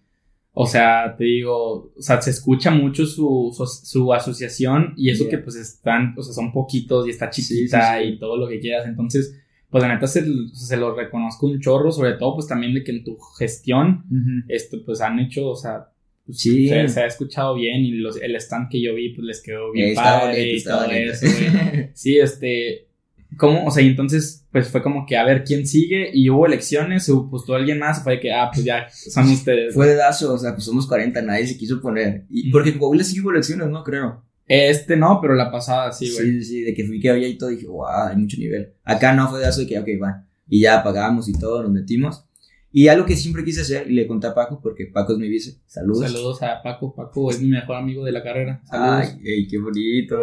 O 0.52 0.66
sea, 0.66 1.14
te 1.16 1.24
digo, 1.24 1.92
o 1.96 2.02
sea, 2.02 2.20
se 2.20 2.30
escucha 2.30 2.70
mucho 2.72 3.06
su, 3.06 3.52
su, 3.56 3.64
su 3.66 4.12
asociación 4.12 4.94
y 4.96 5.10
eso 5.10 5.24
Yeah. 5.24 5.30
que 5.30 5.38
pues 5.38 5.56
están, 5.56 6.14
o 6.18 6.22
sea, 6.22 6.34
son 6.34 6.52
poquitos 6.52 7.06
y 7.06 7.10
está 7.10 7.30
chiquita 7.30 7.98
sí, 7.98 8.04
sí. 8.04 8.12
y 8.14 8.18
todo 8.18 8.36
lo 8.36 8.48
que 8.48 8.58
quieras. 8.58 8.86
Entonces, 8.86 9.38
pues 9.70 9.82
la 9.82 9.94
neta 9.94 10.08
se, 10.08 10.24
se 10.52 10.76
lo 10.76 10.94
reconozco 10.94 11.46
un 11.46 11.60
chorro, 11.60 11.92
sobre 11.92 12.14
todo 12.14 12.34
pues 12.34 12.48
también 12.48 12.74
de 12.74 12.82
que 12.82 12.90
en 12.90 13.04
tu 13.04 13.16
gestión, 13.38 14.04
Ujú. 14.10 14.44
esto 14.48 14.78
pues 14.84 15.00
han 15.00 15.20
hecho, 15.20 15.48
o 15.50 15.54
sea, 15.56 15.86
pues, 16.26 16.38
Sí. 16.38 16.68
se, 16.68 16.88
se 16.88 17.00
ha 17.00 17.06
escuchado 17.06 17.54
bien 17.54 17.80
y 17.82 17.92
los, 17.92 18.20
el 18.20 18.34
stand 18.36 18.68
que 18.70 18.82
yo 18.82 18.94
vi 18.94 19.10
pues 19.14 19.24
les 19.24 19.40
quedó 19.42 19.70
bien 19.70 19.90
Eh, 19.90 19.94
padre 19.94 20.52
y 20.56 20.64
todo 20.64 20.84
eso, 20.90 21.26
güey. 21.26 21.90
Sí, 21.94 22.18
este, 22.18 22.88
¿cómo? 23.36 23.66
O 23.66 23.70
sea, 23.70 23.82
y 23.82 23.88
entonces 23.88 24.46
pues 24.50 24.68
fue 24.68 24.82
como 24.82 25.06
que 25.06 25.16
a 25.16 25.24
ver 25.24 25.44
quién 25.44 25.66
sigue 25.66 26.10
y 26.12 26.28
hubo 26.30 26.46
elecciones, 26.46 27.04
se 27.04 27.12
puso 27.12 27.54
alguien 27.54 27.78
más, 27.78 28.02
fue 28.02 28.18
que, 28.20 28.32
ah, 28.32 28.50
pues 28.52 28.64
ya 28.64 28.88
son 28.90 29.30
ustedes. 29.30 29.74
Fue 29.74 29.86
de 29.86 29.94
dazo, 29.94 30.34
o 30.34 30.38
sea, 30.38 30.52
pues 30.54 30.64
somos 30.64 30.86
40, 30.86 31.22
nadie 31.22 31.46
se 31.46 31.56
quiso 31.56 31.80
poner. 31.80 32.26
Y 32.28 32.50
porque 32.50 32.70
en 32.70 32.78
Coahuila 32.78 33.04
sí 33.04 33.20
hubo 33.20 33.30
elecciones, 33.30 33.68
¿no? 33.68 33.82
Creo. 33.84 34.24
Este 34.46 34.96
no, 34.96 35.20
pero 35.20 35.34
la 35.34 35.50
pasada 35.50 35.92
sí, 35.92 36.10
güey. 36.12 36.42
Sí, 36.42 36.44
sí, 36.44 36.60
de 36.62 36.74
que 36.74 36.84
fui 36.84 36.98
que 36.98 37.10
había 37.10 37.28
y 37.28 37.38
todo, 37.38 37.50
dije, 37.50 37.66
wow, 37.66 38.08
hay 38.08 38.16
mucho 38.16 38.36
nivel. 38.36 38.72
Acá 38.84 39.14
no 39.14 39.28
fue 39.28 39.38
de 39.38 39.48
eso 39.48 39.60
de 39.60 39.66
que, 39.66 39.78
ok, 39.78 39.88
va. 40.02 40.26
Y 40.48 40.62
ya 40.62 40.82
pagamos 40.82 41.28
y 41.28 41.32
todo, 41.32 41.62
nos 41.62 41.70
metimos. 41.70 42.24
Y 42.72 42.88
algo 42.88 43.04
que 43.04 43.16
siempre 43.16 43.44
quise 43.44 43.62
hacer, 43.62 43.90
y 43.90 43.94
le 43.94 44.06
conté 44.06 44.28
a 44.28 44.34
Paco, 44.34 44.60
porque 44.62 44.86
Paco 44.86 45.12
es 45.12 45.18
mi 45.18 45.28
vice. 45.28 45.60
Saludos. 45.66 46.10
Saludos 46.10 46.42
a 46.42 46.62
Paco, 46.62 46.94
Paco 46.94 47.30
es 47.30 47.40
mi 47.40 47.48
mejor 47.48 47.76
amigo 47.76 48.04
de 48.04 48.12
la 48.12 48.22
carrera. 48.22 48.60
Saludos. 48.64 49.12
Ay, 49.12 49.20
ey, 49.24 49.48
qué 49.48 49.58
bonito. 49.58 50.16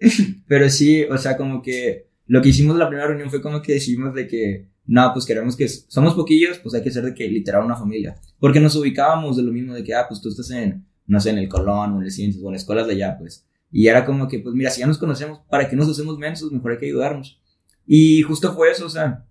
Pero 0.48 0.68
sí, 0.70 1.04
o 1.04 1.16
sea, 1.18 1.36
como 1.36 1.62
que 1.62 2.08
lo 2.26 2.40
que 2.42 2.48
hicimos 2.50 2.74
en 2.74 2.80
la 2.80 2.88
primera 2.88 3.08
reunión 3.08 3.30
fue 3.30 3.42
como 3.42 3.60
que 3.62 3.74
decidimos 3.74 4.14
de 4.14 4.26
que, 4.26 4.68
no, 4.86 5.10
pues 5.12 5.24
queremos 5.24 5.56
que 5.56 5.68
somos 5.68 6.14
poquillos, 6.14 6.58
pues 6.58 6.74
hay 6.74 6.82
que 6.82 6.90
ser 6.90 7.04
de 7.04 7.14
que 7.14 7.28
literal 7.28 7.64
una 7.64 7.76
familia. 7.76 8.16
Porque 8.38 8.60
nos 8.60 8.76
ubicábamos 8.76 9.36
de 9.36 9.42
lo 9.42 9.52
mismo 9.52 9.74
de 9.74 9.82
que, 9.82 9.94
ah, 9.94 10.06
pues 10.08 10.20
tú 10.20 10.28
estás 10.28 10.50
en, 10.50 10.86
no 11.06 11.20
sé, 11.20 11.30
en 11.30 11.38
el 11.38 11.48
Colón 11.48 11.92
o 11.92 11.98
en 11.98 12.04
el 12.04 12.10
Ciencias 12.10 12.42
o 12.42 12.48
en 12.48 12.54
escuelas 12.54 12.86
de 12.86 12.94
allá, 12.94 13.16
pues. 13.18 13.46
Y 13.70 13.88
era 13.88 14.04
como 14.04 14.28
que, 14.28 14.38
pues 14.38 14.54
mira, 14.54 14.70
si 14.70 14.80
ya 14.80 14.86
nos 14.86 14.98
conocemos, 14.98 15.40
¿para 15.50 15.68
qué 15.68 15.76
nos 15.76 15.88
hacemos 15.88 16.18
mensos? 16.18 16.52
Mejor 16.52 16.72
hay 16.72 16.78
que 16.78 16.86
ayudarnos. 16.86 17.40
Y 17.86 18.22
justo 18.22 18.54
fue 18.54 18.70
eso, 18.70 18.86
o 18.86 18.90
sea, 18.90 19.26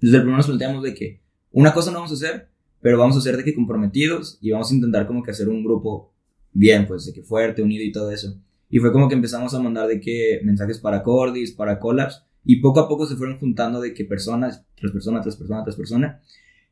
desde 0.00 0.16
el 0.16 0.22
primero 0.22 0.36
nos 0.36 0.46
planteamos 0.46 0.82
de 0.82 0.94
que 0.94 1.22
una 1.50 1.72
cosa 1.72 1.90
no 1.90 1.98
vamos 1.98 2.12
a 2.12 2.14
hacer, 2.14 2.48
pero 2.80 2.98
vamos 2.98 3.16
a 3.16 3.20
ser 3.20 3.36
de 3.36 3.44
que 3.44 3.54
comprometidos 3.54 4.38
y 4.40 4.50
vamos 4.50 4.70
a 4.70 4.74
intentar 4.74 5.06
como 5.06 5.22
que 5.22 5.30
hacer 5.30 5.48
un 5.48 5.64
grupo 5.64 6.12
bien, 6.52 6.86
pues 6.86 7.06
de 7.06 7.12
que 7.12 7.22
fuerte, 7.22 7.62
unido 7.62 7.84
y 7.84 7.92
todo 7.92 8.10
eso. 8.10 8.40
Y 8.70 8.78
fue 8.78 8.92
como 8.92 9.08
que 9.08 9.14
empezamos 9.14 9.54
a 9.54 9.60
mandar 9.60 9.88
de 9.88 10.00
que 10.00 10.40
mensajes 10.44 10.78
para 10.78 11.02
Cordis, 11.02 11.52
para 11.52 11.78
Collabs, 11.78 12.24
y 12.50 12.62
poco 12.62 12.80
a 12.80 12.88
poco 12.88 13.06
se 13.06 13.14
fueron 13.14 13.38
juntando 13.38 13.78
de 13.78 13.92
que 13.92 14.06
personas, 14.06 14.64
tres 14.74 14.90
personas, 14.90 15.22
tres 15.22 15.36
personas, 15.36 15.64
tres 15.66 15.76
personas. 15.76 16.16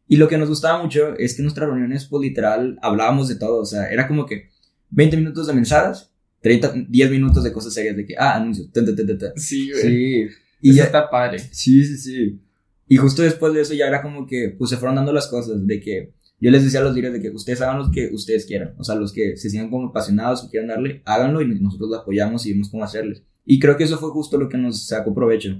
Y 0.08 0.16
lo 0.16 0.26
que 0.26 0.38
nos 0.38 0.48
gustaba 0.48 0.82
mucho 0.82 1.14
es 1.18 1.34
que 1.34 1.42
en 1.42 1.44
nuestras 1.44 1.68
reuniones, 1.68 2.06
pues 2.06 2.22
literal, 2.22 2.78
hablábamos 2.80 3.28
de 3.28 3.34
todo, 3.34 3.58
o 3.60 3.64
sea, 3.66 3.90
era 3.90 4.08
como 4.08 4.24
que 4.24 4.48
20 4.88 5.18
minutos 5.18 5.46
de 5.46 5.52
mensadas, 5.52 6.10
30, 6.40 6.86
10 6.88 7.10
minutos 7.10 7.44
de 7.44 7.52
cosas 7.52 7.74
serias, 7.74 7.94
de 7.94 8.06
que, 8.06 8.14
ah, 8.16 8.36
anuncios, 8.36 8.72
ta, 8.72 8.82
ta, 8.82 8.96
ta, 8.96 9.18
ta. 9.18 9.32
Sí, 9.36 9.70
güey. 9.70 9.82
Sí. 9.82 10.26
Y 10.62 10.70
Eso 10.70 10.78
ya, 10.78 10.84
está 10.84 11.10
padre. 11.10 11.40
Sí, 11.40 11.84
sí, 11.84 11.98
sí. 11.98 12.40
Y 12.88 12.96
justo 12.96 13.20
después 13.20 13.52
de 13.52 13.60
eso 13.60 13.74
ya 13.74 13.86
era 13.86 14.00
como 14.00 14.26
que, 14.26 14.54
pues 14.56 14.70
se 14.70 14.78
fueron 14.78 14.96
dando 14.96 15.12
las 15.12 15.26
cosas, 15.26 15.66
de 15.66 15.78
que 15.78 16.14
yo 16.40 16.50
les 16.50 16.64
decía 16.64 16.80
a 16.80 16.84
los 16.84 16.94
líderes 16.94 17.20
de 17.20 17.20
que 17.20 17.36
ustedes 17.36 17.60
hagan 17.60 17.80
lo 17.80 17.90
que 17.90 18.08
ustedes 18.14 18.46
quieran, 18.46 18.74
o 18.78 18.84
sea, 18.84 18.94
los 18.94 19.12
que 19.12 19.36
se 19.36 19.50
sientan 19.50 19.70
como 19.70 19.88
apasionados 19.88 20.42
o 20.42 20.48
quieran 20.48 20.68
darle, 20.68 21.02
háganlo 21.04 21.42
y 21.42 21.48
nosotros 21.60 21.90
lo 21.90 21.96
apoyamos 21.96 22.46
y 22.46 22.52
vemos 22.52 22.70
cómo 22.70 22.82
hacerles. 22.82 23.22
Y 23.46 23.60
creo 23.60 23.76
que 23.76 23.84
eso 23.84 23.96
fue 23.96 24.10
justo 24.10 24.36
lo 24.36 24.48
que 24.48 24.58
nos 24.58 24.88
sacó 24.88 25.14
provecho. 25.14 25.58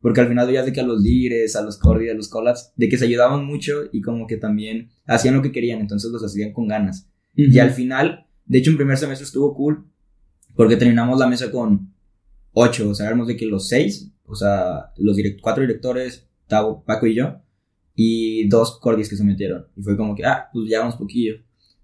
Porque 0.00 0.20
al 0.20 0.28
final 0.28 0.46
veías 0.46 0.66
de 0.66 0.72
que 0.72 0.80
a 0.80 0.86
los 0.86 1.00
líderes, 1.00 1.56
a 1.56 1.62
los 1.62 1.78
cordi, 1.78 2.08
a 2.08 2.14
los 2.14 2.28
collabs, 2.28 2.72
de 2.76 2.88
que 2.88 2.98
se 2.98 3.06
ayudaban 3.06 3.46
mucho 3.46 3.84
y 3.92 4.00
como 4.00 4.26
que 4.26 4.36
también 4.36 4.90
hacían 5.06 5.34
lo 5.34 5.42
que 5.42 5.52
querían, 5.52 5.80
entonces 5.80 6.10
los 6.10 6.22
hacían 6.22 6.52
con 6.52 6.68
ganas. 6.68 7.08
Y 7.34 7.58
al 7.58 7.70
final, 7.70 8.26
de 8.44 8.58
hecho, 8.58 8.70
en 8.70 8.76
primer 8.76 8.98
semestre 8.98 9.24
estuvo 9.24 9.54
cool, 9.54 9.86
porque 10.54 10.76
terminamos 10.76 11.18
la 11.18 11.28
mesa 11.28 11.50
con 11.50 11.94
ocho, 12.52 12.90
o 12.90 12.94
sea, 12.94 13.06
éramos 13.06 13.28
de 13.28 13.36
que 13.36 13.46
los 13.46 13.68
seis, 13.68 14.12
o 14.24 14.34
sea, 14.34 14.92
los 14.96 15.16
cuatro 15.40 15.62
directores, 15.62 16.28
Tavo, 16.48 16.82
Paco 16.84 17.06
y 17.06 17.14
yo, 17.14 17.40
y 17.94 18.48
dos 18.48 18.78
cordis 18.80 19.08
que 19.08 19.16
se 19.16 19.24
metieron. 19.24 19.66
Y 19.76 19.82
fue 19.82 19.96
como 19.96 20.14
que, 20.14 20.24
ah, 20.24 20.48
pues 20.52 20.68
ya 20.68 20.80
vamos 20.80 20.96
poquillo. 20.96 21.34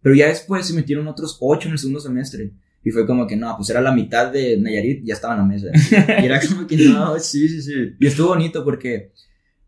Pero 0.03 0.15
ya 0.15 0.29
después 0.29 0.67
se 0.67 0.75
metieron 0.75 1.09
otros 1.09 1.39
ocho 1.41 1.69
en 1.69 1.73
el 1.73 1.79
segundo 1.79 2.01
semestre. 2.01 2.53
Y 2.85 2.91
fue 2.91 3.07
como 3.07 3.27
que 3.27 3.37
no, 3.37 3.55
pues 3.57 3.71
era 3.71 3.81
la 3.81 3.93
mitad 3.93 4.31
de 4.31 4.59
Nayarit, 4.59 5.03
ya 5.05 5.15
estaba 5.15 5.35
en 5.35 5.41
la 5.41 5.47
mesa. 5.47 5.69
Y 6.23 6.27
era 6.27 6.41
como 6.47 6.67
que 6.67 6.77
no, 6.77 7.19
sí, 7.19 7.49
sí, 7.49 7.63
sí. 7.63 7.73
Y 7.99 8.07
estuvo 8.07 8.29
bonito 8.29 8.63
porque, 8.63 9.13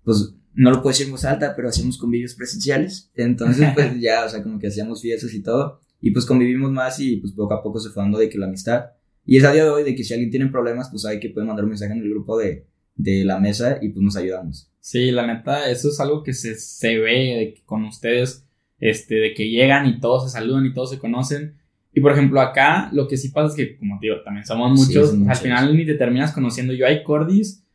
pues, 0.04 0.34
no 0.52 0.70
lo 0.70 0.76
puedo 0.82 0.92
decir 0.92 1.06
en 1.06 1.12
voz 1.12 1.24
alta, 1.24 1.54
pero 1.56 1.68
hacíamos 1.68 1.98
convivios 1.98 2.34
presenciales. 2.34 3.10
Entonces, 3.14 3.68
pues 3.74 3.98
ya, 4.00 4.24
o 4.24 4.28
sea, 4.28 4.42
como 4.42 4.58
que 4.58 4.66
hacíamos 4.68 5.00
fiestas 5.00 5.32
y 5.34 5.42
todo. 5.42 5.80
Y 6.00 6.10
pues 6.10 6.26
convivimos 6.26 6.70
más 6.70 7.00
y 7.00 7.16
pues 7.16 7.32
poco 7.32 7.54
a 7.54 7.62
poco 7.62 7.80
se 7.80 7.90
fue 7.90 8.02
dando 8.02 8.18
de 8.18 8.28
que 8.28 8.38
la 8.38 8.46
amistad. 8.46 8.86
Y 9.24 9.38
es 9.38 9.44
a 9.44 9.52
día 9.52 9.64
de 9.64 9.70
hoy 9.70 9.82
de 9.82 9.94
que 9.94 10.04
si 10.04 10.12
alguien 10.12 10.30
tiene 10.30 10.46
problemas, 10.46 10.88
pues 10.90 11.02
sabe 11.02 11.18
que 11.18 11.30
puede 11.30 11.46
mandar 11.46 11.64
un 11.64 11.70
mensaje 11.70 11.92
en 11.92 11.98
el 11.98 12.10
grupo 12.10 12.38
de, 12.38 12.66
de 12.94 13.24
la 13.24 13.38
mesa 13.38 13.78
y 13.82 13.88
pues 13.90 14.02
nos 14.02 14.16
ayudamos. 14.16 14.70
Sí, 14.80 15.10
la 15.10 15.26
neta, 15.26 15.68
eso 15.70 15.88
es 15.88 15.98
algo 16.00 16.22
que 16.22 16.32
se, 16.32 16.54
se 16.54 16.98
ve 16.98 17.36
de 17.36 17.54
que 17.54 17.64
con 17.64 17.84
ustedes, 17.84 18.46
este, 18.78 19.16
de 19.16 19.34
que 19.34 19.50
llegan 19.50 19.86
y 19.86 20.00
todos 20.00 20.24
se 20.24 20.38
saludan 20.38 20.66
y 20.66 20.74
todos 20.74 20.90
se 20.90 20.98
conocen. 20.98 21.56
Y 21.96 22.02
por 22.02 22.12
ejemplo, 22.12 22.42
acá 22.42 22.90
lo 22.92 23.08
que 23.08 23.16
sí 23.16 23.30
pasa 23.30 23.48
es 23.48 23.54
que, 23.54 23.78
como 23.78 23.98
te 23.98 24.08
digo, 24.08 24.20
también 24.22 24.44
somos 24.44 24.70
muchos, 24.70 25.14
al 25.26 25.36
final 25.36 25.74
ni 25.74 25.86
te 25.86 25.94
terminas 25.94 26.30
conociendo. 26.30 26.74
Yo 26.74 26.86
hay 26.86 27.02
cordis 27.02 27.66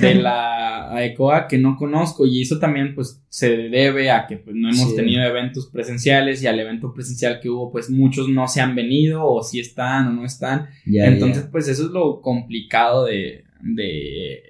de 0.00 0.14
la 0.14 0.94
ECOA 1.04 1.46
que 1.46 1.58
no 1.58 1.76
conozco 1.76 2.24
y 2.24 2.40
eso 2.40 2.58
también 2.58 2.94
pues 2.94 3.22
se 3.28 3.54
debe 3.68 4.10
a 4.10 4.26
que 4.26 4.38
pues 4.38 4.56
no 4.56 4.70
hemos 4.70 4.96
tenido 4.96 5.22
eventos 5.22 5.66
presenciales 5.66 6.42
y 6.42 6.46
al 6.46 6.58
evento 6.58 6.94
presencial 6.94 7.38
que 7.38 7.50
hubo 7.50 7.70
pues 7.70 7.90
muchos 7.90 8.30
no 8.30 8.48
se 8.48 8.62
han 8.62 8.74
venido 8.74 9.26
o 9.26 9.42
si 9.42 9.60
están 9.60 10.06
o 10.08 10.12
no 10.12 10.24
están. 10.24 10.68
Entonces 10.86 11.46
pues 11.52 11.68
eso 11.68 11.84
es 11.84 11.90
lo 11.90 12.22
complicado 12.22 13.04
de, 13.04 13.44
de, 13.60 14.40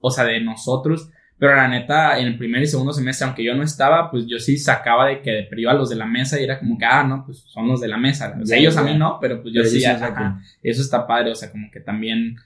o 0.00 0.10
sea, 0.10 0.24
de 0.24 0.40
nosotros 0.40 1.08
pero 1.42 1.56
la 1.56 1.66
neta, 1.66 2.20
en 2.20 2.28
el 2.28 2.38
primer 2.38 2.62
y 2.62 2.68
segundo 2.68 2.92
semestre, 2.92 3.26
aunque 3.26 3.42
yo 3.42 3.52
no 3.56 3.64
estaba, 3.64 4.08
pues 4.12 4.28
yo 4.28 4.38
sí 4.38 4.56
sacaba 4.56 5.08
de 5.08 5.22
que 5.22 5.48
iba 5.56 5.72
a 5.72 5.74
los 5.74 5.90
de 5.90 5.96
la 5.96 6.06
mesa 6.06 6.40
y 6.40 6.44
era 6.44 6.60
como 6.60 6.78
que, 6.78 6.84
ah, 6.84 7.02
no, 7.02 7.24
pues 7.26 7.38
son 7.48 7.66
los 7.66 7.80
de 7.80 7.88
la 7.88 7.96
mesa. 7.96 8.38
O 8.40 8.46
sea, 8.46 8.56
ellos 8.56 8.76
a 8.76 8.84
mí 8.84 8.96
no, 8.96 9.18
pero 9.20 9.42
pues 9.42 9.52
yo 9.52 9.64
sí, 9.64 9.82
eso 9.82 10.82
está 10.82 11.04
padre, 11.04 11.32
o 11.32 11.34
sea, 11.34 11.50
como 11.50 11.68
que 11.72 11.80
también 11.80 12.36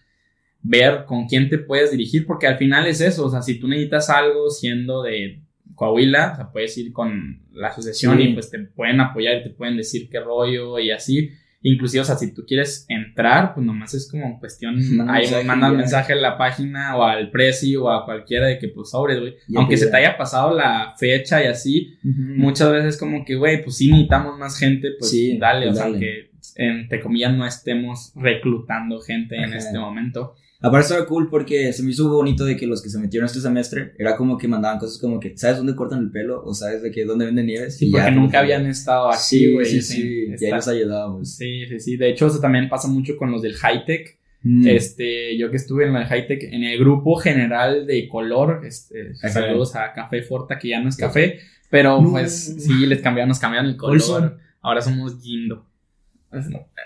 ver 0.63 1.05
con 1.05 1.27
quién 1.27 1.51
te 1.51 1.59
puedes 1.59 1.91
dirigir, 1.91 2.27
porque 2.27 2.47
al 2.47 2.57
final 2.57 2.87
es 2.87 3.03
eso, 3.03 3.27
o 3.27 3.31
sea, 3.31 3.43
si 3.43 3.61
tú 3.61 3.69
necesitas 3.69 4.09
algo 4.09 4.49
siendo 4.49 5.03
de 5.03 5.43
Coahuila, 5.75 6.33
o 6.33 6.37
sea, 6.37 6.51
puedes 6.51 6.79
ir 6.79 6.95
con 6.95 7.43
la 7.53 7.69
asociación 7.69 8.19
y 8.19 8.33
pues 8.33 8.51
te 8.51 8.61
pueden 8.61 9.03
apoyar 9.03 9.37
y 9.37 9.43
te 9.43 9.51
pueden 9.51 9.77
decir 9.77 10.09
qué 10.09 10.21
rollo 10.21 10.79
y 10.79 10.91
así. 10.91 11.33
Inclusive, 11.63 12.03
o 12.03 12.05
sea, 12.05 12.17
si 12.17 12.33
tú 12.33 12.45
quieres 12.47 12.87
entrar, 12.89 13.55
pues 13.55 13.67
nomás 13.67 13.93
es 13.95 14.09
como 14.11 14.39
cuestión, 14.39 14.79
ahí 15.09 15.27
mandas 15.45 15.73
mensaje 15.73 16.13
a 16.13 16.17
la 16.17 16.39
página 16.39 16.97
o 16.97 17.03
al 17.03 17.31
precio 17.31 17.85
o 17.85 17.91
a 17.91 18.05
cualquiera 18.05 18.47
de 18.47 18.59
que 18.59 18.69
pues 18.69 18.91
sobre, 18.91 19.19
güey. 19.19 19.35
Aunque 19.57 19.77
se 19.77 19.89
te 19.89 19.97
haya 19.97 20.17
pasado 20.17 20.55
la 20.55 20.95
fecha 20.97 21.43
y 21.43 21.47
así, 21.47 21.97
muchas 22.03 22.71
veces 22.71 22.97
como 22.97 23.25
que, 23.25 23.35
güey, 23.35 23.63
pues 23.65 23.79
sí 23.79 23.91
necesitamos 23.91 24.39
más 24.39 24.59
gente, 24.59 24.91
pues 24.99 25.13
dale, 25.39 25.69
o 25.69 25.75
sea, 25.75 25.93
que 25.99 26.31
entre 26.55 27.01
comillas 27.01 27.35
no 27.35 27.47
estemos 27.47 28.13
reclutando 28.15 29.01
gente 29.01 29.37
en 29.37 29.53
este 29.53 29.79
momento. 29.79 30.37
Aparte 30.67 30.87
estaba 30.87 31.07
cool 31.07 31.31
porque 31.31 31.73
se 31.73 31.85
me 31.85 31.91
hizo 31.91 32.09
bonito 32.09 32.45
de 32.45 32.57
que 32.57 32.67
los 32.67 32.83
que 32.83 32.89
se 32.89 32.99
metieron 32.99 33.27
este 33.27 33.41
semestre 33.41 33.93
era 33.99 34.17
como 34.17 34.37
que 34.37 34.49
mandaban 34.49 34.81
cosas 34.81 34.99
como 34.99 35.21
que, 35.21 35.37
¿sabes 35.39 35.59
dónde 35.59 35.77
cortan 35.77 36.01
el 36.01 36.11
pelo? 36.11 36.43
O 36.45 36.55
¿sabes 36.55 36.83
de 36.83 36.91
que 36.91 37.05
dónde 37.05 37.25
venden 37.27 37.47
nieves? 37.47 37.77
Sí, 37.77 37.91
porque 37.91 38.11
nunca 38.11 38.41
habían 38.41 38.67
estado 38.67 39.09
así, 39.09 39.53
güey. 39.53 39.65
Sí, 39.65 39.81
sí, 39.81 39.95
sí, 39.95 40.27
y 40.41 40.45
ahí 40.45 40.51
nos 40.51 40.67
ayudábamos. 40.67 41.37
Sí, 41.37 41.67
sí, 41.69 41.79
sí. 41.79 41.97
De 41.97 42.11
hecho, 42.11 42.27
eso 42.27 42.41
también 42.41 42.69
pasa 42.69 42.89
mucho 42.89 43.17
con 43.17 43.31
los 43.31 43.43
del 43.43 43.55
high-tech. 43.55 44.19
Mm. 44.43 44.67
Este, 44.67 45.39
yo 45.39 45.51
que 45.51 45.57
estuve 45.57 45.87
en 45.87 45.95
el 45.95 46.05
high-tech, 46.05 46.43
en 46.43 46.65
el 46.65 46.79
grupo 46.81 47.15
general 47.17 47.87
de 47.87 48.09
color, 48.09 48.63
este, 48.67 49.15
saludos 49.15 49.77
a 49.77 49.93
Café 49.93 50.23
Forta, 50.23 50.59
que 50.59 50.69
ya 50.69 50.81
no 50.81 50.89
es 50.89 50.97
café, 50.97 51.39
pero 51.71 52.03
pues 52.11 52.57
sí, 52.59 52.87
les 52.87 53.01
cambiaron, 53.01 53.29
nos 53.29 53.39
cambiaron 53.39 53.71
el 53.71 53.77
color. 53.77 54.39
Ahora 54.63 54.83
somos 54.83 55.23
Gindo. 55.23 55.65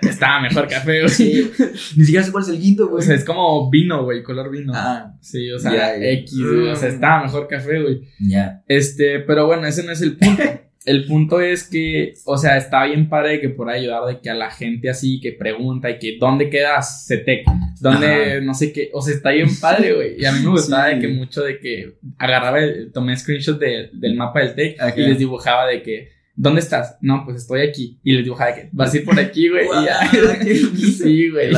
Estaba 0.02 0.40
mejor 0.40 0.68
café, 0.68 1.02
güey. 1.02 1.50
Ni 1.96 2.04
siquiera 2.04 2.24
sé 2.24 2.32
cuál 2.32 2.44
es 2.44 2.50
el 2.50 2.60
guindo, 2.60 2.88
güey. 2.88 3.02
O 3.02 3.06
sea, 3.06 3.14
es 3.14 3.24
como 3.24 3.70
vino, 3.70 4.04
güey, 4.04 4.22
color 4.22 4.50
vino. 4.50 4.72
Ah. 4.74 5.14
Sí, 5.20 5.50
o 5.50 5.58
sea, 5.58 5.96
X, 5.96 6.34
O 6.40 6.76
sea, 6.76 6.88
estaba 6.88 7.24
mejor 7.24 7.48
café, 7.48 7.80
güey. 7.80 8.02
Ya. 8.20 8.62
Este, 8.68 9.20
pero 9.20 9.46
bueno, 9.46 9.66
ese 9.66 9.82
no 9.82 9.92
es 9.92 10.02
el 10.02 10.16
punto. 10.16 10.42
el 10.86 11.04
punto 11.06 11.40
es 11.40 11.64
que, 11.64 12.14
o 12.24 12.38
sea, 12.38 12.56
está 12.56 12.84
bien 12.84 13.08
padre 13.08 13.40
que 13.40 13.50
por 13.50 13.68
ayudar 13.68 14.04
de 14.06 14.20
que 14.20 14.30
a 14.30 14.34
la 14.34 14.50
gente 14.50 14.88
así 14.88 15.20
que 15.20 15.32
pregunta 15.32 15.90
y 15.90 15.98
que 15.98 16.16
dónde 16.18 16.48
quedas 16.48 17.06
CETEC, 17.06 17.44
dónde 17.80 18.40
no 18.40 18.54
sé 18.54 18.72
qué, 18.72 18.90
o 18.92 19.02
sea, 19.02 19.14
está 19.14 19.30
bien 19.30 19.48
padre, 19.60 19.94
güey. 19.94 20.20
Y 20.20 20.24
a 20.24 20.32
mí 20.32 20.40
me 20.42 20.50
gustaba 20.50 20.86
de 20.88 20.98
que 20.98 21.08
mucho 21.08 21.42
de 21.42 21.58
que 21.58 21.96
agarraba, 22.18 22.60
tomé 22.94 23.16
screenshot 23.16 23.58
del 23.58 24.14
mapa 24.16 24.40
del 24.40 24.54
TEC 24.54 24.96
y 24.96 25.00
les 25.02 25.18
dibujaba 25.18 25.66
de 25.66 25.82
que 25.82 26.19
¿dónde 26.40 26.60
estás? 26.60 26.96
No, 27.02 27.22
pues 27.24 27.42
estoy 27.42 27.60
aquí. 27.60 27.98
Y 28.02 28.12
les 28.12 28.24
digo, 28.24 28.36
que 28.36 28.70
vas 28.72 28.92
a 28.92 28.96
ir 28.96 29.04
por 29.04 29.20
aquí, 29.20 29.48
güey. 29.48 29.66
y 29.66 29.84
ya. 29.84 30.10
sí, 30.98 31.28
güey. 31.28 31.52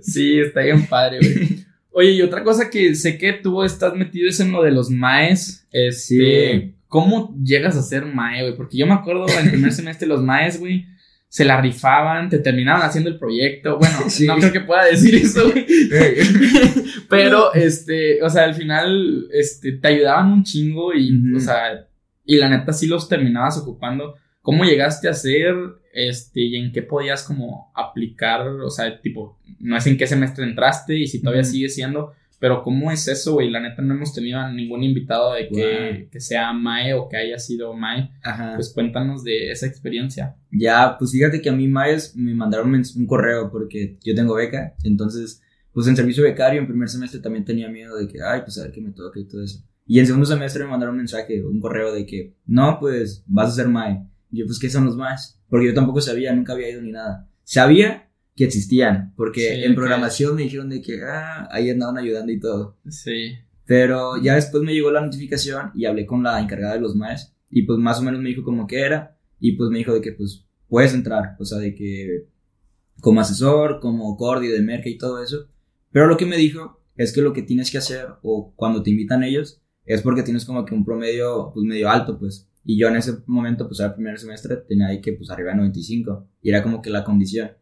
Sí, 0.00 0.38
está 0.38 0.60
bien 0.60 0.86
padre, 0.86 1.18
güey. 1.18 1.66
Oye, 1.92 2.12
y 2.12 2.22
otra 2.22 2.44
cosa 2.44 2.70
que 2.70 2.94
sé 2.94 3.18
que 3.18 3.32
tú 3.32 3.64
estás 3.64 3.94
metido 3.94 4.28
es 4.28 4.38
en 4.38 4.52
lo 4.52 4.62
de 4.62 4.70
los 4.70 4.88
maes. 4.88 5.66
Este, 5.72 6.74
¿Cómo 6.86 7.36
llegas 7.42 7.76
a 7.76 7.82
ser 7.82 8.06
mae, 8.06 8.42
güey? 8.42 8.56
Porque 8.56 8.78
yo 8.78 8.86
me 8.86 8.94
acuerdo 8.94 9.26
en 9.28 9.46
el 9.46 9.50
primer 9.50 9.72
semestre 9.72 10.06
los 10.06 10.22
maes, 10.22 10.60
güey, 10.60 10.86
se 11.28 11.44
la 11.44 11.60
rifaban, 11.60 12.28
te 12.28 12.38
terminaban 12.38 12.82
haciendo 12.82 13.10
el 13.10 13.18
proyecto. 13.18 13.78
Bueno, 13.78 13.98
no 14.26 14.36
creo 14.36 14.52
que 14.52 14.60
pueda 14.60 14.84
decir 14.84 15.16
eso, 15.16 15.50
güey. 15.50 15.66
Pero, 17.08 17.52
este, 17.54 18.22
o 18.22 18.30
sea, 18.30 18.44
al 18.44 18.54
final, 18.54 19.26
este, 19.32 19.72
te 19.72 19.88
ayudaban 19.88 20.32
un 20.32 20.44
chingo 20.44 20.94
y, 20.94 21.34
o 21.34 21.40
sea, 21.40 21.88
y 22.30 22.36
la 22.36 22.48
neta 22.48 22.72
sí 22.72 22.86
los 22.86 23.08
terminabas 23.08 23.58
ocupando. 23.58 24.14
¿Cómo 24.40 24.64
llegaste 24.64 25.08
a 25.08 25.10
hacer 25.10 25.56
este 25.92 26.42
y 26.42 26.54
en 26.54 26.70
qué 26.70 26.82
podías 26.82 27.24
como 27.24 27.72
aplicar? 27.74 28.46
O 28.46 28.70
sea, 28.70 29.00
tipo, 29.00 29.40
no 29.58 29.76
es 29.76 29.84
en 29.88 29.98
qué 29.98 30.06
semestre 30.06 30.44
entraste 30.44 30.96
y 30.96 31.08
si 31.08 31.20
todavía 31.20 31.42
sigue 31.42 31.68
siendo, 31.68 32.12
pero 32.38 32.62
¿cómo 32.62 32.92
es 32.92 33.08
eso, 33.08 33.32
güey? 33.32 33.50
La 33.50 33.58
neta 33.58 33.82
no 33.82 33.94
hemos 33.94 34.14
tenido 34.14 34.38
a 34.38 34.52
ningún 34.52 34.84
invitado 34.84 35.34
de 35.34 35.48
que, 35.48 36.08
que 36.08 36.20
sea 36.20 36.52
Mae 36.52 36.94
o 36.94 37.08
que 37.08 37.16
haya 37.16 37.38
sido 37.40 37.74
Mae. 37.74 38.12
Ajá. 38.22 38.52
Pues 38.54 38.72
cuéntanos 38.72 39.24
de 39.24 39.50
esa 39.50 39.66
experiencia. 39.66 40.36
Ya, 40.52 40.96
pues 41.00 41.10
fíjate 41.10 41.42
que 41.42 41.50
a 41.50 41.52
mí 41.52 41.66
Maes 41.66 42.14
me 42.14 42.32
mandaron 42.32 42.72
un 42.72 43.06
correo 43.08 43.50
porque 43.50 43.98
yo 44.04 44.14
tengo 44.14 44.36
beca, 44.36 44.76
entonces, 44.84 45.42
pues 45.72 45.88
en 45.88 45.96
servicio 45.96 46.22
becario 46.22 46.60
en 46.60 46.68
primer 46.68 46.88
semestre 46.88 47.18
también 47.18 47.44
tenía 47.44 47.68
miedo 47.68 47.96
de 47.96 48.06
que, 48.06 48.22
ay, 48.22 48.42
pues 48.42 48.56
a 48.58 48.62
ver 48.62 48.70
qué 48.70 48.80
me 48.80 48.92
toca 48.92 49.18
y 49.18 49.24
todo 49.24 49.42
eso. 49.42 49.64
Y 49.90 49.98
en 49.98 50.06
segundo 50.06 50.24
semestre 50.24 50.62
me 50.62 50.70
mandaron 50.70 50.94
un 50.94 50.98
mensaje, 50.98 51.44
un 51.44 51.58
correo 51.58 51.92
de 51.92 52.06
que, 52.06 52.36
no, 52.46 52.78
pues 52.78 53.24
vas 53.26 53.48
a 53.48 53.56
ser 53.56 53.66
MAE. 53.66 54.06
Y 54.30 54.38
yo, 54.38 54.46
pues, 54.46 54.60
¿qué 54.60 54.70
son 54.70 54.84
los 54.84 54.96
MAEs? 54.96 55.42
Porque 55.48 55.66
yo 55.66 55.74
tampoco 55.74 56.00
sabía, 56.00 56.32
nunca 56.32 56.52
había 56.52 56.70
ido 56.70 56.80
ni 56.80 56.92
nada. 56.92 57.28
Sabía 57.42 58.08
que 58.36 58.44
existían, 58.44 59.12
porque 59.16 59.64
en 59.64 59.74
programación 59.74 60.36
me 60.36 60.42
dijeron 60.42 60.68
de 60.68 60.80
que, 60.80 61.02
ah, 61.02 61.48
ahí 61.50 61.70
andaban 61.70 61.98
ayudando 61.98 62.30
y 62.30 62.38
todo. 62.38 62.78
Sí. 62.88 63.32
Pero 63.66 64.22
ya 64.22 64.36
después 64.36 64.62
me 64.62 64.74
llegó 64.74 64.92
la 64.92 65.00
notificación 65.00 65.72
y 65.74 65.86
hablé 65.86 66.06
con 66.06 66.22
la 66.22 66.40
encargada 66.40 66.74
de 66.74 66.80
los 66.82 66.94
MAEs. 66.94 67.34
Y 67.50 67.62
pues 67.62 67.80
más 67.80 67.98
o 67.98 68.02
menos 68.02 68.20
me 68.20 68.28
dijo 68.28 68.44
como 68.44 68.68
que 68.68 68.82
era. 68.82 69.18
Y 69.40 69.56
pues 69.56 69.70
me 69.70 69.78
dijo 69.78 69.92
de 69.92 70.02
que, 70.02 70.12
pues, 70.12 70.46
puedes 70.68 70.94
entrar. 70.94 71.34
O 71.40 71.44
sea, 71.44 71.58
de 71.58 71.74
que 71.74 72.28
como 73.00 73.22
asesor, 73.22 73.80
como 73.80 74.16
cordi 74.16 74.46
de 74.46 74.62
merca 74.62 74.88
y 74.88 74.98
todo 74.98 75.20
eso. 75.20 75.48
Pero 75.90 76.06
lo 76.06 76.16
que 76.16 76.26
me 76.26 76.36
dijo 76.36 76.80
es 76.94 77.12
que 77.12 77.22
lo 77.22 77.32
que 77.32 77.42
tienes 77.42 77.72
que 77.72 77.78
hacer, 77.78 78.06
o 78.22 78.52
cuando 78.54 78.84
te 78.84 78.90
invitan 78.90 79.24
ellos, 79.24 79.59
es 79.94 80.02
porque 80.02 80.22
tienes 80.22 80.44
como 80.44 80.64
que 80.64 80.74
un 80.74 80.84
promedio 80.84 81.50
pues 81.52 81.64
medio 81.64 81.90
alto, 81.90 82.18
pues. 82.18 82.48
Y 82.64 82.78
yo 82.78 82.88
en 82.88 82.96
ese 82.96 83.18
momento, 83.26 83.66
pues 83.66 83.80
era 83.80 83.88
el 83.88 83.94
primer 83.94 84.18
semestre, 84.18 84.56
tenía 84.56 84.88
ahí 84.88 85.00
que 85.00 85.12
pues 85.12 85.30
arriba 85.30 85.50
de 85.50 85.56
95. 85.56 86.28
Y 86.42 86.50
era 86.50 86.62
como 86.62 86.82
que 86.82 86.90
la 86.90 87.04
condición. 87.04 87.52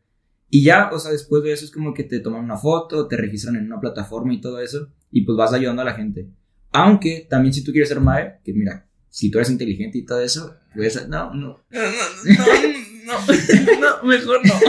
Y 0.50 0.62
ya, 0.62 0.90
o 0.92 0.98
sea, 0.98 1.12
después 1.12 1.42
de 1.42 1.52
eso 1.52 1.64
es 1.64 1.70
como 1.70 1.94
que 1.94 2.04
te 2.04 2.20
toman 2.20 2.44
una 2.44 2.56
foto, 2.56 3.06
te 3.06 3.16
registran 3.16 3.56
en 3.56 3.66
una 3.66 3.80
plataforma 3.80 4.34
y 4.34 4.40
todo 4.40 4.60
eso. 4.60 4.88
Y 5.10 5.22
pues 5.22 5.36
vas 5.36 5.52
ayudando 5.52 5.82
a 5.82 5.84
la 5.84 5.94
gente. 5.94 6.28
Aunque 6.72 7.26
también 7.28 7.52
si 7.52 7.64
tú 7.64 7.72
quieres 7.72 7.88
ser 7.88 8.00
MAE, 8.00 8.40
que 8.44 8.52
mira, 8.52 8.86
si 9.08 9.30
tú 9.30 9.38
eres 9.38 9.50
inteligente 9.50 9.98
y 9.98 10.04
todo 10.04 10.20
eso, 10.20 10.54
pues 10.74 11.08
no, 11.08 11.32
no. 11.34 11.64
No, 11.70 11.80
no, 11.80 13.16
no, 13.16 13.80
no, 13.80 14.06
mejor 14.06 14.44
no. 14.44 14.54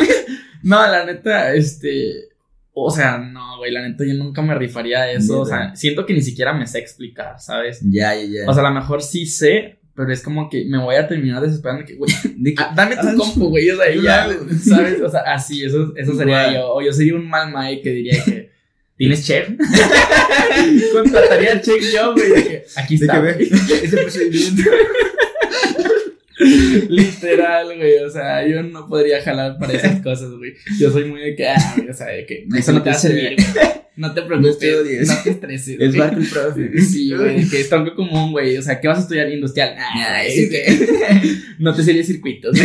No, 0.62 0.76
la 0.76 1.06
neta, 1.06 1.54
este, 1.54 2.29
O 2.74 2.92
sea, 2.92 3.18
no, 3.18 3.58
güey, 3.58 3.72
la 3.72 3.88
neta 3.88 4.06
yo 4.06 4.14
nunca 4.14 4.42
me 4.42 4.56
rifaría 4.56 5.00
a 5.02 5.12
eso. 5.12 5.42
O 5.42 5.46
sea, 5.46 5.76
siento 5.76 6.06
que 6.06 6.14
ni 6.14 6.22
siquiera 6.22 6.54
me 6.54 6.68
sé 6.68 6.80
explicar, 6.80 7.40
¿sabes? 7.40 7.82
Ya, 7.84 8.16
ya, 8.16 8.24
ya. 8.24 8.50
O 8.50 8.54
sea, 8.54 8.66
a 8.66 8.70
lo 8.70 8.76
mejor 8.76 9.02
sí 9.02 9.26
sé, 9.26 9.80
pero 9.96 10.14
es 10.14 10.22
como 10.22 10.50
que 10.50 10.64
me 10.66 10.78
voy 10.78 10.96
a 10.96 11.08
terminar 11.08 11.42
desesperando 11.42 11.84
que, 11.84 11.96
güey, 11.96 12.12
ah, 12.58 12.74
dame 12.76 12.96
tu 12.96 13.18
compu, 13.18 13.50
güey. 13.50 13.70
O 13.70 13.76
sea, 13.76 13.94
ya, 13.94 14.30
¿sabes? 14.64 15.02
O 15.02 15.10
sea, 15.10 15.22
así, 15.22 15.64
eso, 15.66 15.94
eso 15.96 16.16
sería 16.16 16.54
yo. 16.54 16.74
O 16.74 16.82
yo 16.82 16.94
sería 16.94 17.16
un 17.16 17.28
mal 17.28 17.52
mae 17.52 17.82
que 17.82 17.90
diría 17.90 18.24
que. 18.24 18.50
¿Tienes 18.96 19.26
chef? 19.26 19.50
Contrataría 20.94 21.62
chef 21.62 21.84
yo, 21.94 22.14
güey. 22.14 22.64
Aquí 22.76 22.96
está. 22.96 23.22
De 23.22 23.38
que 23.38 23.44
ve 23.46 23.84
ese 23.84 23.98
procedimiento. 23.98 24.72
Literal, 26.90 27.76
güey. 27.76 27.98
O 28.00 28.10
sea, 28.10 28.48
yo 28.48 28.64
no 28.64 28.88
podría 28.88 29.22
jalar 29.22 29.58
para 29.60 29.74
esas 29.74 30.02
cosas, 30.02 30.32
güey. 30.32 30.54
Yo 30.80 30.90
soy 30.92 31.06
muy 31.06 31.22
de 31.22 31.36
que, 31.36 31.48
ah, 31.50 31.76
o 31.90 31.94
sea, 31.94 32.08
de 32.08 32.26
que 32.26 32.48
eso 32.58 32.72
no 32.72 32.82
te 32.82 32.90
hace 32.90 33.14
bien. 33.14 33.36
No 33.98 34.14
te 34.14 34.22
preocupes, 34.22 35.08
no 35.08 35.24
te 35.24 35.30
estreses. 35.32 35.76
Es 35.80 35.96
barco 35.98 36.22
profe. 36.32 36.72
Sí, 36.82 37.14
güey, 37.14 37.48
que 37.50 37.60
es 37.60 37.70
tronco 37.70 37.94
común, 37.96 38.32
güey. 38.32 38.58
O 38.58 38.62
sea, 38.62 38.80
¿qué 38.80 38.88
vas 38.88 39.00
a 39.00 39.02
estudiar 39.02 39.30
industrial? 39.30 39.76
Ah, 39.78 40.22
que 40.26 41.36
no 41.60 41.76
te 41.76 41.84
sería 41.84 42.04
circuitos. 42.04 42.58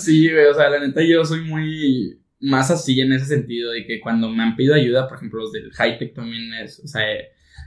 sí, 0.00 0.30
güey, 0.30 0.46
o 0.46 0.54
sea, 0.54 0.70
la 0.70 0.78
neta 0.78 1.02
yo 1.02 1.24
soy 1.24 1.40
muy 1.40 2.20
más 2.38 2.70
así 2.70 3.00
en 3.00 3.12
ese 3.12 3.26
sentido 3.26 3.72
de 3.72 3.84
que 3.84 4.00
cuando 4.00 4.28
me 4.28 4.42
han 4.44 4.54
pedido 4.54 4.74
ayuda, 4.74 5.08
por 5.08 5.16
ejemplo, 5.16 5.40
los 5.40 5.52
del 5.52 5.72
high 5.72 5.98
tech 5.98 6.14
también 6.14 6.54
es, 6.54 6.80
o 6.80 6.86
sea, 6.86 7.02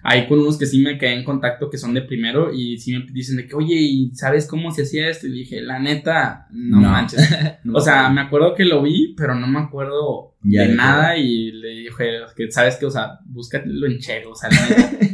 hay 0.07 0.27
con 0.27 0.39
unos 0.39 0.59
que 0.59 0.67
sí 0.67 0.83
me 0.83 0.99
quedé 0.99 1.13
en 1.13 1.23
contacto 1.23 1.67
que 1.67 1.79
son 1.79 1.95
de 1.95 2.03
primero 2.03 2.53
y 2.53 2.77
sí 2.77 2.95
me 2.95 3.07
dicen 3.11 3.37
de 3.37 3.47
que, 3.47 3.55
oye, 3.55 3.73
¿y 3.73 4.11
sabes 4.13 4.45
cómo 4.45 4.69
se 4.69 4.83
hacía 4.83 5.09
esto? 5.09 5.25
Y 5.25 5.31
dije, 5.31 5.61
la 5.61 5.79
neta, 5.79 6.45
no, 6.51 6.79
manches. 6.79 7.27
o 7.73 7.81
sea, 7.81 8.07
me 8.11 8.21
acuerdo 8.21 8.53
que 8.53 8.65
lo 8.65 8.83
vi, 8.83 9.15
pero 9.17 9.33
no 9.33 9.47
me 9.47 9.57
acuerdo 9.57 10.35
de, 10.43 10.67
nada 10.67 11.17
y 11.17 11.51
le 11.53 11.69
dije, 11.69 12.19
que 12.35 12.51
sabes 12.51 12.75
que, 12.75 12.85
o 12.85 12.91
sea, 12.91 13.17
búscalo 13.25 13.87
en 13.87 13.97
chero, 13.97 14.33
o 14.33 14.35
sea, 14.35 14.49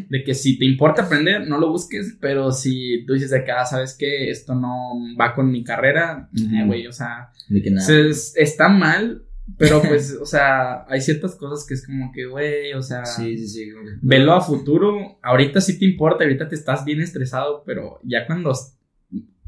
de 0.09 0.23
que 0.25 0.33
si 0.33 0.59
te 0.59 0.65
importa 0.65 1.03
aprender, 1.03 1.47
no 1.47 1.57
lo 1.57 1.69
busques, 1.69 2.17
pero 2.19 2.51
si 2.51 3.05
tú 3.07 3.13
dices 3.13 3.29
de 3.29 3.45
que, 3.45 3.51
ah, 3.51 3.65
sabes 3.65 3.95
que 3.97 4.29
esto 4.29 4.55
no 4.55 4.95
va 5.17 5.33
con 5.33 5.49
mi 5.49 5.63
carrera, 5.63 6.29
eh, 6.35 6.65
güey, 6.65 6.85
o 6.87 6.91
sea, 6.91 7.31
de 7.47 7.61
que 7.61 7.71
nada. 7.71 7.87
está 8.35 8.67
mal 8.67 9.23
pero 9.57 9.81
pues, 9.87 10.17
o 10.21 10.25
sea, 10.25 10.85
hay 10.87 11.01
ciertas 11.01 11.35
cosas 11.35 11.65
que 11.67 11.73
es 11.73 11.85
como 11.85 12.11
que, 12.11 12.25
güey, 12.25 12.73
o 12.73 12.81
sea, 12.81 13.05
sí, 13.05 13.37
sí, 13.37 13.47
sí. 13.47 13.71
velo 14.01 14.33
a 14.33 14.41
futuro. 14.41 15.17
Ahorita 15.21 15.61
sí 15.61 15.79
te 15.79 15.85
importa, 15.85 16.23
ahorita 16.23 16.47
te 16.47 16.55
estás 16.55 16.85
bien 16.85 17.01
estresado, 17.01 17.63
pero 17.65 17.99
ya 18.03 18.25
cuando 18.25 18.53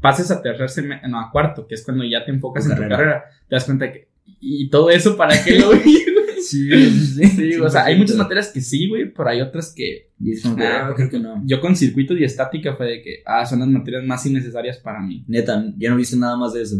pases 0.00 0.30
a 0.30 0.42
tercer 0.42 0.68
semestre, 0.68 1.08
no, 1.08 1.20
a 1.20 1.30
cuarto, 1.30 1.66
que 1.66 1.74
es 1.74 1.84
cuando 1.84 2.04
ya 2.04 2.24
te 2.24 2.30
enfocas 2.30 2.66
en 2.66 2.76
tu 2.76 2.82
carrera, 2.82 3.24
te 3.48 3.54
das 3.54 3.64
cuenta 3.64 3.92
que, 3.92 4.08
y 4.40 4.68
todo 4.68 4.90
eso, 4.90 5.16
¿para 5.16 5.42
qué 5.42 5.58
lo 5.58 5.70
vi? 5.70 6.04
Sí, 6.44 6.70
sí, 6.90 7.26
sí. 7.26 7.54
o 7.56 7.70
sea, 7.70 7.86
hay 7.86 7.96
muchas 7.96 8.16
materias 8.16 8.48
que 8.48 8.60
sí, 8.60 8.86
güey, 8.88 9.10
pero 9.10 9.28
hay 9.30 9.40
otras 9.40 9.72
que. 9.74 10.10
Ah, 10.58 10.92
creo 10.94 11.08
que 11.08 11.18
no. 11.18 11.42
Yo 11.46 11.60
con 11.60 11.74
circuitos 11.74 12.18
y 12.18 12.24
estática 12.24 12.74
fue 12.74 12.86
de 12.86 13.02
que, 13.02 13.22
ah, 13.24 13.46
son 13.46 13.60
las 13.60 13.68
materias 13.68 14.04
más 14.04 14.24
innecesarias 14.26 14.78
para 14.78 15.00
mí. 15.00 15.24
Neta, 15.26 15.72
ya 15.76 15.90
no 15.90 15.96
viste 15.96 16.16
nada 16.16 16.36
más 16.36 16.52
de 16.52 16.62
eso. 16.62 16.76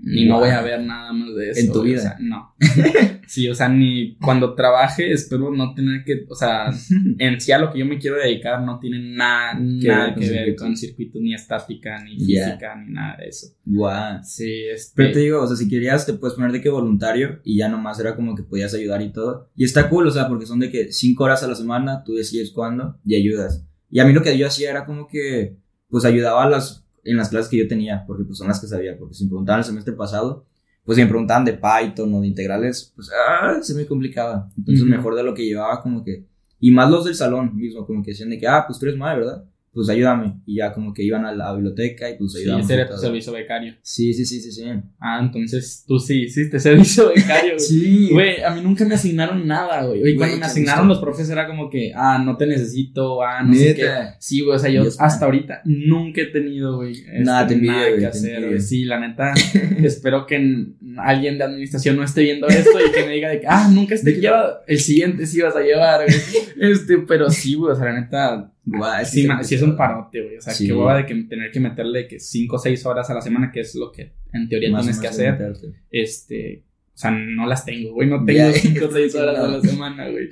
Ni 0.00 0.26
no 0.26 0.38
voy 0.38 0.50
a 0.50 0.62
ver 0.62 0.80
nada 0.80 1.12
más 1.12 1.34
de 1.34 1.50
eso. 1.50 1.60
En 1.60 1.72
tu 1.72 1.82
vida. 1.82 2.16
no. 2.20 2.54
sí, 3.26 3.48
o 3.48 3.54
sea, 3.54 3.68
ni 3.68 4.16
cuando 4.16 4.54
trabaje 4.54 5.12
espero 5.12 5.50
no 5.50 5.74
tener 5.74 6.04
que, 6.04 6.24
o 6.28 6.34
sea, 6.34 6.70
en 7.18 7.40
sí 7.40 7.52
a 7.52 7.58
lo 7.58 7.72
que 7.72 7.80
yo 7.80 7.86
me 7.86 7.98
quiero 7.98 8.16
dedicar 8.16 8.62
no 8.62 8.78
tiene 8.78 9.00
nada, 9.00 9.58
nada 9.58 10.14
que 10.14 10.30
ver 10.30 10.56
con 10.56 10.76
circuitos, 10.76 11.20
ni 11.20 11.34
estática, 11.34 12.02
ni 12.04 12.18
física, 12.18 12.76
ni 12.76 12.92
nada 12.92 13.16
de 13.18 13.28
eso. 13.28 13.48
Guau. 13.64 14.20
Sí, 14.22 14.64
este... 14.72 14.92
Pero 14.94 15.12
te 15.12 15.18
digo, 15.20 15.42
o 15.42 15.46
sea, 15.46 15.56
si 15.56 15.68
querías 15.68 16.06
te 16.06 16.14
puedes 16.14 16.36
poner 16.36 16.52
de 16.52 16.60
que 16.60 16.68
voluntario 16.68 17.40
y 17.44 17.58
ya 17.58 17.68
nomás 17.68 17.98
era 17.98 18.14
como 18.14 18.34
que 18.34 18.42
podías 18.42 18.74
ayudar 18.74 19.02
y 19.02 19.12
todo. 19.12 19.50
Y 19.56 19.64
está 19.64 19.88
cool, 19.88 20.06
o 20.06 20.10
sea, 20.10 20.28
porque 20.28 20.46
son 20.46 20.60
de 20.60 20.70
que 20.70 20.92
cinco 20.92 21.24
horas 21.24 21.42
a 21.42 21.48
la 21.48 21.54
semana, 21.54 22.02
tú 22.04 22.14
decides 22.14 22.50
cuándo 22.52 22.98
y 23.04 23.16
ayudas. 23.16 23.66
Y 23.90 24.00
a 24.00 24.04
mí 24.04 24.12
lo 24.12 24.22
que 24.22 24.36
yo 24.36 24.46
hacía 24.46 24.70
era 24.70 24.84
como 24.84 25.08
que, 25.08 25.56
pues 25.88 26.04
ayudaba 26.04 26.44
a 26.44 26.50
las 26.50 26.87
en 27.10 27.16
las 27.16 27.28
clases 27.28 27.50
que 27.50 27.56
yo 27.56 27.68
tenía, 27.68 28.04
porque 28.06 28.24
pues 28.24 28.38
son 28.38 28.48
las 28.48 28.60
que 28.60 28.66
sabía, 28.66 28.96
porque 28.98 29.14
si 29.14 29.24
me 29.24 29.30
preguntaban 29.30 29.60
el 29.60 29.64
semestre 29.64 29.94
pasado, 29.94 30.46
pues 30.84 30.96
si 30.96 31.02
me 31.02 31.08
preguntaban 31.08 31.44
de 31.44 31.52
Python 31.52 32.14
o 32.14 32.20
de 32.20 32.28
integrales, 32.28 32.92
pues 32.94 33.10
ah, 33.12 33.58
se 33.60 33.74
me 33.74 33.86
complicaba. 33.86 34.50
Entonces 34.56 34.84
mejor 34.84 35.14
de 35.14 35.22
lo 35.22 35.34
que 35.34 35.44
llevaba 35.44 35.82
como 35.82 36.02
que, 36.02 36.26
y 36.60 36.70
más 36.70 36.90
los 36.90 37.04
del 37.04 37.14
salón 37.14 37.56
mismo, 37.56 37.86
como 37.86 38.02
que 38.02 38.12
decían 38.12 38.30
de 38.30 38.38
que, 38.38 38.46
ah, 38.46 38.64
pues 38.66 38.78
tú 38.78 38.86
eres 38.86 38.98
madre, 38.98 39.20
¿verdad? 39.20 39.44
Pues 39.78 39.90
ayúdame. 39.90 40.34
Y 40.44 40.56
ya 40.56 40.72
como 40.72 40.92
que 40.92 41.04
iban 41.04 41.24
a 41.24 41.32
la 41.32 41.54
biblioteca 41.54 42.10
y 42.10 42.18
pues 42.18 42.34
ayudamos. 42.34 42.66
Sí, 42.66 42.72
ese 42.72 42.82
era 42.82 42.90
tu 42.90 42.98
servicio 42.98 43.32
becario. 43.32 43.76
Sí, 43.80 44.12
sí, 44.12 44.26
sí, 44.26 44.40
sí, 44.40 44.50
sí. 44.50 44.64
Ah, 44.98 45.20
entonces 45.22 45.84
tú 45.86 46.00
sí 46.00 46.22
hiciste 46.22 46.58
servicio 46.58 47.12
becario. 47.14 47.52
Güey. 47.52 47.60
sí. 47.60 48.08
Güey, 48.10 48.42
a 48.42 48.50
mí 48.50 48.60
nunca 48.60 48.84
me 48.84 48.96
asignaron 48.96 49.46
nada, 49.46 49.84
güey. 49.84 50.14
Y 50.14 50.16
cuando 50.16 50.36
me 50.36 50.46
asignaron 50.46 50.88
los 50.88 50.98
profes 50.98 51.30
era 51.30 51.46
como 51.46 51.70
que, 51.70 51.92
ah, 51.94 52.18
no 52.18 52.36
te 52.36 52.48
necesito, 52.48 53.22
ah, 53.22 53.44
no 53.44 53.54
sé 53.54 53.76
qué. 53.76 53.88
Sí, 54.18 54.40
güey, 54.40 54.56
o 54.56 54.58
sea, 54.58 54.68
yo 54.68 54.82
hasta 54.98 55.26
ahorita 55.26 55.62
nunca 55.64 56.22
he 56.22 56.26
tenido, 56.26 56.78
güey. 56.78 56.94
Este, 56.94 57.20
nada, 57.20 57.46
te 57.46 57.54
envidio, 57.54 57.74
nada 57.74 57.96
que 57.96 58.06
hacer, 58.06 58.46
güey. 58.48 58.60
Sí, 58.60 58.84
la 58.84 58.98
neta, 58.98 59.32
espero 59.80 60.26
que 60.26 60.66
alguien 60.96 61.38
de 61.38 61.44
administración 61.44 61.94
no 61.94 62.02
esté 62.02 62.22
viendo 62.22 62.48
esto 62.48 62.80
y 62.84 62.90
que 62.90 63.06
me 63.06 63.12
diga 63.12 63.28
de 63.28 63.42
que, 63.42 63.46
ah, 63.46 63.70
nunca 63.72 63.94
esté 63.94 64.10
llevado. 64.20 64.58
El 64.66 64.80
siguiente 64.80 65.24
sí 65.24 65.40
vas 65.40 65.54
a 65.54 65.60
llevar, 65.60 66.04
güey. 66.04 66.72
Este, 66.72 66.98
pero 66.98 67.30
sí, 67.30 67.54
güey, 67.54 67.74
o 67.74 67.76
sea, 67.76 67.84
la 67.84 68.00
neta 68.00 68.52
sí, 69.04 69.54
es 69.54 69.62
un 69.62 69.76
parote, 69.76 70.22
güey. 70.22 70.36
O 70.36 70.40
sea, 70.40 70.54
qué 70.56 70.72
hueva 70.72 70.96
de 70.96 71.06
que 71.06 71.14
tener 71.24 71.50
que 71.50 71.60
meterle 71.60 72.06
que 72.08 72.18
5 72.18 72.56
o 72.56 72.58
6 72.58 72.86
horas 72.86 73.10
a 73.10 73.14
la 73.14 73.20
semana, 73.20 73.50
que 73.52 73.60
es 73.60 73.74
lo 73.74 73.92
que 73.92 74.12
en 74.32 74.48
teoría 74.48 74.76
tienes 74.78 74.98
que 74.98 75.08
hacer. 75.08 75.52
Este, 75.90 76.64
o 76.94 76.98
sea, 76.98 77.10
no 77.10 77.46
las 77.46 77.64
tengo, 77.64 77.92
güey. 77.92 78.08
No 78.08 78.24
tengo 78.24 78.52
5 78.52 78.86
o 78.86 78.90
6 78.90 79.14
horas 79.14 79.38
a 79.38 79.48
la 79.48 79.60
semana, 79.60 80.08
güey. 80.08 80.28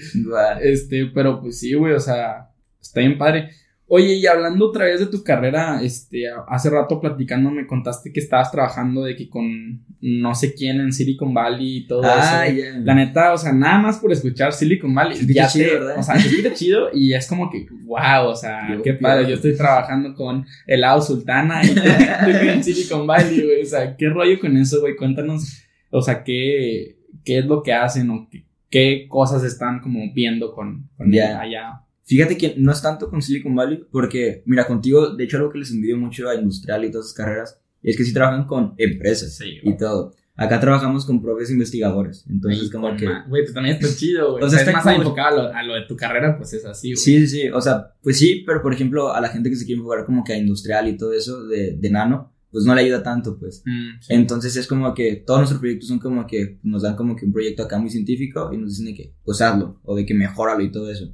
Este, 0.63 1.07
pero 1.07 1.41
pues 1.41 1.59
sí, 1.61 1.75
güey. 1.75 1.95
O 1.95 2.01
sea, 2.01 2.51
está 2.81 3.01
bien 3.01 3.19
padre. 3.19 3.51
Oye, 3.89 4.15
y 4.15 4.27
hablando 4.27 4.67
otra 4.67 4.87
vez 4.87 4.99
de 4.99 5.07
tu 5.07 5.23
carrera, 5.23 5.81
este, 5.81 6.25
hace 6.49 6.71
rato 6.71 7.01
platicando 7.01 7.53
me 7.53 7.69
contaste 7.69 8.13
que 8.13 8.19
estabas 8.19 8.51
trabajando 8.51 9.05
de 9.05 9.15
que 9.15 9.29
con 9.29 9.85
no 10.01 10.35
sé 10.35 10.55
quién 10.55 10.81
en 10.81 10.93
Silicon 10.93 11.33
Valley 11.33 11.77
y 11.77 11.87
todo 11.87 12.03
ah, 12.05 12.45
eso. 12.49 12.81
La 12.83 12.95
neta, 12.95 13.33
o 13.33 13.39
sea, 13.39 13.53
nada 13.53 13.79
más 13.79 13.99
por 13.99 14.11
escuchar 14.11 14.53
Silicon 14.53 14.93
Valley, 14.93 15.25
ya 15.33 15.47
chido, 15.47 15.75
¿verdad? 15.75 15.99
o 16.01 16.03
sea, 16.03 16.19
se 16.19 16.53
chido 16.55 16.89
y 16.93 17.15
es 17.15 17.29
como 17.29 17.49
que, 17.49 17.69
wow, 17.85 18.27
o 18.27 18.35
sea, 18.35 18.77
qué 18.83 18.95
padre, 18.95 19.29
yo 19.29 19.37
estoy 19.37 19.57
trabajando 19.57 20.17
con 20.17 20.45
el 20.67 20.79
Helado 20.79 21.01
Sultana 21.01 21.65
y 21.65 21.69
estoy 21.69 22.49
en 22.49 22.65
Silicon 22.65 23.07
Valley, 23.07 23.41
güey, 23.41 23.63
o 23.63 23.67
sea, 23.67 23.97
qué 23.97 24.09
rollo 24.09 24.41
con 24.41 24.57
eso, 24.57 24.81
güey, 24.81 24.97
cuéntanos, 24.97 25.63
o 25.91 26.03
sea, 26.03 26.25
qué, 26.25 26.99
qué 27.25 27.39
es 27.39 27.47
lo 27.47 27.63
que 27.63 27.73
hacen 27.73 28.11
o 28.11 28.29
qué, 28.69 29.07
cosas 29.09 29.45
están 29.45 29.79
como 29.79 30.13
viendo 30.13 30.53
con, 30.53 30.91
con 30.97 31.15
allá. 31.15 31.86
Fíjate 32.07 32.37
que 32.37 32.55
no 32.57 32.71
es 32.71 32.81
tanto 32.81 33.11
con 33.11 33.21
Silicon 33.21 33.55
Valley, 33.55 33.85
porque, 33.91 34.43
mira, 34.47 34.67
contigo, 34.67 35.11
de 35.17 35.25
hecho, 35.25 35.39
algo 35.39 35.51
que 35.51 35.59
les 35.59 35.73
envidio 35.73 35.97
mucho 35.97 36.29
a 36.29 36.37
industrial 36.37 36.85
y 36.85 36.91
todas 36.91 37.07
esas 37.07 37.17
carreras, 37.17 37.61
es 37.83 37.97
que 37.97 38.05
sí 38.05 38.13
trabajan 38.13 38.47
con 38.47 38.75
empresas 38.79 39.39
y 39.43 39.77
todo. 39.77 40.15
Acá 40.37 40.61
trabajamos 40.61 41.05
con 41.05 41.21
profes 41.21 41.51
investigadores, 41.51 42.25
entonces 42.29 42.71
como 42.71 42.95
que... 42.95 43.07
Güey, 43.07 43.43
pues 43.43 43.55
también 43.55 43.77
está 43.77 43.89
chido, 43.97 44.33
güey. 44.33 44.45
O 44.45 44.49
sea, 44.49 44.61
es 44.61 44.73
más 44.73 44.87
enfocado 44.87 45.53
a 45.53 45.63
lo, 45.63 45.75
de 45.75 45.83
tu 45.83 45.97
carrera, 45.97 46.37
pues 46.37 46.53
es 46.53 46.65
así, 46.65 46.89
güey. 46.89 46.97
Sí, 46.97 47.21
sí, 47.21 47.27
sí, 47.27 47.49
o 47.49 47.61
sea, 47.61 47.95
pues 48.03 48.19
sí, 48.19 48.45
pero 48.47 48.63
por 48.63 48.73
ejemplo, 48.73 49.13
a 49.13 49.21
la 49.21 49.29
gente 49.31 49.51
que 49.51 49.57
se 49.57 49.65
quiere 49.65 49.81
enfocar 49.81 50.05
como 50.05 50.23
que 50.23 50.35
a 50.35 50.37
industrial 50.37 50.89
y 50.89 50.97
todo 50.97 51.13
eso 51.13 51.47
de, 51.47 51.77
de 51.79 51.91
nano, 51.91 52.33
pues 52.51 52.65
no 52.65 52.75
le 52.75 52.83
ayuda 52.83 53.03
tanto, 53.03 53.39
pues. 53.39 53.63
Mm, 53.67 53.99
entonces 54.09 54.57
es 54.57 54.67
como 54.67 54.95
que 54.95 55.17
todos 55.17 55.41
nuestros 55.41 55.61
proyectos 55.61 55.89
son 55.89 55.99
como 55.99 56.27
que 56.27 56.59
nos 56.63 56.83
dan 56.83 56.97
como 56.97 57.17
que 57.17 57.27
un 57.27 57.33
proyecto 57.33 57.63
acá 57.63 57.79
muy 57.79 57.91
científico 57.91 58.51
y 58.53 58.57
nos 58.57 58.71
dicen 58.71 58.87
de 58.87 58.95
que, 58.95 59.15
pues 59.25 59.41
hazlo, 59.41 59.81
o 59.85 59.97
de 59.97 60.07
que 60.07 60.15
mejóralo 60.15 60.63
y 60.63 60.71
todo 60.71 60.91
eso. 60.91 61.13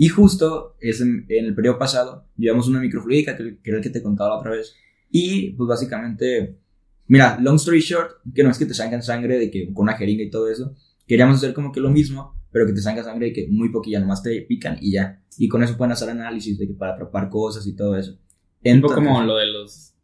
Y 0.00 0.08
justo 0.10 0.76
es 0.78 1.00
en, 1.00 1.26
el 1.28 1.56
periodo 1.56 1.76
pasado 1.76 2.24
llevamos 2.36 2.68
una 2.68 2.78
microfluidica, 2.78 3.36
que, 3.36 3.58
que, 3.60 3.70
era 3.70 3.78
el 3.78 3.82
que 3.82 3.90
te 3.90 4.00
contaba 4.00 4.30
la 4.30 4.36
otra 4.36 4.52
vez. 4.52 4.76
Y 5.10 5.50
pues 5.54 5.66
básicamente, 5.66 6.56
mira, 7.08 7.36
long 7.40 7.56
story 7.56 7.80
short, 7.80 8.12
que 8.32 8.44
no 8.44 8.50
es 8.50 8.58
que 8.58 8.66
te 8.66 8.74
salgan 8.74 9.02
sangre 9.02 9.40
de 9.40 9.50
que 9.50 9.74
con 9.74 9.82
una 9.82 9.96
jeringa 9.96 10.22
y 10.22 10.30
todo 10.30 10.48
eso. 10.48 10.72
Queríamos 11.04 11.38
hacer 11.38 11.52
como 11.52 11.72
que 11.72 11.80
lo 11.80 11.90
mismo, 11.90 12.40
pero 12.52 12.64
que 12.64 12.74
te 12.74 12.80
salga 12.80 13.02
sangre 13.02 13.26
de 13.26 13.32
que 13.32 13.48
muy 13.48 13.70
poquilla, 13.70 13.98
nomás 13.98 14.22
te 14.22 14.40
pican 14.42 14.78
y 14.80 14.92
ya. 14.92 15.20
Y 15.36 15.48
con 15.48 15.64
eso 15.64 15.76
pueden 15.76 15.90
hacer 15.90 16.08
análisis 16.10 16.56
de 16.56 16.68
que 16.68 16.74
para 16.74 16.92
atrapar 16.92 17.28
cosas 17.28 17.66
y 17.66 17.74
todo 17.74 17.96
eso. 17.96 18.16
Un 18.64 18.80
poco 18.80 18.94
como 18.94 19.20
lo 19.24 19.36
de 19.36 19.46
los 19.46 19.94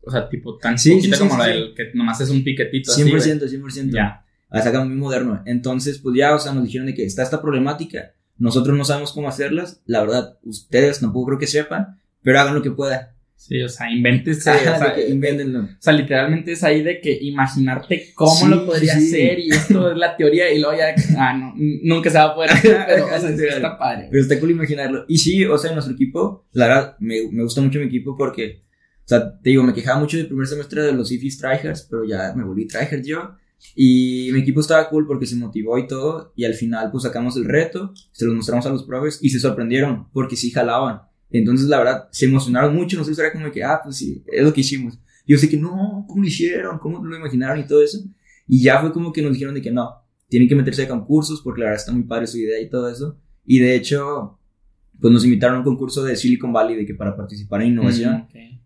o 0.00 0.10
sea, 0.10 0.26
tipo 0.26 0.56
tan 0.56 0.78
sí, 0.78 1.02
sí, 1.02 1.10
como 1.18 1.36
la 1.36 1.48
del 1.48 1.74
que 1.74 1.90
nomás 1.92 2.18
es 2.20 2.30
un 2.30 2.42
piquetito 2.42 2.92
100%, 2.92 3.44
así, 3.44 3.58
100%. 3.58 3.92
Ya. 3.92 4.24
La 4.50 4.62
sacan 4.62 4.88
muy 4.88 4.96
moderno. 4.96 5.42
Entonces, 5.44 5.98
pues 5.98 6.16
ya, 6.16 6.34
o 6.34 6.38
sea, 6.38 6.54
nos 6.54 6.64
dijeron 6.64 6.86
de 6.86 6.94
que 6.94 7.04
está 7.04 7.22
esta 7.22 7.42
problemática 7.42 8.14
nosotros 8.38 8.76
no 8.76 8.84
sabemos 8.84 9.12
cómo 9.12 9.28
hacerlas. 9.28 9.80
La 9.86 10.00
verdad, 10.00 10.38
ustedes 10.42 11.00
tampoco 11.00 11.26
creo 11.26 11.38
que 11.38 11.46
sepan, 11.46 11.98
pero 12.22 12.40
hagan 12.40 12.54
lo 12.54 12.62
que 12.62 12.70
puedan. 12.70 13.14
Sí, 13.36 13.60
o 13.60 13.68
sea, 13.68 13.90
invéntese. 13.90 14.50
o 14.50 14.54
sea, 14.54 14.94
invéntenlo. 15.06 15.60
O 15.64 15.68
sea, 15.78 15.92
literalmente 15.92 16.52
es 16.52 16.64
ahí 16.64 16.82
de 16.82 16.98
que 17.00 17.12
imaginarte 17.20 18.12
cómo 18.14 18.46
lo 18.48 18.64
podría 18.64 18.94
hacer 18.94 19.38
y 19.38 19.50
esto 19.50 19.92
es 19.92 19.98
la 19.98 20.16
teoría 20.16 20.50
y 20.50 20.60
luego 20.60 20.78
ya, 20.78 20.94
ah, 21.18 21.36
no, 21.36 21.52
nunca 21.54 22.08
se 22.08 22.16
va 22.16 22.24
a 22.24 22.34
poder 22.34 22.52
hacer, 22.52 22.78
pero 22.86 23.04
o 23.04 23.08
sea, 23.20 23.30
está 23.30 23.78
padre. 23.78 24.08
Pero 24.10 24.22
está 24.22 24.40
cool 24.40 24.52
imaginarlo. 24.52 25.04
Y 25.08 25.18
sí, 25.18 25.44
o 25.44 25.58
sea, 25.58 25.70
en 25.70 25.74
nuestro 25.74 25.94
equipo, 25.94 26.46
la 26.52 26.68
verdad, 26.68 26.96
me, 27.00 27.28
me 27.30 27.42
gusta 27.42 27.60
mucho 27.60 27.78
mi 27.78 27.84
equipo 27.84 28.16
porque, 28.16 28.62
o 29.04 29.08
sea, 29.08 29.38
te 29.38 29.50
digo, 29.50 29.62
me 29.62 29.74
quejaba 29.74 30.00
mucho 30.00 30.16
del 30.16 30.28
primer 30.28 30.46
semestre 30.46 30.82
de 30.82 30.92
los 30.92 31.12
IFIS 31.12 31.38
tryhards, 31.38 31.86
pero 31.90 32.04
ya 32.04 32.32
me 32.34 32.44
volví 32.44 32.66
tryhard 32.66 33.04
yo. 33.04 33.36
Y 33.74 34.30
mi 34.32 34.40
equipo 34.40 34.60
estaba 34.60 34.88
cool 34.88 35.06
porque 35.06 35.26
se 35.26 35.36
motivó 35.36 35.78
y 35.78 35.86
todo. 35.86 36.32
Y 36.36 36.44
al 36.44 36.54
final, 36.54 36.90
pues 36.90 37.04
sacamos 37.04 37.36
el 37.36 37.44
reto, 37.44 37.92
se 38.12 38.24
los 38.24 38.34
mostramos 38.34 38.66
a 38.66 38.70
los 38.70 38.84
profes 38.84 39.18
y 39.22 39.30
se 39.30 39.40
sorprendieron 39.40 40.08
porque 40.12 40.36
sí 40.36 40.50
jalaban. 40.50 41.02
Entonces, 41.30 41.68
la 41.68 41.78
verdad, 41.78 42.08
se 42.12 42.26
emocionaron 42.26 42.74
mucho. 42.74 42.96
Nosotros 42.96 43.18
era 43.18 43.32
como 43.32 43.50
que, 43.50 43.64
ah, 43.64 43.80
pues 43.82 43.96
sí, 43.96 44.22
es 44.26 44.44
lo 44.44 44.52
que 44.52 44.60
hicimos. 44.60 44.98
Yo 45.26 45.38
sé 45.38 45.48
que 45.48 45.56
no, 45.56 46.04
¿cómo 46.06 46.22
lo 46.22 46.28
hicieron? 46.28 46.78
¿Cómo 46.78 47.04
lo 47.04 47.16
imaginaron 47.16 47.58
y 47.58 47.66
todo 47.66 47.82
eso? 47.82 47.98
Y 48.46 48.62
ya 48.62 48.80
fue 48.80 48.92
como 48.92 49.12
que 49.12 49.22
nos 49.22 49.32
dijeron 49.32 49.54
de 49.54 49.62
que 49.62 49.70
no, 49.70 49.90
tienen 50.28 50.48
que 50.48 50.54
meterse 50.54 50.82
a 50.82 50.88
concursos 50.88 51.40
porque 51.42 51.60
la 51.60 51.66
verdad 51.66 51.80
está 51.80 51.92
muy 51.92 52.04
padre 52.04 52.26
su 52.26 52.38
idea 52.38 52.60
y 52.60 52.68
todo 52.68 52.88
eso. 52.88 53.18
Y 53.44 53.58
de 53.58 53.74
hecho, 53.74 54.38
pues 55.04 55.12
nos 55.12 55.22
invitaron 55.26 55.56
a 55.56 55.58
un 55.58 55.64
concurso 55.64 56.02
de 56.02 56.16
Silicon 56.16 56.50
Valley 56.50 56.76
de 56.76 56.86
que 56.86 56.94
para 56.94 57.14
participar 57.14 57.60
en 57.60 57.68
innovación. 57.72 58.12
Mm, 58.14 58.16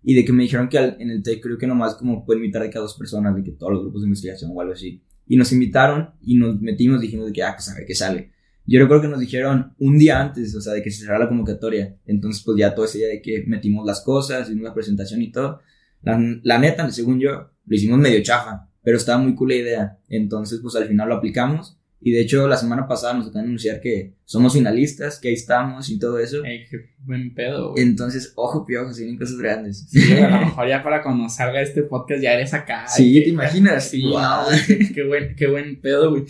Y 0.05 0.14
de 0.14 0.24
que 0.24 0.32
me 0.32 0.45
dijeron 0.45 0.68
que 0.68 0.78
al- 0.78 0.97
en 1.01 1.11
el 1.11 1.20
TEC 1.20 1.43
creo 1.43 1.59
que 1.59 1.66
nomás 1.66 1.97
como 1.97 2.24
pueden 2.24 2.45
invitar 2.45 2.62
de 2.62 2.70
cada 2.70 2.84
dos 2.84 2.97
personas, 2.97 3.34
de 3.34 3.43
que 3.43 3.51
todos 3.51 3.72
los 3.72 3.82
grupos 3.82 4.03
de 4.03 4.07
investigación 4.07 4.53
o 4.55 4.61
algo 4.61 4.72
así. 4.72 5.03
Y 5.26 5.36
nos 5.36 5.51
invitaron 5.53 6.11
y 6.22 6.36
nos 6.36 6.61
metimos, 6.61 7.01
dijimos 7.01 7.26
de 7.26 7.32
que, 7.32 7.43
ah, 7.43 7.55
pues 7.57 7.68
a 7.70 7.74
ver 7.74 7.84
qué 7.84 7.95
sale. 7.97 8.30
Yo 8.64 8.78
recuerdo 8.78 9.03
que 9.03 9.09
nos 9.09 9.18
dijeron 9.18 9.72
un 9.78 9.99
día 9.99 10.20
antes, 10.20 10.55
o 10.55 10.61
sea, 10.61 10.74
de 10.74 10.82
que 10.82 10.93
se 10.93 11.01
cerrara 11.01 11.24
la 11.24 11.28
convocatoria. 11.28 11.97
Entonces, 12.07 12.45
pues 12.45 12.57
ya 12.57 12.72
todo 12.72 12.84
ese 12.84 12.99
día 12.99 13.09
de 13.09 13.20
que 13.20 13.43
metimos 13.49 13.84
las 13.84 14.01
cosas, 14.03 14.47
hicimos 14.49 14.62
la 14.68 14.74
presentación 14.74 15.20
y 15.20 15.32
todo. 15.32 15.59
La, 16.03 16.22
la 16.45 16.59
neta, 16.61 16.89
según 16.93 17.18
yo, 17.18 17.30
lo 17.66 17.76
hicimos 17.76 17.99
medio 17.99 18.22
chafa, 18.22 18.70
pero 18.84 18.97
estaba 18.97 19.18
muy 19.20 19.34
cool 19.34 19.49
la 19.49 19.55
idea. 19.57 19.99
Entonces, 20.09 20.61
pues 20.62 20.76
al 20.76 20.84
final 20.86 21.09
lo 21.09 21.16
aplicamos. 21.16 21.78
Y 22.01 22.13
de 22.13 22.21
hecho, 22.21 22.47
la 22.47 22.57
semana 22.57 22.87
pasada 22.87 23.15
nos 23.15 23.27
acaban 23.27 23.45
de 23.45 23.49
anunciar 23.49 23.81
que 23.81 24.13
somos 24.25 24.53
finalistas, 24.53 25.19
que 25.19 25.29
ahí 25.29 25.35
estamos 25.35 25.91
y 25.91 25.99
todo 25.99 26.21
eso. 26.21 26.45
Ey, 26.45 26.65
qué 26.71 26.77
buen 27.05 27.35
pedo, 27.35 27.73
güey. 27.73 27.83
Entonces, 27.83 28.33
ojo, 28.37 28.65
piojo, 28.65 28.93
se 28.93 29.01
vienen 29.03 29.19
cosas 29.19 29.37
grandes. 29.39 29.87
Sí, 29.91 30.13
a 30.13 30.29
lo 30.31 30.39
mejor 30.47 30.69
ya 30.69 30.83
para 30.83 31.03
cuando 31.03 31.29
salga 31.29 31.61
este 31.61 31.83
podcast 31.83 32.23
ya 32.23 32.35
eres 32.35 32.55
acá. 32.55 32.87
Sí, 32.87 33.21
¿te 33.25 33.31
imaginas? 33.31 33.89
Sí, 33.91 34.03
Wow. 34.03 34.13
no, 34.21 34.47
qué, 34.67 34.93
qué 34.95 35.03
buen, 35.05 35.35
qué 35.35 35.47
buen 35.49 35.81
pedo, 35.81 36.11
güey. 36.11 36.25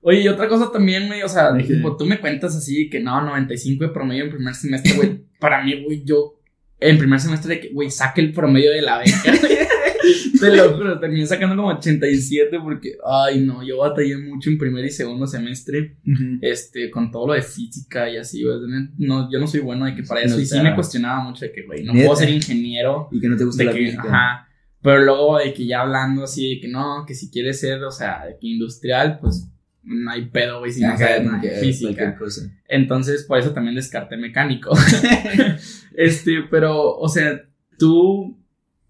Oye, 0.00 0.22
y 0.22 0.28
otra 0.28 0.48
cosa 0.48 0.72
también, 0.72 1.06
güey, 1.06 1.22
o 1.22 1.28
sea, 1.28 1.52
de 1.52 1.62
pues, 1.80 1.94
tú 1.96 2.04
me 2.04 2.18
cuentas 2.18 2.56
así 2.56 2.90
que 2.90 2.98
no, 2.98 3.20
95 3.24 3.84
de 3.84 3.90
promedio 3.90 4.24
en 4.24 4.30
primer 4.30 4.54
semestre, 4.56 4.94
güey. 4.94 5.20
Para 5.38 5.62
mí, 5.64 5.84
güey, 5.84 6.02
yo 6.04 6.40
en 6.80 6.98
primer 6.98 7.20
semestre 7.20 7.54
de 7.54 7.60
que, 7.60 7.68
güey, 7.68 7.88
saque 7.92 8.20
el 8.20 8.32
promedio 8.32 8.72
de 8.72 8.82
la 8.82 8.98
beca. 8.98 9.22
Te 10.40 10.56
lo 10.56 10.74
juro, 10.76 10.98
terminé 11.00 11.26
sacando 11.26 11.54
como 11.56 11.68
87 11.68 12.58
porque, 12.62 12.96
ay, 13.04 13.40
no, 13.40 13.62
yo 13.66 13.78
batallé 13.78 14.16
mucho 14.18 14.50
en 14.50 14.58
primer 14.58 14.84
y 14.84 14.90
segundo 14.90 15.26
semestre, 15.26 15.96
Ujú. 16.06 16.38
este, 16.40 16.90
con 16.90 17.10
todo 17.10 17.28
lo 17.28 17.32
de 17.34 17.42
física 17.42 18.08
y 18.10 18.16
así, 18.16 18.42
güey. 18.44 18.56
No, 18.98 19.30
yo 19.30 19.38
no 19.38 19.46
soy 19.46 19.60
bueno 19.60 19.86
de 19.86 19.94
que 19.94 20.02
para 20.02 20.22
eso. 20.22 20.36
No 20.36 20.42
y 20.42 20.46
sí 20.46 20.60
me 20.60 20.74
cuestionaba 20.74 21.22
mucho 21.22 21.44
de 21.44 21.52
que, 21.52 21.62
güey, 21.62 21.84
no 21.84 21.92
Neta. 21.92 22.06
puedo 22.06 22.18
ser 22.20 22.30
ingeniero 22.30 23.08
Y 23.12 23.20
que 23.20 23.28
no 23.28 23.36
te 23.36 23.44
gusta 23.44 23.62
de 23.62 23.66
la 23.66 23.72
que, 23.72 23.84
física. 23.84 24.02
ajá, 24.08 24.48
pero 24.82 25.00
luego 25.04 25.38
de 25.38 25.54
que 25.54 25.64
ya 25.66 25.82
hablando 25.82 26.24
así 26.24 26.54
de 26.56 26.60
que 26.60 26.68
no, 26.68 27.04
que 27.06 27.14
si 27.14 27.30
quieres 27.30 27.60
ser, 27.60 27.82
o 27.84 27.90
sea, 27.92 28.26
de 28.26 28.32
que 28.40 28.48
industrial, 28.48 29.18
pues 29.20 29.48
no 29.84 30.10
hay 30.10 30.26
pedo, 30.26 30.60
güey, 30.60 30.70
si 30.72 30.80
no 30.80 30.96
sabes 30.96 31.24
nada 31.24 31.38
de 31.40 31.50
física. 31.60 32.16
cosa. 32.16 32.42
Entonces, 32.68 33.24
por 33.24 33.38
eso 33.38 33.50
también 33.52 33.74
descarté 33.76 34.16
mecánico. 34.16 34.70
este, 35.96 36.42
pero, 36.50 36.96
o 36.96 37.08
sea, 37.08 37.42
tú, 37.78 38.38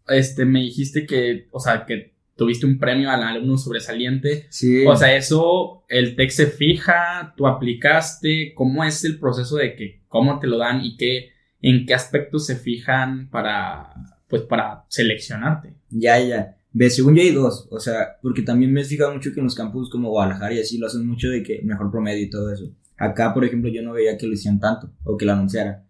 este, 0.08 0.44
me 0.44 0.60
dijiste 0.60 1.06
que, 1.06 1.48
o 1.50 1.60
sea, 1.60 1.84
que 1.86 2.12
tuviste 2.36 2.66
un 2.66 2.78
premio 2.78 3.10
al 3.10 3.22
alumno 3.22 3.56
sobresaliente. 3.58 4.46
Sí. 4.50 4.84
O 4.86 4.96
sea, 4.96 5.16
eso, 5.16 5.84
el 5.88 6.16
TEC 6.16 6.30
se 6.30 6.46
fija, 6.46 7.34
tú 7.36 7.46
aplicaste, 7.46 8.52
¿cómo 8.54 8.84
es 8.84 9.04
el 9.04 9.18
proceso 9.18 9.56
de 9.56 9.76
que, 9.76 10.02
cómo 10.08 10.38
te 10.38 10.46
lo 10.46 10.58
dan 10.58 10.84
y 10.84 10.96
qué, 10.96 11.30
en 11.60 11.86
qué 11.86 11.94
aspectos 11.94 12.46
se 12.46 12.56
fijan 12.56 13.28
para, 13.30 13.94
pues, 14.28 14.42
para 14.42 14.84
seleccionarte? 14.88 15.74
Ya, 15.90 16.18
ya. 16.18 16.56
Ve, 16.72 16.88
según 16.88 17.14
yo 17.14 17.22
hay 17.22 17.32
dos. 17.32 17.68
O 17.70 17.78
sea, 17.78 18.16
porque 18.22 18.42
también 18.42 18.72
me 18.72 18.80
he 18.80 18.84
fijado 18.84 19.12
mucho 19.12 19.32
que 19.32 19.40
en 19.40 19.44
los 19.44 19.54
campus 19.54 19.90
como 19.90 20.10
Guadalajara 20.10 20.54
y 20.54 20.60
así 20.60 20.78
lo 20.78 20.86
hacen 20.86 21.06
mucho 21.06 21.28
de 21.28 21.42
que 21.42 21.60
mejor 21.62 21.90
promedio 21.90 22.24
y 22.24 22.30
todo 22.30 22.52
eso. 22.52 22.64
Acá, 22.96 23.34
por 23.34 23.44
ejemplo, 23.44 23.70
yo 23.70 23.82
no 23.82 23.92
veía 23.92 24.16
que 24.16 24.26
lo 24.26 24.32
hicieran 24.32 24.60
tanto 24.60 24.90
o 25.04 25.16
que 25.16 25.26
lo 25.26 25.32
anunciaran. 25.32 25.84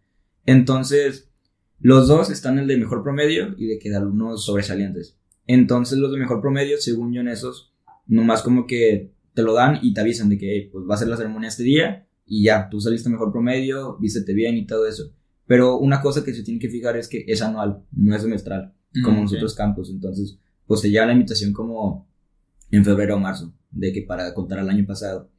Entonces, 0.45 1.31
los 1.83 2.09
dos 2.09 2.31
están 2.31 2.59
el 2.59 2.67
de 2.67 2.77
mejor 2.77 3.03
promedio 3.03 3.55
y 3.59 3.67
de 3.67 3.79
que 3.79 3.91
de 3.91 3.97
alumnos 3.97 4.45
sobresalientes. 4.45 5.19
Entonces, 5.47 5.99
los 5.99 6.13
de 6.13 6.19
mejor 6.19 6.41
promedio, 6.41 6.79
según 6.79 7.13
yo 7.13 7.21
en 7.21 7.29
esos, 7.29 7.73
nomás 8.07 8.43
como 8.43 8.67
que 8.67 9.13
te 9.35 9.43
lo 9.43 9.53
dan 9.55 9.79
y 9.83 9.93
te 9.93 10.01
avisan 10.01 10.29
de 10.29 10.39
que 10.39 10.51
"Hey, 10.55 10.69
pues 10.73 10.85
va 10.89 10.95
a 10.95 10.99
ser 10.99 11.09
la 11.09 11.17
ceremonia 11.17 11.49
este 11.49 11.65
día 11.65 12.07
y 12.25 12.45
ya, 12.45 12.69
tú 12.71 12.81
saliste 12.81 13.09
mejor 13.11 13.33
promedio, 13.33 13.97
vístete 13.99 14.33
bien 14.33 14.57
y 14.57 14.67
todo 14.67 14.87
eso. 14.87 15.13
Pero 15.47 15.79
una 15.79 16.01
cosa 16.01 16.25
que 16.25 16.33
se 16.33 16.43
tiene 16.45 16.61
que 16.61 16.69
fijar 16.69 16.97
es 16.97 17.09
que 17.09 17.25
es 17.27 17.43
anual, 17.43 17.85
no 17.91 18.15
es 18.15 18.23
semestral 18.23 18.75
como 19.03 19.17
en 19.17 19.23
Mm, 19.23 19.25
los 19.25 19.33
otros 19.35 19.55
campos. 19.55 19.91
Entonces, 19.91 20.39
pues 20.67 20.83
te 20.83 20.91
llega 20.91 21.07
la 21.07 21.13
invitación 21.15 21.53
como 21.53 22.09
en 22.71 22.85
febrero 22.85 23.17
o 23.17 23.19
marzo, 23.19 23.53
de 23.71 23.93
que 23.93 24.03
para 24.03 24.33
contar 24.35 24.61
al 24.61 24.71
año 24.71 24.87
pasado. 24.87 25.31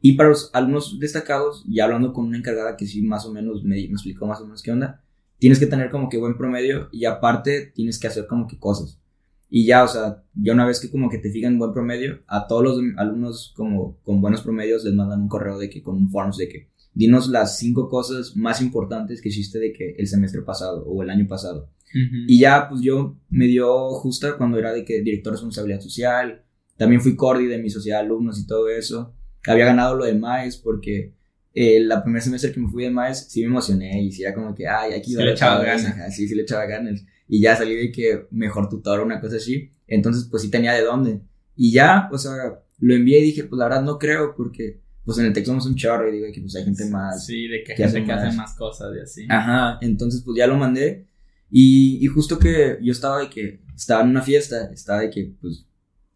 Y 0.00 0.14
para 0.14 0.30
los 0.30 0.50
alumnos 0.54 0.98
destacados, 0.98 1.64
ya 1.68 1.84
hablando 1.84 2.12
con 2.14 2.24
una 2.24 2.38
encargada 2.38 2.76
que 2.76 2.86
sí 2.86 3.02
más 3.02 3.26
o 3.26 3.32
menos 3.32 3.62
me, 3.64 3.76
me 3.76 3.82
explicó 3.92 4.26
más 4.26 4.40
o 4.40 4.44
menos 4.44 4.62
qué 4.62 4.72
onda, 4.72 5.04
tienes 5.40 5.58
que 5.58 5.66
tener 5.66 5.90
como 5.90 6.08
que 6.08 6.18
buen 6.18 6.36
promedio 6.36 6.88
y 6.92 7.06
aparte 7.06 7.72
tienes 7.74 7.98
que 7.98 8.06
hacer 8.06 8.26
como 8.28 8.46
que 8.46 8.58
cosas. 8.58 9.00
Y 9.48 9.66
ya, 9.66 9.82
o 9.82 9.88
sea, 9.88 10.22
ya 10.34 10.52
una 10.52 10.66
vez 10.66 10.78
que 10.78 10.90
como 10.90 11.10
que 11.10 11.18
te 11.18 11.32
fijan 11.32 11.58
buen 11.58 11.72
promedio, 11.72 12.20
a 12.28 12.46
todos 12.46 12.62
los 12.62 12.80
alumnos 12.96 13.52
como 13.56 13.98
con 14.04 14.20
buenos 14.20 14.42
promedios 14.42 14.84
les 14.84 14.94
mandan 14.94 15.22
un 15.22 15.28
correo 15.28 15.58
de 15.58 15.68
que 15.68 15.82
con 15.82 15.96
un 15.96 16.08
forms 16.08 16.36
de 16.36 16.48
que 16.48 16.68
dinos 16.94 17.28
las 17.28 17.58
cinco 17.58 17.88
cosas 17.88 18.36
más 18.36 18.60
importantes 18.60 19.20
que 19.20 19.30
hiciste 19.30 19.58
de 19.58 19.72
que 19.72 19.96
el 19.98 20.06
semestre 20.06 20.42
pasado 20.42 20.84
o 20.84 21.02
el 21.02 21.10
año 21.10 21.26
pasado. 21.26 21.68
Y 21.92 22.38
ya, 22.38 22.68
pues 22.68 22.82
yo 22.82 23.16
me 23.30 23.46
dio 23.46 23.90
justa 23.94 24.36
cuando 24.36 24.58
era 24.58 24.72
de 24.72 24.84
que 24.84 25.02
director 25.02 25.32
de 25.32 25.36
responsabilidad 25.36 25.80
social. 25.80 26.44
También 26.76 27.00
fui 27.00 27.16
cordi 27.16 27.46
de 27.46 27.58
mi 27.58 27.68
sociedad 27.68 27.98
de 27.98 28.04
alumnos 28.04 28.38
y 28.38 28.46
todo 28.46 28.68
eso. 28.68 29.12
Había 29.46 29.64
ganado 29.64 29.96
lo 29.96 30.04
de 30.04 30.14
MAES 30.14 30.58
porque 30.58 31.14
eh, 31.54 31.80
la 31.80 32.02
primer 32.02 32.22
semestre 32.22 32.52
que 32.52 32.60
me 32.60 32.68
fui 32.68 32.84
de 32.84 32.90
MAES 32.90 33.26
sí 33.28 33.40
me 33.40 33.46
emocioné 33.46 34.02
y 34.02 34.12
sí 34.12 34.22
era 34.22 34.34
como 34.34 34.54
que, 34.54 34.66
ay, 34.68 34.92
aquí 34.94 35.12
Sí 35.12 35.16
le 35.22 35.32
echaba 35.32 35.62
ganas. 35.64 36.14
Sí, 36.14 36.28
sí 36.28 36.34
le 36.34 36.42
echaba 36.42 36.64
ganas. 36.66 37.04
Y 37.28 37.40
ya 37.40 37.56
salí 37.56 37.74
de 37.76 37.90
que 37.92 38.26
mejor 38.30 38.68
tutor 38.68 39.00
o 39.00 39.04
una 39.04 39.20
cosa 39.20 39.36
así. 39.36 39.70
Entonces, 39.86 40.26
pues 40.30 40.42
sí 40.42 40.50
tenía 40.50 40.72
de 40.74 40.82
dónde. 40.82 41.20
Y 41.56 41.72
ya, 41.72 42.08
o 42.12 42.18
sea, 42.18 42.32
lo 42.78 42.94
envié 42.94 43.18
y 43.20 43.24
dije, 43.24 43.44
pues 43.44 43.58
la 43.58 43.64
verdad 43.66 43.82
no 43.82 43.98
creo 43.98 44.34
porque, 44.36 44.80
pues 45.04 45.18
en 45.18 45.26
el 45.26 45.32
texto 45.32 45.50
somos 45.50 45.66
un 45.66 45.74
chorro 45.74 46.08
y 46.08 46.12
digo 46.12 46.26
que 46.32 46.40
pues 46.40 46.54
hay 46.56 46.64
gente 46.64 46.84
más 46.86 47.26
Sí, 47.26 47.48
de 47.48 47.58
que 47.64 47.74
que 47.74 47.76
gente 47.76 47.84
hacen 47.84 48.04
que 48.06 48.12
hace 48.12 48.26
más. 48.28 48.36
más 48.36 48.54
cosas 48.54 48.88
y 48.96 49.00
así. 49.00 49.26
Ajá, 49.28 49.78
entonces 49.80 50.22
pues 50.24 50.36
ya 50.38 50.46
lo 50.46 50.56
mandé 50.56 51.06
y, 51.50 51.98
y 52.00 52.06
justo 52.06 52.38
que 52.38 52.78
yo 52.80 52.92
estaba 52.92 53.20
de 53.20 53.28
que 53.28 53.60
estaba 53.74 54.02
en 54.02 54.10
una 54.10 54.22
fiesta, 54.22 54.70
estaba 54.72 55.00
de 55.00 55.10
que 55.10 55.32
pues 55.40 55.66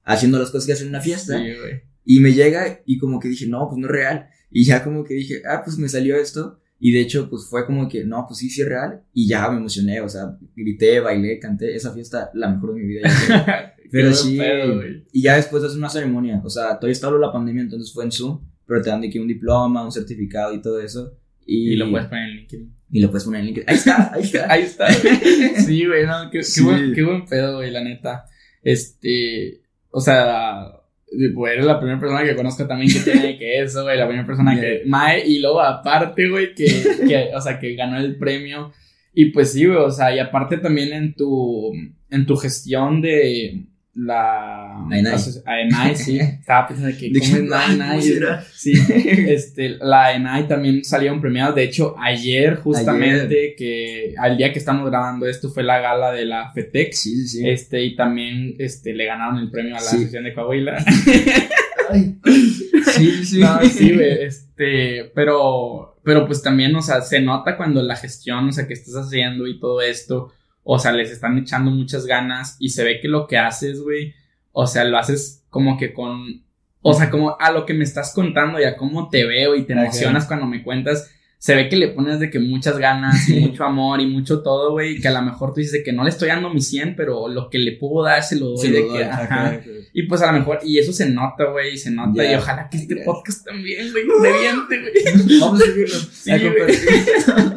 haciendo 0.05 0.39
las 0.39 0.51
cosas 0.51 0.67
que 0.67 0.73
hacen 0.75 0.87
en 0.87 0.91
una 0.91 1.01
fiesta 1.01 1.37
Sí, 1.39 1.45
güey. 1.45 1.83
y 2.05 2.21
me 2.21 2.33
llega 2.33 2.81
y 2.87 2.99
como 2.99 3.19
que 3.19 3.29
dije, 3.29 3.47
no, 3.47 3.67
pues 3.69 3.79
no 3.79 3.87
es 3.87 3.93
real 3.93 4.29
y 4.55 4.65
ya 4.65 4.83
como 4.83 5.05
que 5.05 5.13
dije, 5.15 5.43
ah, 5.47 5.61
pues 5.63 5.77
me 5.77 5.89
salió 5.91 6.17
esto 6.17 6.59
y 6.81 6.93
de 6.93 7.01
hecho 7.03 7.29
pues 7.29 7.47
fue 7.51 7.67
como 7.67 7.89
que, 7.89 8.05
no, 8.05 8.25
pues 8.27 8.39
sí, 8.39 8.49
sí 8.49 8.63
es 8.63 8.69
real 8.69 9.03
y 9.13 9.29
ya 9.29 9.49
me 9.51 9.59
emocioné, 9.59 10.01
o 10.01 10.09
sea, 10.09 10.39
grité, 10.57 11.01
bailé, 11.01 11.39
canté, 11.39 11.75
esa 11.77 11.93
fiesta 11.93 12.31
la 12.35 12.49
mejor 12.49 12.75
de 12.75 12.81
mi 12.81 12.87
vida. 12.87 13.03
yo 13.09 13.35
creo. 13.45 13.75
Pero 13.93 14.09
Qué 14.09 14.15
sí, 14.15 14.39
pedo, 14.39 14.81
y 15.13 15.23
ya 15.23 15.37
después 15.37 15.63
haces 15.63 15.77
una 15.77 15.89
ceremonia, 15.91 16.41
o 16.43 16.49
sea, 16.51 16.77
todavía 16.81 16.93
estaba 16.93 17.17
la 17.19 17.31
pandemia, 17.31 17.63
entonces 17.63 17.93
fue 17.93 18.05
en 18.05 18.11
Zoom, 18.13 18.41
pero 18.67 18.81
te 18.83 18.89
dan 18.91 19.01
de 19.03 19.11
que 19.11 19.21
un 19.21 19.29
diploma, 19.29 19.85
un 19.85 19.93
certificado 19.93 20.53
y 20.55 20.61
todo 20.63 20.81
eso. 20.81 21.17
Y, 21.47 21.73
Y 21.75 21.77
lo 21.77 21.91
puedes 21.91 22.09
poner 22.09 22.31
en 22.31 22.37
LinkedIn. 22.39 22.75
y 22.91 23.01
lo 23.01 23.11
puedes 23.11 23.25
poner 23.25 23.41
en 23.41 23.47
LinkedIn. 23.47 23.69
Ahí 23.71 23.77
está, 23.77 24.13
ahí 24.15 24.23
está. 24.23 24.47
Ahí 24.53 24.63
está. 24.63 24.87
Sí, 25.65 25.85
güey, 25.87 26.07
no, 26.07 26.31
qué, 26.33 26.39
qué 26.39 26.43
Sí. 26.45 26.65
buen, 26.65 26.93
qué 26.95 27.03
buen 27.05 27.25
pedo, 27.27 27.57
güey, 27.59 27.71
la 27.71 27.85
neta. 27.85 28.25
Este, 28.63 29.63
o 29.91 30.01
sea, 30.01 30.73
güey, 31.35 31.55
eres 31.55 31.67
la 31.67 31.79
primera 31.79 31.99
persona 31.99 32.25
que 32.25 32.37
conozco 32.37 32.67
también 32.67 32.93
que 32.93 33.01
tiene 33.01 33.39
que 33.39 33.61
eso, 33.61 33.83
güey, 33.83 33.99
la 33.99 34.07
primera 34.07 34.27
persona 34.27 34.59
que, 34.59 34.83
Mae, 34.87 35.27
y 35.27 35.41
luego 35.41 35.61
aparte, 35.61 36.29
güey, 36.29 36.55
que, 36.55 36.67
que, 37.07 37.31
o 37.35 37.41
sea, 37.41 37.59
que 37.59 37.75
ganó 37.75 37.99
el 37.99 38.17
premio. 38.17 38.73
Y 39.13 39.27
pues 39.27 39.53
sí, 39.53 39.65
güey, 39.67 39.79
o 39.79 39.91
sea, 39.91 40.15
y 40.15 40.19
aparte 40.19 40.59
también 40.59 40.93
en 40.93 41.15
tu, 41.15 41.73
en 42.11 42.27
tu 42.27 42.37
gestión 42.37 43.01
de 43.01 43.65
la... 43.95 44.87
AENAI, 45.47 45.97
sí. 45.97 46.19
Estaba 46.41 46.67
pensando 46.67 46.97
que, 46.99 47.11
De 47.11 47.21
¿cómo 47.21 47.33
que, 47.33 47.43
es 47.43 47.49
la 47.79 48.01
será? 48.01 48.45
Sí, 48.53 48.73
este, 49.29 49.77
la 49.81 50.15
ENAI 50.15 50.49
también 50.49 50.85
salieron 50.85 51.21
premiadas. 51.21 51.55
De 51.55 51.63
hecho, 51.63 51.95
ayer 51.99 52.57
justamente, 52.57 53.55
que 53.57 54.15
al 54.19 54.37
día 54.37 54.53
que 54.53 54.59
estamos 54.59 54.89
grabando 54.91 55.27
esto 55.27 55.51
fue 55.51 55.63
la 55.63 55.81
gala 55.81 56.13
de 56.13 56.25
la 56.25 56.51
FETEX. 56.53 57.01
Sí, 57.01 57.17
sí, 57.17 57.29
sí. 57.29 57.49
Este, 57.49 57.85
y 57.85 57.95
también 57.97 58.55
este, 58.59 58.93
le 58.95 59.07
ganaron 59.07 59.39
el 59.39 59.51
premio 59.51 59.77
a 59.77 59.81
la 59.81 59.85
Sí. 59.85 59.97
Asociación 59.97 60.25
de 60.25 60.35
Coahuila. 60.35 60.85
Ay. 61.91 62.17
Sí, 62.25 63.11
sí, 63.11 63.25
sí. 63.25 63.41
No, 63.41 63.61
sí, 63.63 63.93
güey, 63.95 64.25
este, 64.25 65.11
pero, 65.15 65.97
pero 66.03 66.27
pues 66.27 66.43
también, 66.43 66.75
o 66.75 66.83
sea, 66.83 67.01
se 67.03 67.21
nota 67.21 67.57
cuando 67.57 67.83
la 67.83 67.97
gestión, 67.97 68.49
o 68.49 68.53
sea, 68.53 68.67
que 68.67 68.75
estás 68.75 68.95
haciendo 68.95 69.47
y 69.47 69.59
todo 69.59 69.81
esto, 69.83 70.33
o 70.65 70.79
sea, 70.79 70.93
les 70.93 71.11
están 71.11 71.39
echando 71.39 71.71
muchas 71.71 72.07
ganas 72.07 72.57
y 72.59 72.71
se 72.71 72.83
ve 72.83 73.01
que 73.01 73.09
lo 73.09 73.27
que 73.27 73.39
haces, 73.39 73.81
güey, 73.81 74.15
o 74.53 74.67
sea, 74.67 74.85
lo 74.85 74.99
haces 74.99 75.45
como 75.51 75.77
que 75.77 75.93
con, 75.93 76.43
o 76.81 76.95
sea, 76.95 77.11
como 77.11 77.39
a 77.39 77.53
lo 77.53 77.67
que 77.67 77.75
me 77.75 77.85
estás 77.85 78.13
contando 78.15 78.59
y 78.59 78.65
a 78.65 78.77
cómo 78.77 79.09
te 79.09 79.25
veo 79.25 79.55
y 79.55 79.65
te 79.65 79.75
emocionas 79.75 80.27
cuando 80.27 80.47
me 80.47 80.63
cuentas, 80.63 81.11
se 81.45 81.55
ve 81.55 81.69
que 81.69 81.77
le 81.77 81.89
pones 81.89 82.21
de 82.21 82.31
que 82.31 82.39
muchas 82.39 82.79
ganas 82.79 83.29
y 83.29 83.35
mucho 83.41 83.65
amor 83.65 84.01
y 84.01 84.07
mucho 84.07 84.43
todo, 84.43 84.71
güey, 84.71 84.99
que 84.99 85.09
a 85.09 85.13
lo 85.13 85.21
mejor 85.21 85.53
tú 85.53 85.61
dices 85.61 85.75
de 85.75 85.83
que 85.83 85.93
no 85.93 86.03
le 86.03 86.09
estoy 86.09 86.29
dando 86.29 86.49
mi 86.49 86.63
100, 86.63 86.97
pero 86.97 87.29
lo 87.29 87.51
que 87.51 87.59
le 87.59 87.73
puedo 87.73 88.03
dar 88.03 88.23
se 88.23 88.37
lo 88.37 88.47
doy 88.47 88.67
Se 88.67 88.73
de 88.73 88.81
lo 88.81 88.95
que, 88.95 89.05
ajá. 89.05 89.61
Y 89.93 90.05
pues 90.05 90.23
a 90.23 90.33
lo 90.33 90.39
mejor, 90.39 90.61
y 90.65 90.79
eso 90.79 90.95
se 90.95 91.11
nota, 91.11 91.45
güey, 91.51 91.77
se 91.77 91.91
nota. 91.91 92.25
Y 92.25 92.35
ojalá 92.35 92.71
que 92.71 92.79
este 92.79 92.97
podcast 93.05 93.45
también, 93.45 93.93
güey, 93.93 94.05
reviente, 94.23 94.81
güey. 94.81 95.39
Vamos 95.41 95.61
a 95.61 95.65
subirlo. 95.67 95.99
Sí, 96.11 96.31
a. 96.33 96.39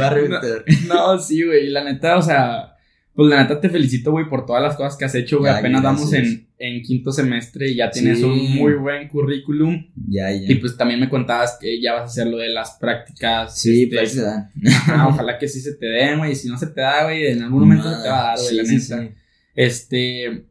Va 0.00 0.06
a 0.06 0.10
reventar. 0.10 0.64
No, 0.86 1.18
sí, 1.18 1.42
güey, 1.44 1.68
la 1.68 1.84
neta, 1.84 2.16
o 2.16 2.22
sea, 2.22 2.74
pues 3.14 3.28
la 3.30 3.42
neta 3.42 3.60
te 3.60 3.68
felicito, 3.68 4.12
güey, 4.12 4.28
por 4.28 4.46
todas 4.46 4.62
las 4.62 4.76
cosas 4.76 4.96
que 4.96 5.04
has 5.04 5.14
hecho, 5.14 5.38
güey. 5.40 5.52
Apenas 5.52 5.82
vamos 5.82 6.12
en, 6.12 6.48
en 6.58 6.82
quinto 6.82 7.10
semestre 7.12 7.68
y 7.70 7.76
ya 7.76 7.90
tienes 7.90 8.18
Sí. 8.18 8.24
un 8.24 8.54
muy 8.56 8.74
buen 8.74 9.08
currículum. 9.08 9.86
Ya, 10.08 10.30
ya. 10.30 10.50
Y 10.50 10.54
pues 10.56 10.76
también 10.76 11.00
me 11.00 11.08
contabas 11.08 11.58
que 11.60 11.80
ya 11.80 11.94
vas 11.94 12.02
a 12.02 12.04
hacer 12.06 12.26
lo 12.28 12.36
de 12.38 12.48
las 12.50 12.72
prácticas. 12.80 13.58
sí, 13.60 13.82
este, 13.84 13.96
pues 13.96 14.12
se 14.12 14.22
da. 14.22 14.50
ajá, 14.68 15.08
ojalá 15.08 15.36
que 15.38 15.48
sí 15.48 15.60
se 15.60 15.74
te 15.74 15.86
den, 15.86 16.18
güey. 16.18 16.32
Y 16.32 16.36
si 16.36 16.48
no 16.48 16.56
se 16.56 16.68
te 16.68 16.80
da, 16.80 17.04
güey, 17.04 17.26
en 17.26 17.42
algún 17.42 17.60
momento 17.60 17.90
se 17.94 18.02
te 18.02 18.08
va 18.08 18.20
a 18.20 18.26
dar, 18.28 18.36
güey, 18.38 18.48
Sí, 18.48 18.56
la 18.56 18.62
neta. 18.62 19.02
sí. 19.02 19.14
Este. 19.54 20.44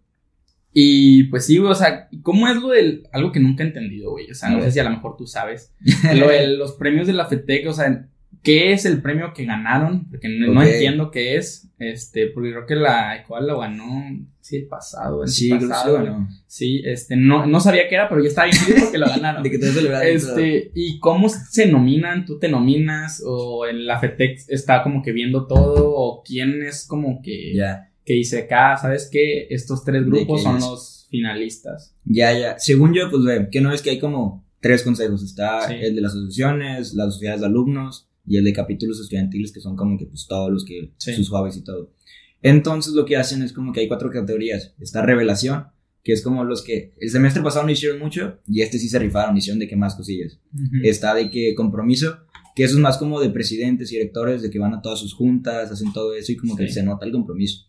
Y 0.80 1.24
pues 1.24 1.46
sí, 1.46 1.58
güey, 1.58 1.72
o 1.72 1.76
sea, 1.76 2.08
¿cómo 2.22 2.48
es 2.48 2.58
lo 2.58 2.68
del. 2.70 3.08
Algo 3.12 3.32
que 3.32 3.40
nunca 3.40 3.64
he 3.64 3.68
entendido, 3.68 4.12
güey? 4.12 4.30
O 4.30 4.36
sea, 4.36 4.50
no 4.50 4.62
sé 4.62 4.72
si 4.72 4.80
a 4.80 4.84
lo 4.84 4.92
mejor 4.92 5.16
tú 5.18 5.26
sabes. 5.26 5.74
lo 6.14 6.28
de 6.28 6.48
los 6.58 6.74
premios 6.74 7.08
de 7.08 7.14
la 7.14 7.26
FETEC, 7.26 7.68
o 7.68 7.74
sea, 7.74 8.08
¿qué 8.48 8.72
es 8.72 8.86
el 8.86 9.02
premio 9.02 9.34
que 9.36 9.44
ganaron? 9.46 10.10
Porque 10.10 10.30
no, 10.30 10.54
no 10.54 10.64
entiendo 10.64 11.12
qué 11.12 11.36
es. 11.36 11.70
Este, 11.80 12.28
porque 12.28 12.52
creo 12.52 12.66
que 12.66 12.76
la 12.76 13.18
ECOAL 13.18 13.46
lo 13.48 13.60
ganó. 13.60 14.04
Sí, 14.42 14.56
el 14.56 14.68
pasado. 14.68 15.24
el 15.24 15.30
Sí, 15.30 15.50
pasado, 15.50 15.96
ganó. 15.96 16.30
Sí, 16.48 16.82
este, 16.86 17.16
no, 17.18 17.46
no 17.46 17.60
sabía 17.60 17.88
qué 17.90 17.96
era, 17.96 18.08
pero 18.08 18.22
ya 18.24 18.30
estaba 18.30 18.46
bien 18.48 18.58
feliz 18.64 18.84
porque 18.84 18.98
lo 18.98 19.08
ganaron. 19.08 19.44
De 19.44 19.52
que 19.52 19.60
te. 19.60 20.14
Este, 20.14 20.72
¿y 20.74 20.98
cómo 21.00 21.28
se 21.30 21.66
nominan? 21.68 22.26
¿Tú 22.26 22.40
te 22.40 22.48
nominas? 22.48 23.22
¿O 23.26 23.68
en 23.68 23.86
la 23.86 24.00
FETEC 24.00 24.40
está 24.48 24.82
como 24.84 25.04
que 25.04 25.12
viendo 25.12 25.46
todo? 25.46 25.92
¿O 25.94 26.24
quién 26.24 26.64
es 26.64 26.88
como 26.88 27.22
que, 27.22 27.54
Ya, 27.54 27.92
que 28.06 28.14
dice 28.14 28.40
acá, 28.44 28.78
¿sabes 28.78 29.10
qué? 29.12 29.48
Estos 29.50 29.84
tres 29.84 30.06
grupos 30.06 30.42
son 30.44 30.58
es- 30.58 30.64
los 30.64 31.08
finalistas. 31.12 31.96
ya, 32.06 32.32
ya. 32.38 32.58
Según 32.60 32.94
yo, 32.94 33.10
pues 33.12 33.24
ve, 33.24 33.50
que 33.52 33.62
no 33.62 33.72
es 33.74 33.82
que 33.82 33.92
hay 33.92 34.00
como 34.00 34.46
tres 34.62 34.82
consejos. 34.84 35.22
Está 35.24 35.68
Sí. 35.68 35.76
el 35.80 35.94
de 35.96 36.02
las 36.02 36.12
asociaciones, 36.14 36.94
las 36.94 37.14
sociedades 37.14 37.42
de 37.42 37.48
alumnos 37.48 38.07
y 38.28 38.38
el 38.38 38.44
de 38.44 38.54
capítulos 38.54 39.00
estudiantiles, 39.00 39.52
que 39.52 39.62
son 39.62 39.76
como 39.76 39.98
que 39.98 40.06
pues 40.06 40.28
todos 40.28 40.52
los 40.52 40.66
que, 40.66 40.92
Sí. 40.98 41.14
sus 41.14 41.30
jueves 41.30 41.56
y 41.58 41.64
todo. 41.64 41.94
Entonces 42.42 42.94
lo 42.94 43.06
que 43.06 43.16
hacen 43.18 43.42
es 43.42 43.54
como 43.54 43.74
que 43.74 43.80
hay 43.80 43.88
cuatro 43.88 44.10
categorías. 44.12 44.74
Está 44.80 45.02
revelación, 45.02 45.68
que 46.04 46.14
es 46.14 46.22
como 46.22 46.44
los 46.44 46.62
que 46.64 46.94
el 47.00 47.10
semestre 47.10 47.42
pasado 47.42 47.66
no 47.66 47.72
hicieron 47.72 48.00
mucho 48.00 48.40
y 48.48 48.62
este 48.62 48.78
sí 48.80 48.90
se 48.90 49.00
rifaron, 49.00 49.36
hicieron 49.38 49.60
de 49.60 49.68
que 49.68 49.76
más 49.76 49.96
cosillas. 49.96 50.40
Está 50.84 51.14
de 51.16 51.30
que 51.30 51.56
compromiso, 51.56 52.20
que 52.56 52.64
eso 52.64 52.76
es 52.76 52.80
más 52.80 52.98
como 52.98 53.20
de 53.20 53.30
presidentes 53.30 53.92
y 53.92 53.96
directores, 53.96 54.42
de 54.42 54.50
que 54.50 54.60
van 54.60 54.74
a 54.74 54.82
todas 54.82 55.00
sus 55.00 55.14
juntas, 55.14 55.72
hacen 55.72 55.92
todo 55.94 56.14
eso 56.16 56.32
y 56.32 56.38
como 56.38 56.56
que 56.56 56.68
Sí. 56.68 56.74
se 56.76 56.84
nota 56.84 57.06
el 57.06 57.12
compromiso. 57.12 57.66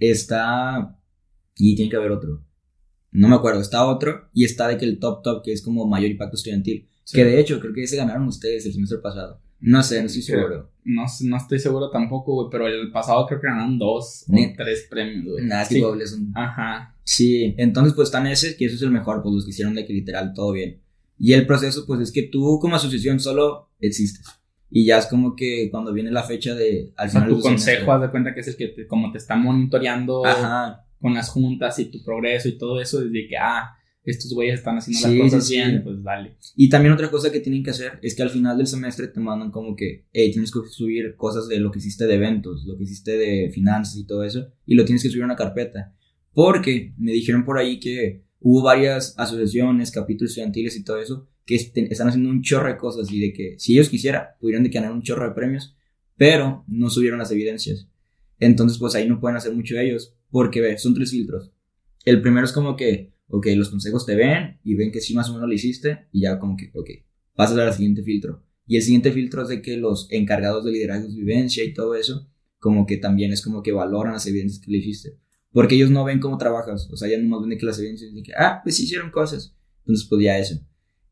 Está, 0.00 0.98
y 1.56 1.74
tiene 1.76 1.90
que 1.90 1.96
haber 1.96 2.12
otro. 2.12 2.44
No 3.10 3.28
me 3.28 3.36
acuerdo, 3.36 3.60
está 3.60 3.86
otro 3.86 4.28
y 4.34 4.44
está 4.44 4.68
de 4.68 4.76
que 4.76 4.84
el 4.84 4.98
top 4.98 5.22
top, 5.22 5.42
que 5.44 5.52
es 5.52 5.62
como 5.62 5.86
mayor 5.86 6.10
impacto 6.10 6.36
estudiantil. 6.36 6.88
Sí. 7.04 7.16
Que 7.16 7.24
de 7.24 7.40
hecho 7.40 7.58
creo 7.60 7.72
que 7.72 7.86
se 7.86 7.96
ganaron 7.96 8.26
ustedes 8.28 8.66
el 8.66 8.72
semestre 8.74 8.98
pasado. 8.98 9.40
No 9.60 9.82
sé, 9.82 10.00
no 10.00 10.06
estoy 10.06 10.22
seguro. 10.22 10.70
No, 10.84 11.04
no 11.22 11.36
estoy 11.36 11.58
seguro 11.58 11.90
tampoco, 11.90 12.34
güey, 12.34 12.48
pero 12.50 12.66
el 12.66 12.90
pasado 12.92 13.26
creo 13.26 13.40
que 13.40 13.46
ganaron 13.48 13.78
dos 13.78 14.24
o 14.28 14.32
Neta. 14.32 14.64
tres 14.64 14.86
premios, 14.88 15.24
güey. 15.24 15.44
Nada, 15.44 15.64
sí. 15.64 15.82
Es 16.02 16.12
un- 16.12 16.32
Ajá. 16.34 16.94
Sí, 17.04 17.54
entonces 17.58 17.94
pues 17.94 18.08
están 18.08 18.26
ese, 18.26 18.56
que 18.56 18.66
eso 18.66 18.76
es 18.76 18.82
el 18.82 18.90
mejor, 18.90 19.22
pues 19.22 19.34
los 19.34 19.44
que 19.44 19.50
hicieron 19.50 19.74
de 19.74 19.84
que 19.86 19.92
literal 19.92 20.32
todo 20.34 20.52
bien. 20.52 20.80
Y 21.18 21.32
el 21.32 21.46
proceso 21.46 21.84
pues 21.86 22.00
es 22.00 22.12
que 22.12 22.22
tú 22.22 22.58
como 22.60 22.76
asociación 22.76 23.18
solo 23.20 23.70
existes. 23.80 24.24
Y 24.70 24.84
ya 24.84 24.98
es 24.98 25.06
como 25.06 25.34
que 25.34 25.68
cuando 25.70 25.92
viene 25.92 26.10
la 26.10 26.22
fecha 26.22 26.54
de 26.54 26.92
al 26.96 27.08
O 27.08 27.10
sea, 27.10 27.20
final 27.22 27.28
tu 27.30 27.34
del 27.36 27.42
consejo, 27.42 27.80
semestre- 27.80 27.92
haz 27.94 28.00
de 28.02 28.10
cuenta 28.10 28.34
que 28.34 28.40
es 28.40 28.48
el 28.48 28.56
que 28.56 28.68
te- 28.68 28.86
como 28.86 29.10
te 29.10 29.18
está 29.18 29.34
monitoreando 29.36 30.24
Ajá, 30.26 30.84
con 31.00 31.14
las 31.14 31.30
juntas 31.30 31.78
y 31.78 31.86
tu 31.86 32.02
progreso 32.04 32.48
y 32.48 32.58
todo 32.58 32.80
eso, 32.80 33.00
desde 33.00 33.26
que, 33.28 33.36
ah, 33.38 33.74
estos 34.10 34.32
güeyes 34.32 34.58
están 34.58 34.76
haciendo 34.78 35.08
Sí, 35.08 35.14
las 35.18 35.22
cosas 35.30 35.46
sí, 35.46 35.54
sí. 35.54 35.60
bien, 35.60 35.82
pues 35.84 36.02
dale. 36.02 36.36
Y 36.56 36.68
también 36.68 36.92
otra 36.94 37.10
cosa 37.10 37.30
que 37.32 37.40
tienen 37.40 37.62
que 37.62 37.70
hacer 37.70 37.98
es 38.02 38.14
que 38.14 38.22
al 38.22 38.30
final 38.30 38.56
del 38.56 38.66
semestre 38.66 39.08
te 39.08 39.20
mandan 39.20 39.50
como 39.50 39.74
que, 39.76 40.06
hey, 40.12 40.30
tienes 40.32 40.50
que 40.50 40.60
subir 40.70 41.14
cosas 41.16 41.48
de 41.48 41.58
lo 41.60 41.70
que 41.70 41.78
hiciste 41.78 42.06
de 42.06 42.14
eventos, 42.14 42.64
lo 42.66 42.76
que 42.76 42.84
hiciste 42.84 43.16
de 43.18 43.50
finanzas 43.50 43.96
y 43.96 44.06
todo 44.06 44.24
eso, 44.24 44.48
y 44.66 44.74
lo 44.74 44.84
tienes 44.84 45.02
que 45.02 45.08
subir 45.10 45.22
a 45.22 45.26
una 45.26 45.36
carpeta. 45.36 45.94
Porque 46.32 46.94
me 46.98 47.12
dijeron 47.12 47.44
por 47.44 47.58
ahí 47.58 47.80
que 47.80 48.22
hubo 48.40 48.62
varias 48.62 49.14
asociaciones, 49.18 49.90
capítulos 49.90 50.30
estudiantiles 50.30 50.76
y 50.76 50.84
todo 50.84 51.00
eso, 51.00 51.28
que 51.44 51.54
este- 51.56 51.90
están 51.92 52.08
haciendo 52.08 52.30
un 52.30 52.42
chorro 52.42 52.68
de 52.68 52.76
cosas 52.76 53.10
y 53.10 53.18
de 53.20 53.32
que 53.32 53.54
si 53.58 53.72
ellos 53.74 53.88
quisieran, 53.88 54.22
pudieran 54.40 54.62
de 54.62 54.68
ganar 54.70 54.92
un 54.92 55.02
chorro 55.02 55.26
de 55.28 55.34
premios, 55.34 55.74
pero 56.16 56.64
no 56.68 56.90
subieron 56.90 57.18
las 57.18 57.32
evidencias. 57.32 57.88
Entonces, 58.38 58.78
pues 58.78 58.94
ahí 58.94 59.08
no 59.08 59.18
pueden 59.20 59.36
hacer 59.36 59.52
mucho 59.52 59.78
ellos, 59.78 60.14
porque 60.30 60.60
ve, 60.60 60.78
son 60.78 60.94
tres 60.94 61.10
filtros. 61.10 61.50
El 62.04 62.20
primero 62.22 62.44
es 62.44 62.52
como 62.52 62.76
que, 62.76 63.12
ok, 63.28 63.46
los 63.56 63.70
consejos 63.70 64.06
te 64.06 64.14
ven 64.14 64.58
y 64.64 64.74
ven 64.74 64.90
que 64.90 65.00
sí 65.00 65.14
más 65.14 65.28
o 65.30 65.34
menos 65.34 65.48
lo 65.48 65.54
hiciste 65.54 66.08
y 66.12 66.22
ya 66.22 66.38
como 66.38 66.56
que, 66.56 66.70
ok, 66.74 66.90
pasas 67.34 67.58
al 67.58 67.72
siguiente 67.72 68.02
filtro. 68.02 68.44
Y 68.66 68.76
el 68.76 68.82
siguiente 68.82 69.12
filtro 69.12 69.42
es 69.42 69.48
de 69.48 69.62
que 69.62 69.76
los 69.76 70.08
encargados 70.10 70.64
de 70.64 70.72
liderazgo, 70.72 71.08
vivencia 71.08 71.64
y 71.64 71.72
todo 71.72 71.94
eso, 71.94 72.28
como 72.58 72.86
que 72.86 72.98
también 72.98 73.32
es 73.32 73.42
como 73.42 73.62
que 73.62 73.72
valoran 73.72 74.12
las 74.12 74.26
evidencias 74.26 74.62
que 74.62 74.70
le 74.70 74.78
hiciste. 74.78 75.18
Porque 75.52 75.74
ellos 75.74 75.90
no 75.90 76.04
ven 76.04 76.20
cómo 76.20 76.36
trabajas, 76.36 76.88
o 76.90 76.96
sea, 76.96 77.08
ya 77.08 77.18
nomás 77.18 77.40
ven 77.40 77.50
de 77.50 77.58
que 77.58 77.64
las 77.64 77.78
evidencias 77.78 78.14
de 78.14 78.22
que, 78.22 78.32
ah, 78.36 78.60
pues 78.62 78.78
hicieron 78.78 79.10
cosas. 79.10 79.56
Entonces, 79.80 80.06
pues 80.06 80.22
ya 80.22 80.38
eso. 80.38 80.60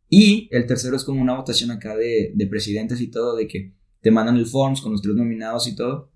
Y 0.08 0.48
el 0.52 0.66
tercero 0.66 0.96
es 0.96 1.04
como 1.04 1.22
una 1.22 1.36
votación 1.36 1.70
acá 1.70 1.96
de, 1.96 2.32
de 2.34 2.46
presidentes 2.46 3.00
y 3.00 3.08
todo, 3.08 3.34
de 3.34 3.48
que 3.48 3.74
te 4.02 4.10
mandan 4.10 4.36
el 4.36 4.46
forms 4.46 4.80
con 4.80 4.92
los 4.92 5.02
tres 5.02 5.16
nominados 5.16 5.66
y 5.66 5.74
todo, 5.74 6.12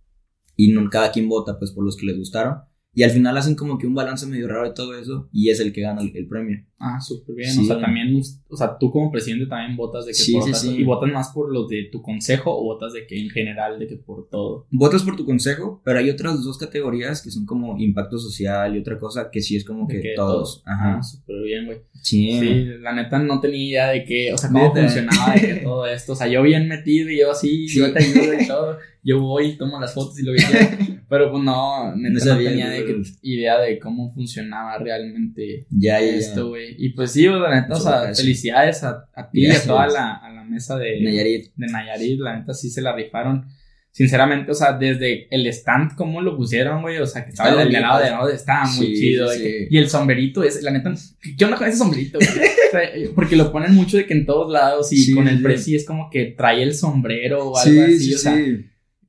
y 0.56 0.68
no, 0.68 0.88
cada 0.90 1.10
quien 1.10 1.28
vota 1.28 1.58
pues 1.58 1.70
por 1.72 1.84
los 1.84 1.96
que 1.96 2.06
les 2.06 2.18
gustaron. 2.18 2.58
Y 2.92 3.02
al 3.04 3.10
final 3.10 3.36
hacen 3.36 3.54
como 3.54 3.78
que 3.78 3.86
un 3.86 3.94
balance 3.94 4.26
medio 4.26 4.48
raro 4.48 4.68
de 4.68 4.74
todo 4.74 4.98
eso 4.98 5.28
y 5.32 5.50
es 5.50 5.60
el 5.60 5.72
que 5.72 5.82
gana 5.82 6.02
el, 6.02 6.16
el 6.16 6.26
premio. 6.28 6.64
Ah, 6.82 6.98
súper 6.98 7.36
bien. 7.36 7.50
Sí. 7.50 7.60
O 7.60 7.64
sea, 7.64 7.78
también, 7.78 8.18
o 8.48 8.56
sea, 8.56 8.78
tú 8.78 8.90
como 8.90 9.12
presidente 9.12 9.44
también 9.46 9.76
votas 9.76 10.06
de 10.06 10.12
que 10.12 10.18
Sí, 10.18 10.32
por 10.32 10.44
sí, 10.44 10.48
otras- 10.48 10.64
y 10.64 10.82
votas 10.82 11.12
más 11.12 11.28
por 11.28 11.52
los 11.52 11.68
de 11.68 11.90
tu 11.92 12.00
consejo 12.00 12.58
o 12.58 12.64
votas 12.64 12.94
de 12.94 13.06
que 13.06 13.20
en 13.20 13.28
general, 13.28 13.78
de 13.78 13.86
que 13.86 13.96
por 13.96 14.28
todo. 14.30 14.66
Votas 14.70 15.02
por 15.02 15.14
tu 15.14 15.26
consejo, 15.26 15.82
pero 15.84 15.98
hay 15.98 16.08
otras 16.08 16.42
dos 16.42 16.56
categorías 16.56 17.20
que 17.22 17.30
son 17.30 17.44
como 17.44 17.78
impacto 17.78 18.18
social 18.18 18.74
y 18.74 18.80
otra 18.80 18.98
cosa 18.98 19.30
que 19.30 19.42
sí 19.42 19.56
es 19.56 19.64
como 19.64 19.86
que, 19.86 20.00
que 20.00 20.14
todos. 20.16 20.62
Ajá. 20.64 20.96
Ah, 20.98 21.02
súper 21.02 21.42
bien, 21.42 21.66
güey. 21.66 21.78
Sí. 22.02 22.38
Sí, 22.40 22.64
la 22.80 22.94
neta 22.94 23.18
no 23.18 23.40
tenía 23.40 23.62
idea 23.68 23.88
de 23.90 24.04
que, 24.04 24.32
o 24.32 24.38
sea, 24.38 24.48
cómo 24.50 24.68
Neta. 24.68 24.80
funcionaba 24.80 25.34
de 25.34 25.40
que 25.42 25.54
todo 25.62 25.84
esto. 25.86 26.12
O 26.14 26.16
sea, 26.16 26.28
yo 26.28 26.42
bien 26.42 26.66
metido 26.66 27.10
y 27.10 27.18
yo 27.18 27.30
así, 27.30 27.68
Sí. 27.68 27.78
yo 27.80 27.92
te 27.92 28.02
ayudo 28.02 28.40
y 28.40 28.46
todo. 28.46 28.78
Yo 29.02 29.20
voy 29.20 29.56
tomo 29.56 29.78
las 29.80 29.94
fotos 29.94 30.18
y 30.18 30.24
lo 30.24 30.32
que 30.32 30.38
quiera. 30.44 30.78
Pero 31.10 31.30
pues 31.30 31.42
no, 31.42 31.94
neta 31.96 32.08
No 32.08 32.18
no, 32.18 32.20
sabía, 32.20 32.50
tenía 32.50 32.68
de 32.70 32.84
que, 32.84 33.02
idea 33.22 33.58
de 33.58 33.78
cómo 33.80 34.12
funcionaba 34.12 34.78
realmente 34.78 35.66
ya, 35.70 36.00
ya. 36.00 36.06
esto, 36.06 36.48
güey. 36.50 36.69
Y 36.78 36.90
pues 36.90 37.12
sí, 37.12 37.26
güey, 37.26 37.40
la 37.40 37.60
neta, 37.60 37.74
o 37.74 37.80
sea, 37.80 38.14
felicidades 38.14 38.82
a, 38.84 39.08
a 39.14 39.30
ti 39.30 39.46
y 39.46 39.50
a 39.50 39.62
toda 39.62 39.86
la, 39.88 40.14
a 40.16 40.30
la 40.32 40.44
mesa 40.44 40.76
de 40.78 41.00
Nayarit. 41.00 41.52
de 41.56 41.66
Nayarit, 41.66 42.20
la 42.20 42.38
neta 42.38 42.54
sí 42.54 42.70
se 42.70 42.82
la 42.82 42.94
rifaron. 42.94 43.46
Sinceramente, 43.92 44.52
o 44.52 44.54
sea, 44.54 44.72
desde 44.74 45.26
el 45.34 45.46
stand, 45.48 45.96
cómo 45.96 46.20
lo 46.22 46.36
pusieron, 46.36 46.80
güey, 46.80 46.98
o 46.98 47.06
sea, 47.06 47.24
que 47.24 47.30
estaba 47.30 47.48
Estaba 47.48 47.62
el 47.64 47.68
bien, 47.70 47.80
helado 47.82 48.00
de 48.00 48.06
helado, 48.06 48.28
estaba 48.28 48.64
muy 48.66 48.86
Sí, 48.86 48.94
chido. 48.94 49.28
sí, 49.32 49.38
de 49.38 49.44
que- 49.44 49.68
y 49.68 49.78
el 49.78 49.90
sombrerito, 49.90 50.44
es, 50.44 50.62
la 50.62 50.70
neta, 50.70 50.94
¿qué 51.36 51.44
onda 51.44 51.56
con 51.56 51.66
ese 51.66 51.78
sombrerito? 51.78 52.18
güey? 52.18 52.28
O 52.70 52.72
sea, 52.72 52.82
porque 53.16 53.34
lo 53.34 53.50
ponen 53.50 53.74
mucho 53.74 53.96
de 53.96 54.06
que 54.06 54.14
en 54.14 54.24
todos 54.26 54.52
lados 54.52 54.92
y 54.92 54.96
Sí, 54.98 55.12
con 55.12 55.26
el 55.26 55.38
sí. 55.38 55.42
presi 55.42 55.74
es 55.74 55.84
como 55.84 56.08
que 56.08 56.26
trae 56.26 56.62
el 56.62 56.72
sombrero 56.72 57.48
o 57.50 57.58
algo 57.58 57.82
así, 57.82 58.14
o 58.14 58.18
sea, 58.18 58.36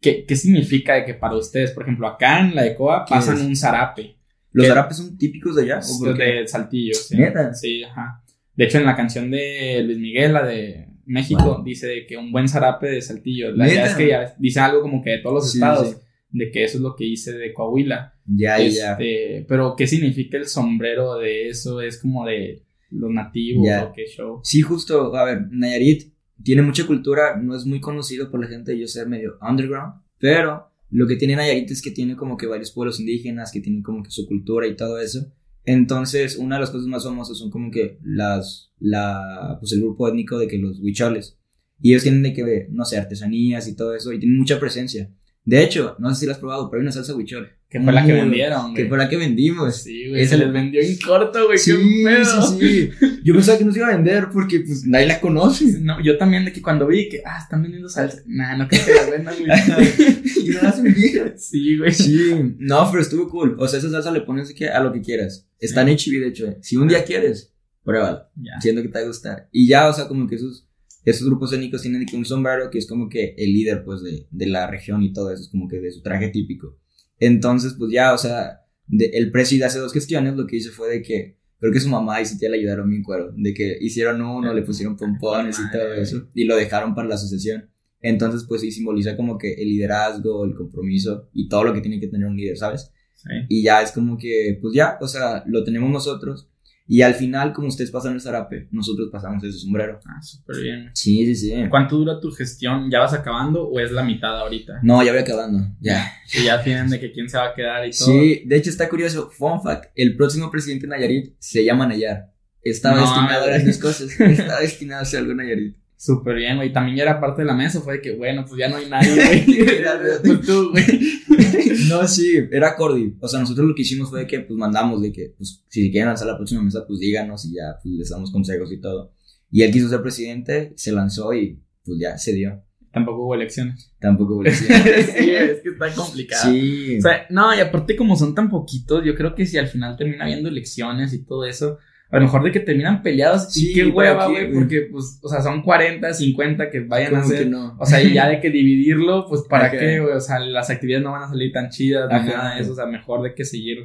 ¿qué, 0.01 0.25
¿qué 0.25 0.35
significa 0.35 0.95
de 0.95 1.05
que 1.05 1.13
para 1.13 1.35
ustedes, 1.35 1.69
por 1.69 1.83
ejemplo, 1.83 2.07
acá 2.07 2.39
en 2.39 2.55
la 2.55 2.65
ECOA 2.65 3.05
¿Qué 3.07 3.13
pasan 3.13 3.35
es? 3.37 3.43
un 3.43 3.55
zarape? 3.55 4.15
¿Los 4.53 4.65
¿Qué? 4.65 4.69
zarapes 4.69 4.97
son 4.97 5.17
típicos 5.17 5.55
de 5.55 5.63
allá? 5.63 5.79
¿O 5.79 6.13
de 6.13 6.47
Saltillo, 6.47 6.93
sí. 6.93 7.17
¿Neta? 7.17 7.53
Sí, 7.53 7.83
ajá. 7.83 8.23
De 8.55 8.65
hecho, 8.65 8.77
en 8.77 8.85
la 8.85 8.95
canción 8.95 9.31
de 9.31 9.81
Luis 9.85 9.97
Miguel, 9.97 10.33
la 10.33 10.45
de 10.45 10.87
México, 11.05 11.43
Wow. 11.57 11.63
dice 11.63 12.05
que 12.07 12.17
un 12.17 12.31
buen 12.31 12.47
zarape 12.47 12.87
de 12.87 13.01
Saltillo. 13.01 13.51
La 13.51 13.67
idea 13.67 13.85
es 13.87 13.95
que 13.95 14.07
ya 14.09 14.35
dice 14.37 14.59
algo 14.59 14.81
como 14.81 15.01
que 15.01 15.11
de 15.11 15.17
todos 15.19 15.35
los 15.35 15.51
Sí, 15.51 15.57
estados, 15.57 15.89
sí. 15.89 15.95
de 16.31 16.51
que 16.51 16.63
eso 16.63 16.77
es 16.77 16.81
lo 16.83 16.95
que 16.95 17.05
hice 17.05 17.33
de 17.33 17.53
Coahuila. 17.53 18.13
Ya, 18.25 18.59
ya. 18.59 18.91
Este, 18.93 19.45
Pero, 19.47 19.75
¿qué 19.75 19.87
significa 19.87 20.37
el 20.37 20.45
sombrero 20.45 21.15
de 21.17 21.47
eso? 21.49 21.81
¿Es 21.81 21.97
como 21.99 22.25
de 22.25 22.63
los 22.91 23.09
nativos 23.09 23.65
Ya. 23.65 23.85
o 23.85 23.93
qué 23.93 24.05
show? 24.05 24.41
Sí, 24.43 24.61
justo, 24.61 25.15
a 25.15 25.23
ver, 25.25 25.47
Nayarit 25.49 26.13
tiene 26.43 26.61
mucha 26.61 26.85
cultura, 26.85 27.37
no 27.41 27.55
es 27.55 27.65
muy 27.65 27.79
conocido 27.79 28.29
por 28.29 28.41
la 28.41 28.47
gente, 28.47 28.77
yo 28.77 28.87
sé, 28.87 29.05
medio 29.05 29.37
underground, 29.41 29.93
pero 30.19 30.70
lo 30.91 31.07
que 31.07 31.15
tiene 31.15 31.35
Nayarit 31.35 31.71
es 31.71 31.81
que 31.81 31.91
tiene 31.91 32.15
como 32.15 32.37
que 32.37 32.45
varios 32.47 32.71
pueblos 32.71 32.99
indígenas 32.99 33.51
que 33.51 33.61
tienen 33.61 33.81
como 33.81 34.03
que 34.03 34.11
su 34.11 34.27
cultura 34.27 34.67
y 34.67 34.75
todo 34.75 34.99
eso. 34.99 35.25
Entonces, 35.65 36.35
una 36.37 36.55
de 36.55 36.61
las 36.61 36.69
cosas 36.71 36.87
más 36.87 37.03
famosas 37.03 37.37
son 37.37 37.49
como 37.51 37.71
que 37.71 37.97
las, 38.03 38.71
la, 38.79 39.57
pues 39.59 39.71
el 39.73 39.79
grupo 39.81 40.07
étnico 40.07 40.37
de 40.39 40.47
que 40.47 40.57
los 40.57 40.79
huicholes. 40.79 41.37
Y 41.81 41.91
ellos 41.91 42.03
tienen 42.03 42.23
de 42.23 42.33
que, 42.33 42.67
no 42.71 42.85
sé, 42.85 42.97
artesanías 42.97 43.67
y 43.67 43.75
todo 43.75 43.95
eso, 43.95 44.11
y 44.13 44.19
tienen 44.19 44.37
mucha 44.37 44.59
presencia. 44.59 45.11
De 45.45 45.63
hecho, 45.63 45.95
no 45.99 46.13
sé 46.13 46.19
si 46.21 46.25
lo 46.27 46.33
has 46.33 46.37
probado, 46.39 46.69
pero 46.69 46.81
hay 46.81 46.83
una 46.83 46.91
salsa 46.91 47.15
huichol. 47.15 47.49
Que 47.69 47.79
fue 47.79 47.93
la 47.93 48.05
que 48.05 48.13
vendieron, 48.13 48.73
Que 48.73 48.81
güey. 48.81 48.89
fue 48.89 48.97
la 48.97 49.09
que 49.09 49.17
vendimos. 49.17 49.75
Sí, 49.77 50.09
güey, 50.09 50.25
se 50.27 50.37
les 50.37 50.51
vendió 50.51 50.81
en 50.81 50.97
corto, 50.97 51.45
güey, 51.47 51.57
Sí, 51.57 51.71
qué 51.71 52.03
pedo. 52.05 52.41
sí, 52.41 52.89
sí. 52.99 53.10
Yo 53.23 53.33
pensaba 53.33 53.57
que 53.57 53.65
no 53.65 53.71
se 53.71 53.79
iba 53.79 53.87
a 53.87 53.95
vender 53.95 54.29
porque 54.31 54.61
pues 54.61 54.85
nadie 54.85 55.05
la 55.07 55.19
conoce. 55.21 55.79
No, 55.79 56.01
yo 56.03 56.17
también 56.17 56.45
de 56.45 56.51
que 56.53 56.61
cuando 56.61 56.87
vi 56.87 57.07
que, 57.09 57.21
ah, 57.25 57.39
están 57.41 57.61
vendiendo 57.61 57.87
salsa. 57.89 58.21
Nah, 58.25 58.57
no 58.57 58.67
creo 58.67 58.85
que 58.85 58.93
la 58.93 59.09
vendan, 59.09 59.35
güey. 59.37 59.49
y 60.45 60.49
no 60.49 60.61
la 60.61 60.69
hacen 60.69 60.93
bien. 60.93 61.33
Sí, 61.37 61.77
güey. 61.77 61.91
Sí, 61.93 62.55
no, 62.59 62.87
pero 62.89 63.01
estuvo 63.03 63.29
cool. 63.29 63.55
O 63.59 63.67
sea, 63.67 63.79
esa 63.79 63.89
salsa 63.89 64.11
le 64.11 64.21
pones 64.21 64.53
de 64.53 64.69
a 64.69 64.79
lo 64.81 64.91
que 64.91 65.01
quieras. 65.01 65.47
Está 65.59 65.81
en 65.81 65.89
HB, 65.89 66.19
de 66.21 66.27
hecho. 66.27 66.47
eh. 66.47 66.57
Si 66.61 66.75
un 66.77 66.87
día 66.87 67.03
quieres, 67.03 67.53
pruébala. 67.83 68.29
Ya. 68.35 68.59
Siento 68.61 68.81
que 68.81 68.87
te 68.89 68.97
va 68.99 69.03
a 69.05 69.07
gustar. 69.07 69.49
Y 69.51 69.67
ya, 69.67 69.87
o 69.89 69.93
sea, 69.93 70.07
como 70.07 70.27
que 70.27 70.35
esos, 70.35 70.67
esos 71.05 71.27
grupos 71.27 71.53
étnicos 71.53 71.81
tienen 71.81 72.01
de 72.01 72.05
que 72.07 72.17
un 72.17 72.25
sombrero 72.25 72.69
que 72.69 72.77
es 72.79 72.87
como 72.87 73.09
que 73.09 73.35
el 73.37 73.53
líder, 73.53 73.83
pues, 73.83 74.01
de, 74.03 74.27
de 74.31 74.45
la 74.47 74.67
región 74.67 75.03
y 75.03 75.13
todo 75.13 75.31
eso, 75.31 75.43
es 75.43 75.49
como 75.49 75.67
que 75.67 75.79
de 75.79 75.91
su 75.91 76.01
traje 76.01 76.29
típico. 76.29 76.77
Entonces, 77.19 77.75
pues 77.77 77.91
ya, 77.91 78.13
o 78.13 78.17
sea, 78.17 78.61
de- 78.87 79.11
el 79.13 79.31
presidente 79.31 79.65
hace 79.65 79.79
dos 79.79 79.93
gestiones 79.93 80.35
lo 80.35 80.47
que 80.47 80.57
hizo 80.57 80.71
fue 80.71 80.89
de 80.89 81.01
que, 81.01 81.37
creo 81.61 81.71
que 81.71 81.79
su 81.79 81.89
mamá 81.89 82.19
y 82.19 82.25
su 82.25 82.39
tía 82.39 82.49
le 82.49 82.57
ayudaron 82.57 82.89
bien 82.89 83.03
cuero, 83.03 83.31
de 83.37 83.53
que 83.53 83.77
hicieron 83.79 84.19
uno, 84.19 84.51
le 84.51 84.63
pusieron 84.63 84.97
pompones 84.97 85.59
y 85.59 85.71
todo 85.71 85.93
eso, 85.93 86.27
y 86.33 86.45
lo 86.45 86.55
dejaron 86.55 86.95
para 86.95 87.07
la 87.07 87.15
asociación. 87.15 87.69
Entonces, 88.01 88.45
pues 88.47 88.61
sí 88.61 88.71
simboliza 88.71 89.15
como 89.15 89.37
que 89.37 89.53
el 89.53 89.69
liderazgo, 89.69 90.43
el 90.43 90.55
compromiso 90.55 91.29
y 91.33 91.47
todo 91.47 91.63
lo 91.63 91.73
que 91.73 91.81
tiene 91.81 91.99
que 91.99 92.07
tener 92.07 92.27
un 92.27 92.35
líder, 92.35 92.57
¿sabes? 92.57 92.91
Sí. 93.13 93.29
Y 93.47 93.61
ya 93.61 93.83
es 93.83 93.91
como 93.91 94.17
que, 94.17 94.57
pues 94.59 94.73
ya, 94.73 94.97
o 94.99 95.07
sea, 95.07 95.43
lo 95.45 95.63
tenemos 95.63 95.91
nosotros. 95.91 96.49
Y 96.87 97.03
al 97.03 97.13
final, 97.13 97.53
como 97.53 97.67
ustedes 97.69 97.89
pasan 97.91 98.13
el 98.15 98.21
zarape, 98.21 98.67
nosotros 98.71 99.09
pasamos 99.11 99.41
ese 99.43 99.59
sombrero. 99.59 99.99
Ah, 100.05 100.21
súper 100.21 100.57
bien. 100.61 100.91
Sí, 100.93 101.25
sí, 101.25 101.35
sí. 101.35 101.53
¿Cuánto 101.69 101.95
dura 101.97 102.19
tu 102.19 102.31
gestión? 102.31 102.89
¿Ya 102.91 102.99
vas 102.99 103.13
acabando 103.13 103.65
o 103.67 103.79
es 103.79 103.91
la 103.91 104.03
mitad 104.03 104.37
ahorita? 104.37 104.79
No, 104.83 105.01
ya 105.01 105.11
voy 105.11 105.21
acabando. 105.21 105.59
Ya. 105.79 106.11
Y 106.33 106.43
ya 106.45 106.61
tienen 106.61 106.89
de 106.89 106.99
que 106.99 107.11
quién 107.11 107.29
se 107.29 107.37
va 107.37 107.47
a 107.49 107.53
quedar 107.53 107.87
y 107.87 107.91
todo. 107.91 108.07
Sí, 108.07 108.43
de 108.45 108.57
hecho 108.57 108.69
está 108.69 108.89
curioso. 108.89 109.29
Fun 109.31 109.61
fact: 109.61 109.91
el 109.95 110.17
próximo 110.17 110.51
presidente 110.51 110.85
de 110.85 110.89
Nayarit 110.89 111.33
se 111.39 111.63
llama 111.63 111.87
Nayar. 111.87 112.31
Estaba 112.63 112.95
No, 112.95 113.01
destinado 113.01 113.45
a 113.45 113.59
dos 113.59 113.77
cosas. 113.77 114.09
Estaba 114.19 114.59
destinado 114.59 115.01
a 115.01 115.05
ser 115.05 115.19
algo 115.21 115.33
Nayarit. 115.33 115.77
Súper 116.03 116.35
bien, 116.35 116.55
güey. 116.57 116.73
También 116.73 116.97
ya 116.97 117.03
era 117.03 117.19
parte 117.21 117.43
de 117.43 117.45
la 117.47 117.53
mesa. 117.53 117.79
Fue 117.79 117.97
de 117.97 118.01
que, 118.01 118.15
bueno, 118.15 118.43
pues 118.43 118.57
ya 118.57 118.69
no 118.69 118.77
hay 118.77 118.89
nadie, 118.89 119.13
güey. 119.45 119.59
Era 119.69 119.97
de- 119.97 120.19
Pues 120.19 120.41
tú, 120.41 120.71
güey. 120.71 120.83
No, 121.89 122.07
sí, 122.07 122.37
era 122.51 122.75
Cordy. 122.75 123.17
O 123.19 123.27
sea, 123.27 123.39
nosotros 123.39 123.67
lo 123.67 123.75
que 123.75 123.83
hicimos 123.83 124.09
fue 124.09 124.25
que, 124.25 124.39
pues, 124.39 124.57
mandamos 124.57 124.99
de 125.01 125.11
que, 125.11 125.33
pues, 125.37 125.63
si 125.67 125.91
quieren 125.91 126.07
lanzar 126.07 126.27
la 126.27 126.37
próxima 126.37 126.63
mesa, 126.63 126.85
pues 126.87 126.99
díganos 126.99 127.45
y 127.45 127.53
ya, 127.55 127.75
pues, 127.83 127.93
les 127.95 128.09
damos 128.09 128.31
consejos 128.31 128.71
y 128.71 128.79
todo. 128.81 129.13
Y 129.51 129.61
él 129.61 129.71
quiso 129.71 129.89
ser 129.89 130.01
presidente, 130.01 130.73
se 130.75 130.91
lanzó 130.91 131.33
y, 131.33 131.61
pues, 131.83 131.99
ya, 131.99 132.17
se 132.17 132.33
dio. 132.33 132.63
Tampoco 132.91 133.23
hubo 133.25 133.35
elecciones. 133.35 133.91
Tampoco 133.99 134.35
hubo 134.37 134.43
sí, 134.49 134.65
es 134.69 135.61
que 135.61 135.69
está 135.69 135.93
complicado. 135.93 136.51
Sí. 136.51 136.97
O 136.97 137.01
sea, 137.01 137.25
no, 137.29 137.55
y 137.55 137.59
aparte 137.59 137.95
como 137.95 138.15
son 138.15 138.33
tan 138.33 138.49
poquitos, 138.49 139.03
yo 139.05 139.13
creo 139.13 139.35
que 139.35 139.45
si 139.45 139.57
al 139.57 139.67
final 139.67 139.95
termina 139.97 140.23
habiendo 140.25 140.49
elecciones 140.49 141.13
y 141.13 141.23
todo 141.25 141.45
eso, 141.45 141.77
a 142.11 142.17
lo 142.17 142.23
mejor 142.23 142.43
de 142.43 142.51
que 142.51 142.59
terminan 142.59 143.01
peleados 143.01 143.53
Sí, 143.53 143.71
y 143.71 143.73
qué 143.73 143.83
¿para 143.85 143.95
hueva, 143.95 144.27
güey, 144.27 144.47
güey? 144.47 144.53
porque 144.53 144.81
pues, 144.91 145.19
o 145.23 145.29
sea, 145.29 145.41
son 145.41 145.61
40, 145.61 146.13
50 146.13 146.69
que 146.69 146.81
vayan 146.81 147.15
a 147.15 147.19
hacer. 147.21 147.47
no. 147.47 147.77
O 147.79 147.85
sea, 147.85 148.03
y 148.03 148.13
ya 148.13 148.27
de 148.27 148.39
que 148.41 148.49
dividirlo, 148.49 149.25
pues 149.29 149.43
para 149.49 149.71
qué, 149.71 149.99
güey, 150.01 150.13
o 150.13 150.19
sea, 150.19 150.39
las 150.39 150.69
actividades 150.69 151.03
no 151.05 151.13
van 151.13 151.23
a 151.23 151.29
salir 151.29 151.51
tan 151.51 151.69
chidas 151.69 152.09
ni 152.09 152.15
Ajá. 152.15 152.25
nada 152.37 152.55
de 152.55 152.61
eso, 152.61 152.73
o 152.73 152.75
sea, 152.75 152.85
mejor 152.85 153.23
de 153.23 153.33
que 153.33 153.45
seguir 153.45 153.77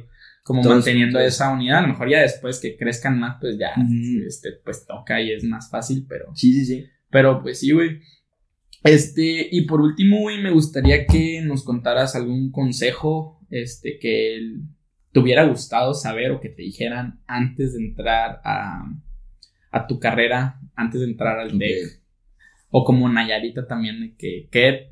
como 0.43 0.61
Todos 0.61 0.75
manteniendo 0.77 1.19
juntos. 1.19 1.33
esa 1.35 1.51
unidad, 1.51 1.79
a 1.79 1.81
lo 1.81 1.87
mejor 1.89 2.09
ya 2.09 2.21
después 2.21 2.59
que 2.59 2.77
crezcan 2.77 3.19
más, 3.19 3.37
pues 3.41 3.57
ya, 3.57 3.71
este, 4.25 4.49
pues 4.63 4.85
toca 4.85 5.21
y 5.21 5.31
es 5.31 5.43
más 5.43 5.69
fácil, 5.69 6.05
pero... 6.07 6.25
Sí, 6.35 6.53
sí, 6.53 6.65
sí. 6.65 6.85
Pero 7.09 7.41
pues 7.41 7.59
sí, 7.59 7.71
güey. 7.71 7.99
Este, 8.83 9.47
y 9.51 9.61
por 9.65 9.81
último, 9.81 10.19
güey, 10.21 10.41
me 10.41 10.51
gustaría 10.51 11.05
que 11.05 11.41
nos 11.41 11.63
contaras 11.63 12.15
algún 12.15 12.51
consejo, 12.51 13.39
este, 13.49 13.97
que 13.99 14.35
el- 14.37 14.61
te 15.17 15.21
hubiera 15.23 15.45
gustado 15.45 15.95
saber 15.95 16.29
o 16.29 16.39
que 16.39 16.49
te 16.49 16.61
dijeran 16.61 17.21
antes 17.25 17.73
de 17.73 17.79
entrar 17.83 18.39
a, 18.43 18.83
a 19.71 19.87
tu 19.87 19.99
carrera, 19.99 20.59
antes 20.75 21.01
de 21.01 21.07
entrar 21.07 21.39
al 21.39 21.55
Ok. 21.55 21.57
TEC. 21.57 22.01
O 22.69 22.85
como 22.85 23.09
Nayarita 23.09 23.65
también, 23.65 24.13
que, 24.15 24.47
que 24.51 24.91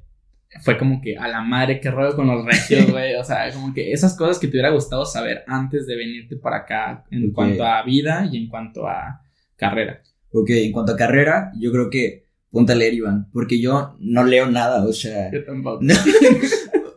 fue 0.64 0.80
como 0.80 1.00
que 1.00 1.16
a 1.16 1.28
la 1.28 1.42
madre 1.42 1.80
que 1.80 1.92
rollo 1.92 2.16
con 2.16 2.26
los 2.26 2.44
regios, 2.44 2.90
güey. 2.92 3.14
O 3.14 3.24
sea, 3.24 3.52
como 3.54 3.72
que 3.72 3.92
esas 3.92 4.18
cosas 4.18 4.40
que 4.40 4.48
te 4.48 4.54
hubiera 4.54 4.72
gustado 4.72 5.06
saber 5.06 5.44
antes 5.46 5.86
de 5.86 5.96
venirte 5.96 6.38
para 6.38 6.58
acá 6.58 7.06
en 7.12 7.32
cuanto 7.32 7.64
a 7.64 7.84
vida 7.84 8.28
y 8.32 8.38
en 8.38 8.48
cuanto 8.48 8.88
a 8.88 9.22
carrera. 9.56 10.02
Ok, 10.32 10.50
en 10.50 10.72
cuanto 10.72 10.94
a 10.94 10.98
carrera, 10.98 11.52
yo 11.60 11.72
creo 11.72 11.92
que 11.92 12.26
ponte 12.50 12.72
a 12.72 12.76
leer, 12.76 12.96
Iván, 12.96 13.30
porque 13.32 13.62
yo 13.62 13.96
no 14.00 14.24
leo 14.24 14.48
nada, 14.50 14.84
o 14.86 14.92
sea... 14.92 15.32
Yo 15.32 15.44
tampoco. 15.46 15.82
No. 15.86 15.94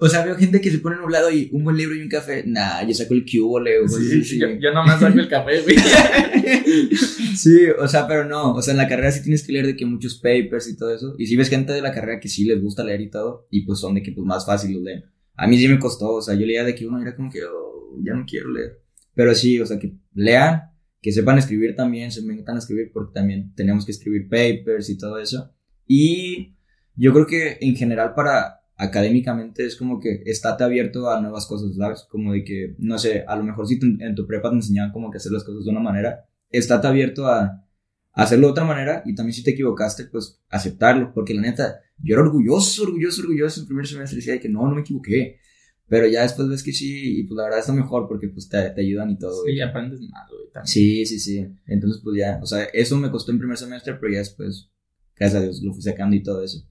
O 0.00 0.08
sea, 0.08 0.24
veo 0.24 0.36
gente 0.36 0.60
que 0.60 0.70
se 0.70 0.78
pone 0.78 0.96
nublado 0.96 1.30
y 1.30 1.50
un 1.52 1.64
buen 1.64 1.76
libro 1.76 1.94
y 1.94 2.02
un 2.02 2.08
café. 2.08 2.44
Nah, 2.46 2.84
yo 2.86 2.94
saco 2.94 3.14
el 3.14 3.24
cubo, 3.24 3.60
leo. 3.60 3.82
cosas 3.82 4.02
Sí, 4.02 4.20
así. 4.20 4.38
Yo, 4.38 4.48
yo 4.60 4.72
nomás 4.72 5.00
saco 5.00 5.18
el 5.18 5.28
café, 5.28 5.60
güey. 5.62 5.76
Sí, 7.36 7.66
o 7.78 7.86
sea, 7.86 8.08
pero 8.08 8.24
no, 8.24 8.54
o 8.54 8.62
sea, 8.62 8.72
en 8.72 8.78
la 8.78 8.88
carrera 8.88 9.12
sí 9.12 9.22
tienes 9.22 9.44
que 9.44 9.52
leer 9.52 9.66
de 9.66 9.76
que 9.76 9.86
muchos 9.86 10.16
papers 10.16 10.68
y 10.68 10.76
todo 10.76 10.92
eso. 10.92 11.14
Y 11.18 11.26
si 11.26 11.36
ves 11.36 11.48
gente 11.48 11.72
de 11.72 11.80
la 11.80 11.92
carrera 11.92 12.18
que 12.18 12.28
sí 12.28 12.44
les 12.44 12.60
gusta 12.60 12.82
leer 12.82 13.00
y 13.00 13.10
todo, 13.10 13.46
y 13.50 13.64
pues 13.64 13.78
son 13.78 13.94
de 13.94 14.02
que 14.02 14.10
pues 14.10 14.26
más 14.26 14.44
fácil 14.44 14.74
los 14.74 14.82
leen. 14.82 15.04
A 15.36 15.46
mí 15.46 15.56
sí 15.56 15.68
me 15.68 15.78
costó, 15.78 16.14
o 16.14 16.22
sea, 16.22 16.34
yo 16.34 16.44
leía 16.44 16.64
de 16.64 16.74
que 16.74 16.86
uno 16.86 17.00
era 17.00 17.14
como 17.14 17.30
que, 17.30 17.44
oh, 17.44 17.96
ya 18.02 18.14
no 18.14 18.24
quiero 18.26 18.50
leer. 18.50 18.80
Pero 19.14 19.34
sí, 19.34 19.60
o 19.60 19.66
sea, 19.66 19.78
que 19.78 19.94
lean, 20.14 20.62
que 21.00 21.12
sepan 21.12 21.38
escribir 21.38 21.76
también, 21.76 22.10
se 22.10 22.22
metan 22.22 22.56
a 22.56 22.58
escribir 22.58 22.90
porque 22.92 23.12
también 23.14 23.52
tenemos 23.54 23.84
que 23.84 23.92
escribir 23.92 24.28
papers 24.28 24.90
y 24.90 24.98
todo 24.98 25.18
eso. 25.18 25.52
Y 25.86 26.56
yo 26.96 27.12
creo 27.12 27.26
que 27.26 27.58
en 27.60 27.76
general 27.76 28.14
para 28.14 28.57
académicamente 28.78 29.66
es 29.66 29.76
como 29.76 29.98
que 29.98 30.22
estate 30.24 30.62
abierto 30.62 31.10
a 31.10 31.20
nuevas 31.20 31.46
cosas, 31.46 31.74
¿sabes? 31.76 32.06
Como 32.08 32.32
de 32.32 32.44
que, 32.44 32.76
no 32.78 32.96
sé, 32.96 33.24
a 33.26 33.34
lo 33.36 33.42
mejor 33.42 33.66
si 33.66 33.78
en 33.82 34.14
tu 34.14 34.26
prepa 34.26 34.50
te 34.50 34.56
enseñaban 34.56 34.92
como 34.92 35.10
que 35.10 35.18
hacer 35.18 35.32
las 35.32 35.42
cosas 35.42 35.64
de 35.64 35.70
una 35.70 35.80
manera, 35.80 36.24
estate 36.48 36.86
abierto 36.86 37.26
a, 37.26 37.42
a 37.42 38.22
hacerlo 38.22 38.46
de 38.46 38.52
otra 38.52 38.64
manera 38.64 39.02
y 39.04 39.16
también 39.16 39.34
si 39.34 39.42
te 39.42 39.50
equivocaste, 39.50 40.04
pues 40.04 40.40
aceptarlo, 40.48 41.12
porque 41.12 41.34
la 41.34 41.42
neta, 41.42 41.80
yo 41.98 42.14
era 42.14 42.22
orgulloso, 42.22 42.84
orgulloso, 42.84 43.22
orgulloso 43.22 43.60
en 43.60 43.66
primer 43.66 43.86
semestre, 43.86 44.16
decía 44.16 44.34
de 44.34 44.40
que 44.40 44.48
no, 44.48 44.66
no 44.68 44.76
me 44.76 44.82
equivoqué, 44.82 45.40
pero 45.88 46.06
ya 46.06 46.22
después 46.22 46.48
ves 46.48 46.62
que 46.62 46.72
sí, 46.72 47.18
y 47.18 47.24
pues 47.24 47.36
la 47.36 47.44
verdad 47.44 47.58
está 47.58 47.72
mejor 47.72 48.06
porque 48.06 48.28
pues 48.28 48.48
te, 48.48 48.70
te 48.70 48.80
ayudan 48.80 49.10
y 49.10 49.18
todo. 49.18 49.42
Sí, 49.44 49.52
güey. 49.54 49.60
aprendes 49.60 50.00
más, 50.02 50.28
güey. 50.28 50.52
también. 50.52 50.68
Sí, 50.68 51.04
sí, 51.04 51.18
sí. 51.18 51.48
Entonces, 51.66 52.00
pues 52.04 52.16
ya, 52.16 52.38
o 52.40 52.46
sea, 52.46 52.64
eso 52.72 52.96
me 52.96 53.10
costó 53.10 53.32
en 53.32 53.38
primer 53.38 53.56
semestre, 53.56 53.94
pero 53.94 54.12
ya 54.12 54.18
después, 54.18 54.70
gracias 55.16 55.40
a 55.40 55.44
Dios, 55.44 55.62
lo 55.62 55.72
fui 55.72 55.82
sacando 55.82 56.14
y 56.14 56.22
todo 56.22 56.44
eso. 56.44 56.64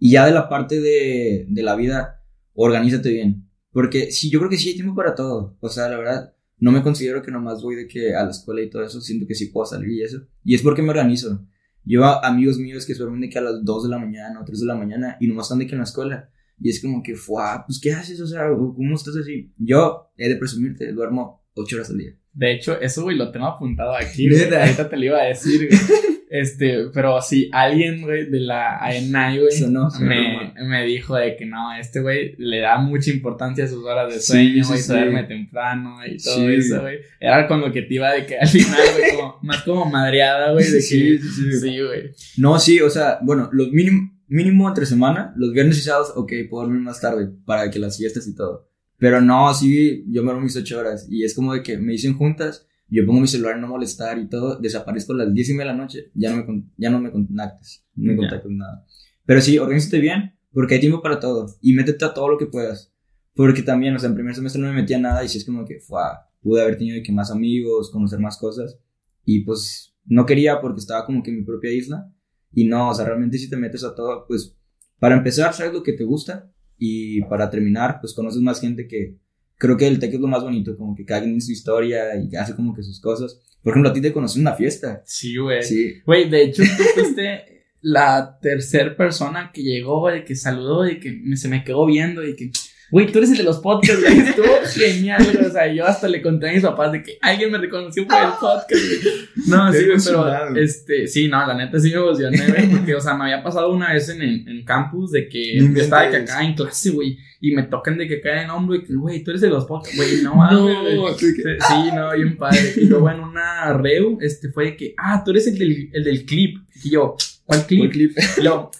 Y 0.00 0.12
ya 0.12 0.26
de 0.26 0.32
la 0.32 0.48
parte 0.48 0.80
de, 0.80 1.46
de 1.48 1.62
la 1.62 1.76
vida, 1.76 2.24
organízate 2.54 3.10
bien. 3.10 3.46
Porque 3.70 4.10
sí, 4.10 4.30
yo 4.30 4.40
creo 4.40 4.50
que 4.50 4.56
sí 4.56 4.70
hay 4.70 4.74
tiempo 4.74 4.96
para 4.96 5.14
todo. 5.14 5.56
O 5.60 5.68
sea, 5.68 5.88
la 5.88 5.98
verdad, 5.98 6.34
no 6.58 6.72
me 6.72 6.82
considero 6.82 7.22
que 7.22 7.30
nomás 7.30 7.62
voy 7.62 7.76
de 7.76 7.86
que 7.86 8.14
a 8.14 8.24
la 8.24 8.30
escuela 8.30 8.62
y 8.62 8.70
todo 8.70 8.82
eso, 8.82 9.00
siento 9.00 9.26
que 9.26 9.34
sí 9.34 9.46
puedo 9.46 9.66
salir 9.66 9.90
y 9.90 10.02
eso. 10.02 10.26
Y 10.42 10.54
es 10.54 10.62
porque 10.62 10.82
me 10.82 10.90
organizo. 10.90 11.46
Yo 11.84 12.04
amigos 12.24 12.58
míos 12.58 12.86
que 12.86 12.94
duermen 12.94 13.20
de 13.20 13.28
que 13.28 13.38
a 13.38 13.42
las 13.42 13.64
2 13.64 13.84
de 13.84 13.88
la 13.90 13.98
mañana 13.98 14.40
o 14.40 14.44
3 14.44 14.60
de 14.60 14.66
la 14.66 14.74
mañana 14.74 15.16
y 15.20 15.26
nomás 15.26 15.46
están 15.46 15.58
de 15.58 15.66
que 15.66 15.72
en 15.72 15.78
la 15.78 15.84
escuela. 15.84 16.30
Y 16.58 16.68
es 16.68 16.82
como 16.82 17.02
que, 17.02 17.14
fuá, 17.14 17.64
pues 17.66 17.80
¿qué 17.80 17.92
haces? 17.92 18.20
O 18.20 18.26
sea, 18.26 18.48
¿cómo 18.50 18.94
estás 18.94 19.16
así? 19.16 19.52
Yo, 19.58 20.12
he 20.16 20.28
de 20.28 20.36
presumirte, 20.36 20.92
duermo 20.92 21.46
8 21.54 21.76
horas 21.76 21.90
al 21.90 21.98
día. 21.98 22.16
De 22.32 22.52
hecho, 22.52 22.78
eso, 22.80 23.02
güey, 23.02 23.16
lo 23.16 23.30
tengo 23.30 23.46
apuntado 23.46 23.94
aquí. 23.96 24.28
güey. 24.30 24.54
Ahorita 24.54 24.88
te 24.88 24.96
lo 24.96 25.04
iba 25.04 25.18
a 25.18 25.26
decir, 25.26 25.68
güey. 25.68 25.80
Este, 26.32 26.90
pero 26.94 27.20
sí, 27.20 27.50
alguien, 27.52 28.02
güey, 28.02 28.30
de 28.30 28.38
la 28.38 28.76
ANI, 28.78 29.38
güey, 29.40 29.50
Sonó, 29.50 29.90
sonó 29.90 30.06
me, 30.06 30.54
me 30.64 30.84
dijo 30.86 31.16
de 31.16 31.34
que 31.36 31.44
no, 31.44 31.74
este 31.74 32.00
güey 32.00 32.36
le 32.38 32.60
da 32.60 32.78
mucha 32.78 33.10
importancia 33.10 33.64
a 33.64 33.66
sus 33.66 33.84
horas 33.84 34.14
de 34.14 34.20
Sí, 34.20 34.26
sueño, 34.32 34.62
sí, 34.62 34.68
güey, 34.70 34.80
sí. 34.80 34.92
duerme 34.92 35.24
temprano 35.24 35.96
y 36.06 36.16
todo 36.22 36.36
Sí. 36.36 36.54
eso, 36.54 36.80
güey. 36.82 36.98
Era 37.18 37.48
con 37.48 37.60
lo 37.60 37.72
que 37.72 37.82
te 37.82 37.94
iba 37.94 38.12
de 38.12 38.26
que 38.26 38.38
al 38.38 38.46
final, 38.46 38.80
güey, 38.96 39.16
como, 39.16 39.38
más 39.42 39.62
como 39.64 39.86
madreada, 39.86 40.52
güey, 40.52 40.64
de 40.66 40.76
que. 40.76 40.80
Sí, 40.82 41.18
sí, 41.18 41.28
sí. 41.28 41.60
Sí, 41.60 41.80
güey. 41.80 42.12
No, 42.36 42.60
sí, 42.60 42.80
o 42.80 42.90
sea, 42.90 43.18
bueno, 43.22 43.48
los 43.52 43.72
mínimo, 43.72 44.16
mínimo 44.28 44.68
entre 44.68 44.86
semana, 44.86 45.34
los 45.36 45.52
viernes 45.52 45.78
y 45.78 45.80
sábados, 45.80 46.12
ok, 46.14 46.32
puedo 46.48 46.62
dormir 46.64 46.80
más 46.82 47.00
tarde 47.00 47.28
para 47.44 47.68
que 47.72 47.80
las 47.80 47.98
fiestas 47.98 48.28
y 48.28 48.36
todo. 48.36 48.68
Pero 48.98 49.20
no, 49.20 49.52
sí, 49.52 50.04
yo 50.08 50.22
me 50.22 50.26
duermo 50.26 50.42
mis 50.42 50.54
ocho 50.56 50.78
horas 50.78 51.08
y 51.10 51.24
es 51.24 51.34
como 51.34 51.54
de 51.54 51.64
que 51.64 51.76
me 51.76 51.90
dicen 51.92 52.14
juntas, 52.16 52.68
yo 52.90 53.06
pongo 53.06 53.20
mi 53.20 53.28
celular 53.28 53.58
no 53.58 53.68
molestar 53.68 54.18
y 54.18 54.28
todo, 54.28 54.56
desaparezco 54.56 55.12
a 55.12 55.16
las 55.16 55.34
diez 55.34 55.48
y 55.48 55.52
media 55.52 55.72
de 55.72 55.76
la 55.76 55.82
noche, 55.82 56.10
ya 56.14 56.34
no 56.34 56.44
me, 56.44 56.64
ya 56.76 56.90
no 56.90 57.00
me 57.00 57.10
contactes, 57.10 57.84
no 57.94 58.12
me 58.12 58.16
contactes 58.16 58.50
nada. 58.50 58.84
Pero 59.24 59.40
sí, 59.40 59.58
organízate 59.58 60.00
bien, 60.00 60.34
porque 60.52 60.74
hay 60.74 60.80
tiempo 60.80 61.00
para 61.00 61.20
todo 61.20 61.46
y 61.60 61.74
métete 61.74 62.04
a 62.04 62.12
todo 62.12 62.28
lo 62.28 62.38
que 62.38 62.46
puedas. 62.46 62.92
Porque 63.34 63.62
también, 63.62 63.94
o 63.94 63.98
sea, 63.98 64.08
en 64.08 64.16
primer 64.16 64.34
semestre 64.34 64.60
no 64.60 64.68
me 64.68 64.74
metía 64.74 64.98
nada 64.98 65.24
y 65.24 65.28
sí 65.28 65.38
es 65.38 65.44
como 65.44 65.64
que, 65.64 65.78
fuá, 65.80 66.30
pude 66.42 66.62
haber 66.62 66.76
tenido 66.76 67.00
que 67.04 67.12
más 67.12 67.30
amigos, 67.30 67.90
conocer 67.90 68.18
más 68.18 68.36
cosas 68.36 68.78
y 69.24 69.44
pues 69.44 69.94
no 70.04 70.26
quería 70.26 70.60
porque 70.60 70.80
estaba 70.80 71.06
como 71.06 71.22
que 71.22 71.30
en 71.30 71.38
mi 71.38 71.44
propia 71.44 71.70
isla. 71.70 72.12
Y 72.52 72.64
no, 72.64 72.90
o 72.90 72.94
sea, 72.94 73.04
realmente 73.04 73.38
si 73.38 73.48
te 73.48 73.56
metes 73.56 73.84
a 73.84 73.94
todo, 73.94 74.26
pues 74.26 74.56
para 74.98 75.16
empezar, 75.16 75.54
sabes 75.54 75.72
lo 75.72 75.82
que 75.82 75.92
te 75.92 76.04
gusta 76.04 76.52
y 76.76 77.22
para 77.22 77.48
terminar, 77.48 78.00
pues 78.00 78.14
conoces 78.14 78.42
más 78.42 78.60
gente 78.60 78.88
que 78.88 79.18
creo 79.60 79.76
que 79.76 79.86
el 79.86 79.98
tech 79.98 80.12
es 80.14 80.18
lo 80.20 80.26
más 80.26 80.42
bonito, 80.42 80.74
como 80.76 80.96
que 80.96 81.04
cada 81.04 81.20
quien 81.20 81.32
tiene 81.32 81.40
su 81.42 81.52
historia 81.52 82.16
y 82.16 82.34
hace 82.34 82.56
como 82.56 82.74
que 82.74 82.82
sus 82.82 82.98
cosas. 82.98 83.38
Por 83.62 83.72
ejemplo, 83.72 83.90
a 83.90 83.92
ti 83.92 84.00
te 84.00 84.10
conocí 84.12 84.38
en 84.40 84.46
una 84.46 84.56
fiesta. 84.56 85.02
Sí, 85.04 85.36
güey. 85.36 85.62
Sí. 85.62 85.94
Güey, 86.06 86.30
de 86.30 86.44
hecho, 86.44 86.62
tú 86.62 86.82
fuiste 86.94 87.66
la 87.82 88.38
tercer 88.40 88.96
persona 88.96 89.50
que 89.52 89.62
llegó, 89.62 90.08
de 90.10 90.24
que 90.24 90.34
saludó, 90.34 90.82
de 90.82 90.98
que 90.98 91.12
me- 91.12 91.36
se 91.36 91.48
me 91.48 91.62
quedó 91.62 91.84
viendo, 91.84 92.26
y 92.26 92.34
que 92.36 92.50
Güey, 92.90 93.06
tú 93.12 93.18
eres 93.18 93.30
el 93.30 93.38
de 93.38 93.42
los 93.44 93.58
podcasts, 93.58 94.02
güey. 94.02 94.18
Estuvo 94.18 94.46
genial, 94.74 95.24
güey. 95.24 95.46
O 95.46 95.50
sea, 95.50 95.72
yo 95.72 95.86
hasta 95.86 96.08
le 96.08 96.20
conté 96.20 96.50
a 96.50 96.52
mis 96.52 96.62
papás 96.62 96.90
de 96.90 97.02
que 97.02 97.18
alguien 97.20 97.52
me 97.52 97.58
reconoció 97.58 98.06
por 98.06 98.16
el 98.16 98.30
podcast, 98.40 98.70
güey. 98.70 99.46
No, 99.46 99.72
sí, 99.72 99.84
güey, 99.86 99.98
pero 100.04 100.56
este, 100.56 101.06
sí, 101.06 101.28
no, 101.28 101.46
la 101.46 101.54
neta 101.54 101.78
sí 101.78 101.90
me 101.90 101.96
emocioné, 101.96 102.46
güey. 102.48 102.70
Porque, 102.70 102.94
o 102.96 103.00
sea, 103.00 103.14
me 103.14 103.24
había 103.24 103.42
pasado 103.42 103.72
una 103.72 103.92
vez 103.92 104.08
en, 104.08 104.22
en, 104.22 104.64
campus 104.64 105.12
de 105.12 105.28
que 105.28 105.56
yo 105.56 105.80
estaba 105.80 106.02
de 106.02 106.10
que 106.10 106.16
acá 106.16 106.44
en 106.44 106.54
clase, 106.54 106.90
güey. 106.90 107.16
Y 107.40 107.52
me 107.54 107.62
tocan 107.62 107.96
de 107.96 108.08
que 108.08 108.20
caen 108.20 108.44
en 108.44 108.50
hombro 108.50 108.74
y 108.74 108.82
que, 108.82 108.94
güey, 108.94 109.22
tú 109.22 109.30
eres 109.30 109.40
de 109.40 109.48
los 109.48 109.64
podcasts, 109.66 109.96
güey, 109.96 110.22
no. 110.22 110.34
No, 110.34 111.14
sí, 111.16 111.32
sí, 111.36 111.90
no, 111.94 112.14
y 112.16 112.24
un 112.24 112.36
padre. 112.36 112.74
Y 112.76 112.84
luego 112.86 113.08
en 113.10 113.20
una 113.20 113.72
reu, 113.72 114.18
este, 114.20 114.50
fue 114.50 114.64
de 114.64 114.76
que, 114.76 114.94
ah, 114.98 115.22
tú 115.24 115.30
eres 115.30 115.46
el 115.46 115.58
del, 115.58 115.90
el 115.92 116.04
del 116.04 116.26
clip. 116.26 116.58
Y 116.82 116.90
yo, 116.90 117.16
¿cuál 117.44 117.66
clip? 117.66 117.80
¿Cuál 117.80 117.90
clip? 117.90 118.18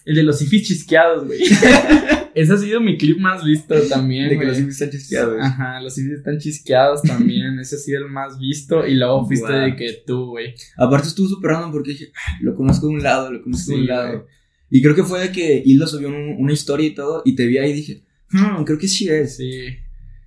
el 0.04 0.14
de 0.14 0.22
los 0.22 0.42
ifis 0.42 0.66
chisqueados, 0.66 1.26
güey. 1.26 1.40
Ese 2.40 2.54
ha 2.54 2.56
sido 2.56 2.80
mi 2.80 2.96
clip 2.96 3.18
más 3.18 3.44
visto 3.44 3.74
también. 3.88 4.30
De 4.30 4.38
que 4.38 4.46
los 4.46 4.58
ifis 4.58 4.80
están 4.80 4.90
chisqueados. 4.90 5.36
Ajá, 5.40 5.80
los 5.82 5.98
ifis 5.98 6.12
están 6.12 6.38
chisqueados 6.38 7.02
también. 7.02 7.58
Ese 7.58 7.76
ha 7.76 7.78
sido 7.78 7.98
el 7.98 8.10
más 8.10 8.38
visto. 8.38 8.86
Y 8.86 8.94
luego 8.94 9.26
fuiste 9.26 9.52
de 9.52 9.76
que 9.76 10.02
tú, 10.06 10.30
güey. 10.30 10.54
Aparte 10.78 11.08
estuvo 11.08 11.28
súper 11.28 11.50
random 11.50 11.70
porque 11.70 11.90
dije, 11.90 12.12
ah, 12.16 12.38
lo 12.40 12.54
conozco 12.54 12.86
de 12.86 12.94
un 12.94 13.02
lado, 13.02 13.30
lo 13.30 13.42
conozco 13.42 13.72
de 13.72 13.78
un 13.78 13.86
lado. 13.86 14.26
Y 14.70 14.80
creo 14.80 14.94
que 14.94 15.04
fue 15.04 15.20
de 15.20 15.32
que 15.32 15.62
Hilda 15.64 15.86
subió 15.86 16.08
una 16.08 16.52
historia 16.52 16.86
y 16.86 16.94
todo. 16.94 17.20
Y 17.26 17.34
te 17.34 17.46
vi 17.46 17.58
ahí 17.58 17.72
y 17.72 17.74
dije, 17.74 18.04
hmm, 18.30 18.64
creo 18.64 18.78
que 18.78 18.88
sí 18.88 19.06
es. 19.08 19.36
Sí. 19.36 19.76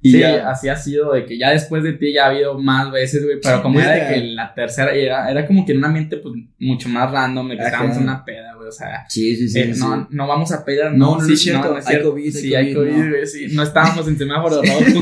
Y 0.05 0.11
sí, 0.11 0.21
así 0.21 0.67
ha 0.67 0.75
sido, 0.75 1.13
de 1.13 1.25
que 1.25 1.37
ya 1.39 1.51
después 1.51 1.81
de 1.81 1.93
ti 1.93 2.11
ya 2.11 2.25
ha 2.25 2.29
habido 2.29 2.59
más 2.59 2.91
veces, 2.91 3.23
güey, 3.23 3.37
pero 3.41 3.63
como 3.63 3.79
era 3.79 3.93
de 3.93 4.13
que 4.13 4.21
la 4.33 4.53
tercera 4.53 4.93
era, 4.93 5.31
era 5.31 5.47
como 5.47 5.65
que 5.65 5.71
en 5.71 5.77
un 5.77 5.85
ambiente, 5.85 6.17
pues, 6.17 6.35
mucho 6.59 6.89
más 6.89 7.09
random, 7.09 7.47
de 7.47 7.55
que 7.55 7.63
estábamos 7.63 7.95
en 7.95 8.03
una 8.03 8.25
peda, 8.25 8.52
güey, 8.63 8.69
o 8.69 8.71
sea. 8.71 9.05
Sí, 9.09 9.35
sí, 9.35 9.49
sí. 9.49 9.59
Eh, 9.59 9.73
no, 9.77 10.07
no 10.09 10.27
vamos 10.27 10.51
a 10.51 10.63
pedar, 10.65 10.93
no, 10.93 11.17
no, 11.17 11.25
sí, 11.25 11.33
es 11.33 11.41
cierto, 11.41 11.71
no, 11.71 11.77
es 11.77 11.85
cierto. 11.85 12.07
hay 12.07 12.13
COVID, 12.13 12.35
Sí, 12.35 12.55
hay 12.55 12.73
COVID, 12.73 13.09
güey, 13.09 13.27
sí, 13.27 13.47
no 13.51 13.63
estábamos 13.63 14.07
en 14.07 14.17
semáforo 14.17 14.61
rojo. 14.61 15.01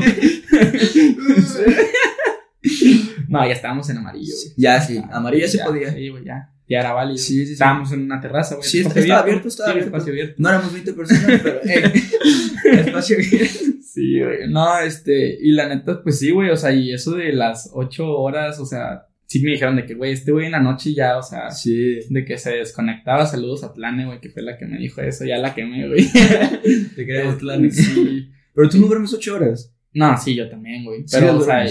no, 3.28 3.46
ya 3.46 3.52
estábamos 3.52 3.88
en 3.90 3.98
amarillo, 3.98 4.34
güey. 4.34 4.54
Ya, 4.56 4.80
sí, 4.80 5.02
amarillo 5.10 5.48
se 5.48 5.58
podía. 5.58 5.92
Sí, 5.92 6.08
güey, 6.08 6.24
ya 6.24 6.52
ya 6.72 6.80
era 6.80 6.92
válido. 6.92 7.18
Sí, 7.18 7.40
sí, 7.40 7.46
sí. 7.46 7.52
Estábamos 7.52 7.92
en 7.92 8.02
una 8.02 8.20
terraza, 8.20 8.54
güey. 8.54 8.66
Sí, 8.66 8.80
estaba 8.80 9.18
abierto, 9.20 9.48
estaba 9.48 9.70
abierto. 9.70 9.90
espacio 9.90 10.12
abierto. 10.12 10.34
No 10.38 10.48
éramos 10.48 10.72
20 10.72 10.92
personas, 10.94 11.40
pero 11.42 11.60
eh, 11.64 11.92
espacio 12.86 13.16
abierto. 13.16 13.58
Sí, 13.82 14.20
güey. 14.20 14.48
No, 14.48 14.78
este, 14.78 15.38
y 15.40 15.52
la 15.52 15.68
neta, 15.68 16.02
pues 16.02 16.18
sí, 16.18 16.30
güey, 16.30 16.50
o 16.50 16.56
sea, 16.56 16.72
y 16.72 16.92
eso 16.92 17.12
de 17.12 17.32
las 17.32 17.70
8 17.74 18.08
horas, 18.08 18.58
o 18.58 18.64
sea, 18.64 19.06
sí 19.32 19.42
me 19.42 19.52
dijeron 19.52 19.76
de 19.76 19.86
que, 19.86 19.94
güey, 19.94 20.12
este 20.12 20.30
güey 20.30 20.46
en 20.46 20.52
la 20.52 20.60
noche 20.60 20.92
ya, 20.92 21.16
o 21.16 21.22
sea, 21.22 21.50
sí. 21.50 22.00
de 22.10 22.24
que 22.24 22.36
se 22.36 22.50
desconectaba. 22.50 23.24
Saludos 23.24 23.64
a 23.64 23.72
Plane, 23.72 24.04
güey, 24.04 24.20
que 24.20 24.28
fue 24.28 24.42
la 24.42 24.58
que 24.58 24.66
me 24.66 24.78
dijo 24.78 25.00
eso, 25.00 25.24
ya 25.24 25.38
la 25.38 25.54
quemé, 25.54 25.88
güey. 25.88 26.06
Te 26.96 27.06
crees, 27.06 27.36
Plane. 27.36 27.70
Sí. 27.70 28.30
Pero 28.54 28.68
tú 28.68 28.78
no 28.78 28.88
duermes 28.88 29.14
8 29.14 29.34
horas. 29.34 29.74
No, 29.94 30.16
sí, 30.18 30.34
yo 30.34 30.50
también, 30.50 30.84
güey. 30.84 31.04
Pero, 31.10 31.38
o 31.38 31.40
sea, 31.40 31.64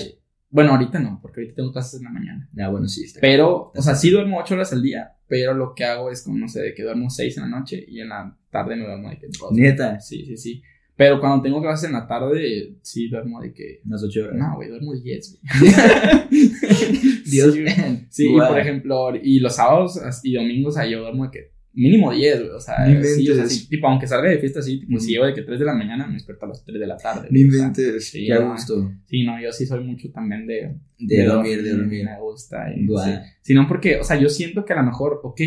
bueno, 0.50 0.72
ahorita 0.72 1.00
no, 1.00 1.20
porque 1.22 1.42
ahorita 1.42 1.56
tengo 1.56 1.72
clases 1.72 2.00
en 2.00 2.06
la 2.06 2.10
mañana. 2.10 2.50
Ya, 2.54 2.70
bueno, 2.70 2.88
sí. 2.88 3.04
Está 3.04 3.20
pero, 3.20 3.72
o 3.76 3.82
sea, 3.82 3.94
sí 3.94 4.10
duermo 4.10 4.40
ocho 4.40 4.56
horas 4.56 4.74
al 4.74 4.82
día, 4.82 5.14
pero 5.28 5.54
lo 5.54 5.76
que 5.76 5.86
hago 5.86 6.10
es 6.10 6.24
como, 6.24 6.40
no 6.40 6.48
sé, 6.48 6.62
de 6.62 6.74
que 6.74 6.82
duermo 6.82 7.12
seis 7.12 7.38
en 7.38 7.44
la 7.44 7.60
noche 7.60 7.86
y 7.88 8.02
en 8.02 8.10
la 8.10 8.36
tarde 8.50 8.76
me 8.76 8.86
duermo 8.86 9.10
de 9.10 9.20
que 9.20 9.28
dos. 9.28 9.52
¿Neta? 9.52 10.00
Sí, 10.00 10.26
sí, 10.26 10.36
sí. 10.36 10.64
Pero 10.96 11.20
cuando 11.20 11.42
tengo 11.42 11.62
clases 11.62 11.88
en 11.90 11.94
la 11.94 12.08
tarde, 12.08 12.76
sí 12.82 13.08
duermo 13.08 13.42
de 13.42 13.54
que... 13.54 13.82
Unas 13.86 14.04
ocho 14.04 14.24
horas. 14.24 14.36
No, 14.36 14.56
güey, 14.56 14.70
duermo 14.70 14.94
diez, 14.94 15.40
güey. 15.42 15.74
Dios 17.32 17.54
Sí, 17.54 17.66
sí 18.10 18.34
y 18.34 18.38
por 18.38 18.60
ejemplo, 18.60 19.16
y 19.16 19.40
los 19.40 19.56
sábados 19.56 20.00
y 20.24 20.34
domingos, 20.34 20.78
ahí 20.78 20.92
yo 20.92 21.02
duermo 21.02 21.26
de 21.26 21.32
que 21.32 21.52
mínimo 21.74 22.12
10, 22.12 22.40
güey. 22.40 22.52
O 22.52 22.60
sea, 22.60 22.86
sí, 23.04 23.30
o 23.30 23.36
sea 23.36 23.48
sí, 23.48 23.70
tipo, 23.70 23.88
aunque 23.88 24.08
salga 24.08 24.30
de 24.30 24.40
fiesta 24.40 24.60
así, 24.60 24.80
tipo, 24.80 25.00
si 25.00 25.12
llego 25.12 25.26
de 25.26 25.34
que 25.34 25.42
3 25.42 25.60
de 25.60 25.66
la 25.66 25.74
mañana, 25.74 26.08
me 26.08 26.14
despierto 26.14 26.46
a 26.46 26.50
las 26.50 26.64
3 26.64 26.80
de 26.80 26.88
la 26.88 26.98
tarde. 26.98 27.28
Ni 27.32 27.42
inventes, 27.42 28.10
sí, 28.10 28.28
qué 28.28 28.38
gusto. 28.38 28.92
Sí, 29.06 29.24
no, 29.24 29.42
yo 29.42 29.52
sí 29.52 29.66
soy 29.66 29.84
mucho 29.84 30.12
también 30.12 30.46
de... 30.46 30.76
De, 30.98 31.26
dormir, 31.26 31.64
de 31.64 31.72
dormir. 31.72 32.06
Me 32.06 32.20
gusta. 32.20 32.72
Y, 32.76 32.86
sí. 32.86 33.12
Sino 33.42 33.68
porque, 33.68 34.00
o 34.00 34.04
sea, 34.04 34.20
yo 34.20 34.30
siento 34.30 34.66
que 34.66 34.74
a 34.74 34.78
lo 34.78 34.84
mejor, 34.84 35.20
ok, 35.24 35.42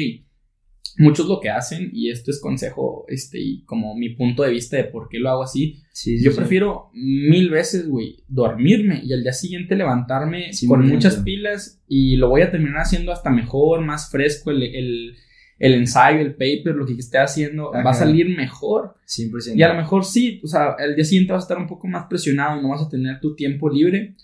muchos 0.98 1.26
lo 1.26 1.40
que 1.40 1.50
hacen, 1.50 1.90
y 1.92 2.10
esto 2.10 2.30
es 2.30 2.40
consejo, 2.40 3.04
este, 3.08 3.40
y 3.40 3.64
como 3.64 3.94
mi 3.94 4.10
punto 4.10 4.42
de 4.42 4.50
vista 4.50 4.76
de 4.76 4.84
por 4.84 5.08
qué 5.08 5.18
lo 5.18 5.30
hago 5.30 5.42
así, 5.42 5.82
sí, 5.92 6.22
yo 6.22 6.34
prefiero 6.34 6.90
mil 6.92 7.50
veces, 7.50 7.88
güey, 7.88 8.24
dormirme 8.28 9.00
y 9.04 9.12
al 9.12 9.22
día 9.22 9.32
siguiente 9.32 9.76
levantarme 9.76 10.50
con 10.68 10.86
muchas 10.86 11.16
pilas 11.16 11.82
y 11.88 12.16
lo 12.16 12.28
voy 12.28 12.42
a 12.42 12.50
terminar 12.50 12.82
haciendo 12.82 13.12
hasta 13.12 13.30
mejor, 13.30 13.80
más 13.80 14.10
fresco 14.10 14.50
el, 14.50 14.62
el 14.62 15.16
el 15.58 15.74
ensayo, 15.74 16.20
el 16.20 16.34
paper, 16.34 16.74
lo 16.74 16.86
que 16.86 16.94
esté 16.94 17.18
haciendo, 17.18 17.70
va 17.72 17.90
a 17.90 17.94
salir 17.94 18.28
mejor. 18.36 18.96
100%. 19.06 19.56
Y 19.56 19.62
a 19.62 19.68
lo 19.68 19.74
mejor 19.74 20.04
sí, 20.04 20.40
o 20.42 20.46
sea, 20.46 20.74
el 20.78 20.94
día 20.94 21.04
siguiente 21.04 21.32
vas 21.32 21.44
a 21.44 21.46
estar 21.46 21.58
un 21.58 21.66
poco 21.66 21.86
más 21.86 22.06
presionado 22.06 22.58
y 22.58 22.62
no 22.62 22.70
vas 22.70 22.82
a 22.82 22.88
tener 22.88 23.20
tu 23.20 23.34
tiempo 23.34 23.70
libre. 23.70 24.14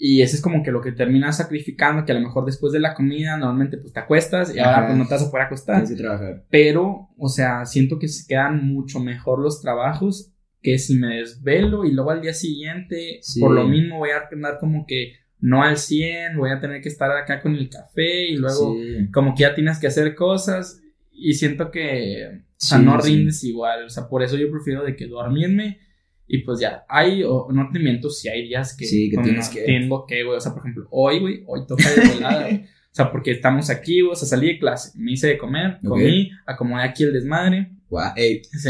Y 0.00 0.22
ese 0.22 0.36
es 0.36 0.42
como 0.42 0.62
que 0.62 0.70
lo 0.70 0.80
que 0.80 0.92
terminas 0.92 1.38
sacrificando, 1.38 2.04
que 2.04 2.12
a 2.12 2.14
lo 2.14 2.20
mejor 2.20 2.44
después 2.46 2.72
de 2.72 2.78
la 2.78 2.94
comida 2.94 3.36
normalmente 3.36 3.78
pues 3.78 3.92
te 3.92 3.98
acuestas 3.98 4.54
y 4.54 4.60
ahora 4.60 4.86
pues 4.86 4.96
no 4.96 5.08
te 5.08 5.14
vas 5.14 5.24
a 5.24 5.30
poder 5.30 5.46
acostar. 5.46 5.84
trabajar. 5.96 6.44
Pero, 6.50 7.08
o 7.18 7.28
sea, 7.28 7.66
siento 7.66 7.98
que 7.98 8.06
se 8.06 8.24
quedan 8.28 8.64
mucho 8.64 9.00
mejor 9.00 9.40
los 9.40 9.60
trabajos 9.60 10.32
que 10.62 10.78
si 10.78 10.96
me 10.96 11.16
desvelo 11.16 11.84
y 11.84 11.92
luego 11.92 12.12
al 12.12 12.22
día 12.22 12.32
siguiente, 12.32 13.20
por 13.40 13.52
lo 13.52 13.66
mismo 13.66 13.98
voy 13.98 14.10
a 14.10 14.28
andar 14.30 14.58
como 14.60 14.86
que 14.86 15.14
no 15.40 15.62
al 15.62 15.76
100, 15.76 16.36
voy 16.36 16.50
a 16.50 16.60
tener 16.60 16.80
que 16.80 16.88
estar 16.88 17.10
acá 17.10 17.40
con 17.40 17.56
el 17.56 17.68
café 17.68 18.26
y 18.26 18.36
luego 18.36 18.76
como 19.12 19.34
que 19.34 19.42
ya 19.42 19.54
tienes 19.54 19.78
que 19.78 19.88
hacer 19.88 20.14
cosas. 20.14 20.80
Y 21.10 21.34
siento 21.34 21.72
que, 21.72 22.42
o 22.50 22.54
sea, 22.56 22.78
no 22.78 22.98
rindes 22.98 23.42
igual, 23.42 23.84
o 23.84 23.90
sea, 23.90 24.08
por 24.08 24.22
eso 24.22 24.36
yo 24.36 24.48
prefiero 24.50 24.84
de 24.84 24.94
que 24.94 25.08
dormirme 25.08 25.80
y 26.28 26.38
pues 26.38 26.60
ya, 26.60 26.84
hay, 26.88 27.22
o 27.24 27.48
no 27.50 27.70
te 27.72 27.78
miento, 27.78 28.10
si 28.10 28.28
hay 28.28 28.46
días 28.46 28.76
que, 28.76 28.84
sí, 28.84 29.10
que 29.10 29.16
tienes 29.16 29.48
que... 29.48 29.62
tengo 29.62 30.04
que, 30.06 30.22
güey, 30.22 30.36
o 30.36 30.40
sea, 30.40 30.52
por 30.52 30.60
ejemplo, 30.60 30.86
hoy, 30.90 31.18
güey, 31.20 31.42
hoy 31.46 31.66
toca 31.66 31.90
de 31.90 32.14
volada, 32.14 32.42
güey. 32.42 32.64
O 32.90 32.94
sea, 32.98 33.12
porque 33.12 33.30
estamos 33.30 33.70
aquí, 33.70 34.02
o 34.02 34.14
sea, 34.16 34.26
salí 34.26 34.48
de 34.48 34.58
clase, 34.58 34.98
me 34.98 35.12
hice 35.12 35.28
de 35.28 35.38
comer, 35.38 35.78
comí, 35.86 36.30
acomodé 36.46 36.82
aquí 36.82 37.04
el 37.04 37.12
desmadre, 37.12 37.70
Wow, 37.90 38.12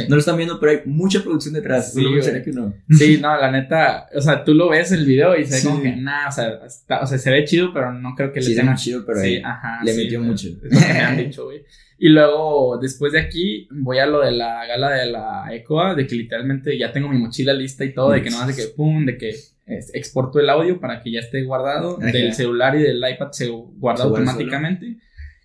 No 0.09 0.14
lo 0.14 0.21
están 0.21 0.37
viendo, 0.37 0.61
pero 0.61 0.73
hay 0.73 0.81
mucha 0.87 1.23
producción 1.23 1.55
detrás. 1.55 1.93
Sí, 1.93 2.05
que 2.45 2.53
no. 2.53 2.73
sí, 2.91 3.19
no, 3.21 3.37
la 3.37 3.51
neta, 3.51 4.07
o 4.14 4.21
sea, 4.21 4.45
tú 4.45 4.55
lo 4.55 4.69
ves 4.69 4.93
el 4.93 5.05
video 5.05 5.37
y 5.37 5.45
se 5.45 5.57
ve 5.57 5.62
como 5.64 5.83
que, 5.83 5.97
nada, 5.97 6.29
o 6.29 6.33
sea, 6.33 7.03
o 7.03 7.07
sea, 7.07 7.19
se 7.19 7.31
ve 7.31 7.45
chido, 7.45 7.73
pero 7.73 7.93
no 7.93 8.14
creo 8.14 8.33
que 8.33 8.41
le 8.41 8.55
tenga... 8.55 8.77
chido, 8.77 9.05
pero 9.05 9.21
sí, 9.21 9.41
ajá, 9.45 9.81
le 9.85 9.95
metió 9.95 10.21
mucho. 10.21 10.49
Es 10.49 10.73
lo 10.73 10.81
que 10.81 10.93
me 10.93 11.01
han 11.01 11.16
dicho, 11.16 11.45
güey. 11.47 11.64
Y 12.01 12.11
luego, 12.11 12.79
después 12.81 13.12
de 13.12 13.21
aquí, 13.21 13.66
voy 13.73 13.99
a 13.99 14.07
lo 14.07 14.21
de 14.21 14.31
la 14.31 14.64
gala 14.66 14.91
de 14.91 15.07
la 15.07 15.47
ECOA, 15.53 15.97
de 15.97 16.07
que 16.07 16.14
literalmente 16.14 16.79
ya 16.79 16.93
tengo 16.93 17.09
mi 17.09 17.19
mochila 17.19 17.53
lista 17.53 17.85
y 17.85 17.93
todo, 17.93 18.12
de 18.12 18.23
que 18.23 18.31
no 18.31 18.41
hace 18.41 18.55
que, 18.55 18.69
pum, 18.69 19.05
de 19.05 19.19
que 19.19 19.35
exporto 19.66 20.39
el 20.39 20.49
audio 20.49 20.79
para 20.79 21.01
que 21.01 21.11
ya 21.11 21.21
esté 21.21 21.43
guardado, 21.43 21.97
del 21.97 22.33
celular 22.35 22.77
y 22.77 22.83
del 22.83 22.99
iPad 22.99 23.33
se 23.33 23.49
guarda 23.49 24.05
automáticamente. 24.05 24.97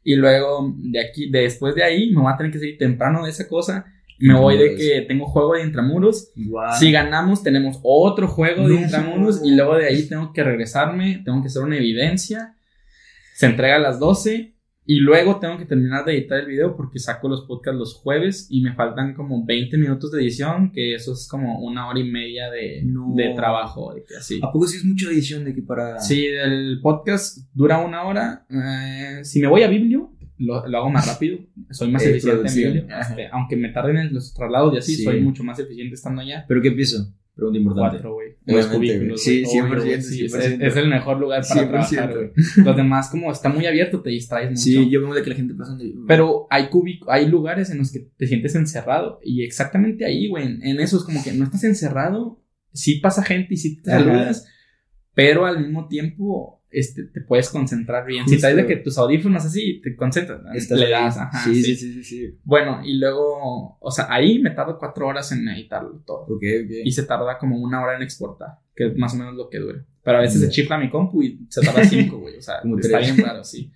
Y 0.04 0.16
luego 0.16 0.74
de 0.78 1.00
aquí, 1.00 1.30
después 1.30 1.76
de 1.76 1.84
ahí, 1.84 2.12
me 2.12 2.22
voy 2.22 2.32
a 2.34 2.38
tener 2.38 2.52
que 2.52 2.60
seguir 2.60 2.78
temprano 2.78 3.24
de 3.24 3.30
esa 3.30 3.48
cosa. 3.48 3.86
Me 4.20 4.34
voy 4.34 4.58
de 4.58 4.76
que 4.76 5.02
tengo 5.02 5.26
juego 5.26 5.56
de 5.56 5.64
intramuros. 5.64 6.32
Si 6.80 6.92
ganamos, 6.92 7.44
tenemos 7.44 7.80
otro 7.84 8.28
juego 8.28 8.68
de 8.68 8.76
intramuros. 8.76 9.42
Y 9.44 9.56
luego 9.56 9.76
de 9.76 9.88
ahí 9.88 10.08
tengo 10.08 10.32
que 10.34 10.44
regresarme. 10.44 11.22
Tengo 11.26 11.42
que 11.42 11.48
hacer 11.48 11.64
una 11.64 11.78
evidencia. 11.78 12.56
Se 13.36 13.48
entrega 13.48 13.78
a 13.78 13.80
las 13.80 14.00
12. 14.00 14.54
Y 14.86 15.00
luego 15.00 15.40
tengo 15.40 15.58
que 15.58 15.66
terminar 15.66 16.04
de 16.04 16.14
editar 16.14 16.40
el 16.40 16.48
video 16.48 16.76
porque 16.76 17.00
saco 17.00 17.30
los 17.30 17.46
podcasts 17.46 17.80
los 17.80 17.94
jueves 17.96 18.48
y 18.50 18.62
me 18.62 18.74
faltan 18.74 19.14
como 19.14 19.46
20 19.46 19.78
minutos 19.78 20.12
de 20.12 20.22
edición, 20.22 20.72
que 20.72 20.94
eso 20.94 21.14
es 21.14 21.28
como 21.30 21.60
una 21.60 21.88
hora 21.88 22.00
y 22.00 22.04
media 22.04 22.52
de, 22.52 22.84
de 22.84 23.34
trabajo. 23.34 23.94
De 23.94 24.04
que 24.04 24.18
así. 24.18 24.40
¿A 24.44 24.52
poco 24.52 24.68
sí 24.68 24.78
es 24.78 24.86
mucha 24.86 25.10
edición 25.10 25.46
de 25.46 25.56
que 25.56 25.62
para...? 25.62 26.00
Sí, 26.00 26.26
el 26.26 26.80
podcast 26.82 27.38
dura 27.54 27.78
una 27.78 28.04
hora. 28.04 28.46
Eh, 28.50 29.24
si 29.24 29.40
me 29.40 29.48
voy 29.48 29.64
a 29.64 29.68
Biblio, 29.68 30.12
lo, 30.38 30.68
lo, 30.68 30.78
hago 30.78 30.90
más 30.90 31.08
rápido, 31.08 31.40
soy 31.70 31.90
más 31.90 32.04
eh, 32.04 32.10
eficiente 32.10 32.50
en 32.50 32.56
Biblio. 32.56 33.00
Este, 33.00 33.30
aunque 33.32 33.56
me 33.56 33.70
tarden 33.70 33.98
en 33.98 34.14
los 34.14 34.34
traslados 34.34 34.74
y 34.74 34.78
así, 34.78 34.96
soy 35.02 35.22
mucho 35.22 35.46
más 35.46 35.60
eficiente 35.60 35.96
estando 35.96 36.22
allá. 36.22 36.44
¿Pero 36.48 36.62
qué 36.62 36.70
empiezo? 36.70 37.14
Pregunta 37.36 37.58
importante. 37.58 37.98
Cuatro, 37.98 38.14
güey. 38.14 39.18
Sí, 39.18 39.44
100%. 39.44 40.02
Sí, 40.02 40.26
Es, 40.26 40.76
el 40.76 40.88
mejor 40.88 41.20
lugar 41.20 41.44
para 41.48 41.68
trabajar, 41.68 42.14
güey. 42.14 42.32
Los 42.58 42.76
demás, 42.76 43.10
como 43.10 43.32
está 43.32 43.50
muy 43.50 43.66
abierto, 43.66 44.02
te 44.02 44.12
distraes 44.12 44.52
mucho. 44.52 44.62
Sí, 44.62 44.90
yo 44.90 45.02
veo 45.02 45.14
de 45.14 45.24
que 45.24 45.30
la 45.32 45.36
gente 45.36 45.56
pasa 45.56 45.78
Pero 46.08 46.48
hay 46.52 46.70
cúbico, 46.70 47.12
hay 47.12 47.28
lugares 47.28 47.72
en 47.72 47.80
los 47.80 47.92
que 47.92 48.08
te 48.16 48.28
sientes 48.28 48.54
encerrado. 48.56 49.20
Y 49.24 49.44
exactamente 49.44 50.06
ahí, 50.06 50.30
güey, 50.30 50.46
en 50.46 50.80
eso 50.80 50.98
es 50.98 51.04
como 51.04 51.24
que 51.24 51.34
no 51.34 51.46
estás 51.46 51.64
encerrado. 51.64 52.40
Sí 52.72 53.00
pasa 53.00 53.24
gente 53.24 53.56
y 53.56 53.58
sí 53.58 53.82
te 53.82 53.92
saludas. 53.92 54.48
Pero 55.16 55.46
al 55.46 55.60
mismo 55.60 55.88
tiempo 55.88 56.63
este, 56.74 57.04
te 57.06 57.22
puedes 57.22 57.50
concentrar 57.50 58.06
bien. 58.06 58.28
Si 58.28 58.40
traes 58.40 58.56
de 58.56 58.66
que 58.66 58.78
tus 58.78 58.98
audífonos 58.98 59.46
así, 59.46 59.80
te 59.82 59.96
concentras, 59.96 60.42
le 60.72 60.90
das, 60.90 61.18
ajá, 61.18 61.44
sí, 61.44 61.64
sí, 61.64 61.76
sí, 61.76 62.04
sí, 62.04 62.40
Bueno, 62.44 62.82
y 62.84 62.98
luego, 62.98 63.78
o 63.80 63.92
sea, 63.92 64.08
ahí 64.10 64.40
me 64.40 64.52
tardo 64.52 64.78
cuatro 64.80 65.08
horas 65.08 65.32
en 65.32 65.48
editarlo 65.48 66.04
todo. 66.06 66.24
Ok, 66.24 66.44
ok. 66.66 66.72
Y 66.84 66.92
se 66.92 67.04
tarda 67.04 67.38
como 67.38 67.58
una 67.58 67.82
hora 67.82 67.96
en 67.96 68.02
exportar, 68.02 68.60
que 68.76 68.88
es 68.88 68.98
más 68.98 69.14
o 69.14 69.18
menos 69.18 69.36
lo 69.36 69.50
que 69.50 69.60
dura. 69.60 69.86
Pero 70.04 70.18
a 70.18 70.22
veces 70.22 70.42
se 70.42 70.50
chifla 70.50 70.78
mi 70.78 70.90
compu 70.90 71.24
y 71.24 71.46
se 71.50 71.62
tarda 71.62 71.84
cinco, 71.86 72.18
güey, 72.20 72.38
o 72.38 72.42
sea, 72.42 72.56
está 72.82 73.00
bien 73.00 73.16
claro, 73.16 73.44
sí. 73.44 73.72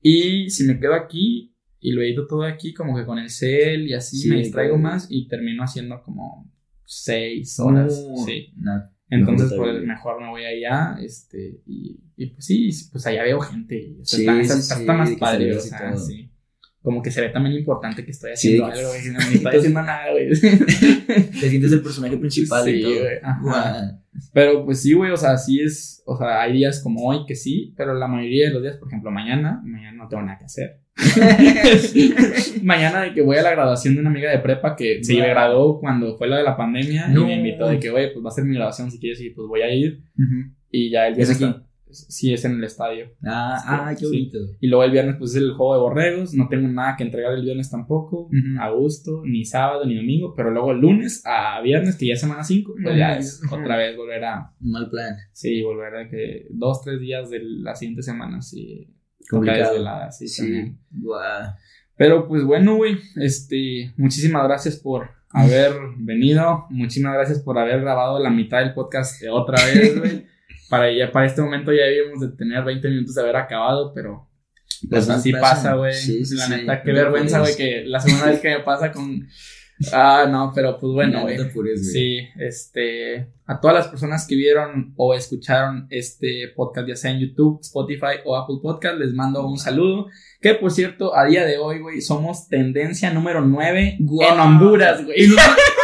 Y 0.00 0.48
si 0.50 0.64
me 0.64 0.80
quedo 0.80 0.94
aquí 0.94 1.54
y 1.78 1.92
lo 1.92 2.02
edito 2.02 2.26
todo 2.26 2.44
aquí, 2.44 2.74
como 2.74 2.96
que 2.96 3.04
con 3.04 3.18
el 3.18 3.30
cel 3.30 3.86
y 3.88 3.94
así 3.94 4.28
me 4.28 4.36
distraigo 4.36 4.78
más 4.78 5.06
y 5.10 5.28
termino 5.28 5.62
haciendo 5.62 6.02
como 6.02 6.50
seis 6.84 7.58
horas. 7.60 8.04
No, 8.08 8.24
sí. 8.24 8.52
no, 8.56 8.72
Entonces, 9.10 9.50
mejor 9.50 9.72
pues 9.72 9.84
mejor 9.84 10.20
me 10.20 10.28
voy 10.30 10.44
allá, 10.44 10.96
este, 11.00 11.60
y, 11.66 11.98
y 12.16 12.26
pues 12.26 12.44
sí, 12.44 12.70
pues 12.92 13.06
allá 13.06 13.24
veo 13.24 13.40
gente, 13.40 13.76
y 13.76 13.98
Sí, 14.04 14.20
está, 14.26 14.40
está- 14.40 14.76
sí, 14.76 14.84
más 14.84 15.10
padre, 15.16 15.56
o 15.56 15.60
sea, 15.60 15.96
sí. 15.96 16.29
Como 16.82 17.02
que 17.02 17.10
se 17.10 17.20
ve 17.20 17.28
también 17.28 17.56
importante 17.56 18.04
que 18.04 18.10
estoy 18.10 18.30
Sí, 18.36 18.56
haciendo 18.58 18.72
que- 18.72 18.78
algo, 18.78 18.88
güey, 18.90 19.42
no, 19.42 19.48
haciendo 19.50 19.82
nada, 19.82 20.10
güey. 20.12 20.28
Te 21.40 21.48
sientes 21.50 21.72
el 21.72 21.82
personaje 21.82 22.16
principal 22.16 22.64
Sí, 22.64 22.70
y 22.70 22.82
todo. 22.82 22.98
güey, 23.00 23.16
ajá. 23.22 24.00
Pero 24.32 24.64
pues 24.64 24.80
sí, 24.82 24.92
güey, 24.94 25.10
o 25.12 25.16
sea, 25.16 25.36
sí 25.36 25.60
es, 25.60 26.02
o 26.06 26.16
sea, 26.16 26.40
hay 26.42 26.54
días 26.54 26.82
como 26.82 27.06
hoy 27.06 27.24
que 27.26 27.34
sí, 27.36 27.74
pero 27.76 27.94
la 27.94 28.08
mayoría 28.08 28.48
de 28.48 28.54
los 28.54 28.62
días, 28.62 28.76
por 28.78 28.88
ejemplo, 28.88 29.10
mañana, 29.10 29.60
mañana 29.64 29.92
no 29.96 30.08
tengo 30.08 30.22
nada 30.22 30.38
que 30.38 30.46
hacer. 30.46 30.80
mañana 32.62 33.02
de 33.02 33.12
que 33.14 33.22
voy 33.22 33.36
a 33.36 33.42
la 33.42 33.50
graduación 33.52 33.94
de 33.94 34.00
una 34.00 34.10
amiga 34.10 34.30
de 34.30 34.38
prepa 34.38 34.76
que 34.76 35.02
se 35.02 35.14
Wow. 35.14 35.22
graduó 35.22 35.80
cuando 35.80 36.16
fue 36.16 36.28
lo 36.28 36.36
de 36.36 36.42
la 36.42 36.56
pandemia 36.56 37.08
No. 37.08 37.22
y 37.22 37.26
me 37.26 37.36
invitó 37.36 37.68
de 37.68 37.78
que, 37.78 37.90
güey, 37.90 38.12
pues 38.12 38.24
va 38.24 38.28
a 38.28 38.32
ser 38.32 38.44
mi 38.44 38.54
graduación 38.54 38.90
si 38.90 38.98
quieres 38.98 39.20
y 39.20 39.30
pues 39.30 39.46
voy 39.48 39.62
a 39.62 39.72
ir 39.74 40.02
y 40.70 40.90
ya 40.90 41.06
el 41.06 41.12
¿Es 41.12 41.16
viernes 41.18 41.36
aquí? 41.36 41.44
está- 41.44 41.69
sí 41.92 42.32
es 42.32 42.44
en 42.44 42.52
el 42.58 42.64
estadio. 42.64 43.06
Ah, 43.24 43.58
Sí, 43.60 43.66
ah, 43.70 43.90
qué 43.90 43.96
sí. 43.98 44.06
bonito. 44.06 44.38
Y 44.60 44.68
luego 44.68 44.84
el 44.84 44.90
viernes 44.92 45.16
pues 45.18 45.30
es 45.32 45.36
el 45.38 45.52
juego 45.52 45.74
de 45.74 45.80
borregos, 45.80 46.34
no 46.34 46.48
tengo 46.48 46.68
nada 46.68 46.96
que 46.96 47.04
entregar 47.04 47.32
el 47.34 47.42
viernes 47.42 47.70
tampoco, 47.70 48.26
Ujú. 48.26 48.60
a 48.60 48.70
gusto, 48.70 49.22
ni 49.24 49.44
sábado 49.44 49.84
ni 49.84 49.96
domingo, 49.96 50.34
pero 50.36 50.50
luego 50.50 50.72
el 50.72 50.78
lunes 50.80 51.22
a 51.26 51.60
viernes, 51.60 51.96
que 51.96 52.06
ya 52.06 52.14
es 52.14 52.20
semana 52.20 52.44
5, 52.44 52.74
pues 52.82 52.96
ya 52.96 53.16
es 53.16 53.42
otra 53.50 53.76
vez 53.76 53.96
volver 53.96 54.24
a, 54.24 54.52
Mal 54.60 54.88
plan. 54.90 55.16
sí, 55.32 55.62
volver 55.62 55.94
a 55.96 56.08
que 56.08 56.46
dos, 56.50 56.82
tres 56.82 57.00
días 57.00 57.30
de 57.30 57.40
la 57.42 57.74
siguiente 57.74 58.02
semana, 58.02 58.40
sí, 58.42 58.88
Complicado. 59.28 59.70
desvelada, 59.70 60.10
sí, 60.12 60.26
Sí. 60.28 60.42
también. 60.42 60.78
Pero 61.96 62.26
pues 62.26 62.44
bueno, 62.44 62.76
güey, 62.76 62.96
este, 63.16 63.92
muchísimas 63.96 64.44
gracias 64.44 64.76
por 64.78 65.10
haber 65.32 65.72
venido, 65.98 66.66
muchísimas 66.70 67.14
gracias 67.14 67.40
por 67.40 67.58
haber 67.58 67.80
grabado 67.82 68.18
la 68.18 68.30
mitad 68.30 68.58
del 68.60 68.72
podcast 68.74 69.22
otra 69.30 69.62
vez, 69.64 69.98
güey. 69.98 70.26
Para, 70.70 70.90
ya, 70.90 71.12
para 71.12 71.26
este 71.26 71.42
momento 71.42 71.72
ya 71.72 71.84
debíamos 71.84 72.20
de 72.20 72.28
tener 72.36 72.64
20 72.64 72.88
minutos 72.88 73.14
de 73.14 73.20
haber 73.20 73.36
acabado, 73.36 73.92
pero 73.92 74.30
pues 74.88 75.08
Las 75.08 75.18
así 75.18 75.32
pasa, 75.32 75.74
güey. 75.74 75.92
Sí, 75.92 76.24
sí, 76.24 76.36
la 76.36 76.46
sí. 76.46 76.52
neta, 76.52 76.82
qué 76.82 76.92
No 76.92 76.96
te 76.96 77.02
vergüenza, 77.02 77.40
güey, 77.40 77.56
que 77.56 77.84
la 77.84 78.00
segunda 78.00 78.26
vez 78.26 78.40
que 78.40 78.48
me 78.48 78.60
pasa 78.60 78.92
con... 78.92 79.28
Ah, 79.92 80.26
no, 80.30 80.52
pero 80.54 80.78
pues 80.78 80.92
bueno, 80.92 81.20
No 81.20 81.24
güey. 81.24 81.76
Sí, 81.78 82.18
este, 82.38 83.32
a 83.46 83.60
todas 83.60 83.76
las 83.76 83.88
personas 83.88 84.26
que 84.26 84.36
vieron 84.36 84.92
o 84.96 85.14
escucharon 85.14 85.86
este 85.90 86.52
podcast, 86.54 86.86
ya 86.86 86.96
sea 86.96 87.10
en 87.10 87.20
YouTube, 87.20 87.60
Spotify 87.62 88.20
o 88.24 88.36
Apple 88.36 88.58
Podcast, 88.62 88.98
les 88.98 89.14
mando 89.14 89.46
un 89.46 89.58
saludo. 89.58 90.06
Que 90.40 90.54
por 90.54 90.70
cierto, 90.70 91.16
a 91.16 91.24
día 91.24 91.46
de 91.46 91.56
hoy, 91.56 91.80
güey, 91.80 92.02
somos 92.02 92.48
tendencia 92.48 93.10
número 93.10 93.40
9 93.40 93.96
Guau. 94.00 94.34
en 94.34 94.40
Honduras, 94.40 95.04
güey. 95.04 95.28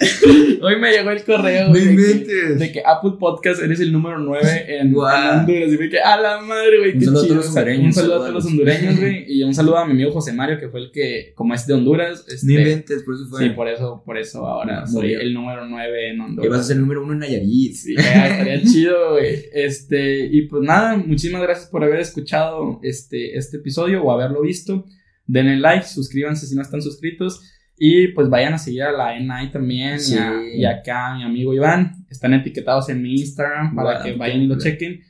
hoy 0.62 0.76
me 0.80 0.92
llegó 0.92 1.10
el 1.10 1.22
correo 1.24 1.72
de, 1.72 1.80
que, 2.24 2.54
de 2.54 2.72
que 2.72 2.82
Apple 2.84 3.12
Podcast 3.18 3.62
eres 3.62 3.80
el 3.80 3.92
número 3.92 4.18
9 4.18 4.64
en, 4.68 4.86
Honduras. 4.88 5.46
Y 5.48 5.76
fue 5.76 5.90
que, 5.90 6.00
a 6.00 6.18
la 6.18 6.40
madre, 6.40 6.78
güey, 6.78 6.92
Un 6.94 6.98
qué 7.00 7.04
saludo 7.04 7.20
a 7.20 7.24
chido. 7.24 7.34
todos 7.34 7.46
los 7.46 7.56
hondureños, 7.56 7.84
un 7.84 7.92
saludo 7.92 8.14
a 8.14 8.18
todos 8.18 8.32
los 8.32 8.46
hondureños, 8.46 8.98
güey. 8.98 9.24
Y 9.30 9.42
un 9.42 9.54
saludo 9.54 9.76
a 9.78 9.84
mi 9.86 9.92
amigo 9.92 10.10
José 10.12 10.32
Mario, 10.32 10.58
que 10.58 10.68
fue 10.68 10.80
el 10.80 10.90
que, 10.90 11.32
como 11.34 11.54
es 11.54 11.66
de 11.66 11.74
Honduras, 11.74 12.24
este, 12.28 12.46
No 12.46 12.58
inventes, 12.60 13.02
por 13.02 13.14
eso 13.14 13.26
fue. 13.28 13.42
Sí, 13.42 13.50
por 13.50 13.68
eso, 13.68 14.02
por 14.04 14.16
eso 14.18 14.46
ahora 14.46 14.80
No, 14.80 14.86
soy 14.86 15.12
el 15.12 15.34
número 15.34 15.66
9 15.66 16.08
en 16.10 16.16
Que 16.16 16.18
vas 16.18 16.28
a 16.28 16.30
Honduras. 16.30 16.66
ser 16.66 16.76
el 16.76 16.80
número 16.82 17.02
uno 17.04 17.12
en 17.12 17.18
Nayarit. 17.20 17.74
Sí, 17.74 17.94
estaría 17.96 18.62
chido, 18.64 19.12
güey. 19.12 19.36
Este, 19.52 20.26
y 20.26 20.42
pues 20.42 20.62
nada, 20.62 20.96
muchísimas 20.96 21.42
gracias 21.42 21.68
por 21.68 21.84
haber 21.84 22.00
escuchado 22.00 22.80
este, 22.82 23.36
este 23.36 23.58
episodio 23.58 24.02
o 24.02 24.10
haberlo 24.12 24.40
visto. 24.42 24.86
Denle 25.26 25.58
like, 25.58 25.86
suscríbanse 25.86 26.46
si 26.46 26.54
no 26.56 26.62
están 26.62 26.80
suscritos. 26.82 27.40
Y 27.82 28.08
pues 28.08 28.28
vayan 28.28 28.52
a 28.52 28.58
seguir 28.58 28.82
a 28.82 28.92
la 28.92 29.16
NI 29.18 29.50
también 29.50 29.98
Sí. 29.98 30.14
y, 30.14 30.18
a- 30.18 30.54
y 30.58 30.64
acá 30.66 31.06
a 31.12 31.16
mi 31.16 31.22
amigo 31.22 31.54
Iván. 31.54 32.04
Están 32.10 32.34
etiquetados 32.34 32.90
en 32.90 33.00
mi 33.00 33.14
Instagram 33.14 33.74
para 33.74 34.02
que 34.02 34.12
vayan 34.18 34.42
y 34.42 34.46
lo 34.46 34.58
chequen. 34.58 35.00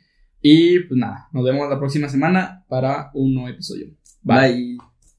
Y 0.40 0.78
pues 0.80 0.96
nada, 0.98 1.26
nos 1.32 1.44
vemos 1.44 1.68
la 1.68 1.78
próxima 1.80 2.08
semana 2.08 2.64
para 2.68 3.10
un 3.12 3.34
nuevo 3.34 3.48
episodio. 3.48 3.88
Bye. 4.22 4.52
Bye. 4.54 4.89